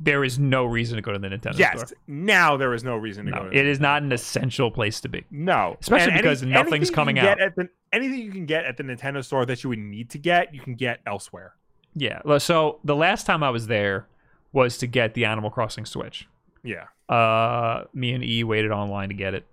There 0.00 0.22
is 0.22 0.38
no 0.38 0.64
reason 0.64 0.94
to 0.96 1.02
go 1.02 1.12
to 1.12 1.18
the 1.18 1.26
Nintendo 1.28 1.54
store. 1.54 1.58
Yes, 1.58 1.80
store. 1.88 1.98
now 2.06 2.56
there 2.56 2.72
is 2.72 2.84
no 2.84 2.96
reason 2.96 3.24
to 3.26 3.32
No, 3.32 3.38
go. 3.44 3.50
To 3.50 3.56
it 3.58 3.66
is 3.66 3.80
not 3.80 4.02
an 4.02 4.12
essential 4.12 4.70
place 4.70 5.00
to 5.00 5.08
be. 5.08 5.24
No, 5.30 5.76
Especially 5.80 6.12
And 6.12 6.22
because 6.22 6.42
nothing's 6.42 6.90
coming 6.90 7.18
out. 7.18 7.40
At 7.40 7.56
the, 7.56 7.68
anything 7.92 8.20
you 8.20 8.30
can 8.30 8.46
get 8.46 8.64
at 8.64 8.76
the 8.76 8.84
Nintendo 8.84 9.24
store 9.24 9.44
that 9.46 9.64
you 9.64 9.70
would 9.70 9.78
need 9.80 10.10
to 10.10 10.18
get, 10.18 10.54
you 10.54 10.60
can 10.60 10.74
get 10.74 11.00
elsewhere. 11.04 11.54
Yeah. 11.96 12.20
So 12.38 12.78
the 12.84 12.94
last 12.94 13.26
time 13.26 13.42
I 13.42 13.50
was 13.50 13.66
there 13.66 14.06
was 14.52 14.78
to 14.78 14.86
get 14.86 15.14
the 15.14 15.24
Animal 15.24 15.50
Crossing 15.50 15.84
Switch. 15.84 16.28
Yeah, 16.62 16.84
Uh, 17.08 17.84
me 17.92 18.12
and 18.12 18.22
E 18.22 18.44
waited 18.44 18.70
online 18.70 19.08
to 19.08 19.14
get 19.14 19.32
it, 19.34 19.46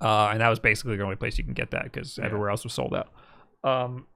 uh, 0.00 0.28
and 0.32 0.40
that 0.40 0.48
was 0.48 0.58
basically 0.58 0.96
the 0.96 1.02
only 1.04 1.16
place 1.16 1.38
you 1.38 1.44
can 1.44 1.52
get 1.54 1.70
that 1.72 1.84
because 1.84 2.18
Yeah. 2.18 2.24
everywhere 2.26 2.50
else 2.50 2.64
was 2.64 2.72
sold 2.72 2.94
out. 2.94 3.08
Um, 3.64 4.06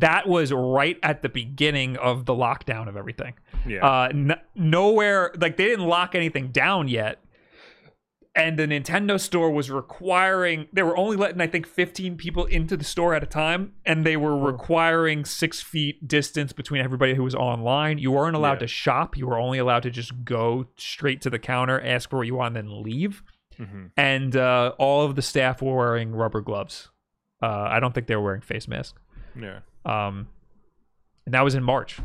that 0.00 0.28
was 0.28 0.52
right 0.52 0.98
at 1.02 1.22
the 1.22 1.28
beginning 1.28 1.96
of 1.96 2.24
the 2.26 2.34
lockdown 2.34 2.88
of 2.88 2.96
everything. 2.96 3.34
yeah, 3.66 3.86
Uh, 3.86 4.08
n- 4.10 4.40
nowhere 4.54 5.32
like 5.40 5.56
they 5.56 5.64
didn't 5.64 5.86
lock 5.86 6.14
anything 6.14 6.48
down 6.48 6.88
yet, 6.88 7.18
and 8.34 8.56
the 8.58 8.66
Nintendo 8.66 9.18
store 9.18 9.50
was 9.50 9.70
requiring 9.70 10.68
they 10.72 10.82
were 10.82 10.96
only 10.96 11.16
letting 11.16 11.40
I 11.40 11.46
think 11.48 11.66
15 11.66 12.16
people 12.16 12.44
into 12.44 12.76
the 12.76 12.84
store 12.84 13.14
at 13.14 13.22
a 13.22 13.26
time, 13.26 13.72
and 13.84 14.04
they 14.06 14.16
were 14.16 14.38
requiring 14.38 15.24
six 15.24 15.60
feet 15.60 16.06
distance 16.06 16.52
between 16.52 16.80
everybody 16.82 17.14
who 17.14 17.24
was 17.24 17.34
online. 17.34 17.98
You 17.98 18.12
weren't 18.12 18.36
allowed 18.36 18.54
Yeah. 18.54 18.58
to 18.60 18.66
shop. 18.68 19.16
You 19.16 19.26
were 19.26 19.38
only 19.38 19.58
allowed 19.58 19.82
to 19.84 19.90
just 19.90 20.24
go 20.24 20.66
straight 20.76 21.20
to 21.22 21.30
the 21.30 21.38
counter, 21.38 21.80
ask 21.80 22.10
for 22.10 22.18
what 22.18 22.26
you 22.26 22.36
want, 22.36 22.56
and 22.56 22.68
then 22.68 22.82
leave. 22.82 23.22
Mhm. 23.58 23.90
And 23.96 24.36
uh, 24.36 24.72
all 24.78 25.04
of 25.04 25.16
the 25.16 25.22
staff 25.22 25.60
were 25.60 25.74
wearing 25.74 26.12
rubber 26.12 26.40
gloves. 26.40 26.90
Uh, 27.42 27.46
I 27.70 27.80
don't 27.80 27.92
think 27.92 28.06
they 28.06 28.14
were 28.14 28.22
wearing 28.22 28.40
face 28.40 28.68
masks. 28.68 28.98
yeah. 29.34 29.60
Um, 29.84 30.28
and 31.26 31.34
that 31.34 31.42
was 31.44 31.54
in 31.54 31.62
March. 31.62 31.98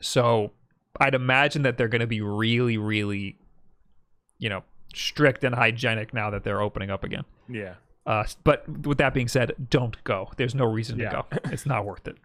So 0.00 0.52
I'd 1.00 1.14
imagine 1.14 1.62
that 1.62 1.76
they're 1.78 1.88
going 1.88 2.00
to 2.00 2.06
be 2.06 2.20
really, 2.20 2.76
really, 2.78 3.38
you 4.38 4.48
know, 4.48 4.62
strict 4.94 5.44
and 5.44 5.54
hygienic 5.54 6.14
now 6.14 6.30
that 6.30 6.44
they're 6.44 6.60
opening 6.60 6.90
up 6.90 7.04
again. 7.04 7.24
Yeah. 7.48 7.74
Uh, 8.06 8.24
but 8.44 8.68
with 8.86 8.98
that 8.98 9.12
being 9.14 9.28
said, 9.28 9.52
don't 9.68 10.02
go. 10.04 10.30
There's 10.36 10.54
no 10.54 10.64
reason 10.64 10.98
Yeah. 10.98 11.10
to 11.10 11.24
go. 11.30 11.38
It's 11.52 11.66
not 11.66 11.84
worth 11.84 12.06
it. 12.06 12.16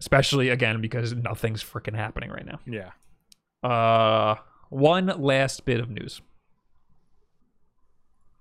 Especially 0.00 0.48
again 0.48 0.80
because 0.80 1.14
nothing's 1.14 1.62
freaking 1.62 1.94
happening 1.94 2.30
right 2.30 2.46
now. 2.46 2.60
Yeah. 2.66 2.90
Uh, 3.68 4.36
one 4.68 5.06
last 5.06 5.64
bit 5.64 5.78
of 5.80 5.88
news. 5.90 6.20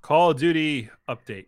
Call 0.01 0.31
of 0.31 0.37
Duty 0.39 0.89
update. 1.07 1.45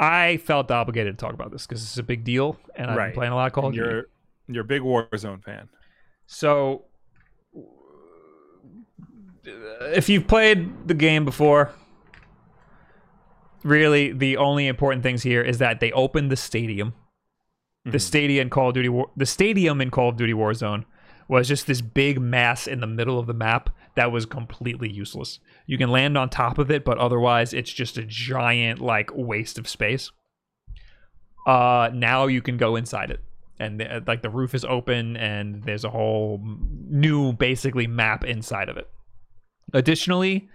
I 0.00 0.36
felt 0.38 0.70
obligated 0.70 1.18
to 1.18 1.24
talk 1.24 1.32
about 1.34 1.50
this 1.50 1.66
because 1.66 1.82
it's 1.82 1.96
a 1.98 2.02
big 2.02 2.22
deal, 2.24 2.58
and 2.74 2.90
I've 2.90 2.96
Right. 2.96 3.06
been 3.08 3.14
playing 3.14 3.32
a 3.32 3.36
lot 3.36 3.46
of 3.46 3.52
Call 3.52 3.68
of 3.68 3.74
Duty. 3.74 3.88
You're 3.88 4.04
you're 4.48 4.62
a 4.62 4.66
big 4.66 4.82
Warzone 4.82 5.42
fan. 5.42 5.68
So, 6.26 6.84
if 9.80 10.08
you've 10.08 10.26
played 10.26 10.86
the 10.88 10.94
game 10.94 11.24
before, 11.24 11.70
really 13.64 14.12
the 14.12 14.36
only 14.36 14.66
important 14.66 15.02
things 15.02 15.22
here 15.22 15.42
is 15.42 15.58
that 15.58 15.80
they 15.80 15.92
opened 15.92 16.30
the 16.30 16.36
stadium. 16.36 16.94
The 17.84 17.98
Mhm. 17.98 18.00
stadium 18.00 18.42
in 18.42 18.50
Call 18.50 18.68
of 18.68 18.74
Duty, 18.74 18.88
War- 18.88 19.10
the 19.16 19.26
stadium 19.26 19.80
in 19.80 19.90
Call 19.90 20.08
of 20.10 20.16
Duty 20.16 20.32
Warzone 20.32 20.84
was 21.28 21.48
just 21.48 21.66
this 21.66 21.80
big 21.80 22.20
mass 22.20 22.66
in 22.66 22.80
the 22.80 22.86
middle 22.86 23.18
of 23.18 23.26
the 23.26 23.34
map 23.34 23.70
that 23.96 24.12
was 24.12 24.26
completely 24.26 24.90
useless. 24.90 25.40
You 25.66 25.78
can 25.78 25.90
land 25.90 26.16
on 26.16 26.28
top 26.28 26.58
of 26.58 26.70
it, 26.70 26.84
but 26.84 26.98
otherwise 26.98 27.52
it's 27.52 27.72
just 27.72 27.98
a 27.98 28.04
giant 28.04 28.80
like 28.80 29.10
waste 29.14 29.58
of 29.58 29.68
space. 29.68 30.10
Uh, 31.46 31.90
now 31.92 32.26
you 32.26 32.42
can 32.42 32.56
go 32.56 32.76
inside 32.76 33.10
it, 33.10 33.20
and 33.58 33.80
uh, 33.80 34.00
like 34.06 34.22
the 34.22 34.30
roof 34.30 34.54
is 34.54 34.64
open, 34.64 35.16
and 35.16 35.62
there's 35.64 35.84
a 35.84 35.90
whole 35.90 36.40
new 36.88 37.32
basically 37.32 37.86
map 37.86 38.24
inside 38.24 38.68
of 38.68 38.76
it. 38.76 38.88
Additionally, 39.72 40.48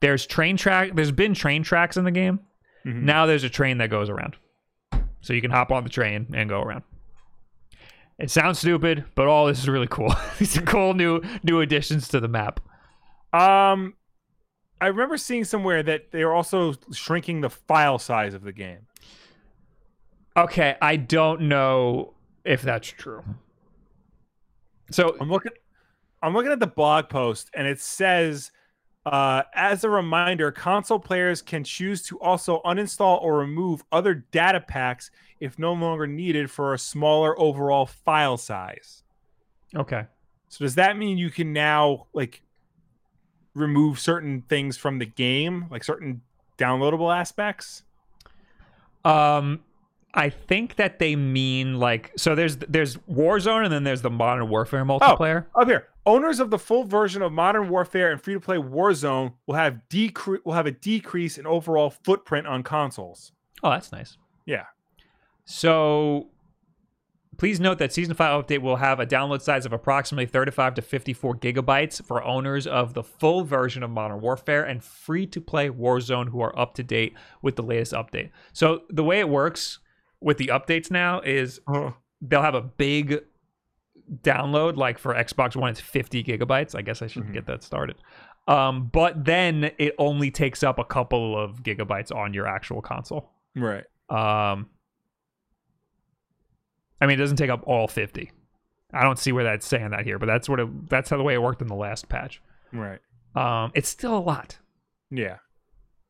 there's 0.00 0.26
train 0.26 0.56
track. 0.56 0.92
There's 0.94 1.12
been 1.12 1.34
train 1.34 1.62
tracks 1.62 1.96
in 1.96 2.04
the 2.04 2.10
game. 2.10 2.40
Mhm. 2.84 3.02
Now 3.02 3.26
there's 3.26 3.44
a 3.44 3.48
train 3.50 3.78
that 3.78 3.90
goes 3.90 4.10
around, 4.10 4.36
so 5.20 5.32
you 5.32 5.40
can 5.40 5.52
hop 5.52 5.70
on 5.70 5.84
the 5.84 5.90
train 5.90 6.26
and 6.34 6.48
go 6.48 6.60
around. 6.60 6.82
It 8.22 8.30
sounds 8.30 8.60
stupid, 8.60 9.04
but 9.16 9.26
all 9.26 9.46
this 9.46 9.58
is 9.58 9.68
really 9.68 9.88
cool. 9.88 10.14
These 10.38 10.56
are 10.56 10.62
cool 10.62 10.94
new 10.94 11.20
new 11.42 11.60
additions 11.60 12.06
to 12.08 12.20
the 12.20 12.28
map. 12.28 12.60
Um, 13.32 13.94
I 14.80 14.86
remember 14.86 15.16
seeing 15.16 15.42
somewhere 15.42 15.82
that 15.82 16.12
they 16.12 16.22
are 16.22 16.32
also 16.32 16.74
shrinking 16.92 17.40
the 17.40 17.50
file 17.50 17.98
size 17.98 18.32
of 18.32 18.42
the 18.44 18.52
game. 18.52 18.86
Okay, 20.36 20.76
I 20.80 20.96
don't 20.96 21.42
know 21.42 22.14
if 22.44 22.62
that's 22.62 22.86
true. 22.86 23.24
So 24.92 25.16
I'm 25.20 25.28
looking. 25.28 25.52
I'm 26.22 26.32
looking 26.32 26.52
at 26.52 26.60
the 26.60 26.68
blog 26.68 27.08
post, 27.08 27.50
and 27.54 27.66
it 27.66 27.80
says, 27.80 28.52
uh, 29.04 29.42
as 29.54 29.82
a 29.84 29.90
reminder, 29.90 30.52
console 30.52 30.98
players 30.98 31.42
can 31.42 31.64
choose 31.64 32.02
to 32.02 32.20
also 32.20 32.60
uninstall 32.64 33.20
or 33.22 33.38
remove 33.38 33.82
other 33.90 34.14
data 34.14 34.60
packs 34.60 35.10
if 35.40 35.58
no 35.58 35.72
longer 35.72 36.06
needed 36.06 36.50
for 36.50 36.72
a 36.72 36.78
smaller 36.78 37.38
overall 37.38 37.86
file 37.86 38.36
size. 38.36 39.02
okay, 39.74 40.06
So 40.48 40.64
does 40.64 40.76
that 40.76 40.96
mean 40.96 41.18
you 41.18 41.30
can 41.30 41.52
now 41.52 42.06
like 42.12 42.42
remove 43.54 43.98
certain 43.98 44.42
things 44.42 44.76
from 44.76 44.98
the 44.98 45.06
game, 45.06 45.66
like 45.70 45.82
certain 45.82 46.22
downloadable 46.56 47.14
aspects? 47.14 47.82
Um, 49.04 49.64
I 50.14 50.28
think 50.30 50.76
that 50.76 51.00
they 51.00 51.16
mean 51.16 51.80
like 51.80 52.12
so. 52.16 52.34
There's 52.34 52.56
there's 52.56 52.98
Warzone 53.10 53.64
and 53.64 53.72
then 53.72 53.82
there's 53.82 54.02
the 54.02 54.10
Modern 54.10 54.48
Warfare 54.48 54.84
multiplayer. 54.84 55.46
Up 55.56 55.66
here, 55.66 55.88
owners 56.06 56.40
of 56.40 56.50
the 56.50 56.58
full 56.58 56.84
version 56.84 57.22
of 57.22 57.32
Modern 57.32 57.68
Warfare 57.68 58.10
and 58.10 58.20
free 58.20 58.34
to 58.34 58.40
play 58.40 58.56
Warzone 58.56 59.34
will 59.46 59.54
have 59.54 59.80
decre- 59.90 60.44
will 60.44 60.54
have 60.54 60.66
a 60.66 60.72
decrease 60.72 61.38
in 61.38 61.46
overall 61.46 61.90
footprint 61.90 62.46
on 62.46 62.62
consoles. 62.62 63.32
Oh, 63.62 63.70
that's 63.70 63.92
nice. 63.92 64.16
Yeah. 64.46 64.64
So 65.44 66.28
please 67.38 67.60
note 67.60 67.78
that 67.78 67.92
Season 67.92 68.14
5 68.14 68.46
update 68.46 68.60
will 68.60 68.76
have 68.76 69.00
a 69.00 69.06
download 69.06 69.40
size 69.40 69.66
of 69.66 69.72
approximately 69.72 70.26
35 70.26 70.74
to 70.74 70.82
54 70.82 71.36
gigabytes 71.36 72.04
for 72.04 72.22
owners 72.22 72.66
of 72.66 72.94
the 72.94 73.02
full 73.02 73.44
version 73.44 73.82
of 73.82 73.90
Modern 73.90 74.20
Warfare 74.20 74.64
and 74.64 74.82
free 74.82 75.26
to 75.26 75.40
play 75.40 75.68
Warzone 75.68 76.28
who 76.28 76.40
are 76.40 76.56
up 76.58 76.74
to 76.74 76.82
date 76.82 77.14
with 77.40 77.56
the 77.56 77.62
latest 77.62 77.92
update. 77.92 78.30
So 78.52 78.82
the 78.90 79.04
way 79.04 79.20
it 79.20 79.28
works 79.28 79.78
with 80.20 80.38
the 80.38 80.48
updates 80.48 80.90
now 80.90 81.20
is 81.20 81.60
uh-huh. 81.66 81.92
they'll 82.20 82.42
have 82.42 82.54
a 82.54 82.62
big 82.62 83.22
download 84.22 84.76
like 84.76 84.98
for 84.98 85.14
xbox 85.14 85.56
one 85.56 85.70
it's 85.70 85.80
50 85.80 86.22
gigabytes 86.22 86.74
i 86.74 86.82
guess 86.82 87.00
i 87.02 87.06
should 87.06 87.24
Mhm. 87.24 87.32
get 87.32 87.46
that 87.46 87.62
started 87.62 87.96
um, 88.48 88.90
but 88.92 89.24
then 89.24 89.70
it 89.78 89.94
only 89.98 90.30
takes 90.30 90.62
up 90.62 90.78
a 90.78 90.84
couple 90.84 91.38
of 91.38 91.62
gigabytes 91.62 92.14
on 92.14 92.34
your 92.34 92.46
actual 92.46 92.82
console 92.82 93.30
Right. 93.56 93.84
um, 94.10 94.68
i 97.00 97.06
mean 97.06 97.14
it 97.18 97.22
doesn't 97.22 97.36
take 97.36 97.50
up 97.50 97.62
all 97.66 97.88
50 97.88 98.30
i 98.92 99.02
don't 99.02 99.18
see 99.18 99.32
where 99.32 99.44
that's 99.44 99.66
saying 99.66 99.90
that 99.90 100.04
here 100.04 100.18
but 100.18 100.26
that's 100.26 100.48
what 100.48 100.60
it, 100.60 100.88
that's 100.88 101.10
how 101.10 101.16
the 101.16 101.22
way 101.22 101.34
it 101.34 101.42
worked 101.42 101.62
in 101.62 101.68
the 101.68 101.74
last 101.74 102.08
patch 102.08 102.42
Right. 102.72 103.00
um, 103.34 103.70
it's 103.74 103.88
still 103.88 104.16
a 104.16 104.20
lot 104.20 104.58
Yeah. 105.10 105.38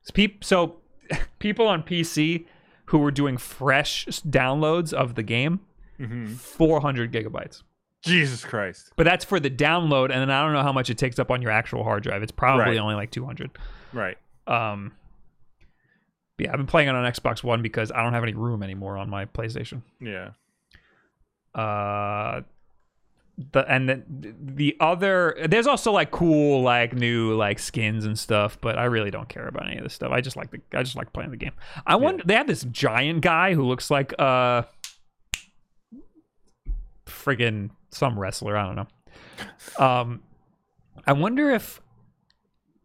so, 0.02 0.12
peop- 0.12 0.44
so 0.44 0.80
people 1.38 1.68
on 1.68 1.82
pc 1.82 2.46
who 2.86 2.98
were 2.98 3.10
doing 3.10 3.36
fresh 3.36 4.06
downloads 4.26 4.92
of 4.92 5.14
the 5.14 5.22
game 5.22 5.60
hmm 5.98 6.26
400 6.34 7.12
gigabytes 7.12 7.62
Jesus 8.02 8.44
Christ. 8.44 8.92
But 8.96 9.04
that's 9.04 9.24
for 9.24 9.38
the 9.40 9.50
download, 9.50 10.04
and 10.10 10.20
then 10.20 10.30
I 10.30 10.42
don't 10.44 10.52
know 10.52 10.62
how 10.62 10.72
much 10.72 10.90
it 10.90 10.98
takes 10.98 11.18
up 11.18 11.30
on 11.30 11.40
your 11.42 11.50
actual 11.50 11.84
hard 11.84 12.02
drive. 12.02 12.22
It's 12.22 12.32
probably 12.32 12.64
Right. 12.64 12.78
only 12.78 12.94
like 12.94 13.10
200. 13.10 13.50
Right. 13.92 14.18
Um, 14.46 14.92
yeah, 16.38 16.50
I've 16.50 16.56
been 16.56 16.66
playing 16.66 16.88
it 16.88 16.94
on 16.96 17.04
Xbox 17.12 17.44
One 17.44 17.62
because 17.62 17.92
I 17.92 18.02
don't 18.02 18.12
have 18.14 18.24
any 18.24 18.34
room 18.34 18.62
anymore 18.64 18.96
on 18.96 19.08
my 19.08 19.26
PlayStation. 19.26 19.82
Yeah. 20.00 20.30
Uh, 21.54 22.40
the 23.52 23.60
and 23.70 23.88
the, 23.88 24.02
the 24.40 24.76
other 24.80 25.36
there's 25.48 25.66
also 25.66 25.90
like 25.92 26.10
cool 26.10 26.62
like 26.62 26.92
new 26.94 27.34
like 27.34 27.58
skins 27.58 28.04
and 28.04 28.18
stuff, 28.18 28.58
but 28.60 28.78
I 28.78 28.84
really 28.84 29.10
don't 29.10 29.28
care 29.28 29.46
about 29.46 29.66
any 29.68 29.76
of 29.78 29.84
this 29.84 29.94
stuff. 29.94 30.10
I 30.12 30.20
just 30.20 30.36
like 30.36 30.50
the 30.50 30.60
I 30.74 30.82
just 30.82 30.96
like 30.96 31.12
playing 31.12 31.30
the 31.30 31.36
game. 31.36 31.52
I 31.86 31.96
wonder 31.96 32.22
they 32.26 32.34
have 32.34 32.46
this 32.46 32.64
giant 32.64 33.20
guy 33.22 33.54
who 33.54 33.62
looks 33.66 33.90
like 33.90 34.12
uh 34.18 34.62
friggin' 37.06 37.70
some 37.92 38.18
wrestler. 38.18 38.56
I 38.56 38.66
don't 38.66 38.76
know. 38.76 39.84
Um, 39.84 40.22
I 41.06 41.12
wonder 41.12 41.50
if 41.50 41.80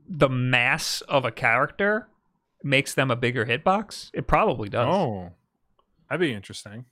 the 0.07 0.29
mass 0.29 1.01
of 1.01 1.25
a 1.25 1.31
character 1.31 2.07
makes 2.63 2.93
them 2.93 3.11
a 3.11 3.15
bigger 3.15 3.45
hitbox. 3.45 4.09
It 4.13 4.27
probably 4.27 4.69
does. 4.69 4.87
Oh, 4.89 5.31
that'd 6.09 6.21
be 6.21 6.33
interesting. 6.33 6.85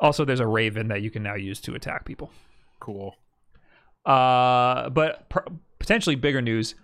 Also, 0.00 0.24
there's 0.24 0.40
a 0.40 0.46
Raven 0.46 0.88
that 0.88 1.02
you 1.02 1.10
can 1.10 1.22
now 1.22 1.34
use 1.34 1.60
to 1.62 1.74
attack 1.74 2.04
people. 2.04 2.30
Cool. 2.80 3.16
Uh, 4.04 4.90
but 4.90 5.28
pr- 5.28 5.40
potentially 5.78 6.16
bigger 6.16 6.42
news. 6.42 6.74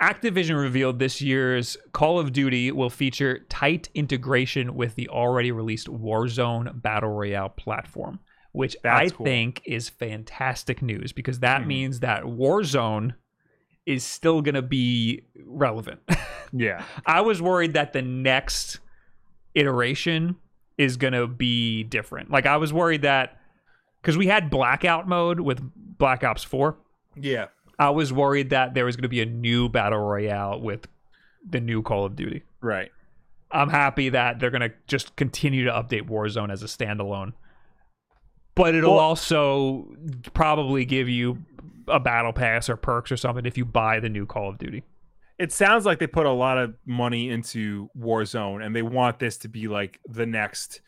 Activision 0.00 0.60
revealed 0.60 0.98
this 0.98 1.20
year's 1.20 1.76
Call 1.92 2.18
of 2.18 2.32
Duty 2.32 2.72
will 2.72 2.90
feature 2.90 3.40
tight 3.48 3.88
integration 3.94 4.74
with 4.74 4.94
the 4.96 5.08
already 5.08 5.52
released 5.52 5.86
Warzone 5.86 6.82
Battle 6.82 7.10
Royale 7.10 7.50
platform, 7.50 8.18
which 8.54 8.76
That's 8.82 9.12
I 9.12 9.14
cool. 9.14 9.26
think 9.26 9.60
is 9.66 9.88
fantastic 9.90 10.80
news 10.80 11.12
because 11.12 11.40
that 11.40 11.62
Mhm. 11.62 11.66
means 11.66 12.00
that 12.00 12.22
Warzone 12.22 13.14
is 13.84 14.02
still 14.04 14.40
going 14.42 14.54
to 14.54 14.62
be 14.62 15.22
relevant. 15.44 16.00
Yeah. 16.56 16.84
I 17.04 17.20
was 17.22 17.42
worried 17.42 17.72
that 17.72 17.92
the 17.92 18.00
next 18.02 18.78
iteration 19.54 20.36
is 20.78 20.96
going 20.96 21.12
to 21.12 21.26
be 21.26 21.82
different. 21.82 22.30
Like 22.30 22.46
I 22.46 22.56
was 22.58 22.72
worried 22.72 23.02
that 23.02 23.40
cuz 24.02 24.16
we 24.16 24.26
had 24.28 24.50
blackout 24.50 25.08
mode 25.08 25.40
with 25.40 25.60
Black 25.76 26.22
Ops 26.22 26.44
4. 26.44 26.76
Yeah. 27.16 27.46
I 27.78 27.90
was 27.90 28.12
worried 28.12 28.50
that 28.50 28.74
there 28.74 28.84
was 28.84 28.94
going 28.94 29.02
to 29.02 29.08
be 29.08 29.20
a 29.20 29.26
new 29.26 29.68
battle 29.68 29.98
royale 29.98 30.60
with 30.60 30.86
the 31.44 31.60
new 31.60 31.82
Call 31.82 32.04
of 32.04 32.14
Duty. 32.14 32.42
Right. 32.60 32.90
I'm 33.50 33.70
happy 33.70 34.08
that 34.10 34.38
they're 34.38 34.50
going 34.50 34.68
to 34.68 34.72
just 34.86 35.16
continue 35.16 35.64
to 35.64 35.72
update 35.72 36.08
Warzone 36.08 36.52
as 36.52 36.62
a 36.62 36.66
standalone. 36.66 37.32
But 38.54 38.74
it'll 38.74 38.92
Well- 38.92 39.00
also 39.00 39.88
probably 40.32 40.84
give 40.84 41.08
you 41.08 41.44
a 41.88 42.00
battle 42.00 42.32
pass 42.32 42.68
or 42.68 42.76
perks 42.76 43.10
or 43.12 43.16
something 43.16 43.44
if 43.46 43.58
you 43.58 43.64
buy 43.64 44.00
the 44.00 44.08
new 44.08 44.24
Call 44.26 44.48
of 44.48 44.58
Duty. 44.58 44.82
It 45.38 45.50
sounds 45.52 45.84
like 45.84 45.98
they 45.98 46.06
put 46.06 46.26
a 46.26 46.30
lot 46.30 46.56
of 46.58 46.74
money 46.86 47.28
into 47.30 47.90
Warzone 47.98 48.64
and 48.64 48.74
they 48.74 48.82
want 48.82 49.18
this 49.18 49.36
to 49.38 49.48
be 49.48 49.66
like 49.68 50.00
the 50.08 50.24
next 50.24 50.80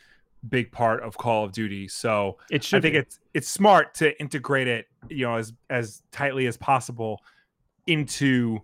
big 0.49 0.71
part 0.71 1.03
of 1.03 1.19
Call 1.19 1.45
of 1.45 1.51
Duty. 1.53 1.89
So 1.89 2.39
It 2.51 2.63
should 2.63 2.79
I 2.79 2.81
think 2.83 2.93
be. 2.95 2.99
it's 2.99 3.19
it's 3.35 3.49
smart 3.49 3.95
to 3.95 4.19
integrate 4.21 4.69
it, 4.69 4.87
you 5.09 5.27
know, 5.27 5.35
as 5.37 5.53
as 5.69 6.03
tightly 6.13 6.47
as 6.47 6.57
possible 6.57 7.21
into 7.89 8.61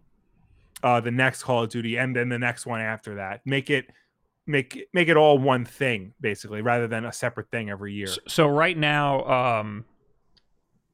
uh 0.85 1.01
the 1.01 1.11
next 1.11 1.43
Call 1.43 1.65
of 1.65 1.71
Duty 1.71 1.97
and 1.99 2.15
then 2.15 2.29
the 2.29 2.39
next 2.39 2.65
one 2.67 2.81
after 2.81 3.17
that. 3.17 3.41
Make 3.45 3.69
it 3.69 3.87
make 4.47 4.87
make 4.93 5.09
it 5.09 5.17
all 5.17 5.39
one 5.39 5.65
thing 5.65 6.15
basically 6.21 6.63
rather 6.63 6.87
than 6.89 7.05
a 7.05 7.13
separate 7.13 7.51
thing 7.51 7.71
every 7.71 7.93
year. 7.93 8.09
So 8.29 8.47
right 8.49 8.77
now, 8.77 9.25
um, 9.25 9.85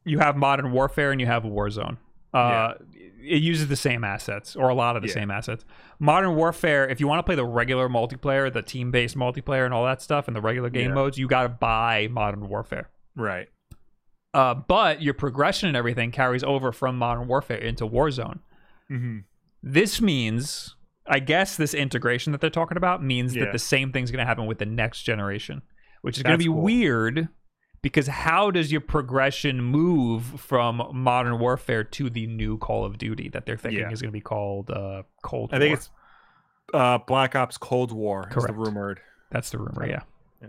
you 0.05 0.19
have 0.19 0.37
Modern 0.37 0.73
Warfare 0.73 1.11
and 1.13 1.21
you 1.21 1.27
have 1.27 1.43
Warzone. 1.45 1.97
Uh, 2.35 2.75
It 3.21 3.43
uses 3.43 3.69
the 3.69 3.77
same 3.77 4.05
assets 4.05 4.55
or 4.57 4.69
a 4.69 4.75
lot 4.75 4.97
of 4.97 5.03
the 5.03 5.09
Yeah. 5.09 5.15
same 5.15 5.31
assets. 5.31 5.65
Modern 5.99 6.35
Warfare, 6.37 6.89
if 6.89 7.01
you 7.01 7.07
want 7.09 7.19
to 7.19 7.23
play 7.23 7.35
the 7.35 7.45
regular 7.45 7.89
multiplayer, 7.89 8.51
the 8.51 8.63
team-based 8.63 9.17
multiplayer, 9.17 9.65
and 9.65 9.75
all 9.75 9.85
that 9.85 10.01
stuff, 10.01 10.29
and 10.29 10.37
the 10.37 10.41
regular 10.41 10.71
game 10.71 10.91
Yeah. 10.91 10.95
modes, 10.95 11.19
you 11.19 11.27
got 11.27 11.43
to 11.43 11.49
buy 11.51 12.09
Modern 12.11 12.49
Warfare. 12.49 12.89
Right. 13.17 13.49
Uh, 14.33 14.55
but 14.55 15.03
your 15.03 15.15
progression 15.15 15.69
and 15.69 15.77
everything 15.77 16.11
carries 16.11 16.45
over 16.45 16.71
from 16.73 16.97
Modern 16.97 17.27
Warfare 17.29 17.59
into 17.59 17.87
Warzone. 17.87 18.39
hmm 18.89 19.19
This 19.63 20.01
means, 20.01 20.77
I 21.09 21.19
guess, 21.21 21.57
this 21.57 21.75
integration 21.75 22.33
that 22.33 22.41
they're 22.41 22.51
talking 22.51 22.77
about 22.77 23.03
means 23.03 23.35
Yeah. 23.35 23.45
that 23.45 23.53
the 23.53 23.59
same 23.59 23.93
thing's 23.93 24.11
going 24.11 24.21
to 24.21 24.27
happen 24.27 24.47
with 24.47 24.59
the 24.59 24.67
next 24.67 25.03
generation, 25.03 25.63
which 26.03 26.17
is 26.19 26.23
going 26.23 26.35
to 26.39 26.45
be 26.45 26.51
cool. 26.51 26.61
weird 26.63 27.29
because 27.81 28.09
how 28.09 28.51
does 28.51 28.73
your 28.73 28.81
progression 28.81 29.63
move 29.63 30.25
from 30.41 30.83
Modern 30.93 31.39
Warfare 31.39 31.85
to 31.85 32.11
the 32.11 32.27
new 32.27 32.59
Call 32.59 32.85
of 32.85 32.99
Duty 32.99 33.29
that 33.31 33.47
they're 33.47 33.57
thinking 33.57 33.81
Yeah. 33.81 33.91
is 33.93 34.03
going 34.03 34.11
to 34.11 34.17
be 34.17 34.21
called 34.21 34.71
uh, 34.71 35.05
Cold 35.23 35.51
I 35.53 35.59
think 35.59 35.71
War? 35.71 35.77
it's 35.77 35.91
uh 36.75 36.99
Black 36.99 37.35
Ops 37.37 37.57
Cold 37.57 37.93
War 37.93 38.23
is 38.29 38.35
the 38.35 38.41
Correct. 38.41 38.55
rumored. 38.59 39.01
That's 39.31 39.51
the 39.51 39.59
rumor, 39.59 39.87
yeah. 39.87 40.03
Yeah. 40.43 40.49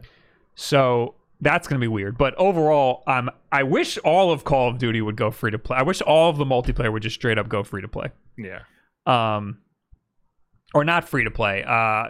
So 0.56 1.16
that's 1.42 1.68
going 1.68 1.80
to 1.80 1.84
be 1.84 1.88
weird. 1.88 2.18
But 2.18 2.36
overall, 2.36 3.04
um, 3.08 3.30
I 3.52 3.64
wish 3.64 3.98
all 4.00 4.32
of 4.32 4.44
Call 4.44 4.68
of 4.70 4.78
Duty 4.78 5.02
would 5.02 5.16
go 5.16 5.32
free 5.32 5.52
to 5.52 5.60
play. 5.60 5.78
I 5.78 5.84
wish 5.84 6.02
all 6.02 6.30
of 6.30 6.38
the 6.38 6.46
multiplayer 6.46 6.92
would 6.92 7.04
just 7.04 7.16
straight 7.16 7.38
up 7.38 7.48
go 7.48 7.64
free 7.64 7.82
to 7.82 7.88
play. 7.88 8.08
Yeah. 8.38 8.60
um 9.06 9.60
or 10.74 10.84
not 10.84 11.08
free 11.08 11.24
to 11.24 11.32
play 11.32 11.64
uh 11.64 12.10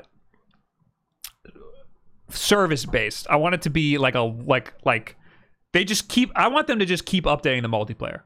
service 2.30 2.86
based. 2.86 3.28
I 3.30 3.36
want 3.38 3.56
it 3.56 3.62
to 3.64 3.70
be 3.70 3.98
like 3.98 4.16
a 4.16 4.22
like 4.22 4.74
like 4.86 5.16
they 5.72 5.84
just 5.84 6.10
keep 6.10 6.32
i 6.36 6.48
want 6.48 6.68
them 6.68 6.80
to 6.80 6.86
just 6.86 7.06
keep 7.06 7.26
updating 7.26 7.62
the 7.62 7.70
multiplayer. 7.70 8.22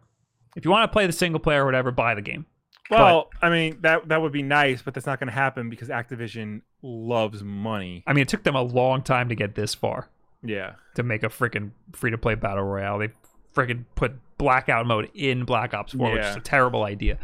If 0.55 0.65
you 0.65 0.71
want 0.71 0.89
to 0.89 0.93
play 0.93 1.07
the 1.07 1.13
single 1.13 1.39
player 1.39 1.63
or 1.63 1.65
whatever 1.65 1.91
buy 1.91 2.13
the 2.15 2.21
game. 2.21 2.45
Well, 2.89 3.29
I 3.41 3.49
mean 3.49 3.79
that 3.81 4.07
that 4.09 4.21
would 4.21 4.33
be 4.33 4.43
nice, 4.43 4.81
but 4.81 4.93
that's 4.93 5.05
not 5.05 5.19
going 5.19 5.27
to 5.29 5.33
happen 5.33 5.69
because 5.69 5.89
Activision 5.89 6.61
loves 6.81 7.41
money. 7.43 8.03
i 8.05 8.13
mean 8.13 8.23
it 8.23 8.27
took 8.27 8.43
them 8.43 8.55
a 8.55 8.61
long 8.61 9.01
time 9.01 9.29
to 9.29 9.35
get 9.35 9.55
this 9.55 9.73
far. 9.73 10.09
Yeah. 10.45 10.73
to 10.95 11.03
make 11.03 11.23
a 11.23 11.29
freaking 11.29 11.71
free 11.93 12.11
to 12.11 12.17
play 12.17 12.35
battle 12.35 12.65
royale. 12.65 12.99
They 12.99 13.09
freaking 13.55 13.85
put 13.95 14.13
blackout 14.37 14.85
mode 14.85 15.09
in 15.13 15.45
black 15.45 15.73
ops 15.73 15.93
4 15.93 16.11
which 16.11 16.21
is 16.21 16.35
a 16.35 16.41
terrible 16.41 16.83
idea 16.83 17.17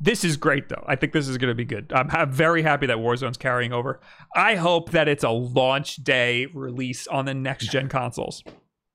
this 0.00 0.24
is 0.24 0.36
great 0.36 0.68
though 0.68 0.84
i 0.86 0.94
think 0.96 1.12
this 1.12 1.26
is 1.28 1.36
going 1.38 1.48
to 1.50 1.54
be 1.54 1.64
good 1.64 1.92
I'm, 1.92 2.08
I'm 2.10 2.30
very 2.32 2.62
happy 2.62 2.86
that 2.86 2.98
warzone's 2.98 3.36
carrying 3.36 3.72
over 3.72 4.00
i 4.36 4.54
hope 4.54 4.90
that 4.92 5.08
it's 5.08 5.24
a 5.24 5.30
launch 5.30 5.96
day 5.96 6.46
release 6.54 7.06
on 7.08 7.24
the 7.24 7.34
next 7.34 7.70
gen 7.70 7.88
consoles 7.98 8.42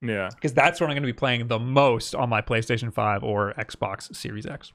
Yeah. 0.01 0.29
because 0.33 0.53
that's 0.53 0.79
what 0.79 0.87
i'm 0.89 0.93
going 0.95 1.03
to 1.03 1.07
be 1.07 1.13
playing 1.13 1.47
the 1.47 1.59
most 1.59 2.15
on 2.15 2.29
my 2.29 2.41
playstation 2.41 2.93
5 2.93 3.23
or 3.23 3.53
xbox 3.59 4.15
series 4.15 4.45
x 4.45 4.71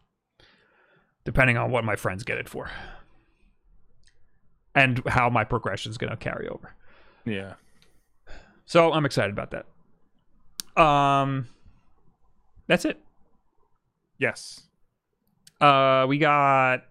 depending 1.25 1.57
on 1.57 1.71
what 1.71 1.85
my 1.85 1.97
friends 1.97 2.25
get 2.25 2.39
it 2.39 2.49
for 2.49 2.71
and 4.75 5.03
how 5.09 5.29
my 5.31 5.45
progression 5.45 5.91
is 5.91 5.99
going 5.99 6.11
to 6.11 6.17
carry 6.17 6.49
over 6.49 6.75
Yeah. 7.25 7.55
so 8.67 8.93
I'm 8.93 9.05
excited 9.07 9.33
about 9.37 9.51
that. 9.51 10.81
Um, 10.81 11.49
that's 12.69 12.85
it. 12.85 13.01
Yes. 14.19 14.68
Uh, 15.61 16.07
we 16.09 16.19
got 16.19 16.85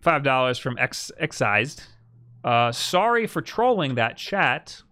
five 0.00 0.22
dollars 0.22 0.58
from 0.58 0.78
X 0.78 1.10
Excised. 1.18 1.82
Uh, 2.44 2.72
sorry 2.72 3.26
for 3.26 3.42
trolling 3.42 3.96
that 3.96 4.16
chat. 4.16 4.82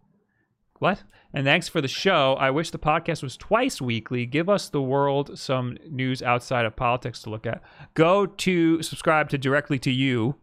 What? 0.79 1.03
And 1.33 1.45
thanks 1.45 1.69
for 1.69 1.81
the 1.81 1.89
show. 1.89 2.35
I 2.35 2.51
wish 2.51 2.71
the 2.71 2.79
podcast 2.79 3.23
was 3.23 3.37
twice 3.37 3.81
weekly. 3.81 4.25
Give 4.27 4.49
us 4.49 4.69
the 4.69 4.81
world 4.81 5.39
some 5.39 5.77
news 5.89 6.23
outside 6.23 6.65
of 6.65 6.77
politics 6.77 7.23
to 7.23 7.31
look 7.31 7.47
at. 7.47 7.63
Go 7.95 8.27
to 8.27 8.83
subscribe 8.83 9.29
to 9.31 9.39
directly 9.39 9.79
to 9.81 9.91
you. 9.91 10.37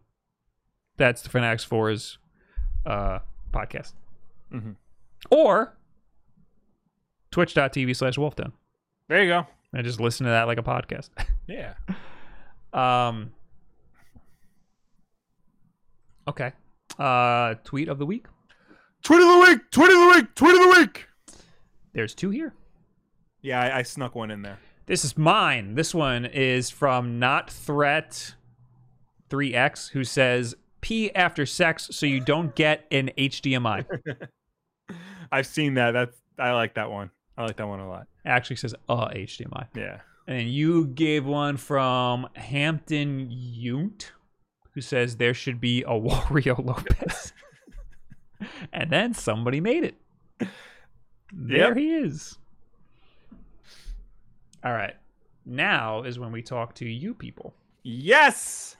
That's 0.96 1.22
the 1.22 1.30
Fanatics 1.30 1.64
4's 1.64 2.18
uh, 2.86 3.18
podcast. 3.52 3.94
Mm-hmm. 4.52 4.72
Or 5.30 5.76
twitch.tv 7.32 7.96
slash 7.96 8.16
wolfden. 8.16 8.52
There 9.08 9.20
you 9.20 9.28
go. 9.28 9.46
And 9.72 9.84
just 9.84 10.00
listen 10.00 10.24
to 10.26 10.30
that 10.30 10.46
like 10.46 10.58
a 10.58 10.62
podcast. 10.62 11.10
Yeah. 11.46 11.74
Um. 12.74 13.32
Okay. 16.26 16.52
Uh, 16.98 17.54
tweet 17.64 17.88
of 17.88 17.98
the 17.98 18.06
week. 18.06 18.26
Tweet 19.02 19.20
of 19.20 19.28
the 19.28 19.38
week. 19.38 19.70
Tweet 19.70 19.90
of 19.90 20.00
the 20.00 20.06
week. 20.16 20.34
Tweet 20.34 20.54
of 20.54 20.60
the 20.60 20.80
week. 20.80 21.06
There's 21.92 22.14
two 22.14 22.30
here. 22.30 22.54
Yeah, 23.42 23.60
I, 23.60 23.78
I 23.78 23.82
snuck 23.82 24.14
one 24.14 24.30
in 24.30 24.42
there. 24.42 24.58
This 24.86 25.04
is 25.04 25.16
mine. 25.16 25.74
This 25.74 25.94
one 25.94 26.24
is 26.24 26.70
from 26.70 27.18
Not 27.18 27.50
Threat 27.50 28.34
3X, 29.30 29.90
who 29.90 30.04
says 30.04 30.54
pee 30.80 31.10
after 31.14 31.46
sex 31.46 31.88
so 31.92 32.06
you 32.06 32.20
don't 32.20 32.54
get 32.54 32.84
an 32.90 33.10
HDMI. 33.16 33.86
I've 35.32 35.46
seen 35.46 35.74
that. 35.74 35.92
That's 35.92 36.16
I 36.38 36.52
like 36.52 36.74
that 36.74 36.90
one. 36.90 37.10
I 37.36 37.44
like 37.44 37.56
that 37.56 37.66
one 37.66 37.80
a 37.80 37.88
lot. 37.88 38.06
It 38.24 38.28
actually 38.28 38.56
says 38.56 38.74
uh 38.88 39.08
HDMI. 39.08 39.66
Yeah. 39.74 40.00
And 40.26 40.48
you 40.48 40.86
gave 40.86 41.24
one 41.26 41.56
from 41.56 42.26
Hampton 42.34 43.28
Yount, 43.30 44.10
who 44.72 44.80
says 44.80 45.16
there 45.16 45.34
should 45.34 45.60
be 45.60 45.82
a 45.82 45.88
Wario 46.00 46.64
Lopez. 46.64 47.32
and 48.72 48.90
then 48.90 49.12
somebody 49.14 49.60
made 49.60 49.84
it. 49.84 49.94
There 51.32 51.68
Yep. 51.68 51.76
he 51.76 51.94
is. 51.94 52.38
All 54.64 54.72
right. 54.72 54.94
Now 55.44 56.02
is 56.04 56.18
when 56.18 56.32
we 56.32 56.40
talk 56.42 56.74
to 56.76 56.86
you 56.88 57.12
people. 57.12 57.54
Yes. 57.82 58.76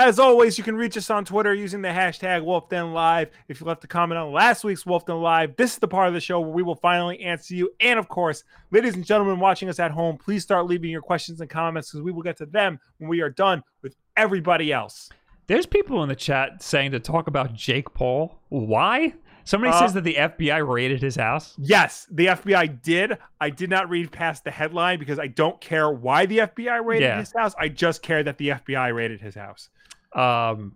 As 0.00 0.20
always, 0.20 0.56
you 0.56 0.62
can 0.62 0.76
reach 0.76 0.96
us 0.96 1.10
on 1.10 1.24
Twitter 1.24 1.52
using 1.52 1.82
the 1.82 1.88
hashtag 1.88 2.42
WolfDenLive. 2.44 3.30
If 3.48 3.60
you 3.60 3.66
left 3.66 3.82
a 3.82 3.88
comment 3.88 4.16
on 4.16 4.32
last 4.32 4.62
week's 4.62 4.84
WolfDen 4.84 5.20
Live, 5.20 5.56
this 5.56 5.72
is 5.72 5.78
the 5.80 5.88
part 5.88 6.06
of 6.06 6.14
the 6.14 6.20
show 6.20 6.38
where 6.38 6.52
we 6.52 6.62
will 6.62 6.76
finally 6.76 7.18
answer 7.18 7.56
you. 7.56 7.68
And 7.80 7.98
of 7.98 8.08
course, 8.08 8.44
ladies 8.70 8.94
and 8.94 9.04
gentlemen 9.04 9.40
watching 9.40 9.68
us 9.68 9.80
at 9.80 9.90
home, 9.90 10.16
please 10.16 10.44
start 10.44 10.66
leaving 10.66 10.90
your 10.90 11.02
questions 11.02 11.40
and 11.40 11.50
comments 11.50 11.90
because 11.90 12.04
we 12.04 12.12
will 12.12 12.22
get 12.22 12.36
to 12.36 12.46
them 12.46 12.78
when 12.98 13.08
we 13.10 13.22
are 13.22 13.28
done 13.28 13.64
with 13.82 13.96
everybody 14.16 14.72
else. 14.72 15.10
There's 15.48 15.66
people 15.66 16.00
in 16.04 16.08
the 16.08 16.14
chat 16.14 16.62
saying 16.62 16.92
to 16.92 17.00
talk 17.00 17.26
about 17.26 17.52
Jake 17.54 17.92
Paul. 17.92 18.38
Why? 18.50 19.14
Somebody 19.42 19.72
Uh, 19.72 19.80
says 19.80 19.94
that 19.94 20.04
the 20.04 20.14
FBI 20.14 20.60
raided 20.64 21.02
his 21.02 21.16
house. 21.16 21.56
Yes, 21.58 22.06
the 22.08 22.26
FBI 22.26 22.68
did. 22.82 23.18
I 23.40 23.50
did 23.50 23.68
not 23.68 23.90
read 23.90 24.12
past 24.12 24.44
the 24.44 24.52
headline 24.52 25.00
because 25.00 25.18
I 25.18 25.26
don't 25.26 25.60
care 25.60 25.90
why 25.90 26.24
the 26.26 26.38
FBI 26.42 26.78
raided 26.84 27.04
Yeah. 27.06 27.18
his 27.18 27.32
house. 27.36 27.54
I 27.58 27.68
just 27.68 28.00
care 28.02 28.22
that 28.22 28.38
the 28.38 28.50
FBI 28.50 28.90
raided 28.94 29.22
his 29.22 29.34
house. 29.34 29.70
Um, 30.14 30.74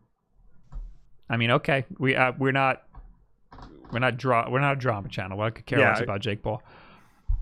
I 1.31 1.37
mean, 1.37 1.51
okay, 1.53 1.85
we 1.99 2.15
uh, 2.15 2.33
we're 2.39 2.53
not 2.53 2.83
We're 3.93 3.99
not 3.99 4.17
dra- 4.17 4.49
We're 4.51 4.61
not 4.61 4.73
a 4.75 4.77
drama 4.81 5.09
channel. 5.09 5.41
I 5.41 5.51
could 5.51 5.67
care 5.67 5.79
Yeah. 5.79 5.91
less 5.93 6.01
about 6.01 6.21
Jake 6.21 6.43
Paul. 6.43 6.63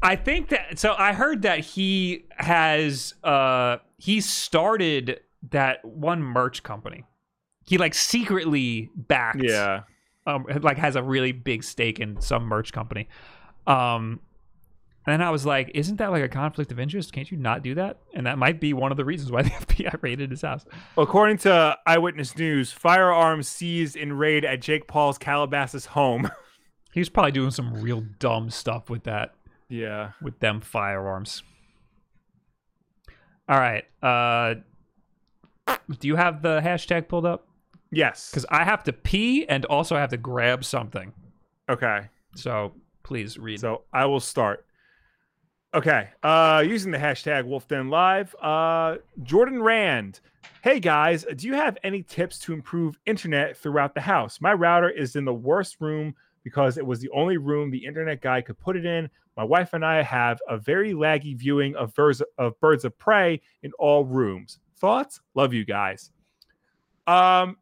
I 0.02 0.16
think 0.16 0.48
that. 0.48 0.78
So 0.78 0.94
I 0.96 1.12
heard 1.12 1.42
that 1.42 1.60
he 1.60 2.24
has. 2.36 3.14
uh 3.24 3.78
He 3.98 4.20
started 4.20 5.20
that 5.50 5.84
one 5.84 6.22
merch 6.22 6.62
company. 6.62 7.04
He 7.66 7.78
like 7.78 7.94
secretly 7.94 8.90
backed. 8.96 9.42
Yeah. 9.42 9.82
Um, 10.26 10.44
like 10.62 10.76
has 10.78 10.96
a 10.96 11.02
really 11.02 11.32
big 11.32 11.64
stake 11.64 11.98
in 11.98 12.20
some 12.20 12.44
merch 12.44 12.72
company. 12.72 13.08
Um, 13.66 14.20
and 15.06 15.12
then 15.14 15.22
I 15.22 15.30
was 15.30 15.46
like, 15.46 15.70
isn't 15.74 15.96
that 15.96 16.10
like 16.10 16.22
a 16.22 16.28
conflict 16.28 16.70
of 16.72 16.78
interest? 16.78 17.12
Can't 17.12 17.30
you 17.30 17.38
not 17.38 17.62
do 17.62 17.74
that? 17.76 17.98
And 18.14 18.26
that 18.26 18.36
might 18.38 18.60
be 18.60 18.72
one 18.74 18.90
of 18.90 18.96
the 18.98 19.04
reasons 19.04 19.32
why 19.32 19.42
the 19.44 19.50
FBI 19.50 20.02
raided 20.02 20.30
his 20.30 20.42
house. 20.42 20.64
According 20.98 21.38
to 21.38 21.76
Eyewitness 21.86 22.36
News, 22.36 22.70
firearms 22.72 23.48
seized 23.48 23.96
in 23.96 24.12
raid 24.12 24.44
at 24.44 24.60
Jake 24.60 24.86
Paul's 24.86 25.18
Calabasas 25.18 25.86
home. 25.86 26.30
He 26.92 26.98
was 26.98 27.08
probably 27.08 27.30
doing 27.30 27.52
some 27.52 27.74
real 27.80 28.00
dumb 28.18 28.50
stuff 28.50 28.90
with 28.90 29.04
that. 29.04 29.32
yeah. 29.68 30.10
with 30.20 30.40
them 30.40 30.60
firearms. 30.60 31.44
All 33.48 33.58
right. 33.58 33.84
Uh 34.02 34.54
do 36.00 36.08
you 36.08 36.16
have 36.16 36.42
the 36.42 36.60
hashtag 36.60 37.06
pulled 37.06 37.26
up? 37.26 37.46
Yes. 37.92 38.32
Cuz 38.32 38.44
I 38.50 38.64
have 38.64 38.82
to 38.84 38.92
pee 38.92 39.46
and 39.46 39.64
also 39.66 39.94
I 39.94 40.00
have 40.00 40.10
to 40.10 40.16
grab 40.16 40.64
something. 40.64 41.12
Okay. 41.68 42.08
So 42.34 42.72
please 43.04 43.38
read. 43.38 43.60
So 43.60 43.82
I 43.92 44.06
will 44.06 44.18
start. 44.18 44.66
Okay. 45.72 46.08
Uh 46.22 46.64
using 46.66 46.90
the 46.90 46.98
hashtag 46.98 47.44
WolfDenLive, 47.44 48.34
uh 48.42 48.98
Jordan 49.22 49.62
Rand. 49.62 50.20
Hey 50.62 50.80
guys, 50.80 51.24
do 51.36 51.46
you 51.46 51.54
have 51.54 51.78
any 51.84 52.02
tips 52.02 52.38
to 52.40 52.52
improve 52.52 52.98
internet 53.06 53.56
throughout 53.56 53.94
the 53.94 54.00
house? 54.00 54.40
My 54.40 54.52
router 54.52 54.90
is 54.90 55.14
in 55.14 55.24
the 55.24 55.32
worst 55.32 55.76
room 55.80 56.14
because 56.42 56.76
it 56.76 56.84
was 56.84 56.98
the 56.98 57.10
only 57.10 57.36
room 57.36 57.70
the 57.70 57.84
internet 57.84 58.20
guy 58.20 58.40
could 58.40 58.58
put 58.58 58.76
it 58.76 58.84
in. 58.84 59.08
My 59.36 59.44
wife 59.44 59.72
and 59.72 59.84
I 59.84 60.02
have 60.02 60.40
a 60.48 60.58
very 60.58 60.92
laggy 60.92 61.36
viewing 61.36 61.76
of 61.76 61.96
of 62.36 62.58
birds 62.60 62.84
of 62.84 62.98
prey 62.98 63.40
in 63.62 63.70
all 63.78 64.04
rooms. 64.04 64.58
Thoughts? 64.76 65.20
Love 65.34 65.54
you 65.54 65.64
guys. 65.64 66.10
Um 67.06 67.58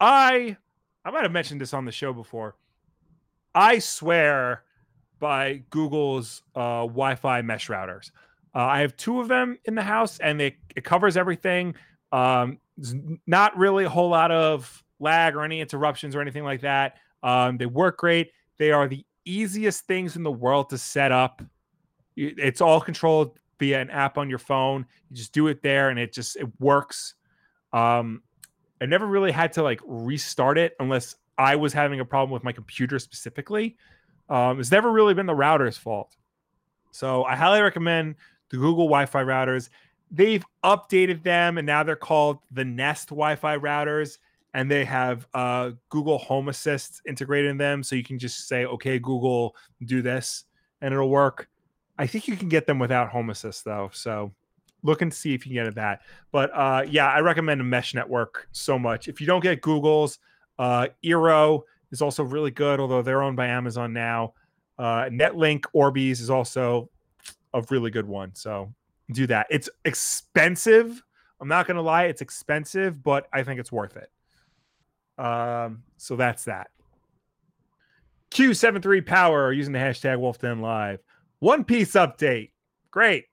I 0.00 0.56
I 1.04 1.10
might 1.12 1.22
have 1.22 1.30
mentioned 1.32 1.60
this 1.60 1.72
on 1.72 1.84
the 1.84 1.92
show 1.92 2.12
before. 2.12 2.56
I 3.54 3.78
swear 3.78 4.64
by 5.18 5.62
Google's 5.70 6.42
uh, 6.54 6.82
Wi-Fi 6.82 7.42
mesh 7.42 7.68
routers. 7.68 8.10
Uh, 8.54 8.60
I 8.60 8.80
have 8.80 8.96
two 8.96 9.20
of 9.20 9.28
them 9.28 9.58
in 9.64 9.74
the 9.74 9.82
house, 9.82 10.18
and 10.20 10.40
it 10.40 10.56
covers 10.84 11.16
everything. 11.16 11.74
Um, 12.12 12.58
not 13.26 13.56
really 13.56 13.84
a 13.84 13.88
whole 13.88 14.08
lot 14.08 14.30
of 14.30 14.82
lag 15.00 15.34
or 15.34 15.42
any 15.42 15.60
interruptions 15.60 16.14
or 16.14 16.20
anything 16.20 16.44
like 16.44 16.60
that. 16.60 16.96
Um, 17.22 17.56
they 17.56 17.66
work 17.66 17.98
great. 17.98 18.30
They 18.58 18.70
are 18.70 18.86
the 18.86 19.04
easiest 19.24 19.86
things 19.86 20.16
in 20.16 20.22
the 20.22 20.32
world 20.32 20.70
to 20.70 20.78
set 20.78 21.10
up. 21.10 21.42
It's 22.16 22.60
all 22.60 22.80
controlled 22.80 23.38
via 23.58 23.80
an 23.80 23.90
app 23.90 24.18
on 24.18 24.28
your 24.28 24.38
phone. 24.38 24.86
You 25.10 25.16
just 25.16 25.32
do 25.32 25.48
it 25.48 25.62
there, 25.62 25.90
and 25.90 25.98
it 25.98 26.12
just 26.12 26.36
it 26.36 26.48
works. 26.60 27.14
Um, 27.72 28.22
I 28.80 28.86
never 28.86 29.06
really 29.06 29.32
had 29.32 29.52
to 29.54 29.62
like 29.62 29.80
restart 29.84 30.58
it 30.58 30.74
unless 30.78 31.16
I 31.38 31.56
was 31.56 31.72
having 31.72 32.00
a 32.00 32.04
problem 32.04 32.30
with 32.30 32.44
my 32.44 32.52
computer 32.52 32.98
specifically. 32.98 33.76
Um, 34.28 34.60
it's 34.60 34.70
never 34.70 34.90
really 34.90 35.14
been 35.14 35.26
the 35.26 35.34
router's 35.34 35.76
fault. 35.76 36.16
So 36.90 37.24
I 37.24 37.36
highly 37.36 37.60
recommend 37.60 38.14
the 38.50 38.56
Google 38.56 38.86
Wi 38.86 39.06
Fi 39.06 39.22
routers. 39.22 39.68
They've 40.10 40.44
updated 40.62 41.22
them 41.22 41.58
and 41.58 41.66
now 41.66 41.82
they're 41.82 41.96
called 41.96 42.38
the 42.52 42.64
Nest 42.64 43.08
Wi 43.08 43.36
Fi 43.36 43.58
routers. 43.58 44.18
And 44.54 44.70
they 44.70 44.84
have 44.84 45.26
uh, 45.34 45.72
Google 45.88 46.18
Home 46.18 46.48
Assist 46.48 47.02
integrated 47.08 47.50
in 47.50 47.58
them. 47.58 47.82
So 47.82 47.96
you 47.96 48.04
can 48.04 48.20
just 48.20 48.46
say, 48.46 48.64
okay, 48.66 49.00
Google, 49.00 49.56
do 49.84 50.00
this, 50.00 50.44
and 50.80 50.94
it'll 50.94 51.10
work. 51.10 51.48
I 51.98 52.06
think 52.06 52.28
you 52.28 52.36
can 52.36 52.48
get 52.48 52.64
them 52.66 52.78
without 52.78 53.08
Home 53.08 53.30
Assist 53.30 53.64
though. 53.64 53.90
So 53.92 54.32
look 54.84 55.02
and 55.02 55.12
see 55.12 55.34
if 55.34 55.44
you 55.44 55.56
can 55.56 55.64
get 55.64 55.74
that. 55.74 56.02
But 56.30 56.50
uh, 56.54 56.84
yeah, 56.88 57.08
I 57.08 57.18
recommend 57.18 57.60
a 57.60 57.64
mesh 57.64 57.94
network 57.94 58.46
so 58.52 58.78
much. 58.78 59.08
If 59.08 59.20
you 59.20 59.26
don't 59.26 59.42
get 59.42 59.60
Google's, 59.60 60.20
uh, 60.58 60.88
Eero 61.04 61.62
is 61.94 62.02
also 62.02 62.24
really 62.24 62.50
good, 62.50 62.80
although 62.80 63.02
they're 63.02 63.22
owned 63.22 63.36
by 63.36 63.46
Amazon 63.46 63.92
now. 63.92 64.34
Uh, 64.78 65.04
Netlink 65.04 65.64
Orbeez 65.74 66.20
is 66.20 66.28
also 66.28 66.90
a 67.54 67.62
really 67.70 67.90
good 67.90 68.06
one. 68.06 68.34
So 68.34 68.74
do 69.12 69.26
that. 69.28 69.46
It's 69.48 69.70
expensive. 69.84 71.00
I'm 71.40 71.48
not 71.48 71.66
going 71.66 71.76
to 71.76 71.82
lie, 71.82 72.04
it's 72.04 72.20
expensive, 72.20 73.02
but 73.02 73.28
I 73.32 73.44
think 73.44 73.60
it's 73.60 73.70
worth 73.72 73.96
it. 73.96 75.22
Um, 75.22 75.84
so 75.96 76.16
that's 76.16 76.44
that. 76.44 76.68
Q73 78.32 79.06
Power 79.06 79.52
using 79.52 79.72
the 79.72 79.78
hashtag 79.78 80.18
WolfDen 80.18 80.60
Live. 80.60 80.98
One 81.38 81.62
Piece 81.62 81.92
update. 81.92 82.50
Great. 82.90 83.26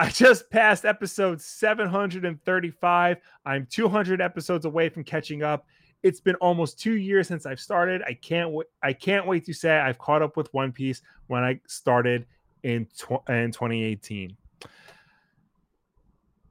I 0.00 0.10
just 0.10 0.50
passed 0.50 0.84
episode 0.84 1.40
735. 1.40 3.16
I'm 3.44 3.66
200 3.70 4.20
episodes 4.20 4.64
away 4.64 4.88
from 4.88 5.04
catching 5.04 5.42
up. 5.44 5.66
It's 6.02 6.20
been 6.20 6.36
almost 6.36 6.78
two 6.78 6.96
years 6.96 7.26
since 7.26 7.44
I've 7.44 7.60
started. 7.60 8.02
I 8.06 8.14
can't 8.14 8.50
wait. 8.50 8.66
I 8.82 8.92
can't 8.92 9.26
wait 9.26 9.44
to 9.46 9.52
say 9.52 9.76
I've 9.76 9.98
caught 9.98 10.22
up 10.22 10.36
with 10.36 10.52
One 10.54 10.72
Piece 10.72 11.02
when 11.26 11.42
I 11.42 11.60
started 11.66 12.26
in 12.62 12.86
tw- 12.86 13.28
in 13.28 13.52
2018. 13.52 14.36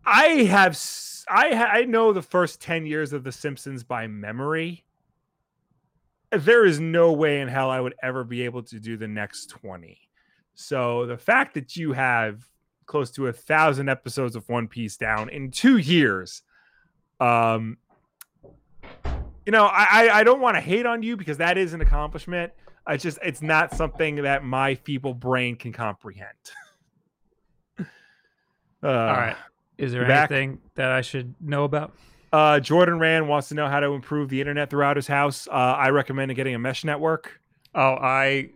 I 0.06 0.26
have 0.44 0.80
I 1.30 1.56
ha- 1.56 1.72
I 1.72 1.84
know 1.84 2.14
the 2.14 2.22
first 2.22 2.62
10 2.62 2.86
years 2.86 3.14
of 3.14 3.24
The 3.24 3.32
Simpsons 3.32 3.84
by 3.84 4.08
memory. 4.08 4.86
There 6.32 6.66
is 6.66 6.80
no 6.80 7.14
way 7.14 7.42
in 7.42 7.48
hell 7.48 7.70
I 7.70 7.80
would 7.80 7.96
ever 8.04 8.24
be 8.24 8.44
able 8.44 8.64
to 8.64 8.80
do 8.80 8.98
the 8.98 9.08
next 9.08 9.48
20. 9.48 9.98
So 10.56 11.06
the 11.06 11.18
fact 11.18 11.54
that 11.54 11.76
you 11.76 11.94
have 11.94 12.46
close 12.86 13.12
to 13.12 13.28
a 13.28 13.34
thousand 13.34 13.90
episodes 13.90 14.36
of 14.36 14.48
One 14.50 14.68
Piece 14.68 14.98
down 14.98 15.30
in 15.30 15.52
two 15.52 15.78
years, 15.78 16.42
um, 17.20 17.78
you 19.48 19.52
know, 19.52 19.66
I 19.66 20.10
I, 20.12 20.24
don't 20.26 20.42
want 20.42 20.56
to 20.56 20.62
hate 20.62 20.86
on 20.86 21.02
you 21.02 21.16
because 21.16 21.38
that 21.38 21.58
is 21.58 21.74
an 21.74 21.80
accomplishment. 21.80 22.52
I 22.86 22.98
just 22.98 23.18
it's 23.24 23.42
not 23.42 23.74
something 23.74 24.18
that 24.18 24.44
my 24.44 24.76
feeble 24.76 25.14
brain 25.14 25.56
can 25.56 25.72
comprehend. 25.72 26.30
uh, 27.80 27.84
All 28.84 28.92
right. 28.92 29.38
Is 29.78 29.94
there 29.94 30.06
back? 30.06 30.30
anything 30.32 30.60
that 30.76 30.92
I 30.92 31.00
should 31.02 31.34
know 31.40 31.64
about? 31.64 31.96
Uh, 32.34 32.60
Jordan 32.60 33.00
Rand 33.00 33.30
wants 33.30 33.48
to 33.50 33.56
know 33.56 33.70
how 33.70 33.80
to 33.80 33.94
improve 33.94 34.28
the 34.28 34.42
internet 34.42 34.70
throughout 34.70 34.98
his 34.98 35.08
house. 35.08 35.48
Uh, 35.48 35.52
I 35.52 35.92
recommend 35.92 36.36
getting 36.36 36.54
a 36.54 36.60
mesh 36.60 36.84
network. 36.84 37.40
Oh, 37.74 37.96
I 38.02 38.50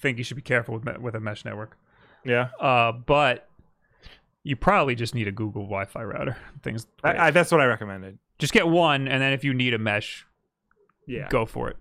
think 0.00 0.16
you 0.16 0.24
should 0.24 0.36
be 0.36 0.42
careful 0.42 0.74
with 0.74 0.84
me- 0.86 0.98
with 0.98 1.14
a 1.14 1.20
mesh 1.20 1.44
network. 1.44 1.76
Yeah, 2.24 2.48
Uh, 2.58 2.92
but 2.92 3.48
you 4.44 4.56
probably 4.56 4.94
just 4.94 5.14
need 5.14 5.28
a 5.28 5.32
Google 5.32 5.64
Wi-Fi 5.64 6.02
router. 6.02 6.36
Things 6.62 6.86
I, 7.04 7.26
I, 7.26 7.30
that's 7.32 7.52
what 7.52 7.60
I 7.60 7.66
recommended. 7.66 8.18
just 8.38 8.54
get 8.54 8.66
one, 8.66 9.08
and 9.08 9.20
then 9.20 9.34
if 9.34 9.44
you 9.44 9.52
need 9.52 9.74
a 9.74 9.78
mesh, 9.78 10.26
Yeah, 11.08 11.28
go 11.28 11.46
for 11.46 11.70
it. 11.70 11.76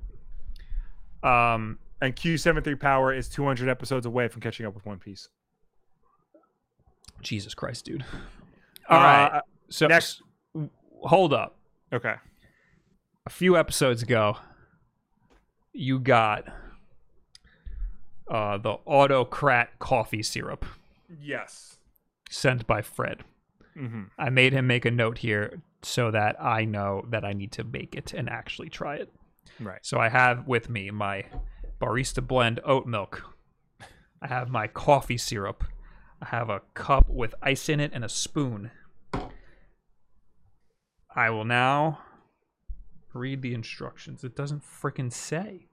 Um, 1.27 1.79
and 2.01 2.15
Q73 2.15 2.79
Power 2.79 3.13
is 3.13 3.27
200 3.29 3.67
episodes 3.69 4.05
away 4.05 4.27
from 4.27 4.41
catching 4.41 4.65
up 4.65 4.73
with 4.73 4.85
One 4.85 4.99
Piece. 4.99 5.27
Jesus 7.21 7.53
Christ, 7.53 7.85
dude. 7.85 8.05
All 8.89 8.99
right. 8.99 9.25
Uh, 9.37 9.41
So 9.69 9.87
next- 9.87 10.21
hold 11.01 11.33
up. 11.33 11.57
okay. 11.91 12.15
A 13.25 13.29
few 13.29 13.57
episodes 13.57 14.01
ago, 14.03 14.37
you 15.73 15.99
got 15.99 16.45
uh, 18.29 18.57
the 18.57 18.77
Autocrat 18.85 19.77
coffee 19.79 20.23
syrup 20.23 20.65
Yes. 21.21 21.77
sent 22.29 22.65
by 22.67 22.81
Fred. 22.81 23.23
hmm 23.73 24.03
I 24.17 24.29
made 24.29 24.53
him 24.53 24.67
make 24.67 24.85
a 24.85 24.91
note 24.91 25.17
here 25.19 25.61
so 25.87 26.11
that 26.11 26.41
I 26.41 26.65
know 26.65 27.05
that 27.09 27.23
I 27.23 27.33
need 27.33 27.51
to 27.53 27.63
make 27.63 27.95
it 27.95 28.13
and 28.13 28.29
actually 28.29 28.69
try 28.69 28.95
it. 28.95 29.11
Right. 29.59 29.79
So 29.81 29.99
I 29.99 30.09
have 30.09 30.47
with 30.47 30.69
me 30.69 30.91
my 30.91 31.25
barista 31.81 32.25
blend 32.25 32.59
oat 32.65 32.85
milk. 32.85 33.23
I 34.21 34.27
have 34.27 34.49
my 34.49 34.67
coffee 34.67 35.17
syrup. 35.17 35.63
I 36.21 36.25
have 36.27 36.49
a 36.49 36.61
cup 36.73 37.07
with 37.09 37.33
ice 37.41 37.69
in 37.69 37.79
it 37.79 37.91
and 37.93 38.03
a 38.03 38.09
spoon. 38.09 38.71
I 41.15 41.29
will 41.29 41.45
now 41.45 41.99
read 43.13 43.41
the 43.41 43.53
instructions. 43.53 44.23
It 44.23 44.35
doesn't 44.35 44.63
frickin' 44.63 45.11
say. 45.11 45.67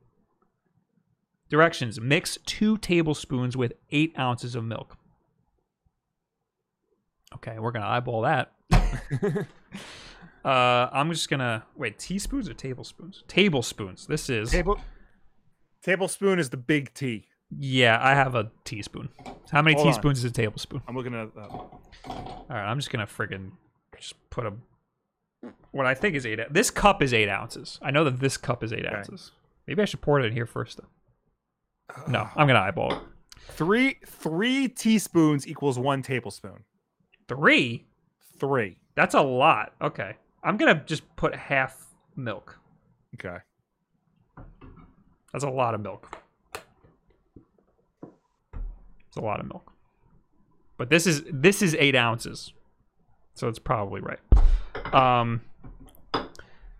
Directions 1.49 2.01
mix 2.01 2.39
two 2.47 2.79
tablespoons 2.79 3.57
with 3.57 3.75
eight 3.91 4.15
ounces 4.19 4.55
of 4.55 4.65
milk. 4.65 4.97
Okay, 7.35 7.59
we're 7.59 7.73
gonna 7.73 7.87
eyeball 7.87 8.23
that. 8.23 8.53
uh, 10.45 10.89
I'm 10.93 11.11
just 11.11 11.29
gonna 11.31 11.65
wait. 11.77 11.99
Teaspoons 11.99 12.49
or 12.49 12.55
tablespoons? 12.55 13.25
Tablespoons. 13.29 14.07
This 14.07 14.29
is 14.31 14.51
Table 14.51 14.81
tablespoon 15.83 16.39
is 16.39 16.51
the 16.51 16.57
big 16.57 16.93
T. 16.95 17.27
yeah. 17.51 17.99
I 18.01 18.15
have 18.15 18.35
a 18.35 18.51
teaspoon. 18.65 19.09
How 19.51 19.63
many 19.63 19.75
Hold 19.77 19.87
on. 19.89 19.93
teaspoons 19.93 20.19
is 20.19 20.25
a 20.25 20.31
tablespoon? 20.31 20.83
I'm 20.89 20.97
looking 20.97 21.15
at 21.15 21.35
that. 21.35 21.51
All 21.51 22.47
right, 22.49 22.65
I'm 22.71 22.79
just 22.79 22.91
gonna 22.91 23.07
friggin' 23.07 23.53
just 23.99 24.15
put 24.31 24.47
a 24.47 24.53
what 25.73 25.85
I 25.87 25.95
think 25.95 26.15
is 26.17 26.25
eight. 26.25 26.41
This 26.51 26.71
cup 26.71 27.03
is 27.03 27.13
eight 27.13 27.29
ounces. 27.29 27.79
I 27.83 27.91
know 27.91 28.05
that 28.05 28.19
this 28.21 28.37
cup 28.37 28.65
is 28.65 28.73
eight 28.73 28.87
Okay. 28.87 28.95
ounces. 28.97 29.33
Maybe 29.67 29.83
I 29.83 29.85
should 29.85 30.01
pour 30.01 30.19
it 30.21 30.25
in 30.27 30.33
here 30.33 30.47
first. 30.47 30.79
Though. 30.79 30.89
No, 32.09 32.29
I'm 32.37 32.47
gonna 32.47 32.61
eyeball 32.61 32.93
it. 32.95 32.99
Three 33.51 33.99
three 34.07 34.69
teaspoons 34.69 35.47
equals 35.47 35.79
one 35.79 36.01
tablespoon. 36.03 36.65
Three. 37.29 37.87
Three. 38.47 38.79
That's 38.95 39.15
a 39.15 39.23
lot. 39.23 39.73
Okay, 39.81 40.17
I'm 40.43 40.57
gonna 40.57 40.83
just 40.87 41.03
put 41.17 41.35
half 41.35 41.87
milk. 42.17 42.59
Okay. 43.15 43.39
That's 45.33 45.45
a 45.45 45.51
lot 45.51 45.75
of 45.75 45.81
milk. 45.81 46.17
It's 49.09 49.17
a 49.17 49.21
lot 49.21 49.41
of 49.41 49.47
milk. 49.47 49.73
But 50.77 50.91
this 50.91 51.07
is 51.07 51.23
this 51.31 51.63
is 51.63 51.75
eight 51.79 51.97
ounces, 51.97 52.53
so 53.35 53.49
it's 53.49 53.59
probably 53.59 54.01
right. 54.01 54.95
Um. 54.95 55.41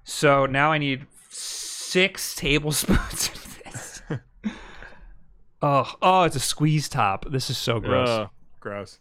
So 0.05 0.47
now 0.47 0.71
I 0.71 0.79
need 0.79 1.07
six 1.31 2.35
tablespoons 2.37 3.29
of 3.29 3.59
this. 3.65 4.03
oh, 5.63 5.95
oh, 6.03 6.23
it's 6.25 6.37
a 6.37 6.41
squeeze 6.41 6.89
top. 6.89 7.31
This 7.31 7.51
is 7.51 7.57
so 7.57 7.81
gross. 7.81 8.29
Gross. 8.61 8.99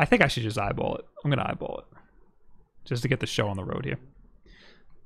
I 0.00 0.06
think 0.06 0.22
I 0.22 0.28
should 0.28 0.44
just 0.44 0.56
eyeball 0.56 0.96
it. 0.96 1.04
I'm 1.22 1.30
gonna 1.30 1.46
eyeball 1.46 1.80
it, 1.80 1.98
just 2.86 3.02
to 3.02 3.08
get 3.08 3.20
the 3.20 3.26
show 3.26 3.48
on 3.48 3.56
the 3.58 3.64
road 3.64 3.84
here. 3.84 3.98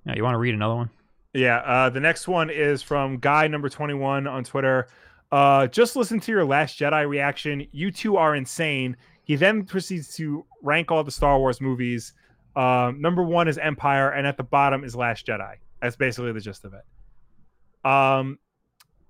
Now, 0.05 0.15
you 0.15 0.23
want 0.23 0.35
to 0.35 0.39
read 0.39 0.55
another 0.55 0.77
one? 0.77 0.91
Yeah. 1.33 1.57
Uh, 1.59 1.91
the 1.91 1.99
next 1.99 2.29
one 2.29 2.49
is 2.49 2.81
from 2.81 3.19
guy 3.19 3.49
number 3.49 3.69
21 3.69 4.29
on 4.29 4.45
Twitter. 4.45 4.87
Uh, 5.33 5.67
just 5.67 5.97
listen 5.97 6.21
to 6.21 6.31
your 6.31 6.45
Last 6.45 6.79
Jedi 6.79 7.09
reaction. 7.09 7.67
You 7.73 7.91
two 7.91 8.17
are 8.17 8.37
insane. 8.37 8.97
He 9.25 9.35
then 9.35 9.65
proceeds 9.65 10.15
to 10.15 10.47
rank 10.63 10.93
all 10.93 11.03
the 11.03 11.11
Star 11.11 11.41
Wars 11.41 11.61
movies. 11.61 12.13
Um, 12.55 13.01
number 13.01 13.25
one 13.25 13.49
is 13.49 13.59
Empire, 13.59 14.11
and 14.11 14.29
at 14.29 14.37
the 14.37 14.45
bottom 14.45 14.85
is 14.85 14.95
Last 14.95 15.27
Jedi. 15.27 15.57
That's 15.83 15.97
basically 15.97 16.31
the 16.31 16.41
gist 16.41 16.65
of 16.65 16.75
it. 16.75 17.91
Um, 17.91 18.39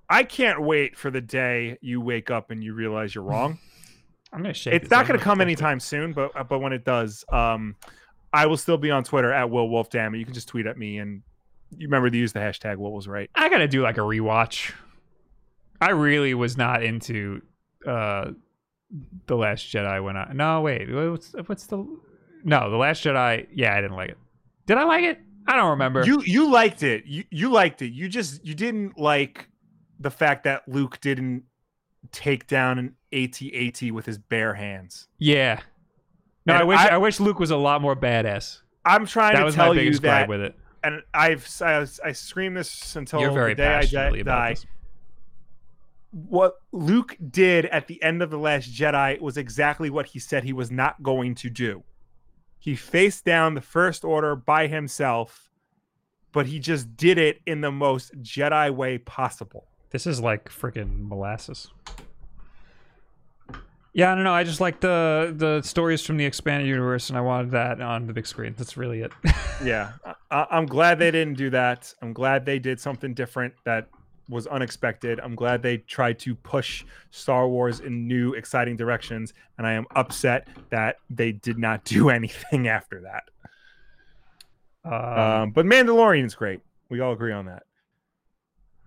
I 0.09 0.23
can't 0.23 0.63
wait 0.63 0.97
for 0.97 1.11
the 1.11 1.21
day 1.21 1.77
you 1.83 2.01
wake 2.01 2.31
up 2.31 2.51
and 2.51 2.65
you 2.65 2.73
realize 2.73 3.15
you're 3.15 3.25
wrong. 3.25 3.59
I'm 4.35 4.43
gonna 4.43 4.55
shake. 4.55 4.75
it's 4.75 4.91
not 4.91 5.07
going 5.07 5.19
to 5.19 5.25
come 5.25 5.41
it. 5.41 5.45
anytime 5.45 5.79
soon, 5.81 6.13
but 6.13 6.49
but 6.49 6.59
when 6.59 6.73
it 6.73 6.85
does, 6.85 7.25
um, 7.33 7.77
I 8.33 8.47
will 8.47 8.57
still 8.57 8.77
be 8.77 8.91
on 8.91 9.05
Twitter 9.05 9.33
at 9.33 9.49
Will 9.49 9.69
Wolfdam. 9.69 10.19
You 10.19 10.25
can 10.25 10.35
just 10.35 10.49
tweet 10.49 10.67
at 10.67 10.77
me, 10.77 10.99
and 10.99 11.23
you 11.77 11.87
remember 11.87 12.11
to 12.11 12.17
use 12.19 12.33
the 12.33 12.41
hashtag 12.41 12.77
What 12.77 12.93
Was 12.93 13.07
Right. 13.07 13.31
I 13.35 13.49
gotta 13.49 13.69
do 13.69 13.83
like 13.83 13.97
a 13.97 14.01
rewatch. 14.01 14.73
I 15.81 15.91
really 15.91 16.35
was 16.35 16.57
not 16.57 16.83
into 16.83 17.43
uh 17.87 18.33
the 19.27 19.37
Last 19.37 19.67
Jedi 19.73 20.03
when 20.03 20.17
I 20.17 20.33
no 20.33 20.61
wait 20.61 20.93
what's 20.93 21.35
what's 21.47 21.67
the 21.67 21.77
no 22.45 22.71
the 22.71 22.77
Last 22.77 23.05
Jedi 23.05 23.47
yeah 23.55 23.77
I 23.77 23.81
didn't 23.81 23.97
like 23.97 24.11
it. 24.11 24.19
Did 24.67 24.79
I 24.79 24.85
like 24.85 25.05
it? 25.05 25.21
I 25.47 25.57
don't 25.57 25.71
remember. 25.71 26.05
You 26.05 26.23
you 26.23 26.51
liked 26.51 26.83
it. 26.83 27.05
You 27.07 27.25
you 27.31 27.51
liked 27.51 27.83
it. 27.83 27.93
You 27.93 28.09
just 28.09 28.45
you 28.45 28.55
didn't 28.55 28.99
like 28.99 29.49
the 30.01 30.11
fact 30.11 30.45
that 30.45 30.69
Luke 30.69 31.01
didn't 31.01 31.45
take 32.15 32.47
down 32.47 32.79
an 32.79 32.97
AT-AT 33.13 33.91
with 33.93 34.07
his 34.07 34.17
bare 34.19 34.55
hands. 34.55 35.09
yeah. 35.19 35.61
No, 36.47 36.53
And 36.55 36.63
I 36.63 36.65
wish 36.65 36.79
I- 36.79 36.89
I, 36.89 36.97
wish 36.99 37.21
Luke 37.21 37.39
was 37.39 37.51
a 37.51 37.57
lot 37.57 37.81
more 37.81 37.97
badass. 37.97 38.61
I'm 38.85 39.07
trying 39.07 39.33
That 39.33 39.41
to 39.41 39.45
was 39.47 39.57
my 39.57 39.65
tell 39.65 39.75
you 39.75 39.81
biggest 39.81 40.03
that, 40.03 40.27
gripe 40.27 40.29
with 40.29 40.41
it. 40.43 40.55
and 40.83 41.03
I've 41.15 41.49
I, 41.63 41.87
I 42.05 42.13
scream 42.13 42.53
this 42.53 42.97
until 42.97 43.21
You're 43.21 43.31
very 43.33 43.53
the 43.55 43.63
day 43.63 43.67
I 43.75 43.81
passionately 43.81 44.19
di- 44.19 44.23
about 44.23 44.39
die. 44.39 44.51
this. 44.51 44.67
What 46.11 46.57
Luke 46.71 47.17
did 47.31 47.65
at 47.67 47.87
the 47.89 48.01
end 48.03 48.23
of 48.23 48.31
the 48.31 48.39
Last 48.39 48.71
Jedi 48.73 49.19
was 49.21 49.37
exactly 49.37 49.89
what 49.91 50.07
he 50.07 50.19
said 50.19 50.45
he 50.45 50.53
was 50.53 50.71
not 50.71 51.03
going 51.03 51.35
to 51.37 51.49
do. 51.51 51.83
He 52.59 52.77
faced 52.77 53.25
down 53.25 53.55
the 53.55 53.61
First 53.61 54.05
Order 54.05 54.37
by 54.37 54.67
himself, 54.67 55.51
but 56.31 56.47
he 56.47 56.59
just 56.59 56.97
did 56.97 57.17
it 57.19 57.41
in 57.47 57.63
the 57.63 57.73
most 57.73 58.21
Jedi 58.23 58.71
way 58.75 58.99
possible. 58.99 59.67
This 59.91 60.07
is 60.07 60.21
like 60.21 60.49
freaking 60.51 61.09
molasses. 61.09 61.69
Yeah, 63.95 64.11
I 64.11 64.15
don't 64.17 64.25
know. 64.25 64.35
I 64.35 64.45
just 64.45 64.61
like 64.61 64.81
the 64.81 65.33
the 65.37 65.63
stories 65.63 66.05
from 66.05 66.17
the 66.17 66.25
expanded 66.25 66.69
universe, 66.69 67.09
and 67.09 67.17
I 67.17 67.21
wanted 67.23 67.53
that 67.53 67.81
on 67.81 68.07
the 68.07 68.13
big 68.13 68.27
screen. 68.27 68.55
That's 68.59 68.77
really 68.77 69.01
it. 69.03 69.13
yeah 69.65 69.93
I, 70.31 70.47
i'm 70.51 70.67
glad 70.67 70.99
they 70.99 71.13
didn't 71.13 71.35
do 71.35 71.49
that 71.51 71.95
i'm 72.03 72.13
glad 72.13 72.45
they 72.45 72.59
did 72.59 72.81
something 72.81 73.15
different 73.15 73.55
that 73.65 73.89
was 74.29 74.47
unexpected 74.49 75.21
i'm 75.21 75.37
glad 75.37 75.63
they 75.63 75.79
tried 75.79 76.19
to 76.21 76.35
push 76.35 76.85
star 77.11 77.49
wars 77.49 77.79
in 77.79 78.09
new 78.09 78.33
exciting 78.35 78.77
directions 78.77 79.33
and 79.59 79.67
i 79.67 79.73
am 79.73 79.87
upset 79.95 80.49
that 80.71 80.97
they 81.09 81.31
did 81.31 81.57
not 81.57 81.85
do 81.85 82.11
anything 82.19 82.67
after 82.67 83.03
that 83.03 83.23
Um, 84.85 85.21
um, 85.21 85.51
but 85.53 85.67
mandalorian 85.67 86.25
is 86.25 86.35
great 86.35 86.61
we 86.91 86.99
all 87.01 87.13
agree 87.13 87.33
on 87.33 87.47
that 87.47 87.63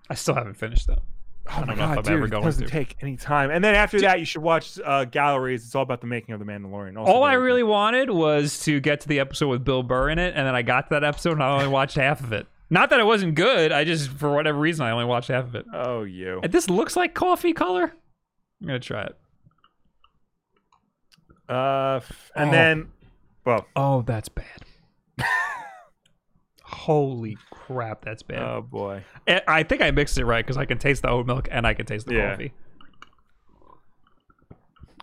I 0.09 0.15
still 0.15 0.35
haven't 0.35 0.53
finished 0.55 0.88
that. 0.88 0.99
Oh 1.49 1.65
don't 1.65 1.67
my 1.67 1.73
know 1.75 1.83
if 1.91 1.95
god 1.95 1.97
I'm 1.97 2.03
dude, 2.03 2.13
ever 2.13 2.25
it 2.25 2.43
doesn't 2.43 2.63
to. 2.65 2.69
take 2.69 2.95
any 3.01 3.15
time 3.17 3.49
and 3.51 3.63
then 3.63 3.75
after 3.75 3.99
that 4.01 4.19
you 4.19 4.25
should 4.25 4.41
watch 4.41 4.79
uh, 4.83 5.05
galleries 5.05 5.63
it's 5.65 5.73
all 5.75 5.83
about 5.83 6.01
the 6.01 6.07
making 6.07 6.33
of 6.33 6.39
the 6.39 6.45
mandalorian 6.45 6.97
Also 6.97 7.11
All 7.11 7.23
I 7.23 7.31
very 7.31 7.41
good. 7.41 7.45
really 7.45 7.63
wanted 7.63 8.09
was 8.09 8.59
to 8.65 8.79
get 8.79 9.01
to 9.01 9.07
the 9.07 9.19
episode 9.19 9.47
with 9.47 9.63
Bill 9.63 9.83
Burr 9.83 10.09
in 10.09 10.19
it, 10.19 10.33
and 10.35 10.45
then 10.47 10.55
I 10.55 10.61
got 10.61 10.89
to 10.89 10.95
that 10.95 11.03
episode 11.03 11.33
and 11.33 11.43
I 11.43 11.49
only 11.53 11.67
watched 11.67 11.95
half 12.07 12.19
of 12.21 12.33
it. 12.33 12.47
Not 12.69 12.89
that 12.89 12.99
it 12.99 13.05
wasn't 13.05 13.35
good. 13.35 13.71
I 13.71 13.85
just, 13.85 14.09
for 14.09 14.33
whatever 14.33 14.59
reason, 14.59 14.85
I 14.85 14.91
only 14.91 15.05
watched 15.05 15.29
half 15.29 15.45
of 15.45 15.55
it. 15.55 15.65
oh 15.73 16.03
you 16.03 16.41
And 16.43 16.51
this 16.51 16.69
looks 16.69 16.95
like 16.97 17.13
coffee 17.13 17.53
color. 17.53 17.93
I'm 18.61 18.67
gonna 18.67 18.79
try 18.79 19.03
it. 19.03 19.15
uh 21.49 22.01
and 22.35 22.49
Oh. 22.49 22.51
then 22.51 22.87
well 23.45 23.65
Oh, 23.75 24.01
that's 24.01 24.27
bad. 24.29 24.45
Holy 26.69 27.38
crap, 27.49 28.03
that's 28.03 28.23
bad. 28.23 28.41
oh 28.41 28.61
boy 28.61 29.03
I- 29.27 29.41
I 29.48 29.64
think 29.64 29.81
I 29.81 29.91
mixed 29.91 30.18
it 30.18 30.26
right 30.26 30.45
because 30.45 30.57
I 30.57 30.65
can 30.65 30.77
taste 30.77 31.02
the 31.02 31.10
oat 31.10 31.26
milk 31.26 31.48
and 31.49 31.65
I 31.65 31.73
can 31.73 31.85
taste 31.85 32.07
the 32.07 32.15
Yeah. 32.15 32.31
coffee. 32.31 32.53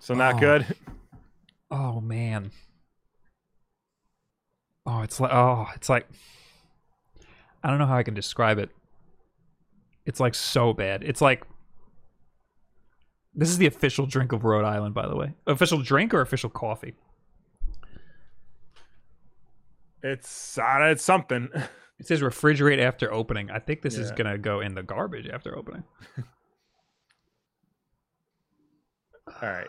so 0.01 0.15
not 0.15 0.35
Oh. 0.35 0.39
good 0.39 0.77
Oh 1.71 2.01
man. 2.01 2.51
Oh, 4.87 5.01
it's 5.01 5.19
like 5.19 5.33
oh, 5.33 5.67
it's 5.75 5.89
like 5.89 6.07
I 7.63 7.71
don't 7.71 7.79
know 7.79 7.87
how 7.87 7.97
I 7.97 8.03
can 8.03 8.15
describe 8.15 8.59
it. 8.59 8.69
It's 10.05 10.21
like 10.21 10.35
so 10.35 10.75
bad. 10.75 11.03
It's 11.03 11.23
like 11.23 11.45
this 13.35 13.49
is 13.49 13.57
the 13.59 13.67
official 13.67 14.05
drink 14.07 14.33
of 14.33 14.45
Rhode 14.45 14.65
Island, 14.67 14.95
by 14.95 15.09
the 15.09 15.17
way. 15.17 15.33
Official 15.47 15.81
drink 15.83 16.13
or 16.15 16.21
official 16.21 16.51
coffee? 16.51 16.95
It's 20.05 20.59
uh, 20.59 20.79
it's 20.83 21.03
something. 21.03 21.49
It 21.97 22.09
says 22.09 22.23
refrigerate 22.23 22.81
after 22.81 23.11
opening. 23.15 23.53
I 23.53 23.61
think 23.61 23.81
this 23.81 23.97
is 23.97 24.11
gonna 24.11 24.37
go 24.37 24.59
in 24.59 24.75
the 24.75 24.83
garbage 24.83 25.29
after 25.29 25.57
opening. 25.57 25.85
All 29.29 29.49
right. 29.49 29.69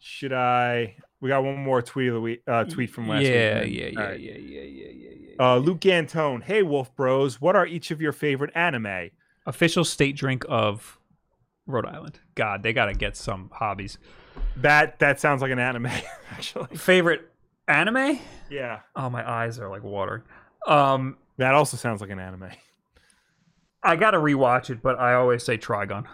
Should 0.00 0.32
I? 0.32 0.96
We 1.20 1.28
got 1.28 1.44
one 1.44 1.62
more 1.62 1.82
tweet 1.82 2.08
of 2.08 2.14
the 2.14 2.20
week. 2.20 2.42
Uh, 2.48 2.64
tweet 2.64 2.90
from 2.90 3.06
last 3.06 3.22
yeah, 3.22 3.62
week. 3.62 3.72
yeah, 3.72 3.86
yeah, 3.86 4.00
right. 4.00 4.20
yeah, 4.20 4.32
yeah, 4.32 4.60
yeah, 4.62 4.88
yeah, 4.90 5.10
yeah. 5.20 5.36
Uh, 5.38 5.58
Luke 5.58 5.86
Antone. 5.86 6.40
Hey, 6.40 6.64
Wolf 6.64 6.94
Bros. 6.96 7.40
What 7.40 7.54
are 7.54 7.64
each 7.64 7.92
of 7.92 8.02
your 8.02 8.12
favorite 8.12 8.50
anime? 8.56 9.10
Official 9.46 9.84
state 9.84 10.16
drink 10.16 10.44
of 10.48 10.98
Rhode 11.68 11.86
Island. 11.86 12.18
God, 12.34 12.64
they 12.64 12.72
gotta 12.72 12.94
get 12.94 13.16
some 13.16 13.50
hobbies. 13.54 13.98
That 14.56 14.98
that 14.98 15.20
sounds 15.20 15.42
like 15.42 15.52
an 15.52 15.60
anime, 15.60 15.86
actually. 16.32 16.76
Favorite 16.76 17.31
anime? 17.68 18.18
Yeah. 18.50 18.80
Oh, 18.96 19.08
my 19.10 19.28
eyes 19.28 19.58
are 19.58 19.68
like 19.68 19.82
watering. 19.82 20.22
Um, 20.66 21.16
That 21.38 21.54
also 21.54 21.76
sounds 21.76 22.00
like 22.00 22.10
an 22.10 22.18
anime. 22.18 22.50
I 23.82 23.96
gotta 23.96 24.18
rewatch 24.18 24.70
it, 24.70 24.80
but 24.82 24.98
I 24.98 25.14
always 25.14 25.42
say 25.42 25.58
Trigun. 25.58 26.06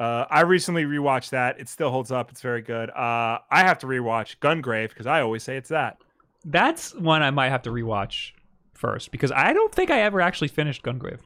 Uh, 0.00 0.24
I 0.28 0.40
recently 0.40 0.84
rewatched 0.84 1.30
that. 1.30 1.60
It 1.60 1.68
still 1.68 1.90
holds 1.90 2.10
up. 2.10 2.30
It's 2.30 2.40
very 2.40 2.62
good. 2.62 2.90
Uh, 2.90 3.38
I 3.50 3.60
have 3.62 3.78
to 3.78 3.86
rewatch 3.86 4.38
Gungrave 4.40 4.88
because 4.88 5.06
I 5.06 5.20
always 5.20 5.44
say 5.44 5.56
it's 5.56 5.68
that. 5.68 5.98
That's 6.44 6.94
one 6.96 7.22
I 7.22 7.30
might 7.30 7.50
have 7.50 7.62
to 7.62 7.70
rewatch 7.70 8.32
first 8.72 9.12
because 9.12 9.30
I 9.30 9.52
don't 9.52 9.72
think 9.72 9.90
I 9.90 10.00
ever 10.02 10.20
actually 10.20 10.48
finished 10.48 10.82
Gungrave. 10.82 11.20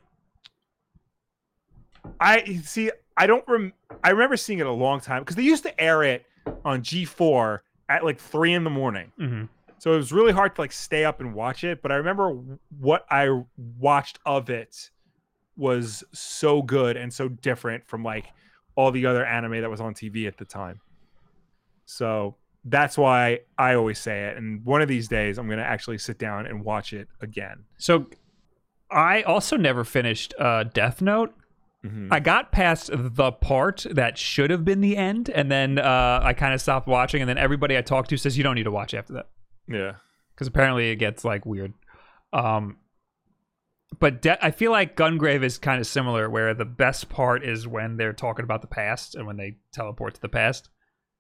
I 2.21 2.61
see. 2.65 2.91
I 3.17 3.27
don't. 3.27 3.45
Rem- 3.49 3.73
I 4.05 4.11
remember 4.11 4.37
seeing 4.37 4.59
it 4.59 4.67
a 4.67 4.73
long 4.73 5.01
time 5.01 5.23
because 5.23 5.37
they 5.37 5.43
used 5.43 5.63
to 5.65 5.81
air 5.81 6.03
it 6.03 6.27
on 6.65 6.83
G4 6.83 7.61
at 7.89 8.05
like 8.05 8.19
three 8.19 8.55
in 8.55 8.65
the 8.65 8.71
morning. 8.71 9.13
Mm-hmm. 9.19 9.45
So 9.79 9.93
it 9.93 9.97
was 9.97 10.13
really 10.13 10.33
hard 10.33 10.55
to 10.57 10.61
like 10.61 10.73
stay 10.73 11.05
up 11.05 11.21
and 11.21 11.35
watch 11.35 11.65
it. 11.65 11.83
But 11.83 11.93
I 11.93 11.97
remember 11.97 12.39
what 12.79 13.07
I 13.11 13.43
watched 13.79 14.19
of 14.27 14.51
it 14.51 14.91
was 15.57 16.05
so 16.13 16.63
good 16.63 16.97
and 16.97 17.13
so 17.13 17.29
different 17.29 17.87
from 17.87 18.03
like 18.03 18.27
all 18.75 18.91
the 18.91 19.07
other 19.07 19.25
anime 19.25 19.61
that 19.61 19.71
was 19.71 19.81
on 19.81 19.95
TV 19.95 20.27
at 20.27 20.37
the 20.37 20.45
time. 20.45 20.81
So 21.85 22.37
that's 22.65 22.99
why 22.99 23.41
I 23.57 23.75
always 23.75 23.99
say 23.99 24.25
it. 24.27 24.37
And 24.37 24.65
one 24.65 24.83
of 24.83 24.89
these 24.89 25.09
days, 25.09 25.39
I'm 25.39 25.49
gonna 25.49 25.63
actually 25.63 25.99
sit 25.99 26.19
down 26.19 26.47
and 26.47 26.65
watch 26.65 26.93
it 26.93 27.09
again. 27.21 27.65
So 27.79 28.07
I 28.91 29.23
also 29.23 29.57
never 29.57 29.85
finished 29.85 30.35
uh, 30.39 30.65
Death 30.65 31.01
Note. 31.01 31.35
Mhm. 31.89 32.09
I 32.11 32.21
got 32.21 32.53
past 32.53 32.91
the 32.93 33.33
part 33.33 33.87
that 33.91 34.19
should 34.19 34.51
have 34.51 34.65
been 34.65 34.81
the 34.81 34.97
end, 34.97 35.29
and 35.31 35.51
then 35.51 35.79
uh, 35.79 36.21
I 36.23 36.33
kind 36.35 36.55
of 36.55 36.61
stopped 36.61 36.87
watching. 36.89 37.21
And 37.23 37.29
then 37.29 37.39
everybody 37.39 37.77
I 37.77 37.83
talked 37.83 38.11
to 38.11 38.17
says 38.17 38.37
you 38.37 38.45
don't 38.45 38.55
need 38.55 38.65
to 38.65 38.71
watch 38.71 38.95
after 38.95 39.13
that 39.15 39.29
Yeah. 39.69 39.93
because 40.35 40.47
apparently 40.49 40.91
it 40.91 40.97
gets 40.97 41.25
like 41.25 41.47
weird. 41.47 41.73
Um, 42.33 42.77
but 44.01 44.21
de- 44.23 44.45
I 44.45 44.51
feel 44.51 44.71
like 44.71 44.97
Gungrave 44.97 45.43
is 45.43 45.59
kind 45.59 45.81
of 45.81 45.87
similar, 45.87 46.29
where 46.29 46.53
the 46.55 46.65
best 46.67 47.09
part 47.09 47.43
is 47.45 47.67
when 47.67 47.97
they're 47.97 48.13
talking 48.13 48.45
about 48.45 48.61
the 48.61 48.67
past 48.69 49.15
and 49.15 49.27
when 49.27 49.37
they 49.37 49.57
teleport 49.73 50.15
to 50.15 50.21
the 50.21 50.29
past. 50.29 50.69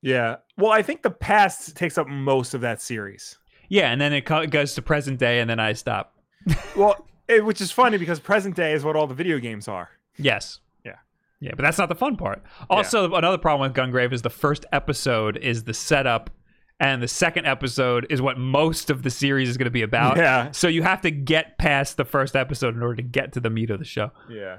Yeah. 0.02 0.36
Well, 0.56 0.70
I 0.70 0.82
think 0.82 1.02
the 1.02 1.10
past 1.10 1.74
takes 1.76 1.96
up 1.98 2.06
most 2.06 2.54
of 2.54 2.60
that 2.60 2.80
series. 2.82 3.38
Yeah, 3.70 3.90
and 3.90 4.00
then 4.00 4.12
it 4.12 4.26
co- 4.26 4.46
goes 4.46 4.74
to 4.74 4.82
present 4.82 5.18
day, 5.18 5.40
and 5.40 5.48
then 5.48 5.58
I 5.60 5.72
stop. 5.72 6.14
Well, 6.76 7.06
it, 7.26 7.44
which 7.44 7.60
is 7.60 7.70
funny 7.72 7.98
because 7.98 8.20
present 8.20 8.54
day 8.56 8.72
is 8.72 8.84
what 8.84 8.96
all 8.96 9.06
the 9.06 9.14
video 9.14 9.38
games 9.38 9.66
are. 9.68 9.90
Yes. 10.18 10.60
Yeah. 10.84 10.96
Yeah, 11.40 11.52
but 11.56 11.62
that's 11.62 11.78
not 11.78 11.88
the 11.88 11.94
fun 11.94 12.16
part. 12.16 12.42
Also, 12.68 13.12
another 13.14 13.38
problem 13.38 13.70
with 13.70 13.76
Gungrave 13.76 14.12
is 14.12 14.22
the 14.22 14.30
first 14.30 14.66
episode 14.72 15.36
is 15.36 15.64
the 15.64 15.74
setup, 15.74 16.30
and 16.80 17.02
the 17.02 17.08
second 17.08 17.46
episode 17.46 18.06
is 18.10 18.20
what 18.22 18.38
most 18.38 18.90
of 18.90 19.02
the 19.02 19.10
series 19.10 19.48
is 19.48 19.56
going 19.56 19.64
to 19.66 19.70
be 19.70 19.82
about. 19.82 20.16
Yeah. 20.16 20.50
So 20.52 20.68
you 20.68 20.82
have 20.82 21.00
to 21.02 21.10
get 21.10 21.56
past 21.58 21.96
the 21.96 22.04
first 22.04 22.34
episode 22.36 22.74
in 22.76 22.82
order 22.82 22.96
to 22.96 23.02
get 23.02 23.32
to 23.34 23.40
the 23.40 23.50
meat 23.50 23.70
of 23.70 23.78
the 23.78 23.84
show. 23.84 24.10
Yeah. 24.28 24.58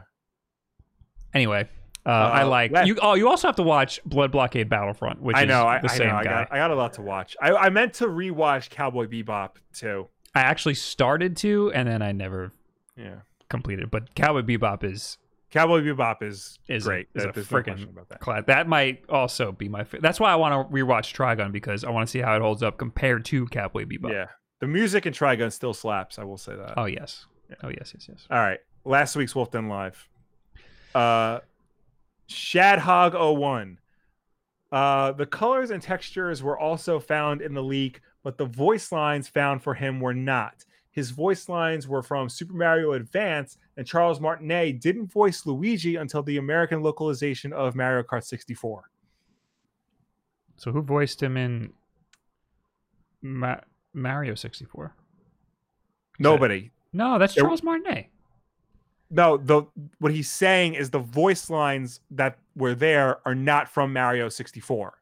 Anyway, 1.34 1.70
uh, 2.06 2.10
I 2.10 2.44
like 2.44 2.72
you. 2.86 2.98
Oh, 3.02 3.14
you 3.14 3.30
also 3.30 3.48
have 3.48 3.56
to 3.58 3.64
watch 3.64 4.04
Blood 4.04 4.32
Blockade 4.32 4.68
Battlefront, 4.70 5.22
which 5.22 5.36
I 5.38 5.44
is 5.44 5.48
know. 5.48 5.68
I, 5.68 5.80
the 5.80 5.92
I 5.92 5.96
same 5.96 6.08
know. 6.08 6.16
I 6.16 6.24
guy. 6.24 6.30
got, 6.32 6.52
I 6.52 6.58
got 6.58 6.72
a 6.72 6.76
lot 6.76 6.94
to 6.94 7.02
watch. 7.02 7.38
I, 7.42 7.52
I 7.52 7.70
meant 7.70 7.94
to 7.96 8.08
rewatch 8.08 8.70
Cowboy 8.72 9.06
Bebop 9.08 9.52
too. 9.74 10.08
I 10.34 10.42
actually 10.42 10.74
started 10.76 11.38
to, 11.38 11.72
and 11.74 11.88
then 11.88 12.02
I 12.02 12.12
never 12.12 12.52
Yeah. 12.98 13.18
completed. 13.50 13.92
But 13.92 14.16
Cowboy 14.16 14.42
Bebop 14.42 14.84
is 14.84 15.19
Cowboy 15.52 15.82
Bebop 15.82 16.22
is, 16.22 16.60
is 16.68 16.84
great. 16.86 17.08
A, 17.16 17.18
is 17.18 17.24
There- 17.24 17.30
a 17.32 17.34
freaking 17.64 17.84
about 17.90 18.10
that. 18.10 18.20
class. 18.20 18.44
That 18.48 18.68
might 18.68 19.04
also 19.10 19.52
be 19.52 19.68
my. 19.68 19.84
Fa- 19.84 19.98
That's 20.02 20.20
why 20.20 20.32
I 20.32 20.36
want 20.36 20.70
to 20.70 20.74
rewatch 20.74 21.14
Trigun 21.16 21.52
because 21.52 21.84
I 21.84 21.90
want 21.90 22.08
to 22.08 22.12
see 22.12 22.20
how 22.20 22.36
it 22.36 22.42
holds 22.42 22.62
up 22.62 22.78
compared 22.78 23.26
to 23.26 23.48
Cowboy 23.48 23.86
Bebop. 23.86 24.12
Yeah. 24.12 24.26
The 24.60 24.68
music 24.68 25.06
in 25.06 25.14
Trigun 25.14 25.52
still 25.52 25.74
slaps. 25.74 26.20
I 26.20 26.24
will 26.24 26.38
say 26.38 26.56
that. 26.56 26.74
Oh 26.78 26.86
yes. 26.86 27.26
Oh 27.64 27.70
yes. 27.70 27.94
Yes. 27.96 28.08
Yes. 28.10 28.28
All 28.30 28.38
right. 28.40 28.60
Last 28.86 29.16
week's 29.16 29.34
Wolf 29.36 29.50
Den 29.52 29.70
Live. 29.70 30.08
Uh 30.94 31.40
Shadhog 32.30 33.14
01. 33.40 33.80
Uh 34.72 35.12
the 35.14 35.26
colors 35.26 35.72
and 35.72 35.82
textures 35.82 36.44
were 36.44 36.58
also 36.60 37.00
found 37.00 37.42
in 37.42 37.54
the 37.54 37.64
leak, 37.64 38.02
but 38.24 38.38
the 38.38 38.46
voice 38.46 38.92
lines 38.92 39.28
found 39.28 39.64
for 39.64 39.74
him 39.74 40.00
were 40.00 40.14
not. 40.14 40.66
His 40.92 41.12
voice 41.12 41.48
lines 41.50 41.88
were 41.88 42.02
from 42.04 42.30
Super 42.30 42.54
Mario 42.54 42.94
Advance, 42.94 43.58
and 43.80 43.88
Charles 43.88 44.20
Martinet 44.20 44.82
didn't 44.82 45.06
voice 45.06 45.46
Luigi 45.46 45.96
until 45.96 46.22
the 46.22 46.36
American 46.36 46.84
localization 46.84 47.54
of 47.54 47.76
Mario 47.76 48.04
Kart 48.04 48.26
64. 48.26 48.92
So 50.58 50.74
who 50.74 50.82
voiced 50.82 51.24
him 51.24 51.38
in 51.38 51.72
Ma- 53.22 53.62
Mario 53.94 54.36
sixty 54.36 54.66
four? 54.66 54.94
Nobody. 56.20 56.72
No, 56.92 57.18
that's 57.18 57.34
Charles 57.34 57.64
Martinet. 57.64 58.08
No, 59.10 59.38
the 59.38 59.64
what 60.00 60.12
he's 60.12 60.30
saying 60.30 60.74
is 60.74 60.90
the 60.90 61.00
voice 61.00 61.50
lines 61.50 62.02
that 62.12 62.38
were 62.58 62.76
there 62.76 63.26
are 63.26 63.34
not 63.34 63.70
from 63.70 63.94
Mario 63.94 64.28
64. 64.28 64.98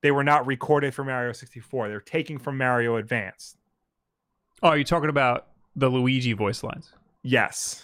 They 0.00 0.10
were 0.10 0.24
not 0.24 0.46
recorded 0.46 0.94
for 0.94 1.04
Mario 1.04 1.32
64. 1.32 1.88
They're 1.88 2.00
taking 2.00 2.38
from 2.38 2.56
Mario 2.56 2.96
Advance. 2.96 3.58
Oh, 4.62 4.72
you're 4.72 4.84
talking 4.84 5.10
about 5.10 5.48
the 5.76 5.90
Luigi 5.90 6.32
voice 6.32 6.62
lines. 6.62 6.94
Yes. 7.22 7.82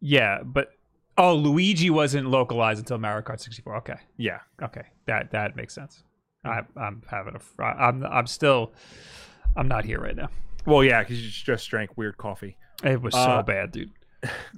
Yeah, 0.00 0.42
but 0.42 0.70
oh, 1.18 1.34
Luigi 1.34 1.90
wasn't 1.90 2.28
localized 2.28 2.78
until 2.80 2.98
Mario 2.98 3.22
Kart 3.22 3.40
64. 3.40 3.76
Okay, 3.78 3.96
Yeah. 4.16 4.38
okay, 4.62 4.84
that 5.06 5.30
that 5.32 5.56
makes 5.56 5.74
sense. 5.74 6.02
I, 6.44 6.60
I'm 6.76 7.02
having 7.10 7.34
a. 7.36 7.62
I'm 7.62 8.04
I'm 8.06 8.26
still. 8.26 8.72
I'm 9.56 9.68
not 9.68 9.84
here 9.84 10.00
right 10.00 10.16
now. 10.16 10.28
Well, 10.64 10.82
yeah, 10.84 11.02
because 11.02 11.22
you 11.22 11.30
just 11.30 11.68
drank 11.68 11.96
weird 11.98 12.16
coffee. 12.16 12.56
It 12.82 13.02
was 13.02 13.12
so 13.14 13.20
Uh, 13.20 13.42
bad, 13.42 13.72
dude. 13.72 13.90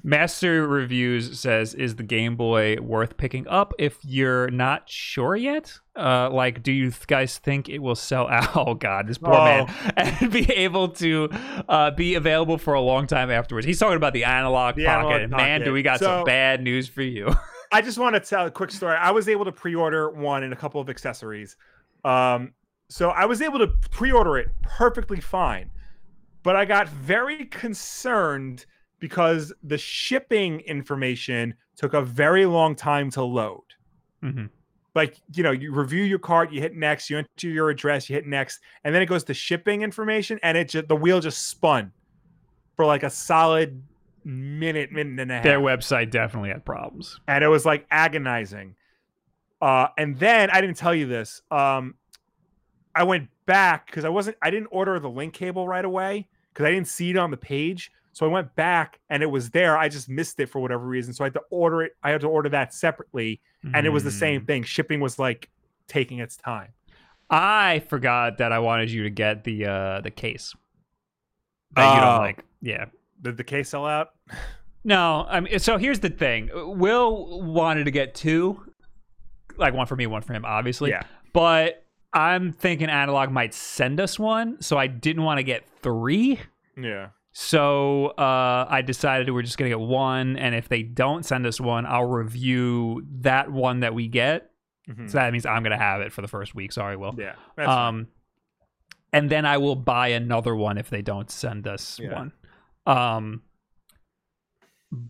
Master 0.03 0.67
Reviews 0.67 1.39
says, 1.39 1.75
"Is 1.75 1.97
the 1.97 2.03
Game 2.03 2.35
Boy 2.37 2.77
worth 2.81 3.17
picking 3.17 3.47
up 3.47 3.73
if 3.79 3.99
you're 4.05 4.51
not 4.51 4.89
sure 4.91 5.37
yet? 5.37 5.79
Uh, 5.97 6.29
like, 6.31 6.63
do 6.63 6.73
you 6.73 6.93
guys 7.07 7.39
think 7.39 7.69
it 7.69 7.79
will 7.79 7.95
sell 7.95 8.27
out? 8.31 8.57
Oh 8.57 8.75
God, 8.75 9.07
this 9.07 9.19
poor 9.19 9.35
Oh. 9.35 9.45
man, 9.45 9.75
and 9.97 10.33
be 10.33 10.51
able 10.53 10.89
to 10.89 11.29
uh, 11.69 11.91
be 11.93 12.15
available 12.17 12.59
for 12.59 12.75
a 12.75 12.81
long 12.81 13.07
time 13.07 13.31
afterwards? 13.31 13.65
He's 13.67 13.79
talking 13.79 13.97
about 13.97 14.13
the 14.15 14.25
Analogue 14.25 14.75
The 14.77 14.87
pocket. 14.87 15.07
Analog 15.07 15.23
and 15.23 15.31
man, 15.33 15.63
do 15.63 15.73
we 15.73 15.83
got 15.83 16.01
some 16.01 16.25
bad 16.25 16.63
news 16.63 16.89
for 16.89 17.03
you? 17.03 17.29
I 17.73 17.81
just 17.83 17.99
want 17.99 18.15
to 18.17 18.21
tell 18.21 18.47
a 18.47 18.51
quick 18.51 18.71
story. 18.71 18.97
I 18.97 19.13
was 19.13 19.29
able 19.29 19.45
to 19.47 19.53
pre-order 19.53 20.11
one 20.11 20.43
and 20.43 20.53
a 20.53 20.57
couple 20.57 20.81
of 20.81 20.91
accessories. 20.91 21.57
Um, 22.05 22.53
so 22.91 23.11
I 23.11 23.25
was 23.25 23.41
able 23.41 23.61
to 23.61 23.69
pre-order 23.91 24.37
it 24.37 24.49
perfectly 24.63 25.21
fine, 25.21 25.71
but 26.43 26.55
I 26.57 26.65
got 26.67 26.89
very 26.89 27.47
concerned 27.47 28.67
because 29.03 29.53
the 29.65 29.77
shipping 29.77 30.61
information 30.61 31.53
took 31.75 31.93
a 31.93 32.01
very 32.01 32.47
long 32.47 32.77
time 32.77 33.11
to 33.11 33.21
load. 33.25 33.65
Mhm. 34.23 34.49
Like, 34.95 35.17
you 35.35 35.43
know, 35.43 35.51
you 35.51 35.73
review 35.75 36.05
your 36.05 36.21
cart, 36.21 36.53
you 36.53 36.61
hit 36.61 36.77
next, 36.77 37.11
you 37.11 37.19
enter 37.19 37.49
your 37.49 37.69
address, 37.69 38.09
you 38.09 38.15
hit 38.15 38.29
next, 38.29 38.61
and 38.85 38.95
then 38.95 39.03
it 39.03 39.07
goes 39.07 39.25
to 39.25 39.35
shipping 39.35 39.83
information, 39.83 40.39
and 40.45 40.57
it 40.57 40.69
just 40.69 40.87
the 40.87 40.95
wheel 40.95 41.19
just 41.19 41.49
spun 41.49 41.91
for 42.77 42.87
like 42.87 43.03
a 43.03 43.11
solid 43.11 43.83
minute, 44.25 44.93
minute 44.93 45.19
and 45.21 45.33
a 45.33 45.35
half 45.35 45.43
Their 45.43 45.59
website 45.59 46.11
definitely 46.13 46.51
had 46.51 46.65
problems. 46.65 47.19
and 47.27 47.43
it 47.43 47.49
was 47.49 47.67
like 47.67 47.85
agonizing. 47.91 48.77
Uh, 49.61 49.89
and 49.99 50.17
then 50.17 50.49
I 50.51 50.61
didn't 50.61 50.77
tell 50.77 50.95
you 50.95 51.07
this. 51.09 51.43
Um, 51.51 51.97
I 52.95 53.03
went 53.03 53.29
back 53.47 53.87
because 53.87 54.05
I 54.05 54.11
wasn't. 54.11 54.37
I 54.43 54.51
didn't 54.51 54.69
order 54.71 55.01
the 55.01 55.11
link 55.11 55.35
cable 55.35 55.67
right 55.67 55.85
away 55.85 56.29
because 56.53 56.67
I 56.67 56.71
didn't 56.71 56.87
see 56.89 57.11
it 57.11 57.17
on 57.17 57.33
the 57.33 57.37
page. 57.37 57.91
So 58.13 58.27
I 58.27 58.29
went 58.29 58.55
back 58.57 59.01
and 59.09 59.23
it 59.23 59.27
was 59.31 59.51
there. 59.51 59.77
I 59.79 59.89
just 59.89 60.09
missed 60.09 60.39
it 60.41 60.47
for 60.51 60.61
whatever 60.61 60.85
reason. 60.87 61.13
So 61.15 61.25
I 61.25 61.27
had 61.27 61.35
to 61.35 61.43
order 61.51 61.83
it. 61.83 61.93
I 62.03 62.11
had 62.11 62.21
to 62.23 62.27
order 62.29 62.49
that 62.51 62.75
separately, 62.75 63.41
and 63.75 63.87
it 63.87 63.91
was 63.91 64.05
the 64.05 64.11
same 64.11 64.43
Mm. 64.43 64.47
thing. 64.47 64.63
Shipping 64.65 65.01
was 65.01 65.19
like 65.19 65.49
taking 65.89 66.19
its 66.19 66.37
time. 66.37 66.69
I 67.31 67.81
forgot 67.89 68.39
that 68.39 68.53
I 68.53 68.59
wanted 68.59 68.91
you 68.91 69.05
to 69.05 69.11
get 69.11 69.45
the 69.45 69.65
uh 69.67 70.01
the 70.03 70.11
case. 70.11 70.55
That 71.75 71.95
you 71.95 72.01
don't 72.03 72.15
Oh. 72.15 72.19
like. 72.19 72.45
Yeah. 72.61 72.85
Did 73.23 73.37
the 73.39 73.45
case 73.45 73.71
sell 73.71 73.87
out? 73.87 74.11
No, 74.85 75.25
I 75.29 75.41
mean, 75.41 75.59
so 75.59 75.79
here's 75.79 76.01
the 76.01 76.11
thing. 76.11 76.51
Will 76.53 77.41
wanted 77.43 77.85
to 77.85 77.91
get 77.93 78.15
two, 78.15 78.61
like 79.57 79.73
one 79.75 79.87
for 79.87 79.95
me, 79.97 80.07
one 80.07 80.23
for 80.23 80.33
him, 80.35 80.45
obviously. 80.45 80.91
Yeah. 80.91 81.03
But 81.33 81.85
I'm 82.13 82.53
thinking 82.53 82.91
Analogue 82.91 83.31
might 83.31 83.55
send 83.55 84.01
us 84.01 84.19
one, 84.19 84.61
so 84.61 84.77
I 84.77 84.87
didn't 84.89 85.23
want 85.23 85.39
to 85.39 85.45
get 85.45 85.65
three. 85.83 86.41
Yeah. 86.77 87.09
So 87.33 88.09
uh, 88.19 88.67
I 88.69 88.83
decided 88.83 89.31
we're 89.33 89.43
just 89.43 89.57
gonna 89.59 89.71
get 89.71 89.81
one, 89.81 90.37
and 90.37 90.55
if 90.55 90.69
they 90.69 90.83
don't 90.83 91.25
send 91.25 91.47
us 91.47 91.61
one, 91.61 91.87
I'll 91.87 92.05
review 92.05 93.05
that 93.21 93.51
one 93.51 93.81
that 93.81 93.95
we 93.95 94.07
get. 94.09 94.51
Mhm. 94.89 95.09
So 95.09 95.19
that 95.19 95.33
means 95.33 95.47
I'm 95.47 95.63
gonna 95.63 95.79
have 95.79 96.01
it 96.03 96.13
for 96.13 96.21
the 96.23 96.29
first 96.29 96.55
week. 96.55 96.73
Sorry, 96.73 96.97
Will. 96.97 97.15
Yeah. 97.19 97.35
Um, 97.59 98.09
and 99.13 99.31
then 99.31 99.47
I 99.47 99.57
will 99.59 99.77
buy 99.77 100.09
another 100.09 100.55
one 100.55 100.77
if 100.79 100.91
they 100.91 101.01
don't 101.03 101.31
send 101.31 101.67
us 101.67 101.99
Yeah. 101.99 102.13
one. 102.15 102.33
Um, 102.87 103.43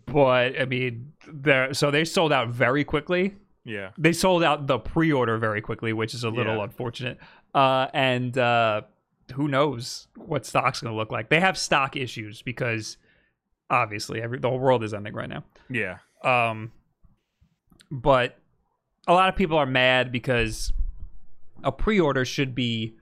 but 0.06 0.60
I 0.60 0.64
mean, 0.64 1.12
they're 1.26 1.74
so 1.74 1.90
they 1.90 2.04
sold 2.04 2.32
out 2.32 2.48
very 2.48 2.84
quickly. 2.84 3.34
yeah. 3.64 3.90
They 3.98 4.12
sold 4.12 4.42
out 4.42 4.66
the 4.66 4.78
pre-order 4.78 5.38
very 5.38 5.60
quickly, 5.60 5.92
which 5.92 6.14
is 6.14 6.24
a 6.24 6.30
little 6.30 6.56
Yeah. 6.56 6.64
unfortunate. 6.64 7.18
Uh, 7.54 7.86
and 7.94 8.36
uh, 8.36 8.82
who 9.34 9.48
knows 9.48 10.08
what 10.16 10.44
stock's 10.46 10.80
going 10.80 10.92
to 10.92 10.96
look 10.96 11.10
like? 11.12 11.28
They 11.30 11.40
have 11.40 11.56
stock 11.56 11.96
issues 11.96 12.42
because 12.42 12.96
obviously 13.70 14.20
every 14.22 14.38
the 14.38 14.48
whole 14.48 14.58
world 14.58 14.82
is 14.84 14.92
ending 14.94 15.14
right 15.14 15.28
now. 15.28 15.44
Yeah. 15.70 15.98
Um, 16.24 16.72
but 17.90 18.38
a 19.06 19.12
lot 19.12 19.28
of 19.28 19.36
people 19.36 19.56
are 19.58 19.66
mad 19.66 20.12
because 20.12 20.72
a 21.64 21.72
pre-order 21.72 22.24
should 22.24 22.54
be 22.54 22.94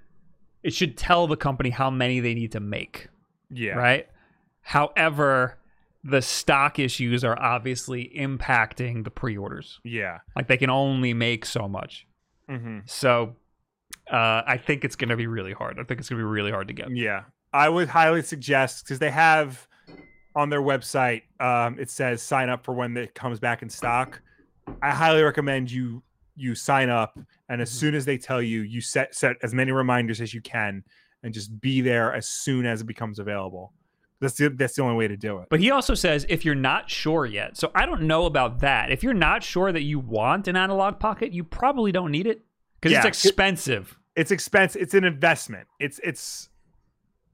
it 0.62 0.74
should 0.74 0.96
tell 0.96 1.26
the 1.26 1.36
company 1.36 1.70
how 1.70 1.90
many 1.90 2.20
they 2.20 2.34
need 2.34 2.52
to 2.52 2.60
make, 2.60 3.08
Yeah. 3.50 3.72
right? 3.72 4.06
However, 4.60 5.58
the 6.04 6.20
stock 6.20 6.78
issues 6.78 7.24
are 7.24 7.38
obviously 7.38 8.12
impacting 8.14 9.04
the 9.04 9.10
pre-orders. 9.10 9.80
Yeah. 9.84 10.18
Like 10.36 10.48
they 10.48 10.58
can 10.58 10.68
only 10.70 11.14
make 11.14 11.44
so 11.46 11.66
much. 11.68 12.06
hmm 12.48 12.80
So 12.84 13.36
uh, 14.10 14.42
I 14.46 14.56
think 14.56 14.84
it's 14.84 14.96
going 14.96 15.10
to 15.10 15.16
be 15.16 15.26
really 15.26 15.52
hard. 15.52 15.78
I 15.78 15.84
think 15.84 16.00
it's 16.00 16.08
going 16.08 16.18
to 16.18 16.24
be 16.24 16.30
really 16.30 16.50
hard 16.50 16.68
to 16.68 16.74
get. 16.74 16.90
Yeah, 16.90 17.24
I 17.52 17.68
would 17.68 17.88
highly 17.88 18.22
suggest 18.22 18.84
because 18.84 18.98
they 18.98 19.10
have 19.10 19.66
on 20.36 20.48
their 20.48 20.62
website, 20.62 21.22
um, 21.40 21.78
it 21.78 21.90
says 21.90 22.22
sign 22.22 22.48
up 22.48 22.64
for 22.64 22.72
when 22.72 22.96
it 22.96 23.14
comes 23.14 23.40
back 23.40 23.62
in 23.62 23.68
stock. 23.68 24.20
I 24.82 24.90
highly 24.90 25.22
recommend 25.22 25.70
you 25.70 26.02
you 26.36 26.54
sign 26.54 26.88
up, 26.88 27.18
and 27.48 27.60
as 27.60 27.70
Mhm. 27.70 27.74
soon 27.74 27.94
as 27.94 28.04
they 28.06 28.16
tell 28.16 28.40
you, 28.40 28.62
you 28.62 28.80
set 28.80 29.14
set 29.14 29.36
as 29.42 29.52
many 29.52 29.72
reminders 29.72 30.20
as 30.20 30.32
you 30.32 30.40
can, 30.40 30.84
and 31.22 31.34
just 31.34 31.60
be 31.60 31.80
there 31.80 32.14
as 32.14 32.28
soon 32.28 32.64
as 32.64 32.80
it 32.80 32.84
becomes 32.86 33.18
available. 33.18 33.74
That's 34.20 34.34
the 34.36 34.48
that's 34.50 34.76
the 34.76 34.82
only 34.82 34.96
way 34.96 35.08
to 35.08 35.16
do 35.16 35.38
it. 35.38 35.48
But 35.50 35.60
he 35.60 35.70
also 35.70 35.94
says 35.94 36.24
if 36.28 36.44
you're 36.44 36.54
not 36.54 36.88
sure 36.88 37.26
yet, 37.26 37.56
so 37.56 37.70
I 37.74 37.84
don't 37.84 38.02
know 38.02 38.26
about 38.26 38.60
that. 38.60 38.90
If 38.90 39.02
you're 39.02 39.12
not 39.14 39.42
sure 39.42 39.72
that 39.72 39.82
you 39.82 39.98
want 39.98 40.46
an 40.48 40.56
Analogue 40.56 40.98
pocket, 41.00 41.32
you 41.32 41.42
probably 41.44 41.90
don't 41.92 42.10
need 42.12 42.26
it 42.26 42.42
because 42.80 42.92
Yeah. 42.92 43.06
it's 43.06 43.24
expensive. 43.24 43.96
It's 44.16 44.30
expensive. 44.30 44.82
It's 44.82 44.94
an 44.94 45.04
investment. 45.04 45.68
It's 45.78 46.00
it's 46.02 46.48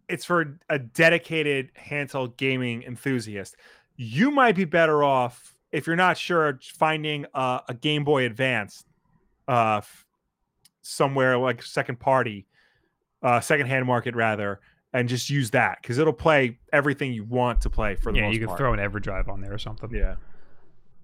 it's 0.08 0.24
for 0.24 0.58
a 0.68 0.78
dedicated 0.78 1.70
handheld 1.74 2.36
gaming 2.36 2.82
enthusiast. 2.84 3.56
You 3.96 4.30
might 4.30 4.54
be 4.56 4.64
better 4.64 5.02
off 5.02 5.56
if 5.72 5.86
you're 5.86 5.96
not 5.96 6.16
sure 6.16 6.58
finding 6.62 7.26
a, 7.34 7.60
a 7.68 7.74
Game 7.74 8.04
Boy 8.04 8.24
Advance 8.24 8.84
uh 9.48 9.80
somewhere 10.82 11.38
like 11.38 11.62
second 11.62 11.98
party 11.98 12.46
uh 13.22 13.40
second 13.40 13.66
hand 13.66 13.86
market 13.86 14.14
rather 14.14 14.60
and 14.92 15.08
just 15.08 15.28
use 15.30 15.50
that 15.50 15.78
because 15.82 15.98
it'll 15.98 16.12
play 16.12 16.58
everything 16.72 17.12
you 17.12 17.24
want 17.24 17.60
to 17.60 17.70
play 17.70 17.94
for 17.96 18.12
the 18.12 18.20
most 18.20 18.22
part. 18.22 18.24
yeah, 18.26 18.32
you 18.32 18.38
can 18.38 18.46
part. 18.48 18.58
throw 18.58 18.72
an 18.72 18.78
EverDrive 18.80 19.28
on 19.28 19.40
there 19.40 19.52
or 19.52 19.58
something. 19.58 19.90
yeah 19.94 20.16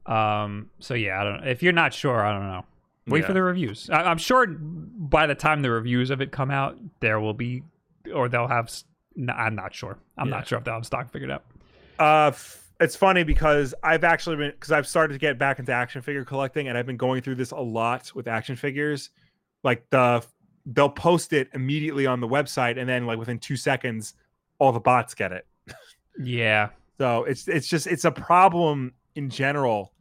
Um. 0.07 0.71
So 0.81 0.95
yeah, 0.95 1.21
I 1.21 1.25
don't. 1.25 1.47
If 1.47 1.63
you're 1.63 1.73
not 1.73 1.93
sure, 1.95 2.25
I 2.25 2.33
don't 2.33 2.47
know. 2.49 2.65
Wait 3.07 3.21
Yeah. 3.21 3.27
for 3.27 3.33
the 3.33 3.43
reviews. 3.43 3.91
I, 3.91 4.03
I'm 4.03 4.19
sure 4.19 4.47
by 4.49 5.27
the 5.27 5.35
time 5.35 5.63
the 5.63 5.71
reviews 5.71 6.11
of 6.11 6.21
it 6.21 6.31
come 6.33 6.51
out, 6.51 6.79
there 7.01 7.19
will 7.21 7.35
be, 7.35 7.63
or 8.15 8.29
they'll 8.29 8.47
have. 8.49 8.71
I'm 9.29 9.55
not 9.55 9.75
sure. 9.75 9.99
I'm 10.17 10.29
Yeah. 10.29 10.37
not 10.37 10.47
sure 10.47 10.59
if 10.59 10.65
they'll 10.65 10.75
have 10.75 10.87
stock 10.87 11.11
figured 11.11 11.31
out. 11.31 11.45
Uh, 11.99 12.29
f- 12.29 12.59
it's 12.81 12.97
funny 12.97 13.23
because 13.25 13.75
I've 13.83 14.05
actually 14.05 14.37
been 14.37 14.51
because 14.53 14.73
I've 14.73 14.87
started 14.87 15.15
to 15.15 15.19
get 15.19 15.39
back 15.39 15.59
into 15.59 15.73
action 15.73 16.01
figure 16.03 16.25
collecting, 16.25 16.69
and 16.69 16.79
I've 16.79 16.87
been 16.87 16.97
going 16.97 17.23
through 17.23 17.35
this 17.37 17.51
a 17.51 17.57
lot 17.61 18.13
with 18.15 18.27
action 18.29 18.57
figures. 18.57 19.11
Like 19.65 19.89
the 19.91 20.25
they'll 20.65 20.89
post 20.89 21.33
it 21.33 21.49
immediately 21.55 22.07
on 22.07 22.21
the 22.21 22.29
website, 22.29 22.79
and 22.79 22.89
then 22.89 23.07
like 23.07 23.19
within 23.19 23.39
two 23.39 23.57
seconds, 23.57 24.15
all 24.59 24.73
the 24.73 24.81
bots 24.81 25.15
get 25.15 25.33
it. 25.33 25.47
Yeah. 26.19 26.69
So 26.99 27.25
it's 27.25 27.49
it's 27.49 27.67
just 27.69 27.87
it's 27.87 28.05
a 28.05 28.11
problem 28.13 28.93
in 29.15 29.31
general 29.31 29.92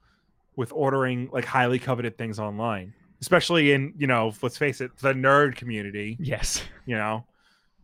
with 0.56 0.72
ordering 0.74 1.30
like 1.32 1.46
highly 1.46 1.80
coveted 1.80 2.18
things 2.18 2.40
online, 2.40 2.94
especially 3.22 3.72
in 3.72 3.94
you 3.98 4.08
know 4.08 4.34
let's 4.42 4.58
face 4.58 4.82
it, 4.82 4.98
the 4.98 5.14
nerd 5.14 5.56
community. 5.56 6.18
Yes. 6.20 6.62
You 6.86 6.96
know, 6.96 7.26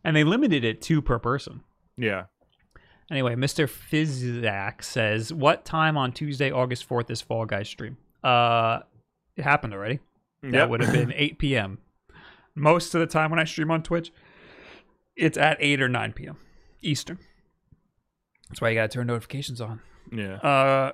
And 0.04 0.14
they 0.16 0.24
limited 0.24 0.64
it 0.64 0.80
two 0.82 1.00
per 1.02 1.18
person. 1.18 1.60
yeah. 1.96 2.24
Anyway, 3.10 3.34
Mr. 3.36 3.66
Fizzac 3.66 4.84
says, 4.84 5.32
"What 5.32 5.64
time 5.64 5.96
on 5.96 6.12
Tuesday, 6.12 6.50
August 6.50 6.84
fourth, 6.84 7.10
is 7.10 7.22
Fall 7.22 7.46
Guys 7.46 7.66
stream?" 7.68 7.96
Uh, 8.22 8.80
it 9.34 9.44
happened 9.44 9.72
already. 9.72 10.00
That 10.42 10.52
Yep. 10.52 10.68
would 10.68 10.80
have 10.82 10.92
been 10.92 11.12
8 11.16 11.38
p.m. 11.38 11.78
Most 12.54 12.94
of 12.94 13.00
the 13.00 13.06
time 13.06 13.30
when 13.30 13.38
I 13.40 13.44
stream 13.44 13.70
on 13.70 13.82
Twitch, 13.82 14.12
it's 15.16 15.38
at 15.38 15.56
8 15.58 15.80
or 15.80 15.88
9 15.88 16.12
p.m. 16.12 16.36
Eastern. 16.82 17.18
That's 18.48 18.60
why 18.60 18.68
you 18.70 18.74
gotta 18.74 18.88
turn 18.88 19.06
notifications 19.06 19.60
on. 19.62 19.80
yeah. 20.12 20.34
Uh, 20.36 20.92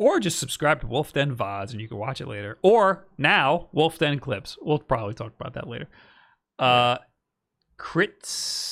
or 0.00 0.18
just 0.18 0.38
subscribe 0.38 0.80
to 0.80 0.86
Wolf 0.86 1.12
Den 1.12 1.36
VODs 1.36 1.72
and 1.72 1.80
you 1.80 1.86
can 1.86 1.98
watch 1.98 2.20
it 2.22 2.26
later. 2.26 2.58
Or 2.62 3.06
now, 3.18 3.68
Wolf 3.72 3.98
Den 3.98 4.18
clips. 4.18 4.56
We'll 4.62 4.78
probably 4.78 5.12
talk 5.14 5.34
about 5.38 5.52
that 5.54 5.68
later. 5.68 5.88
Uh, 6.58 6.96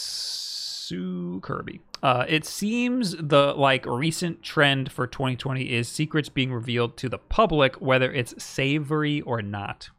Kritsu 0.09 1.43
Kirby. 1.43 1.81
Uh, 2.03 2.25
it 2.29 2.45
seems 2.45 3.15
the 3.19 3.53
like 3.55 3.85
recent 3.87 4.43
trend 4.43 4.91
for 4.91 5.07
2020 5.07 5.71
is 5.73 5.89
secrets 5.89 6.29
being 6.29 6.53
revealed 6.53 6.97
to 6.97 7.09
the 7.09 7.19
public, 7.19 7.77
whether 7.81 8.11
it's 8.13 8.43
savory 8.43 9.21
or 9.23 9.43
not. 9.43 9.91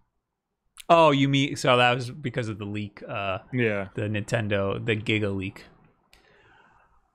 Oh, 0.89 1.11
you 1.11 1.29
mean 1.29 1.55
so 1.55 1.77
that 1.77 1.93
was 1.93 2.09
because 2.09 2.49
of 2.49 2.57
the 2.57 2.65
leak? 2.65 3.03
Uh, 3.07 3.39
Yeah. 3.53 3.89
the 3.95 4.03
Nintendo, 4.03 4.83
the 4.83 4.95
Giga 4.95 5.35
leak. 5.35 5.65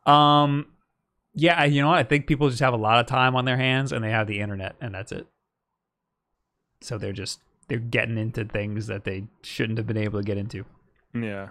Um, 0.06 0.66
yeah, 1.34 1.58
I- 1.60 1.64
you 1.66 1.82
know 1.82 1.88
what? 1.88 1.98
I 1.98 2.04
think 2.04 2.26
people 2.26 2.48
just 2.48 2.60
have 2.60 2.74
a 2.74 2.78
lot 2.78 3.00
of 3.00 3.06
time 3.06 3.34
on 3.36 3.44
their 3.44 3.56
hands 3.56 3.92
and 3.92 4.02
they 4.04 4.10
have 4.10 4.26
the 4.26 4.40
internet, 4.40 4.76
and 4.80 4.94
that's 4.94 5.12
it. 5.12 5.26
So 6.80 6.98
they're 6.98 7.12
just 7.12 7.40
they're 7.68 7.78
getting 7.78 8.18
into 8.18 8.44
things 8.44 8.86
that 8.88 9.04
they 9.04 9.24
shouldn't 9.42 9.78
have 9.78 9.86
been 9.86 9.96
able 9.96 10.20
to 10.20 10.24
get 10.24 10.36
into. 10.36 10.64
Yeah. 11.14 11.50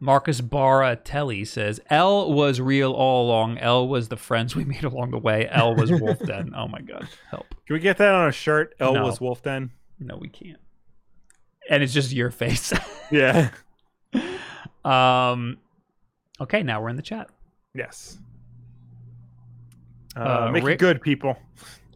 Marcus 0.00 0.40
Baratelli 0.40 1.44
says 1.44 1.80
L 1.90 2.32
was 2.32 2.60
real 2.60 2.92
all 2.92 3.26
along. 3.26 3.58
L 3.58 3.88
was 3.88 4.08
the 4.08 4.16
friends 4.16 4.54
we 4.54 4.64
made 4.74 4.84
along 4.84 5.10
the 5.10 5.18
way. 5.18 5.48
L 5.50 5.74
was 5.74 5.90
Wolf 5.90 6.20
Den. 6.20 6.52
Oh 6.56 6.68
my 6.68 6.80
god, 6.80 7.08
help! 7.30 7.46
Can 7.66 7.74
we 7.74 7.80
get 7.80 7.96
that 7.98 8.14
on 8.14 8.28
a 8.28 8.32
shirt? 8.32 8.74
L 8.78 8.94
No. 8.94 9.02
was 9.04 9.20
Wolf 9.20 9.42
Den. 9.42 9.72
No, 9.98 10.16
we 10.16 10.28
can't. 10.28 10.60
And 11.68 11.82
it's 11.82 11.92
just 11.92 12.12
your 12.12 12.30
face. 12.30 12.72
Yeah. 13.10 13.50
um, 14.84 15.58
okay, 16.40 16.62
now 16.62 16.80
we're 16.82 16.90
in 16.90 16.96
the 16.96 17.02
chat. 17.02 17.28
Yes. 17.74 18.18
Uh, 20.18 20.46
Uh, 20.46 20.50
make 20.50 20.64
Rick- 20.64 20.74
it 20.74 20.80
good, 20.80 21.00
people. 21.02 21.36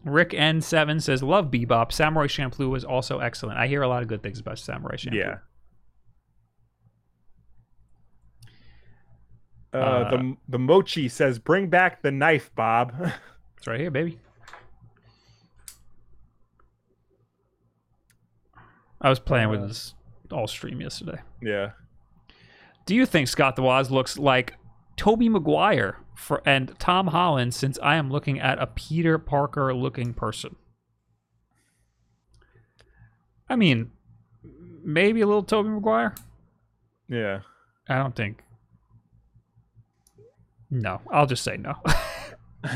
Rick 0.04 0.30
N7 0.30 1.00
says, 1.02 1.22
Love 1.22 1.50
Bebop. 1.50 1.92
Samurai 1.92 2.26
Champloo 2.26 2.68
was 2.70 2.84
also 2.84 3.18
excellent. 3.20 3.58
I 3.58 3.66
hear 3.66 3.82
a 3.82 3.88
lot 3.88 4.02
of 4.02 4.08
good 4.08 4.22
things 4.22 4.38
about 4.40 4.58
Samurai 4.58 4.96
Champloo. 4.96 5.14
Yeah. 5.14 5.38
Uh, 9.74 9.76
Uh, 9.78 10.10
the 10.10 10.36
the 10.48 10.58
mochi 10.58 11.08
says, 11.08 11.38
"Bring 11.38 11.68
back 11.70 12.02
the 12.02 12.10
knife, 12.12 12.54
Bob." 12.54 12.94
It's 13.56 13.66
right 13.68 13.78
here, 13.80 13.92
baby. 13.92 14.18
I 19.00 19.08
was 19.08 19.18
playing 19.20 19.48
with 19.50 19.60
Uh, 19.60 19.66
this 19.66 19.94
all 20.30 20.46
stream 20.46 20.80
yesterday. 20.80 21.20
yeah. 21.40 21.72
Do 22.86 22.94
you 22.96 23.06
think 23.06 23.28
Scott 23.28 23.54
the 23.54 23.62
Woz 23.62 23.90
looks 23.92 24.18
like 24.18 24.54
Tobey 24.96 25.28
Maguire 25.28 25.98
for 26.14 26.42
and 26.44 26.78
Tom 26.78 27.08
Holland 27.08 27.54
since 27.54 27.78
I 27.82 27.96
am 27.96 28.10
looking 28.10 28.38
at 28.40 28.60
a 28.60 28.66
Peter 28.66 29.18
Parker 29.18 29.74
looking 29.74 30.14
person? 30.14 30.56
I 33.48 33.56
mean, 33.56 33.90
maybe 34.82 35.20
a 35.20 35.26
little 35.26 35.42
Tobey 35.42 35.68
Maguire. 35.68 36.14
Yeah. 37.08 37.40
I 37.88 37.96
don't 37.96 38.14
think. 38.14 38.42
No, 40.70 41.00
I'll 41.10 41.26
just 41.26 41.44
say 41.44 41.56
no. 41.56 41.74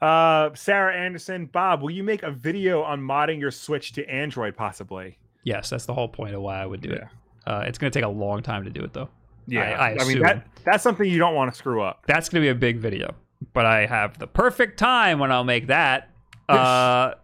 Uh, 0.00 0.54
Sarah 0.54 0.94
Anderson, 0.94 1.46
Bob, 1.46 1.82
will 1.82 1.90
you 1.90 2.04
make 2.04 2.22
a 2.22 2.30
video 2.30 2.82
on 2.82 3.00
modding 3.00 3.40
your 3.40 3.50
Switch 3.50 3.92
to 3.94 4.08
Android, 4.08 4.56
possibly? 4.56 5.18
yes, 5.44 5.70
that's 5.70 5.86
the 5.86 5.94
whole 5.94 6.08
point 6.08 6.34
of 6.34 6.42
why 6.42 6.62
I 6.62 6.66
would 6.66 6.82
do 6.82 6.90
it. 6.90 7.02
Uh, 7.46 7.64
it's 7.66 7.78
going 7.78 7.90
to 7.90 7.98
take 7.98 8.04
a 8.04 8.08
long 8.08 8.42
time 8.42 8.64
to 8.64 8.70
do 8.70 8.84
it, 8.84 8.92
though. 8.92 9.08
Yeah. 9.50 9.62
I- 9.80 9.96
I 10.00 10.04
mean 10.04 10.20
that 10.22 10.46
that's 10.64 10.82
something 10.82 11.08
you 11.08 11.18
don't 11.18 11.34
want 11.34 11.52
to 11.52 11.58
screw 11.58 11.82
up. 11.82 12.04
That's 12.06 12.28
going 12.28 12.42
to 12.42 12.44
be 12.44 12.50
a 12.50 12.54
big 12.54 12.78
video, 12.78 13.14
but 13.54 13.64
I 13.66 13.86
have 13.86 14.18
the 14.18 14.26
perfect 14.26 14.78
time 14.78 15.18
when 15.18 15.32
I'll 15.32 15.44
make 15.44 15.66
that. 15.68 16.10
Uh, 16.48 17.14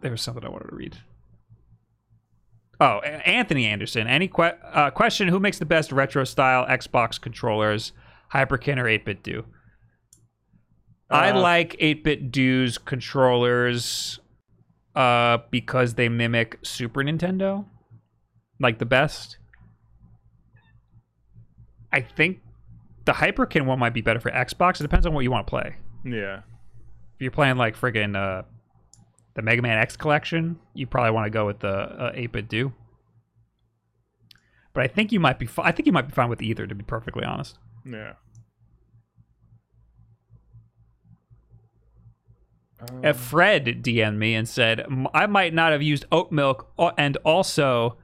there 0.00 0.10
was 0.10 0.22
something 0.22 0.44
I 0.44 0.48
wanted 0.48 0.68
to 0.70 0.76
read. 0.76 0.98
Oh, 2.80 2.98
Anthony 3.00 3.66
Anderson. 3.66 4.06
Any 4.06 4.28
que- 4.28 4.54
uh, 4.72 4.90
question? 4.90 5.26
Who 5.28 5.40
makes 5.40 5.58
the 5.58 5.64
best 5.66 5.90
retro 5.90 6.24
style 6.24 6.64
Xbox 6.66 7.20
controllers? 7.20 7.92
Hyperkin 8.32 8.78
or 8.78 8.84
8BitDo? 8.84 9.44
I 11.10 11.30
Uh, 11.30 11.40
like 11.40 11.76
8BitDo's 11.80 12.78
controllers 12.78 14.20
uh, 14.94 15.38
because 15.50 15.94
they 15.94 16.08
mimic 16.08 16.58
Super 16.62 17.02
Nintendo, 17.02 17.64
like 18.60 18.78
the 18.78 18.84
best. 18.86 19.38
I 21.92 22.00
think 22.00 22.40
the 23.04 23.12
Hyperkin 23.12 23.64
one 23.64 23.78
might 23.78 23.94
be 23.94 24.00
better 24.00 24.20
for 24.20 24.30
Xbox. 24.30 24.80
It 24.80 24.84
depends 24.84 25.06
on 25.06 25.14
what 25.14 25.22
you 25.22 25.30
want 25.30 25.46
to 25.46 25.50
play. 25.50 25.76
Yeah. 26.04 26.38
If 27.14 27.20
you're 27.22 27.30
playing 27.30 27.56
like 27.56 27.76
friggin' 27.76 28.16
uh, 28.16 28.42
the 29.34 29.42
Mega 29.42 29.62
Man 29.62 29.78
X 29.78 29.96
collection, 29.96 30.58
you 30.74 30.86
probably 30.86 31.12
want 31.12 31.26
to 31.26 31.30
go 31.30 31.46
with 31.46 31.60
the 31.60 31.68
uh, 31.68 32.12
8BitDo. 32.12 32.72
But 34.74 34.84
I 34.84 34.86
think 34.88 35.10
you 35.10 35.18
might 35.18 35.38
be. 35.38 35.46
Fi- 35.46 35.64
I 35.64 35.72
think 35.72 35.86
you 35.86 35.92
might 35.92 36.06
be 36.06 36.12
fine 36.12 36.28
with 36.28 36.42
either, 36.42 36.66
to 36.66 36.74
be 36.74 36.84
perfectly 36.84 37.24
honest. 37.24 37.58
Yeah. 37.84 38.12
Uh, 43.02 43.12
Fred 43.12 43.82
DM'd 43.82 44.18
me 44.18 44.34
and 44.34 44.48
said, 44.48 44.86
I 45.12 45.26
might 45.26 45.52
not 45.52 45.72
have 45.72 45.82
used 45.82 46.04
oat 46.12 46.30
milk, 46.30 46.70
uh, 46.78 46.92
and 46.96 47.16
also, 47.18 47.96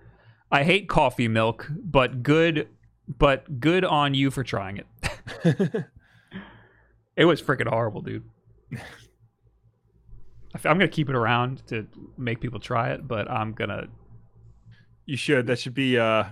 I 0.51 0.65
hate 0.65 0.89
coffee 0.89 1.28
milk, 1.28 1.70
but 1.70 2.24
good, 2.24 2.69
but 3.09 3.60
good 3.60 3.85
on 3.85 4.14
you 4.14 4.31
for 4.31 4.43
trying 4.43 4.78
it. 4.78 4.86
it 7.16 7.24
was 7.24 7.43
freaking 7.43 7.68
horrible, 7.68 8.01
dude. 8.01 8.24
I'm 10.55 10.78
gonna 10.78 10.89
keep 10.89 11.09
it 11.09 11.16
around 11.16 11.66
to 11.68 11.86
make 12.16 12.40
people 12.40 12.60
try 12.60 12.90
it, 12.90 13.06
but 13.06 13.31
I'm 13.31 13.52
gonna. 13.52 13.89
you 15.05 15.16
should. 15.16 15.47
That 15.47 15.59
should 15.59 15.74
be 15.74 15.98
uh 15.98 16.24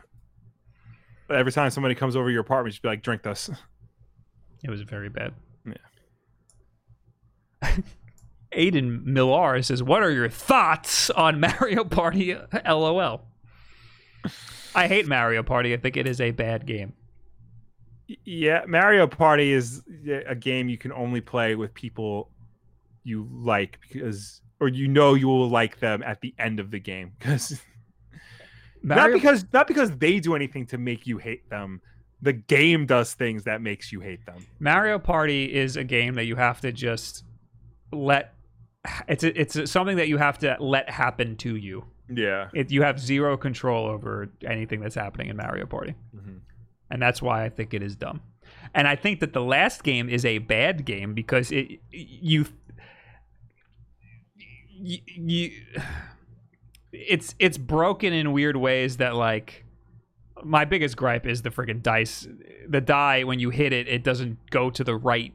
every 1.31 1.53
time 1.53 1.71
somebody 1.71 1.95
comes 1.95 2.17
over 2.17 2.31
your 2.31 2.41
apartment, 2.41 2.73
just 2.75 2.83
be 2.83 2.89
like, 2.89 3.03
drink 3.03 3.23
this. 3.23 3.51
It 4.63 4.71
was 4.71 4.83
very 4.83 5.09
bad. 5.09 5.35
Yeah. 7.63 7.77
Aiden 8.57 9.05
Millar 9.05 9.63
says, 9.63 9.83
"What 9.83 10.03
are 10.03 10.11
your 10.11 10.29
thoughts 10.29 11.11
on 11.11 11.41
Mario 11.41 11.85
Party?" 11.85 12.37
LOL. 12.67 13.23
I 14.75 14.89
hate 14.89 15.07
Mario 15.07 15.43
Party. 15.43 15.75
I 15.75 15.77
think 15.77 15.97
it 15.97 16.07
is 16.07 16.21
a 16.21 16.31
bad 16.31 16.67
game. 16.67 16.95
Yeah, 18.25 18.65
Mario 18.67 19.07
Party 19.07 19.53
is 19.53 19.83
a 20.27 20.35
game 20.35 20.69
you 20.69 20.79
can 20.79 20.93
only 20.93 21.21
play 21.21 21.55
with 21.55 21.73
people 21.75 22.31
you 23.05 23.29
like 23.33 23.79
because 23.81 24.41
or 24.61 24.69
you 24.69 24.87
know 24.87 25.15
you 25.15 25.27
will 25.27 25.49
like 25.49 25.81
them 25.81 26.03
at 26.05 26.21
the 26.21 26.35
end 26.39 26.61
of 26.61 26.71
the 26.71 26.79
game 26.79 27.13
because 27.19 27.61
not 28.83 29.13
because 29.13 29.45
not 29.53 29.67
because 29.67 29.91
they 29.99 30.21
do 30.21 30.35
anything 30.35 30.67
to 30.67 30.79
make 30.79 31.07
you 31.07 31.19
hate 31.19 31.49
them. 31.51 31.81
The 32.21 32.33
game 32.33 32.87
does 32.87 33.15
things 33.15 33.45
that 33.45 33.61
makes 33.61 33.91
you 33.91 34.01
hate 34.01 34.25
them. 34.27 34.47
Mario 34.61 34.99
Party 34.99 35.53
is 35.53 35.77
a 35.77 35.83
game 35.83 36.15
that 36.15 36.25
you 36.25 36.37
have 36.37 36.61
to 36.61 36.71
just 36.71 37.25
let. 37.93 38.35
It's 39.09 39.25
a, 39.25 39.41
it's 39.41 39.57
a, 39.57 39.67
something 39.67 39.97
that 39.97 40.09
you 40.09 40.19
have 40.19 40.39
to 40.39 40.57
let 40.61 40.89
happen 40.91 41.37
to 41.39 41.57
you. 41.57 41.85
Yeah. 42.09 42.49
It, 42.55 42.71
you 42.71 42.83
have 42.83 42.99
zero 43.01 43.37
control 43.37 43.87
over 43.87 44.29
anything 44.47 44.81
that's 44.81 44.95
happening 44.95 45.29
in 45.29 45.37
Mario 45.37 45.67
Party, 45.67 45.95
Mhm. 46.15 46.41
and 46.91 47.01
that's 47.03 47.23
why 47.23 47.45
I 47.45 47.49
think 47.49 47.73
it 47.75 47.83
is 47.83 47.97
dumb. 47.97 48.21
And 48.75 48.87
I 48.89 48.97
think 48.97 49.21
that 49.21 49.33
the 49.33 49.43
last 49.43 49.83
game 49.83 50.09
is 50.09 50.25
a 50.25 50.39
bad 50.39 50.85
game 50.85 51.15
because 51.15 51.51
it 51.53 51.81
you 51.91 52.47
you, 54.69 54.99
you 55.07 55.51
it's 56.93 57.35
it's 57.39 57.57
broken 57.59 58.13
in 58.13 58.33
weird 58.33 58.57
ways 58.57 58.97
that 58.99 59.15
like 59.15 59.65
my 60.45 60.65
biggest 60.65 60.97
gripe 60.97 61.27
is 61.27 61.43
the 61.43 61.51
freaking 61.51 61.83
dice 61.83 62.27
the 62.69 62.81
die 62.81 63.23
when 63.25 63.39
you 63.39 63.51
hit 63.51 63.73
it 63.73 63.87
it 63.89 64.03
doesn't 64.03 64.39
go 64.51 64.71
to 64.71 64.83
the 64.85 64.95
right 64.97 65.33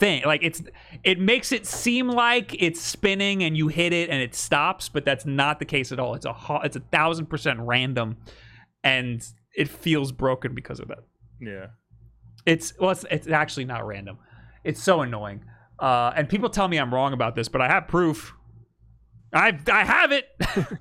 thing. 0.00 0.22
Like 0.24 0.42
it's 0.42 0.62
it 1.04 1.20
makes 1.20 1.52
it 1.52 1.66
seem 1.66 2.08
like 2.08 2.60
it's 2.60 2.80
spinning 2.80 3.44
and 3.44 3.56
you 3.56 3.68
hit 3.68 3.92
it 3.92 4.10
and 4.10 4.20
it 4.20 4.34
stops 4.34 4.88
but 4.88 5.04
that's 5.04 5.24
not 5.26 5.58
the 5.60 5.64
case 5.64 5.92
at 5.92 6.00
all. 6.00 6.14
It's 6.14 6.26
a 6.26 6.34
it's 6.64 6.74
a 6.76 6.80
thousand 6.80 7.26
percent 7.26 7.60
random 7.60 8.16
and 8.82 9.24
it 9.54 9.68
feels 9.68 10.10
broken 10.10 10.54
because 10.54 10.80
of 10.80 10.88
that. 10.88 11.04
Yeah. 11.40 11.66
it's 12.46 12.72
well 12.80 12.90
it's, 12.90 13.04
it's 13.10 13.28
actually 13.28 13.66
not 13.66 13.86
random. 13.86 14.18
It's 14.64 14.82
so 14.82 15.02
annoying. 15.02 15.44
Uh, 15.78 16.12
and 16.16 16.28
people 16.28 16.50
tell 16.50 16.68
me 16.68 16.78
i'm 16.78 16.92
wrong 16.92 17.12
about 17.14 17.34
this 17.36 17.48
but 17.48 17.60
i 17.60 17.68
have 17.68 17.86
proof. 17.86 18.34
I 19.32 19.56
i 19.70 19.84
have 19.84 20.10
it. 20.12 20.26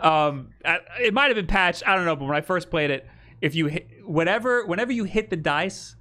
Um 0.00 0.50
I- 0.64 0.80
it 1.00 1.14
might 1.14 1.26
have 1.28 1.36
been 1.36 1.46
patched. 1.46 1.86
I 1.86 1.94
don't 1.96 2.04
know 2.04 2.16
but 2.16 2.24
when 2.26 2.36
i 2.36 2.40
first 2.40 2.70
played 2.70 2.90
it 2.90 3.06
if 3.40 3.54
you 3.54 3.66
hit 3.66 3.88
whatever 4.04 4.66
whenever 4.66 4.92
you 4.92 5.04
hit 5.04 5.30
the 5.30 5.36
dice 5.36 5.96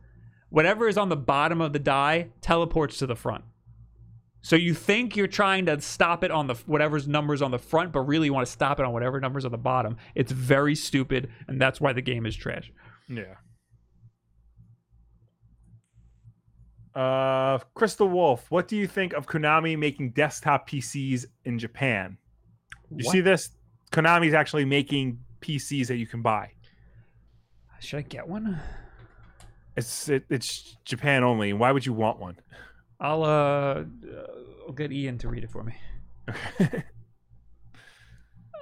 whatever 0.49 0.87
is 0.87 0.97
on 0.97 1.09
the 1.09 1.15
bottom 1.15 1.61
of 1.61 1.73
the 1.73 1.79
die 1.79 2.27
teleports 2.41 2.97
to 2.97 3.05
the 3.07 3.15
front 3.15 3.43
so 4.41 4.55
you 4.55 4.73
think 4.75 5.15
you're 5.15 5.25
trying 5.27 5.65
to 5.65 5.81
stop 5.81 6.23
it 6.23 6.29
on 6.31 6.47
the 6.47 6.53
whatever's 6.67 7.07
numbers 7.07 7.41
on 7.41 7.51
the 7.51 7.57
front 7.59 7.91
but 7.91 8.01
really 8.01 8.27
you 8.27 8.33
want 8.33 8.45
to 8.45 8.51
stop 8.51 8.79
it 8.79 8.85
on 8.85 8.93
whatever 8.93 9.19
numbers 9.19 9.43
on 9.45 9.51
the 9.51 9.57
bottom 9.57 9.97
it's 10.13 10.31
very 10.31 10.75
stupid 10.75 11.29
and 11.47 11.59
that's 11.61 11.81
why 11.81 11.91
the 11.93 12.01
game 12.01 12.25
is 12.25 12.35
trash 12.35 12.71
Yeah. 13.09 13.35
Uh, 16.93 17.57
Crystal 17.73 18.07
Wolf, 18.07 18.49
what 18.49 18.69
do 18.69 18.77
you 18.77 18.87
think 18.87 19.11
of 19.13 19.27
Konami 19.27 19.77
making 19.77 20.11
desktop 20.11 20.69
PCs 20.69 21.25
in 21.43 21.59
Japan? 21.59 22.17
You 22.89 23.03
What? 23.05 23.11
see 23.11 23.19
this? 23.19 23.49
Konami's 23.91 24.33
actually 24.33 24.63
making 24.63 25.19
PCs 25.41 25.87
that 25.87 25.97
you 25.97 26.07
can 26.07 26.21
buy. 26.21 26.51
Should 27.81 27.99
I 27.99 28.01
get 28.03 28.27
one? 28.27 28.59
It's 29.77 30.07
it, 30.09 30.23
it's 30.29 30.77
Japan 30.85 31.23
only. 31.23 31.51
Why 31.53 31.71
would 31.71 31.85
you 31.85 31.93
want 31.93 32.19
one? 32.19 32.37
I'll 32.99 33.23
uh, 33.23 33.83
I'll 34.67 34.73
get 34.73 34.91
Ian 34.91 35.17
to 35.19 35.27
read 35.27 35.43
it 35.43 35.51
for 35.51 35.63
me. 35.63 35.73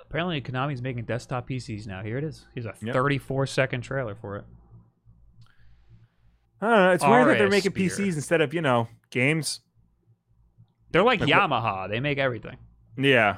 Apparently, 0.09 0.41
Konami's 0.41 0.81
making 0.81 1.05
desktop 1.05 1.47
PCs 1.49 1.87
now. 1.87 2.03
Here 2.03 2.17
it 2.17 2.23
is. 2.23 2.45
Here's 2.53 2.65
a 2.65 2.73
Yep. 2.81 2.93
34 2.93 3.47
second 3.47 3.81
trailer 3.81 4.15
for 4.15 4.37
it. 4.37 4.45
I 6.61 6.65
don't 6.69 6.75
know. 6.77 6.91
It's 6.91 7.03
weird 7.05 7.27
that 7.27 7.37
they're 7.39 7.49
making 7.49 7.71
RS 7.73 7.97
PCs 7.97 8.15
instead 8.15 8.41
of 8.41 8.53
you 8.53 8.61
know 8.61 8.87
games. 9.09 9.59
They're 10.91 11.03
like, 11.03 11.19
Like 11.19 11.29
what- 11.29 11.49
Yamaha. 11.49 11.89
They 11.89 11.99
make 11.99 12.17
everything. 12.19 12.57
Yeah, 12.95 13.37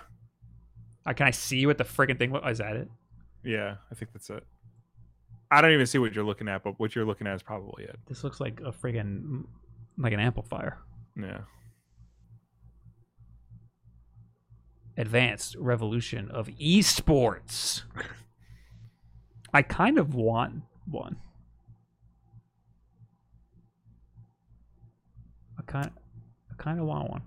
Uh, 1.06 1.14
can 1.14 1.28
I 1.28 1.32
see 1.32 1.66
what 1.66 1.78
the 1.78 1.86
freaking 1.86 2.18
thing? 2.20 2.36
Is 2.36 2.58
that 2.58 2.76
it? 2.76 2.90
yeah. 3.44 3.76
I 3.90 3.96
think 3.96 4.12
that's 4.12 4.30
it. 4.30 4.44
I 5.52 5.62
don't 5.62 5.72
even 5.72 5.86
see 5.86 5.98
what 5.98 6.14
you're 6.14 6.24
looking 6.24 6.48
at, 6.48 6.64
but 6.64 6.80
what 6.80 6.96
you're 6.96 7.06
looking 7.06 7.28
at 7.28 7.36
is 7.36 7.44
probably 7.44 7.84
it. 7.84 8.00
This 8.08 8.24
looks 8.24 8.40
like 8.40 8.62
a 8.62 8.72
friggin' 8.72 9.46
like 9.98 10.14
an 10.14 10.20
amplifier. 10.20 10.78
Yeah. 11.16 11.42
Advanced 14.98 15.56
revolution 15.58 16.30
of 16.32 16.48
esports. 16.48 17.84
I 19.54 19.62
kind 19.62 19.98
of 19.98 20.14
want 20.14 20.64
one. 20.90 21.18
I 25.58 25.62
kind, 25.64 25.92
I 26.52 26.56
kind 26.62 26.80
of 26.80 26.86
want 26.86 27.10
one. 27.10 27.22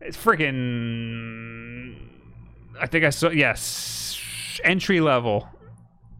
It's 0.00 0.16
freaking. 0.16 1.96
I 2.80 2.86
think 2.86 3.04
I 3.04 3.10
saw 3.10 3.30
yes, 3.30 4.20
entry 4.62 5.00
level, 5.00 5.48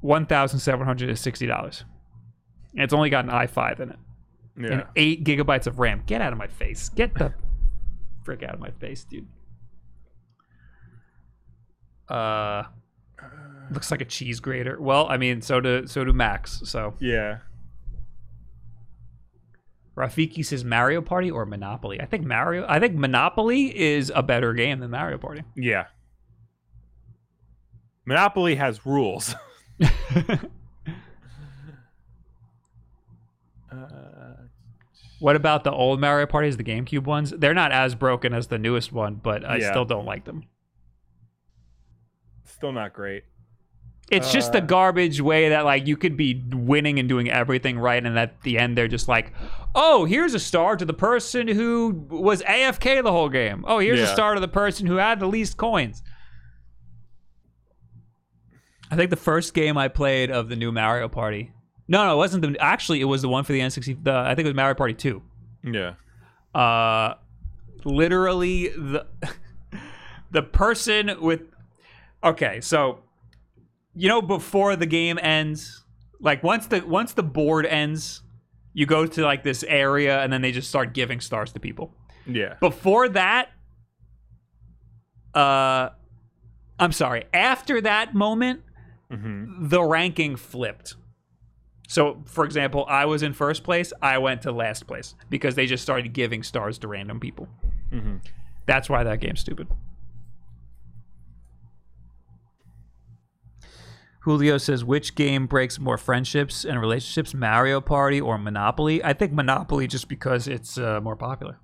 one 0.04 0.26
thousand 0.26 0.58
seven 0.60 0.84
hundred 0.86 1.08
and 1.08 1.18
sixty 1.18 1.46
dollars. 1.46 1.82
And 2.74 2.82
it's 2.82 2.92
only 2.92 3.08
got 3.08 3.24
an 3.24 3.30
i5 3.30 3.80
in 3.80 3.90
it 3.90 3.98
Yeah. 4.58 4.66
and 4.72 4.84
eight 4.96 5.24
gigabytes 5.24 5.66
of 5.66 5.78
RAM. 5.78 6.02
Get 6.06 6.20
out 6.20 6.32
of 6.32 6.38
my 6.38 6.46
face. 6.46 6.90
Get 6.90 7.14
the 7.14 7.32
frick 8.24 8.42
out 8.42 8.52
of 8.54 8.60
my 8.60 8.70
face, 8.72 9.04
dude. 9.04 9.26
Uh, 12.08 12.64
looks 13.70 13.90
like 13.90 14.02
a 14.02 14.04
cheese 14.04 14.40
grater. 14.40 14.78
Well, 14.80 15.06
I 15.08 15.16
mean, 15.16 15.40
so 15.40 15.58
do 15.60 15.86
so 15.86 16.04
do 16.04 16.12
Macs. 16.12 16.60
So 16.64 16.94
yeah. 17.00 17.38
Rafiki 19.96 20.44
says 20.44 20.64
Mario 20.64 21.00
Party 21.00 21.30
or 21.30 21.46
Monopoly. 21.46 22.00
I 22.00 22.04
think 22.06 22.24
Mario. 22.26 22.66
I 22.68 22.78
think 22.80 22.94
Monopoly 22.96 23.66
is 23.78 24.12
a 24.14 24.22
better 24.22 24.52
game 24.52 24.80
than 24.80 24.90
Mario 24.90 25.16
Party. 25.16 25.44
Yeah. 25.56 25.86
Monopoly 28.04 28.56
has 28.56 28.84
rules. 28.84 29.34
Uh, 33.70 33.76
what 35.18 35.36
about 35.36 35.64
the 35.64 35.72
old 35.72 36.00
Mario 36.00 36.26
Parties, 36.26 36.56
the 36.56 36.64
GameCube 36.64 37.04
ones? 37.04 37.30
They're 37.30 37.54
not 37.54 37.72
as 37.72 37.94
broken 37.94 38.32
as 38.34 38.48
the 38.48 38.58
newest 38.58 38.92
one, 38.92 39.16
but 39.16 39.44
I 39.44 39.56
Yeah. 39.58 39.70
still 39.70 39.84
don't 39.84 40.04
like 40.06 40.24
them. 40.24 40.44
still 42.46 42.72
not 42.72 42.92
great. 42.92 43.24
It's 44.10 44.30
just 44.30 44.52
the 44.52 44.58
Uh, 44.58 44.66
garbage 44.66 45.20
way 45.20 45.48
that 45.48 45.64
like 45.64 45.86
you 45.86 45.96
could 45.96 46.16
be 46.16 46.40
winning 46.52 46.98
and 46.98 47.08
doing 47.08 47.28
everything 47.30 47.78
right, 47.78 48.04
and 48.04 48.18
at 48.18 48.40
the 48.42 48.58
end 48.58 48.76
they're 48.78 48.86
just 48.86 49.08
like, 49.08 49.32
"Oh, 49.74 50.04
here's 50.04 50.34
a 50.34 50.38
star 50.38 50.76
to 50.76 50.84
the 50.84 50.94
person 50.94 51.48
who 51.48 52.06
was 52.10 52.42
AFK 52.42 53.00
the 53.02 53.10
whole 53.12 53.28
game. 53.28 53.64
Oh, 53.66 53.78
here's 53.80 53.98
a 54.00 54.06
star 54.06 54.34
to 54.34 54.40
the 54.40 54.48
person 54.48 54.86
who 54.86 54.96
had 54.96 55.20
the 55.20 55.26
least 55.26 55.56
coins." 55.56 56.02
I 58.94 58.96
think 58.96 59.10
the 59.10 59.16
first 59.16 59.54
game 59.54 59.76
I 59.76 59.88
played 59.88 60.30
of 60.30 60.48
the 60.48 60.54
new 60.54 60.70
Mario 60.70 61.08
Party. 61.08 61.50
No, 61.88 62.06
no, 62.06 62.14
it 62.14 62.16
wasn't 62.16 62.42
the. 62.42 62.56
Actually, 62.60 63.00
it 63.00 63.06
was 63.06 63.22
the 63.22 63.28
one 63.28 63.42
for 63.42 63.52
the 63.52 63.58
N60. 63.58 64.04
The 64.04 64.12
I 64.12 64.36
think 64.36 64.46
it 64.46 64.50
was 64.50 64.54
Mario 64.54 64.76
Party 64.76 64.94
Two. 64.94 65.20
Yeah. 65.64 65.94
Uh, 66.54 67.14
literally 67.84 68.68
the 68.68 69.04
the 70.30 70.42
person 70.42 71.10
with. 71.20 71.42
Okay, 72.22 72.60
so 72.60 73.00
you 73.96 74.08
know 74.08 74.22
before 74.22 74.76
the 74.76 74.86
game 74.86 75.18
ends, 75.20 75.84
like 76.20 76.44
once 76.44 76.68
the 76.68 76.80
once 76.86 77.14
the 77.14 77.24
board 77.24 77.66
ends, 77.66 78.22
you 78.74 78.86
go 78.86 79.06
to 79.06 79.22
like 79.22 79.42
this 79.42 79.64
area 79.64 80.22
and 80.22 80.32
then 80.32 80.40
they 80.40 80.52
just 80.52 80.68
start 80.68 80.94
giving 80.94 81.20
stars 81.20 81.52
to 81.54 81.58
people. 81.58 81.92
Yeah. 82.28 82.54
Before 82.60 83.08
that, 83.08 83.48
uh, 85.34 85.88
I'm 86.78 86.92
sorry. 86.92 87.24
After 87.34 87.80
that 87.80 88.14
moment, 88.14 88.60
hmm 89.10 89.68
the 89.68 89.82
ranking 89.82 90.36
flipped. 90.36 90.94
So, 91.86 92.22
for 92.24 92.44
example, 92.44 92.86
I 92.88 93.04
was 93.04 93.22
in 93.22 93.34
first 93.34 93.62
place. 93.62 93.92
I 94.00 94.16
went 94.18 94.40
to 94.42 94.52
last 94.52 94.86
place 94.86 95.14
because 95.28 95.54
they 95.54 95.66
just 95.66 95.82
started 95.82 96.12
giving 96.14 96.42
stars 96.42 96.78
to 96.78 96.88
random 96.88 97.20
people. 97.20 97.48
hmm 97.90 98.16
That's 98.66 98.88
why 98.88 99.04
that 99.04 99.20
game's 99.20 99.40
stupid. 99.40 99.68
Julio 104.20 104.56
says, 104.56 104.82
which 104.84 105.14
game 105.14 105.46
breaks 105.46 105.78
more 105.78 105.98
friendships 105.98 106.64
and 106.64 106.80
relationships, 106.80 107.34
Mario 107.34 107.80
Party 107.82 108.18
or 108.20 108.38
Monopoly? 108.38 109.04
I 109.04 109.12
think 109.12 109.32
Monopoly 109.32 109.86
just 109.86 110.08
because 110.08 110.48
it's 110.48 110.78
uh, 110.78 111.00
more 111.02 111.16
popular 111.16 111.58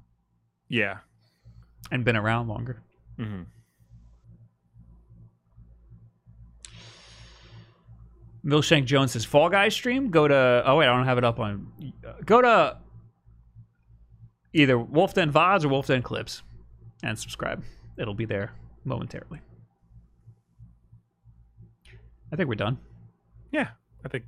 Yeah. 0.69 0.99
and 1.91 2.05
been 2.05 2.17
around 2.17 2.49
longer. 2.49 2.83
hmm 3.17 3.43
Milshank 8.45 8.87
Jones 8.87 9.12
says, 9.12 9.25
Fall 9.25 9.49
Guys 9.49 9.75
stream? 9.75 10.11
Go 10.11 10.27
to, 10.27 10.62
oh 10.65 10.77
wait, 10.77 10.87
I 10.87 10.97
don't 10.97 11.07
have 11.07 11.19
it 11.19 11.25
up 11.25 11.39
on, 11.39 11.73
go 12.25 12.41
to 12.41 12.79
either 14.53 14.79
Wolf 14.79 15.15
Den 15.15 15.31
VODs 15.31 15.65
or 15.65 15.69
Wolf 15.69 15.87
Den 15.87 16.03
Clips 16.03 16.43
and 17.03 17.19
subscribe. 17.19 17.62
It'll 17.99 18.15
be 18.15 18.25
there 18.25 18.53
momentarily. 18.85 19.41
I 22.33 22.37
think 22.37 22.49
we're 22.49 22.55
done. 22.55 22.79
Yeah. 23.53 23.69
I 24.05 24.09
think 24.09 24.25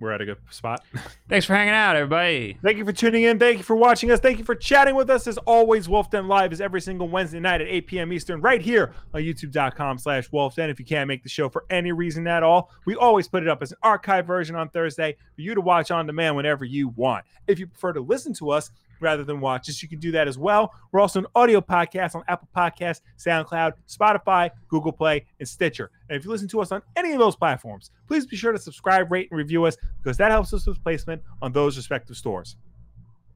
we're 0.00 0.12
at 0.12 0.20
a 0.20 0.24
good 0.24 0.38
spot. 0.50 0.84
Thanks 1.28 1.46
for 1.46 1.54
hanging 1.54 1.74
out, 1.74 1.96
everybody. 1.96 2.58
Thank 2.62 2.78
you 2.78 2.84
for 2.84 2.92
tuning 2.92 3.24
in. 3.24 3.38
Thank 3.38 3.58
you 3.58 3.64
for 3.64 3.76
watching 3.76 4.10
us. 4.10 4.20
Thank 4.20 4.38
you 4.38 4.44
for 4.44 4.54
chatting 4.54 4.94
with 4.94 5.10
us. 5.10 5.26
As 5.26 5.38
always, 5.38 5.88
Wolf 5.88 6.10
Den 6.10 6.28
Live 6.28 6.52
is 6.52 6.60
every 6.60 6.80
single 6.80 7.08
Wednesday 7.08 7.40
night 7.40 7.60
at 7.60 7.68
8 7.68 7.86
p.m. 7.86 8.12
Eastern, 8.12 8.40
right 8.40 8.62
here 8.62 8.94
on 9.12 9.22
youtube.com 9.22 9.98
slash 9.98 10.28
wolfden. 10.30 10.70
If 10.70 10.78
you 10.78 10.84
can't 10.86 11.08
make 11.08 11.22
the 11.22 11.28
show 11.28 11.48
for 11.48 11.64
any 11.70 11.92
reason 11.92 12.26
at 12.26 12.42
all, 12.42 12.70
we 12.84 12.94
always 12.94 13.28
put 13.28 13.42
it 13.42 13.48
up 13.48 13.62
as 13.62 13.72
an 13.72 13.78
archive 13.82 14.26
version 14.26 14.56
on 14.56 14.68
Thursday 14.68 15.16
for 15.34 15.42
you 15.42 15.54
to 15.54 15.60
watch 15.60 15.90
on 15.90 16.06
demand 16.06 16.36
whenever 16.36 16.64
you 16.64 16.88
want. 16.88 17.24
If 17.46 17.58
you 17.58 17.66
prefer 17.66 17.92
to 17.92 18.00
listen 18.00 18.32
to 18.34 18.50
us, 18.50 18.70
rather 19.00 19.24
than 19.24 19.40
watch 19.40 19.68
us. 19.68 19.82
You 19.82 19.88
can 19.88 19.98
do 19.98 20.10
that 20.12 20.28
as 20.28 20.38
well. 20.38 20.72
We're 20.92 21.00
also 21.00 21.20
an 21.20 21.26
audio 21.34 21.60
podcast 21.60 22.14
on 22.14 22.22
Apple 22.28 22.48
Podcasts, 22.56 23.00
SoundCloud, 23.18 23.72
Spotify, 23.88 24.50
Google 24.68 24.92
Play, 24.92 25.26
and 25.38 25.48
Stitcher. 25.48 25.90
And 26.08 26.16
if 26.16 26.24
you 26.24 26.30
listen 26.30 26.48
to 26.48 26.60
us 26.60 26.72
on 26.72 26.82
any 26.96 27.12
of 27.12 27.18
those 27.18 27.36
platforms, 27.36 27.90
please 28.06 28.26
be 28.26 28.36
sure 28.36 28.52
to 28.52 28.58
subscribe, 28.58 29.10
rate, 29.10 29.28
and 29.30 29.38
review 29.38 29.64
us 29.64 29.76
because 30.02 30.16
that 30.16 30.30
helps 30.30 30.52
us 30.52 30.66
with 30.66 30.82
placement 30.82 31.22
on 31.42 31.52
those 31.52 31.76
respective 31.76 32.16
stores. 32.16 32.56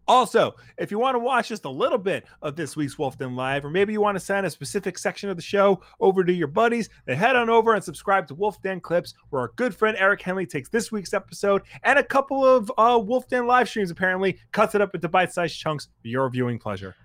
Also, 0.08 0.56
if 0.78 0.90
you 0.90 0.98
want 0.98 1.14
to 1.14 1.20
watch 1.20 1.48
just 1.48 1.64
a 1.64 1.70
little 1.70 1.98
bit 1.98 2.24
of 2.42 2.56
this 2.56 2.76
week's 2.76 2.98
Wolf 2.98 3.16
Den 3.18 3.36
Live, 3.36 3.64
or 3.64 3.70
maybe 3.70 3.92
you 3.92 4.00
want 4.00 4.16
to 4.16 4.20
send 4.20 4.44
a 4.44 4.50
specific 4.50 4.98
section 4.98 5.30
of 5.30 5.36
the 5.36 5.42
show 5.42 5.80
over 6.00 6.24
to 6.24 6.32
your 6.32 6.48
buddies, 6.48 6.88
then 7.06 7.16
head 7.16 7.36
on 7.36 7.48
over 7.48 7.74
and 7.74 7.84
subscribe 7.84 8.26
to 8.26 8.34
Wolf 8.34 8.60
Den 8.62 8.80
Clips, 8.80 9.14
where 9.30 9.42
our 9.42 9.52
good 9.56 9.74
friend 9.74 9.96
Eric 10.00 10.20
Henley 10.22 10.44
takes 10.46 10.68
this 10.68 10.90
week's 10.90 11.14
episode 11.14 11.62
and 11.84 11.98
a 11.98 12.04
couple 12.04 12.44
of 12.44 12.70
uh, 12.76 12.98
Wolf 13.02 13.28
Den 13.28 13.46
live 13.46 13.68
streams, 13.68 13.90
apparently, 13.92 14.38
cuts 14.50 14.74
it 14.74 14.80
up 14.80 14.94
into 14.94 15.08
bite 15.08 15.32
sized 15.32 15.56
chunks 15.58 15.88
for 16.02 16.08
your 16.08 16.28
viewing 16.30 16.58
pleasure. 16.58 16.96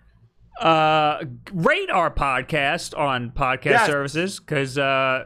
Uh, 0.60 1.24
rate 1.54 1.92
our 1.92 2.10
podcast 2.10 2.98
on 2.98 3.30
podcast 3.30 3.66
Yes. 3.66 3.86
services 3.88 4.40
because 4.40 4.76
uh, 4.80 5.26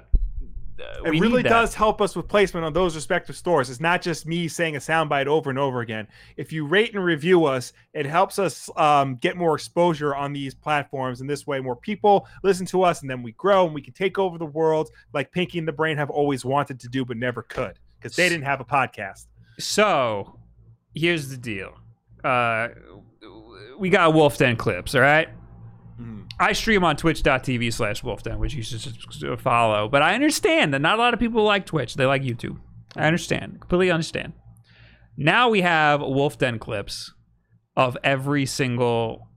It 1.05 1.11
we 1.11 1.19
really 1.19 1.43
does 1.43 1.73
help 1.73 2.01
us 2.01 2.15
with 2.15 2.27
placement 2.27 2.65
on 2.65 2.73
those 2.73 2.95
respective 2.95 3.35
stores. 3.35 3.69
It's 3.69 3.79
not 3.79 4.01
just 4.01 4.25
me 4.25 4.47
saying 4.47 4.75
a 4.75 4.79
soundbite 4.79 5.27
over 5.27 5.49
and 5.49 5.57
over 5.57 5.81
again. 5.81 6.07
If 6.37 6.51
you 6.51 6.65
rate 6.65 6.93
and 6.93 7.03
review 7.03 7.45
us, 7.45 7.73
it 7.93 8.05
helps 8.05 8.39
us 8.39 8.69
um, 8.75 9.15
get 9.15 9.37
more 9.37 9.55
exposure 9.55 10.15
on 10.15 10.33
these 10.33 10.53
platforms. 10.53 11.21
And 11.21 11.29
this 11.29 11.47
way, 11.47 11.59
more 11.59 11.75
people 11.75 12.27
listen 12.43 12.65
to 12.67 12.83
us, 12.83 13.01
and 13.01 13.09
then 13.09 13.23
we 13.23 13.31
grow 13.33 13.65
and 13.65 13.73
we 13.73 13.81
can 13.81 13.93
take 13.93 14.19
over 14.19 14.37
the 14.37 14.45
world 14.45 14.89
like 15.13 15.31
Pinky 15.31 15.59
and 15.59 15.67
the 15.67 15.73
Brain 15.73 15.97
have 15.97 16.09
always 16.09 16.45
wanted 16.45 16.79
to 16.81 16.87
do, 16.87 17.05
but 17.05 17.17
never 17.17 17.41
could 17.43 17.79
because 17.99 18.15
they 18.15 18.29
didn't 18.29 18.45
have 18.45 18.61
a 18.61 18.65
podcast. 18.65 19.27
So, 19.59 20.39
here's 20.93 21.29
the 21.29 21.37
deal. 21.37 21.73
Uh, 22.23 22.69
we 23.77 23.89
got 23.89 24.13
Wolf 24.13 24.37
Den 24.37 24.55
clips, 24.55 24.95
all 24.95 25.01
right? 25.01 25.29
I 26.41 26.53
stream 26.53 26.83
on 26.83 26.97
twitch.tv 26.97 27.71
slash 27.71 28.01
wolfden, 28.01 28.39
which 28.39 28.55
you 28.55 28.63
should 28.63 29.39
follow. 29.39 29.87
But 29.87 30.01
I 30.01 30.15
understand 30.15 30.73
that 30.73 30.81
not 30.81 30.97
a 30.97 31.01
lot 31.01 31.13
of 31.13 31.19
people 31.19 31.43
like 31.43 31.67
Twitch. 31.67 31.93
They 31.93 32.05
like 32.05 32.23
YouTube. 32.23 32.57
I 32.95 33.05
understand. 33.05 33.61
Completely 33.61 33.91
understand. 33.91 34.33
Now 35.15 35.49
we 35.49 35.61
have 35.61 35.99
Wolfden 36.01 36.59
clips 36.59 37.13
of 37.77 37.95
every 38.03 38.47
single 38.47 39.27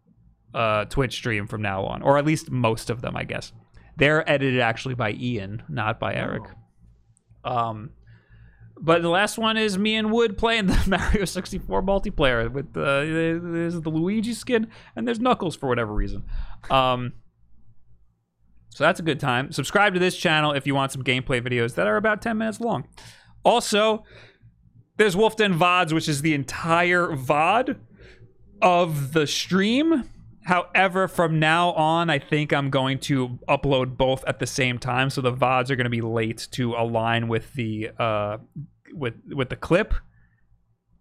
uh, 0.54 0.86
Twitch 0.86 1.14
stream 1.14 1.46
from 1.46 1.60
now 1.60 1.84
on, 1.84 2.00
or 2.00 2.16
at 2.16 2.24
least 2.24 2.50
most 2.50 2.88
of 2.88 3.02
them, 3.02 3.16
I 3.16 3.24
guess. 3.24 3.52
They're 3.96 4.28
edited 4.28 4.60
actually 4.60 4.94
by 4.94 5.12
Ian, 5.12 5.62
not 5.68 6.00
by 6.00 6.14
Eric. 6.14 6.44
Um, 7.44 7.90
but 8.80 9.02
the 9.02 9.08
last 9.08 9.38
one 9.38 9.56
is 9.56 9.78
me 9.78 9.94
and 9.94 10.10
Wood 10.10 10.36
playing 10.36 10.66
the 10.66 10.82
Mario 10.86 11.24
64 11.24 11.82
multiplayer 11.82 12.50
with 12.50 12.76
uh, 12.76 13.00
there's 13.00 13.80
the 13.80 13.90
Luigi 13.90 14.34
skin 14.34 14.68
and 14.96 15.06
there's 15.06 15.20
Knuckles 15.20 15.56
for 15.56 15.68
whatever 15.68 15.92
reason. 15.92 16.24
Um, 16.70 17.12
so 18.70 18.82
that's 18.82 18.98
a 18.98 19.04
good 19.04 19.20
time. 19.20 19.52
Subscribe 19.52 19.94
to 19.94 20.00
this 20.00 20.16
channel 20.16 20.52
if 20.52 20.66
you 20.66 20.74
want 20.74 20.90
some 20.90 21.04
gameplay 21.04 21.40
videos 21.40 21.76
that 21.76 21.86
are 21.86 21.96
about 21.96 22.20
10 22.20 22.36
minutes 22.38 22.60
long. 22.60 22.88
Also, 23.44 24.04
there's 24.96 25.14
Wolfden 25.14 25.56
VODs, 25.56 25.92
which 25.92 26.08
is 26.08 26.22
the 26.22 26.34
entire 26.34 27.08
VOD 27.08 27.78
of 28.60 29.12
the 29.12 29.26
stream. 29.26 30.10
However, 30.44 31.08
from 31.08 31.38
now 31.38 31.72
on, 31.72 32.10
I 32.10 32.18
think 32.18 32.52
I'm 32.52 32.68
going 32.68 32.98
to 33.00 33.38
upload 33.48 33.96
both 33.96 34.22
at 34.26 34.40
the 34.40 34.46
same 34.46 34.78
time, 34.78 35.08
so 35.08 35.22
the 35.22 35.32
VODs 35.32 35.70
are 35.70 35.76
going 35.76 35.84
to 35.84 35.90
be 35.90 36.02
late 36.02 36.48
to 36.52 36.74
align 36.74 37.28
with 37.28 37.54
the 37.54 37.90
uh, 37.98 38.38
with 38.92 39.14
with 39.26 39.48
the 39.48 39.56
clip. 39.56 39.94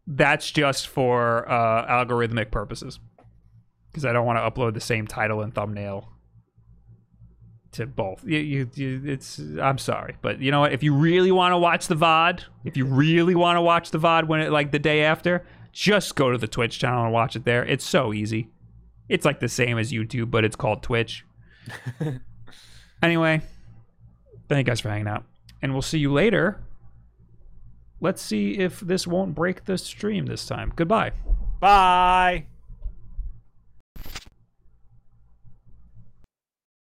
That's 0.07 0.49
just 0.49 0.88
for 0.88 1.49
uh, 1.49 1.86
algorithmic 1.88 2.52
purposes, 2.52 2.99
because 3.91 4.06
I 4.06 4.14
don't 4.14 4.26
want 4.26 4.38
to 4.38 4.49
upload 4.49 4.76
the 4.76 4.82
same 4.82 5.07
title 5.07 5.41
and 5.41 5.53
thumbnail 5.53 6.10
to 7.74 7.86
both. 7.86 8.24
You, 8.26 8.40
you, 8.40 8.70
you, 8.76 9.02
it's 9.06 9.40
I'm 9.61 9.78
sorry, 9.78 10.15
but 10.22 10.40
you 10.40 10.52
know 10.52 10.61
what? 10.61 10.72
If 10.72 10.84
you 10.84 10.94
really 10.94 11.34
want 11.34 11.52
to 11.52 11.57
watch 11.57 11.88
the 11.88 11.95
VOD, 11.95 12.45
if 12.64 12.78
you 12.78 12.86
really 12.86 13.36
want 13.36 13.57
to 13.57 13.61
watch 13.61 13.91
the 13.91 13.99
VOD 13.99 14.28
when 14.28 14.40
it 14.40 14.52
like 14.52 14.72
the 14.72 14.80
day 14.80 15.03
after, 15.03 15.45
just 15.74 16.15
go 16.15 16.32
to 16.32 16.38
the 16.38 16.48
Twitch 16.48 16.80
channel 16.80 17.03
and 17.03 17.11
watch 17.11 17.36
it 17.36 17.44
there. 17.44 17.65
It's 17.65 17.84
so 17.84 18.14
easy. 18.14 18.48
It's 19.09 19.25
like 19.25 19.39
the 19.39 19.49
same 19.49 19.77
as 19.77 19.91
YouTube, 19.91 20.31
but 20.31 20.45
it's 20.45 20.55
called 20.55 20.81
Twitch. 20.81 21.25
anyway, 23.03 23.41
thank 24.49 24.65
you 24.67 24.71
guys 24.71 24.80
for 24.80 24.89
hanging 24.89 25.07
out, 25.07 25.23
and 25.61 25.73
we'll 25.73 25.81
see 25.81 25.99
you 25.99 26.11
later. 26.11 26.61
Let's 27.99 28.21
see 28.21 28.57
if 28.57 28.80
this 28.81 29.07
won't 29.07 29.34
break 29.34 29.65
the 29.65 29.77
stream 29.77 30.25
this 30.25 30.45
time. 30.45 30.73
Goodbye. 30.75 31.11
Bye. 31.59 32.47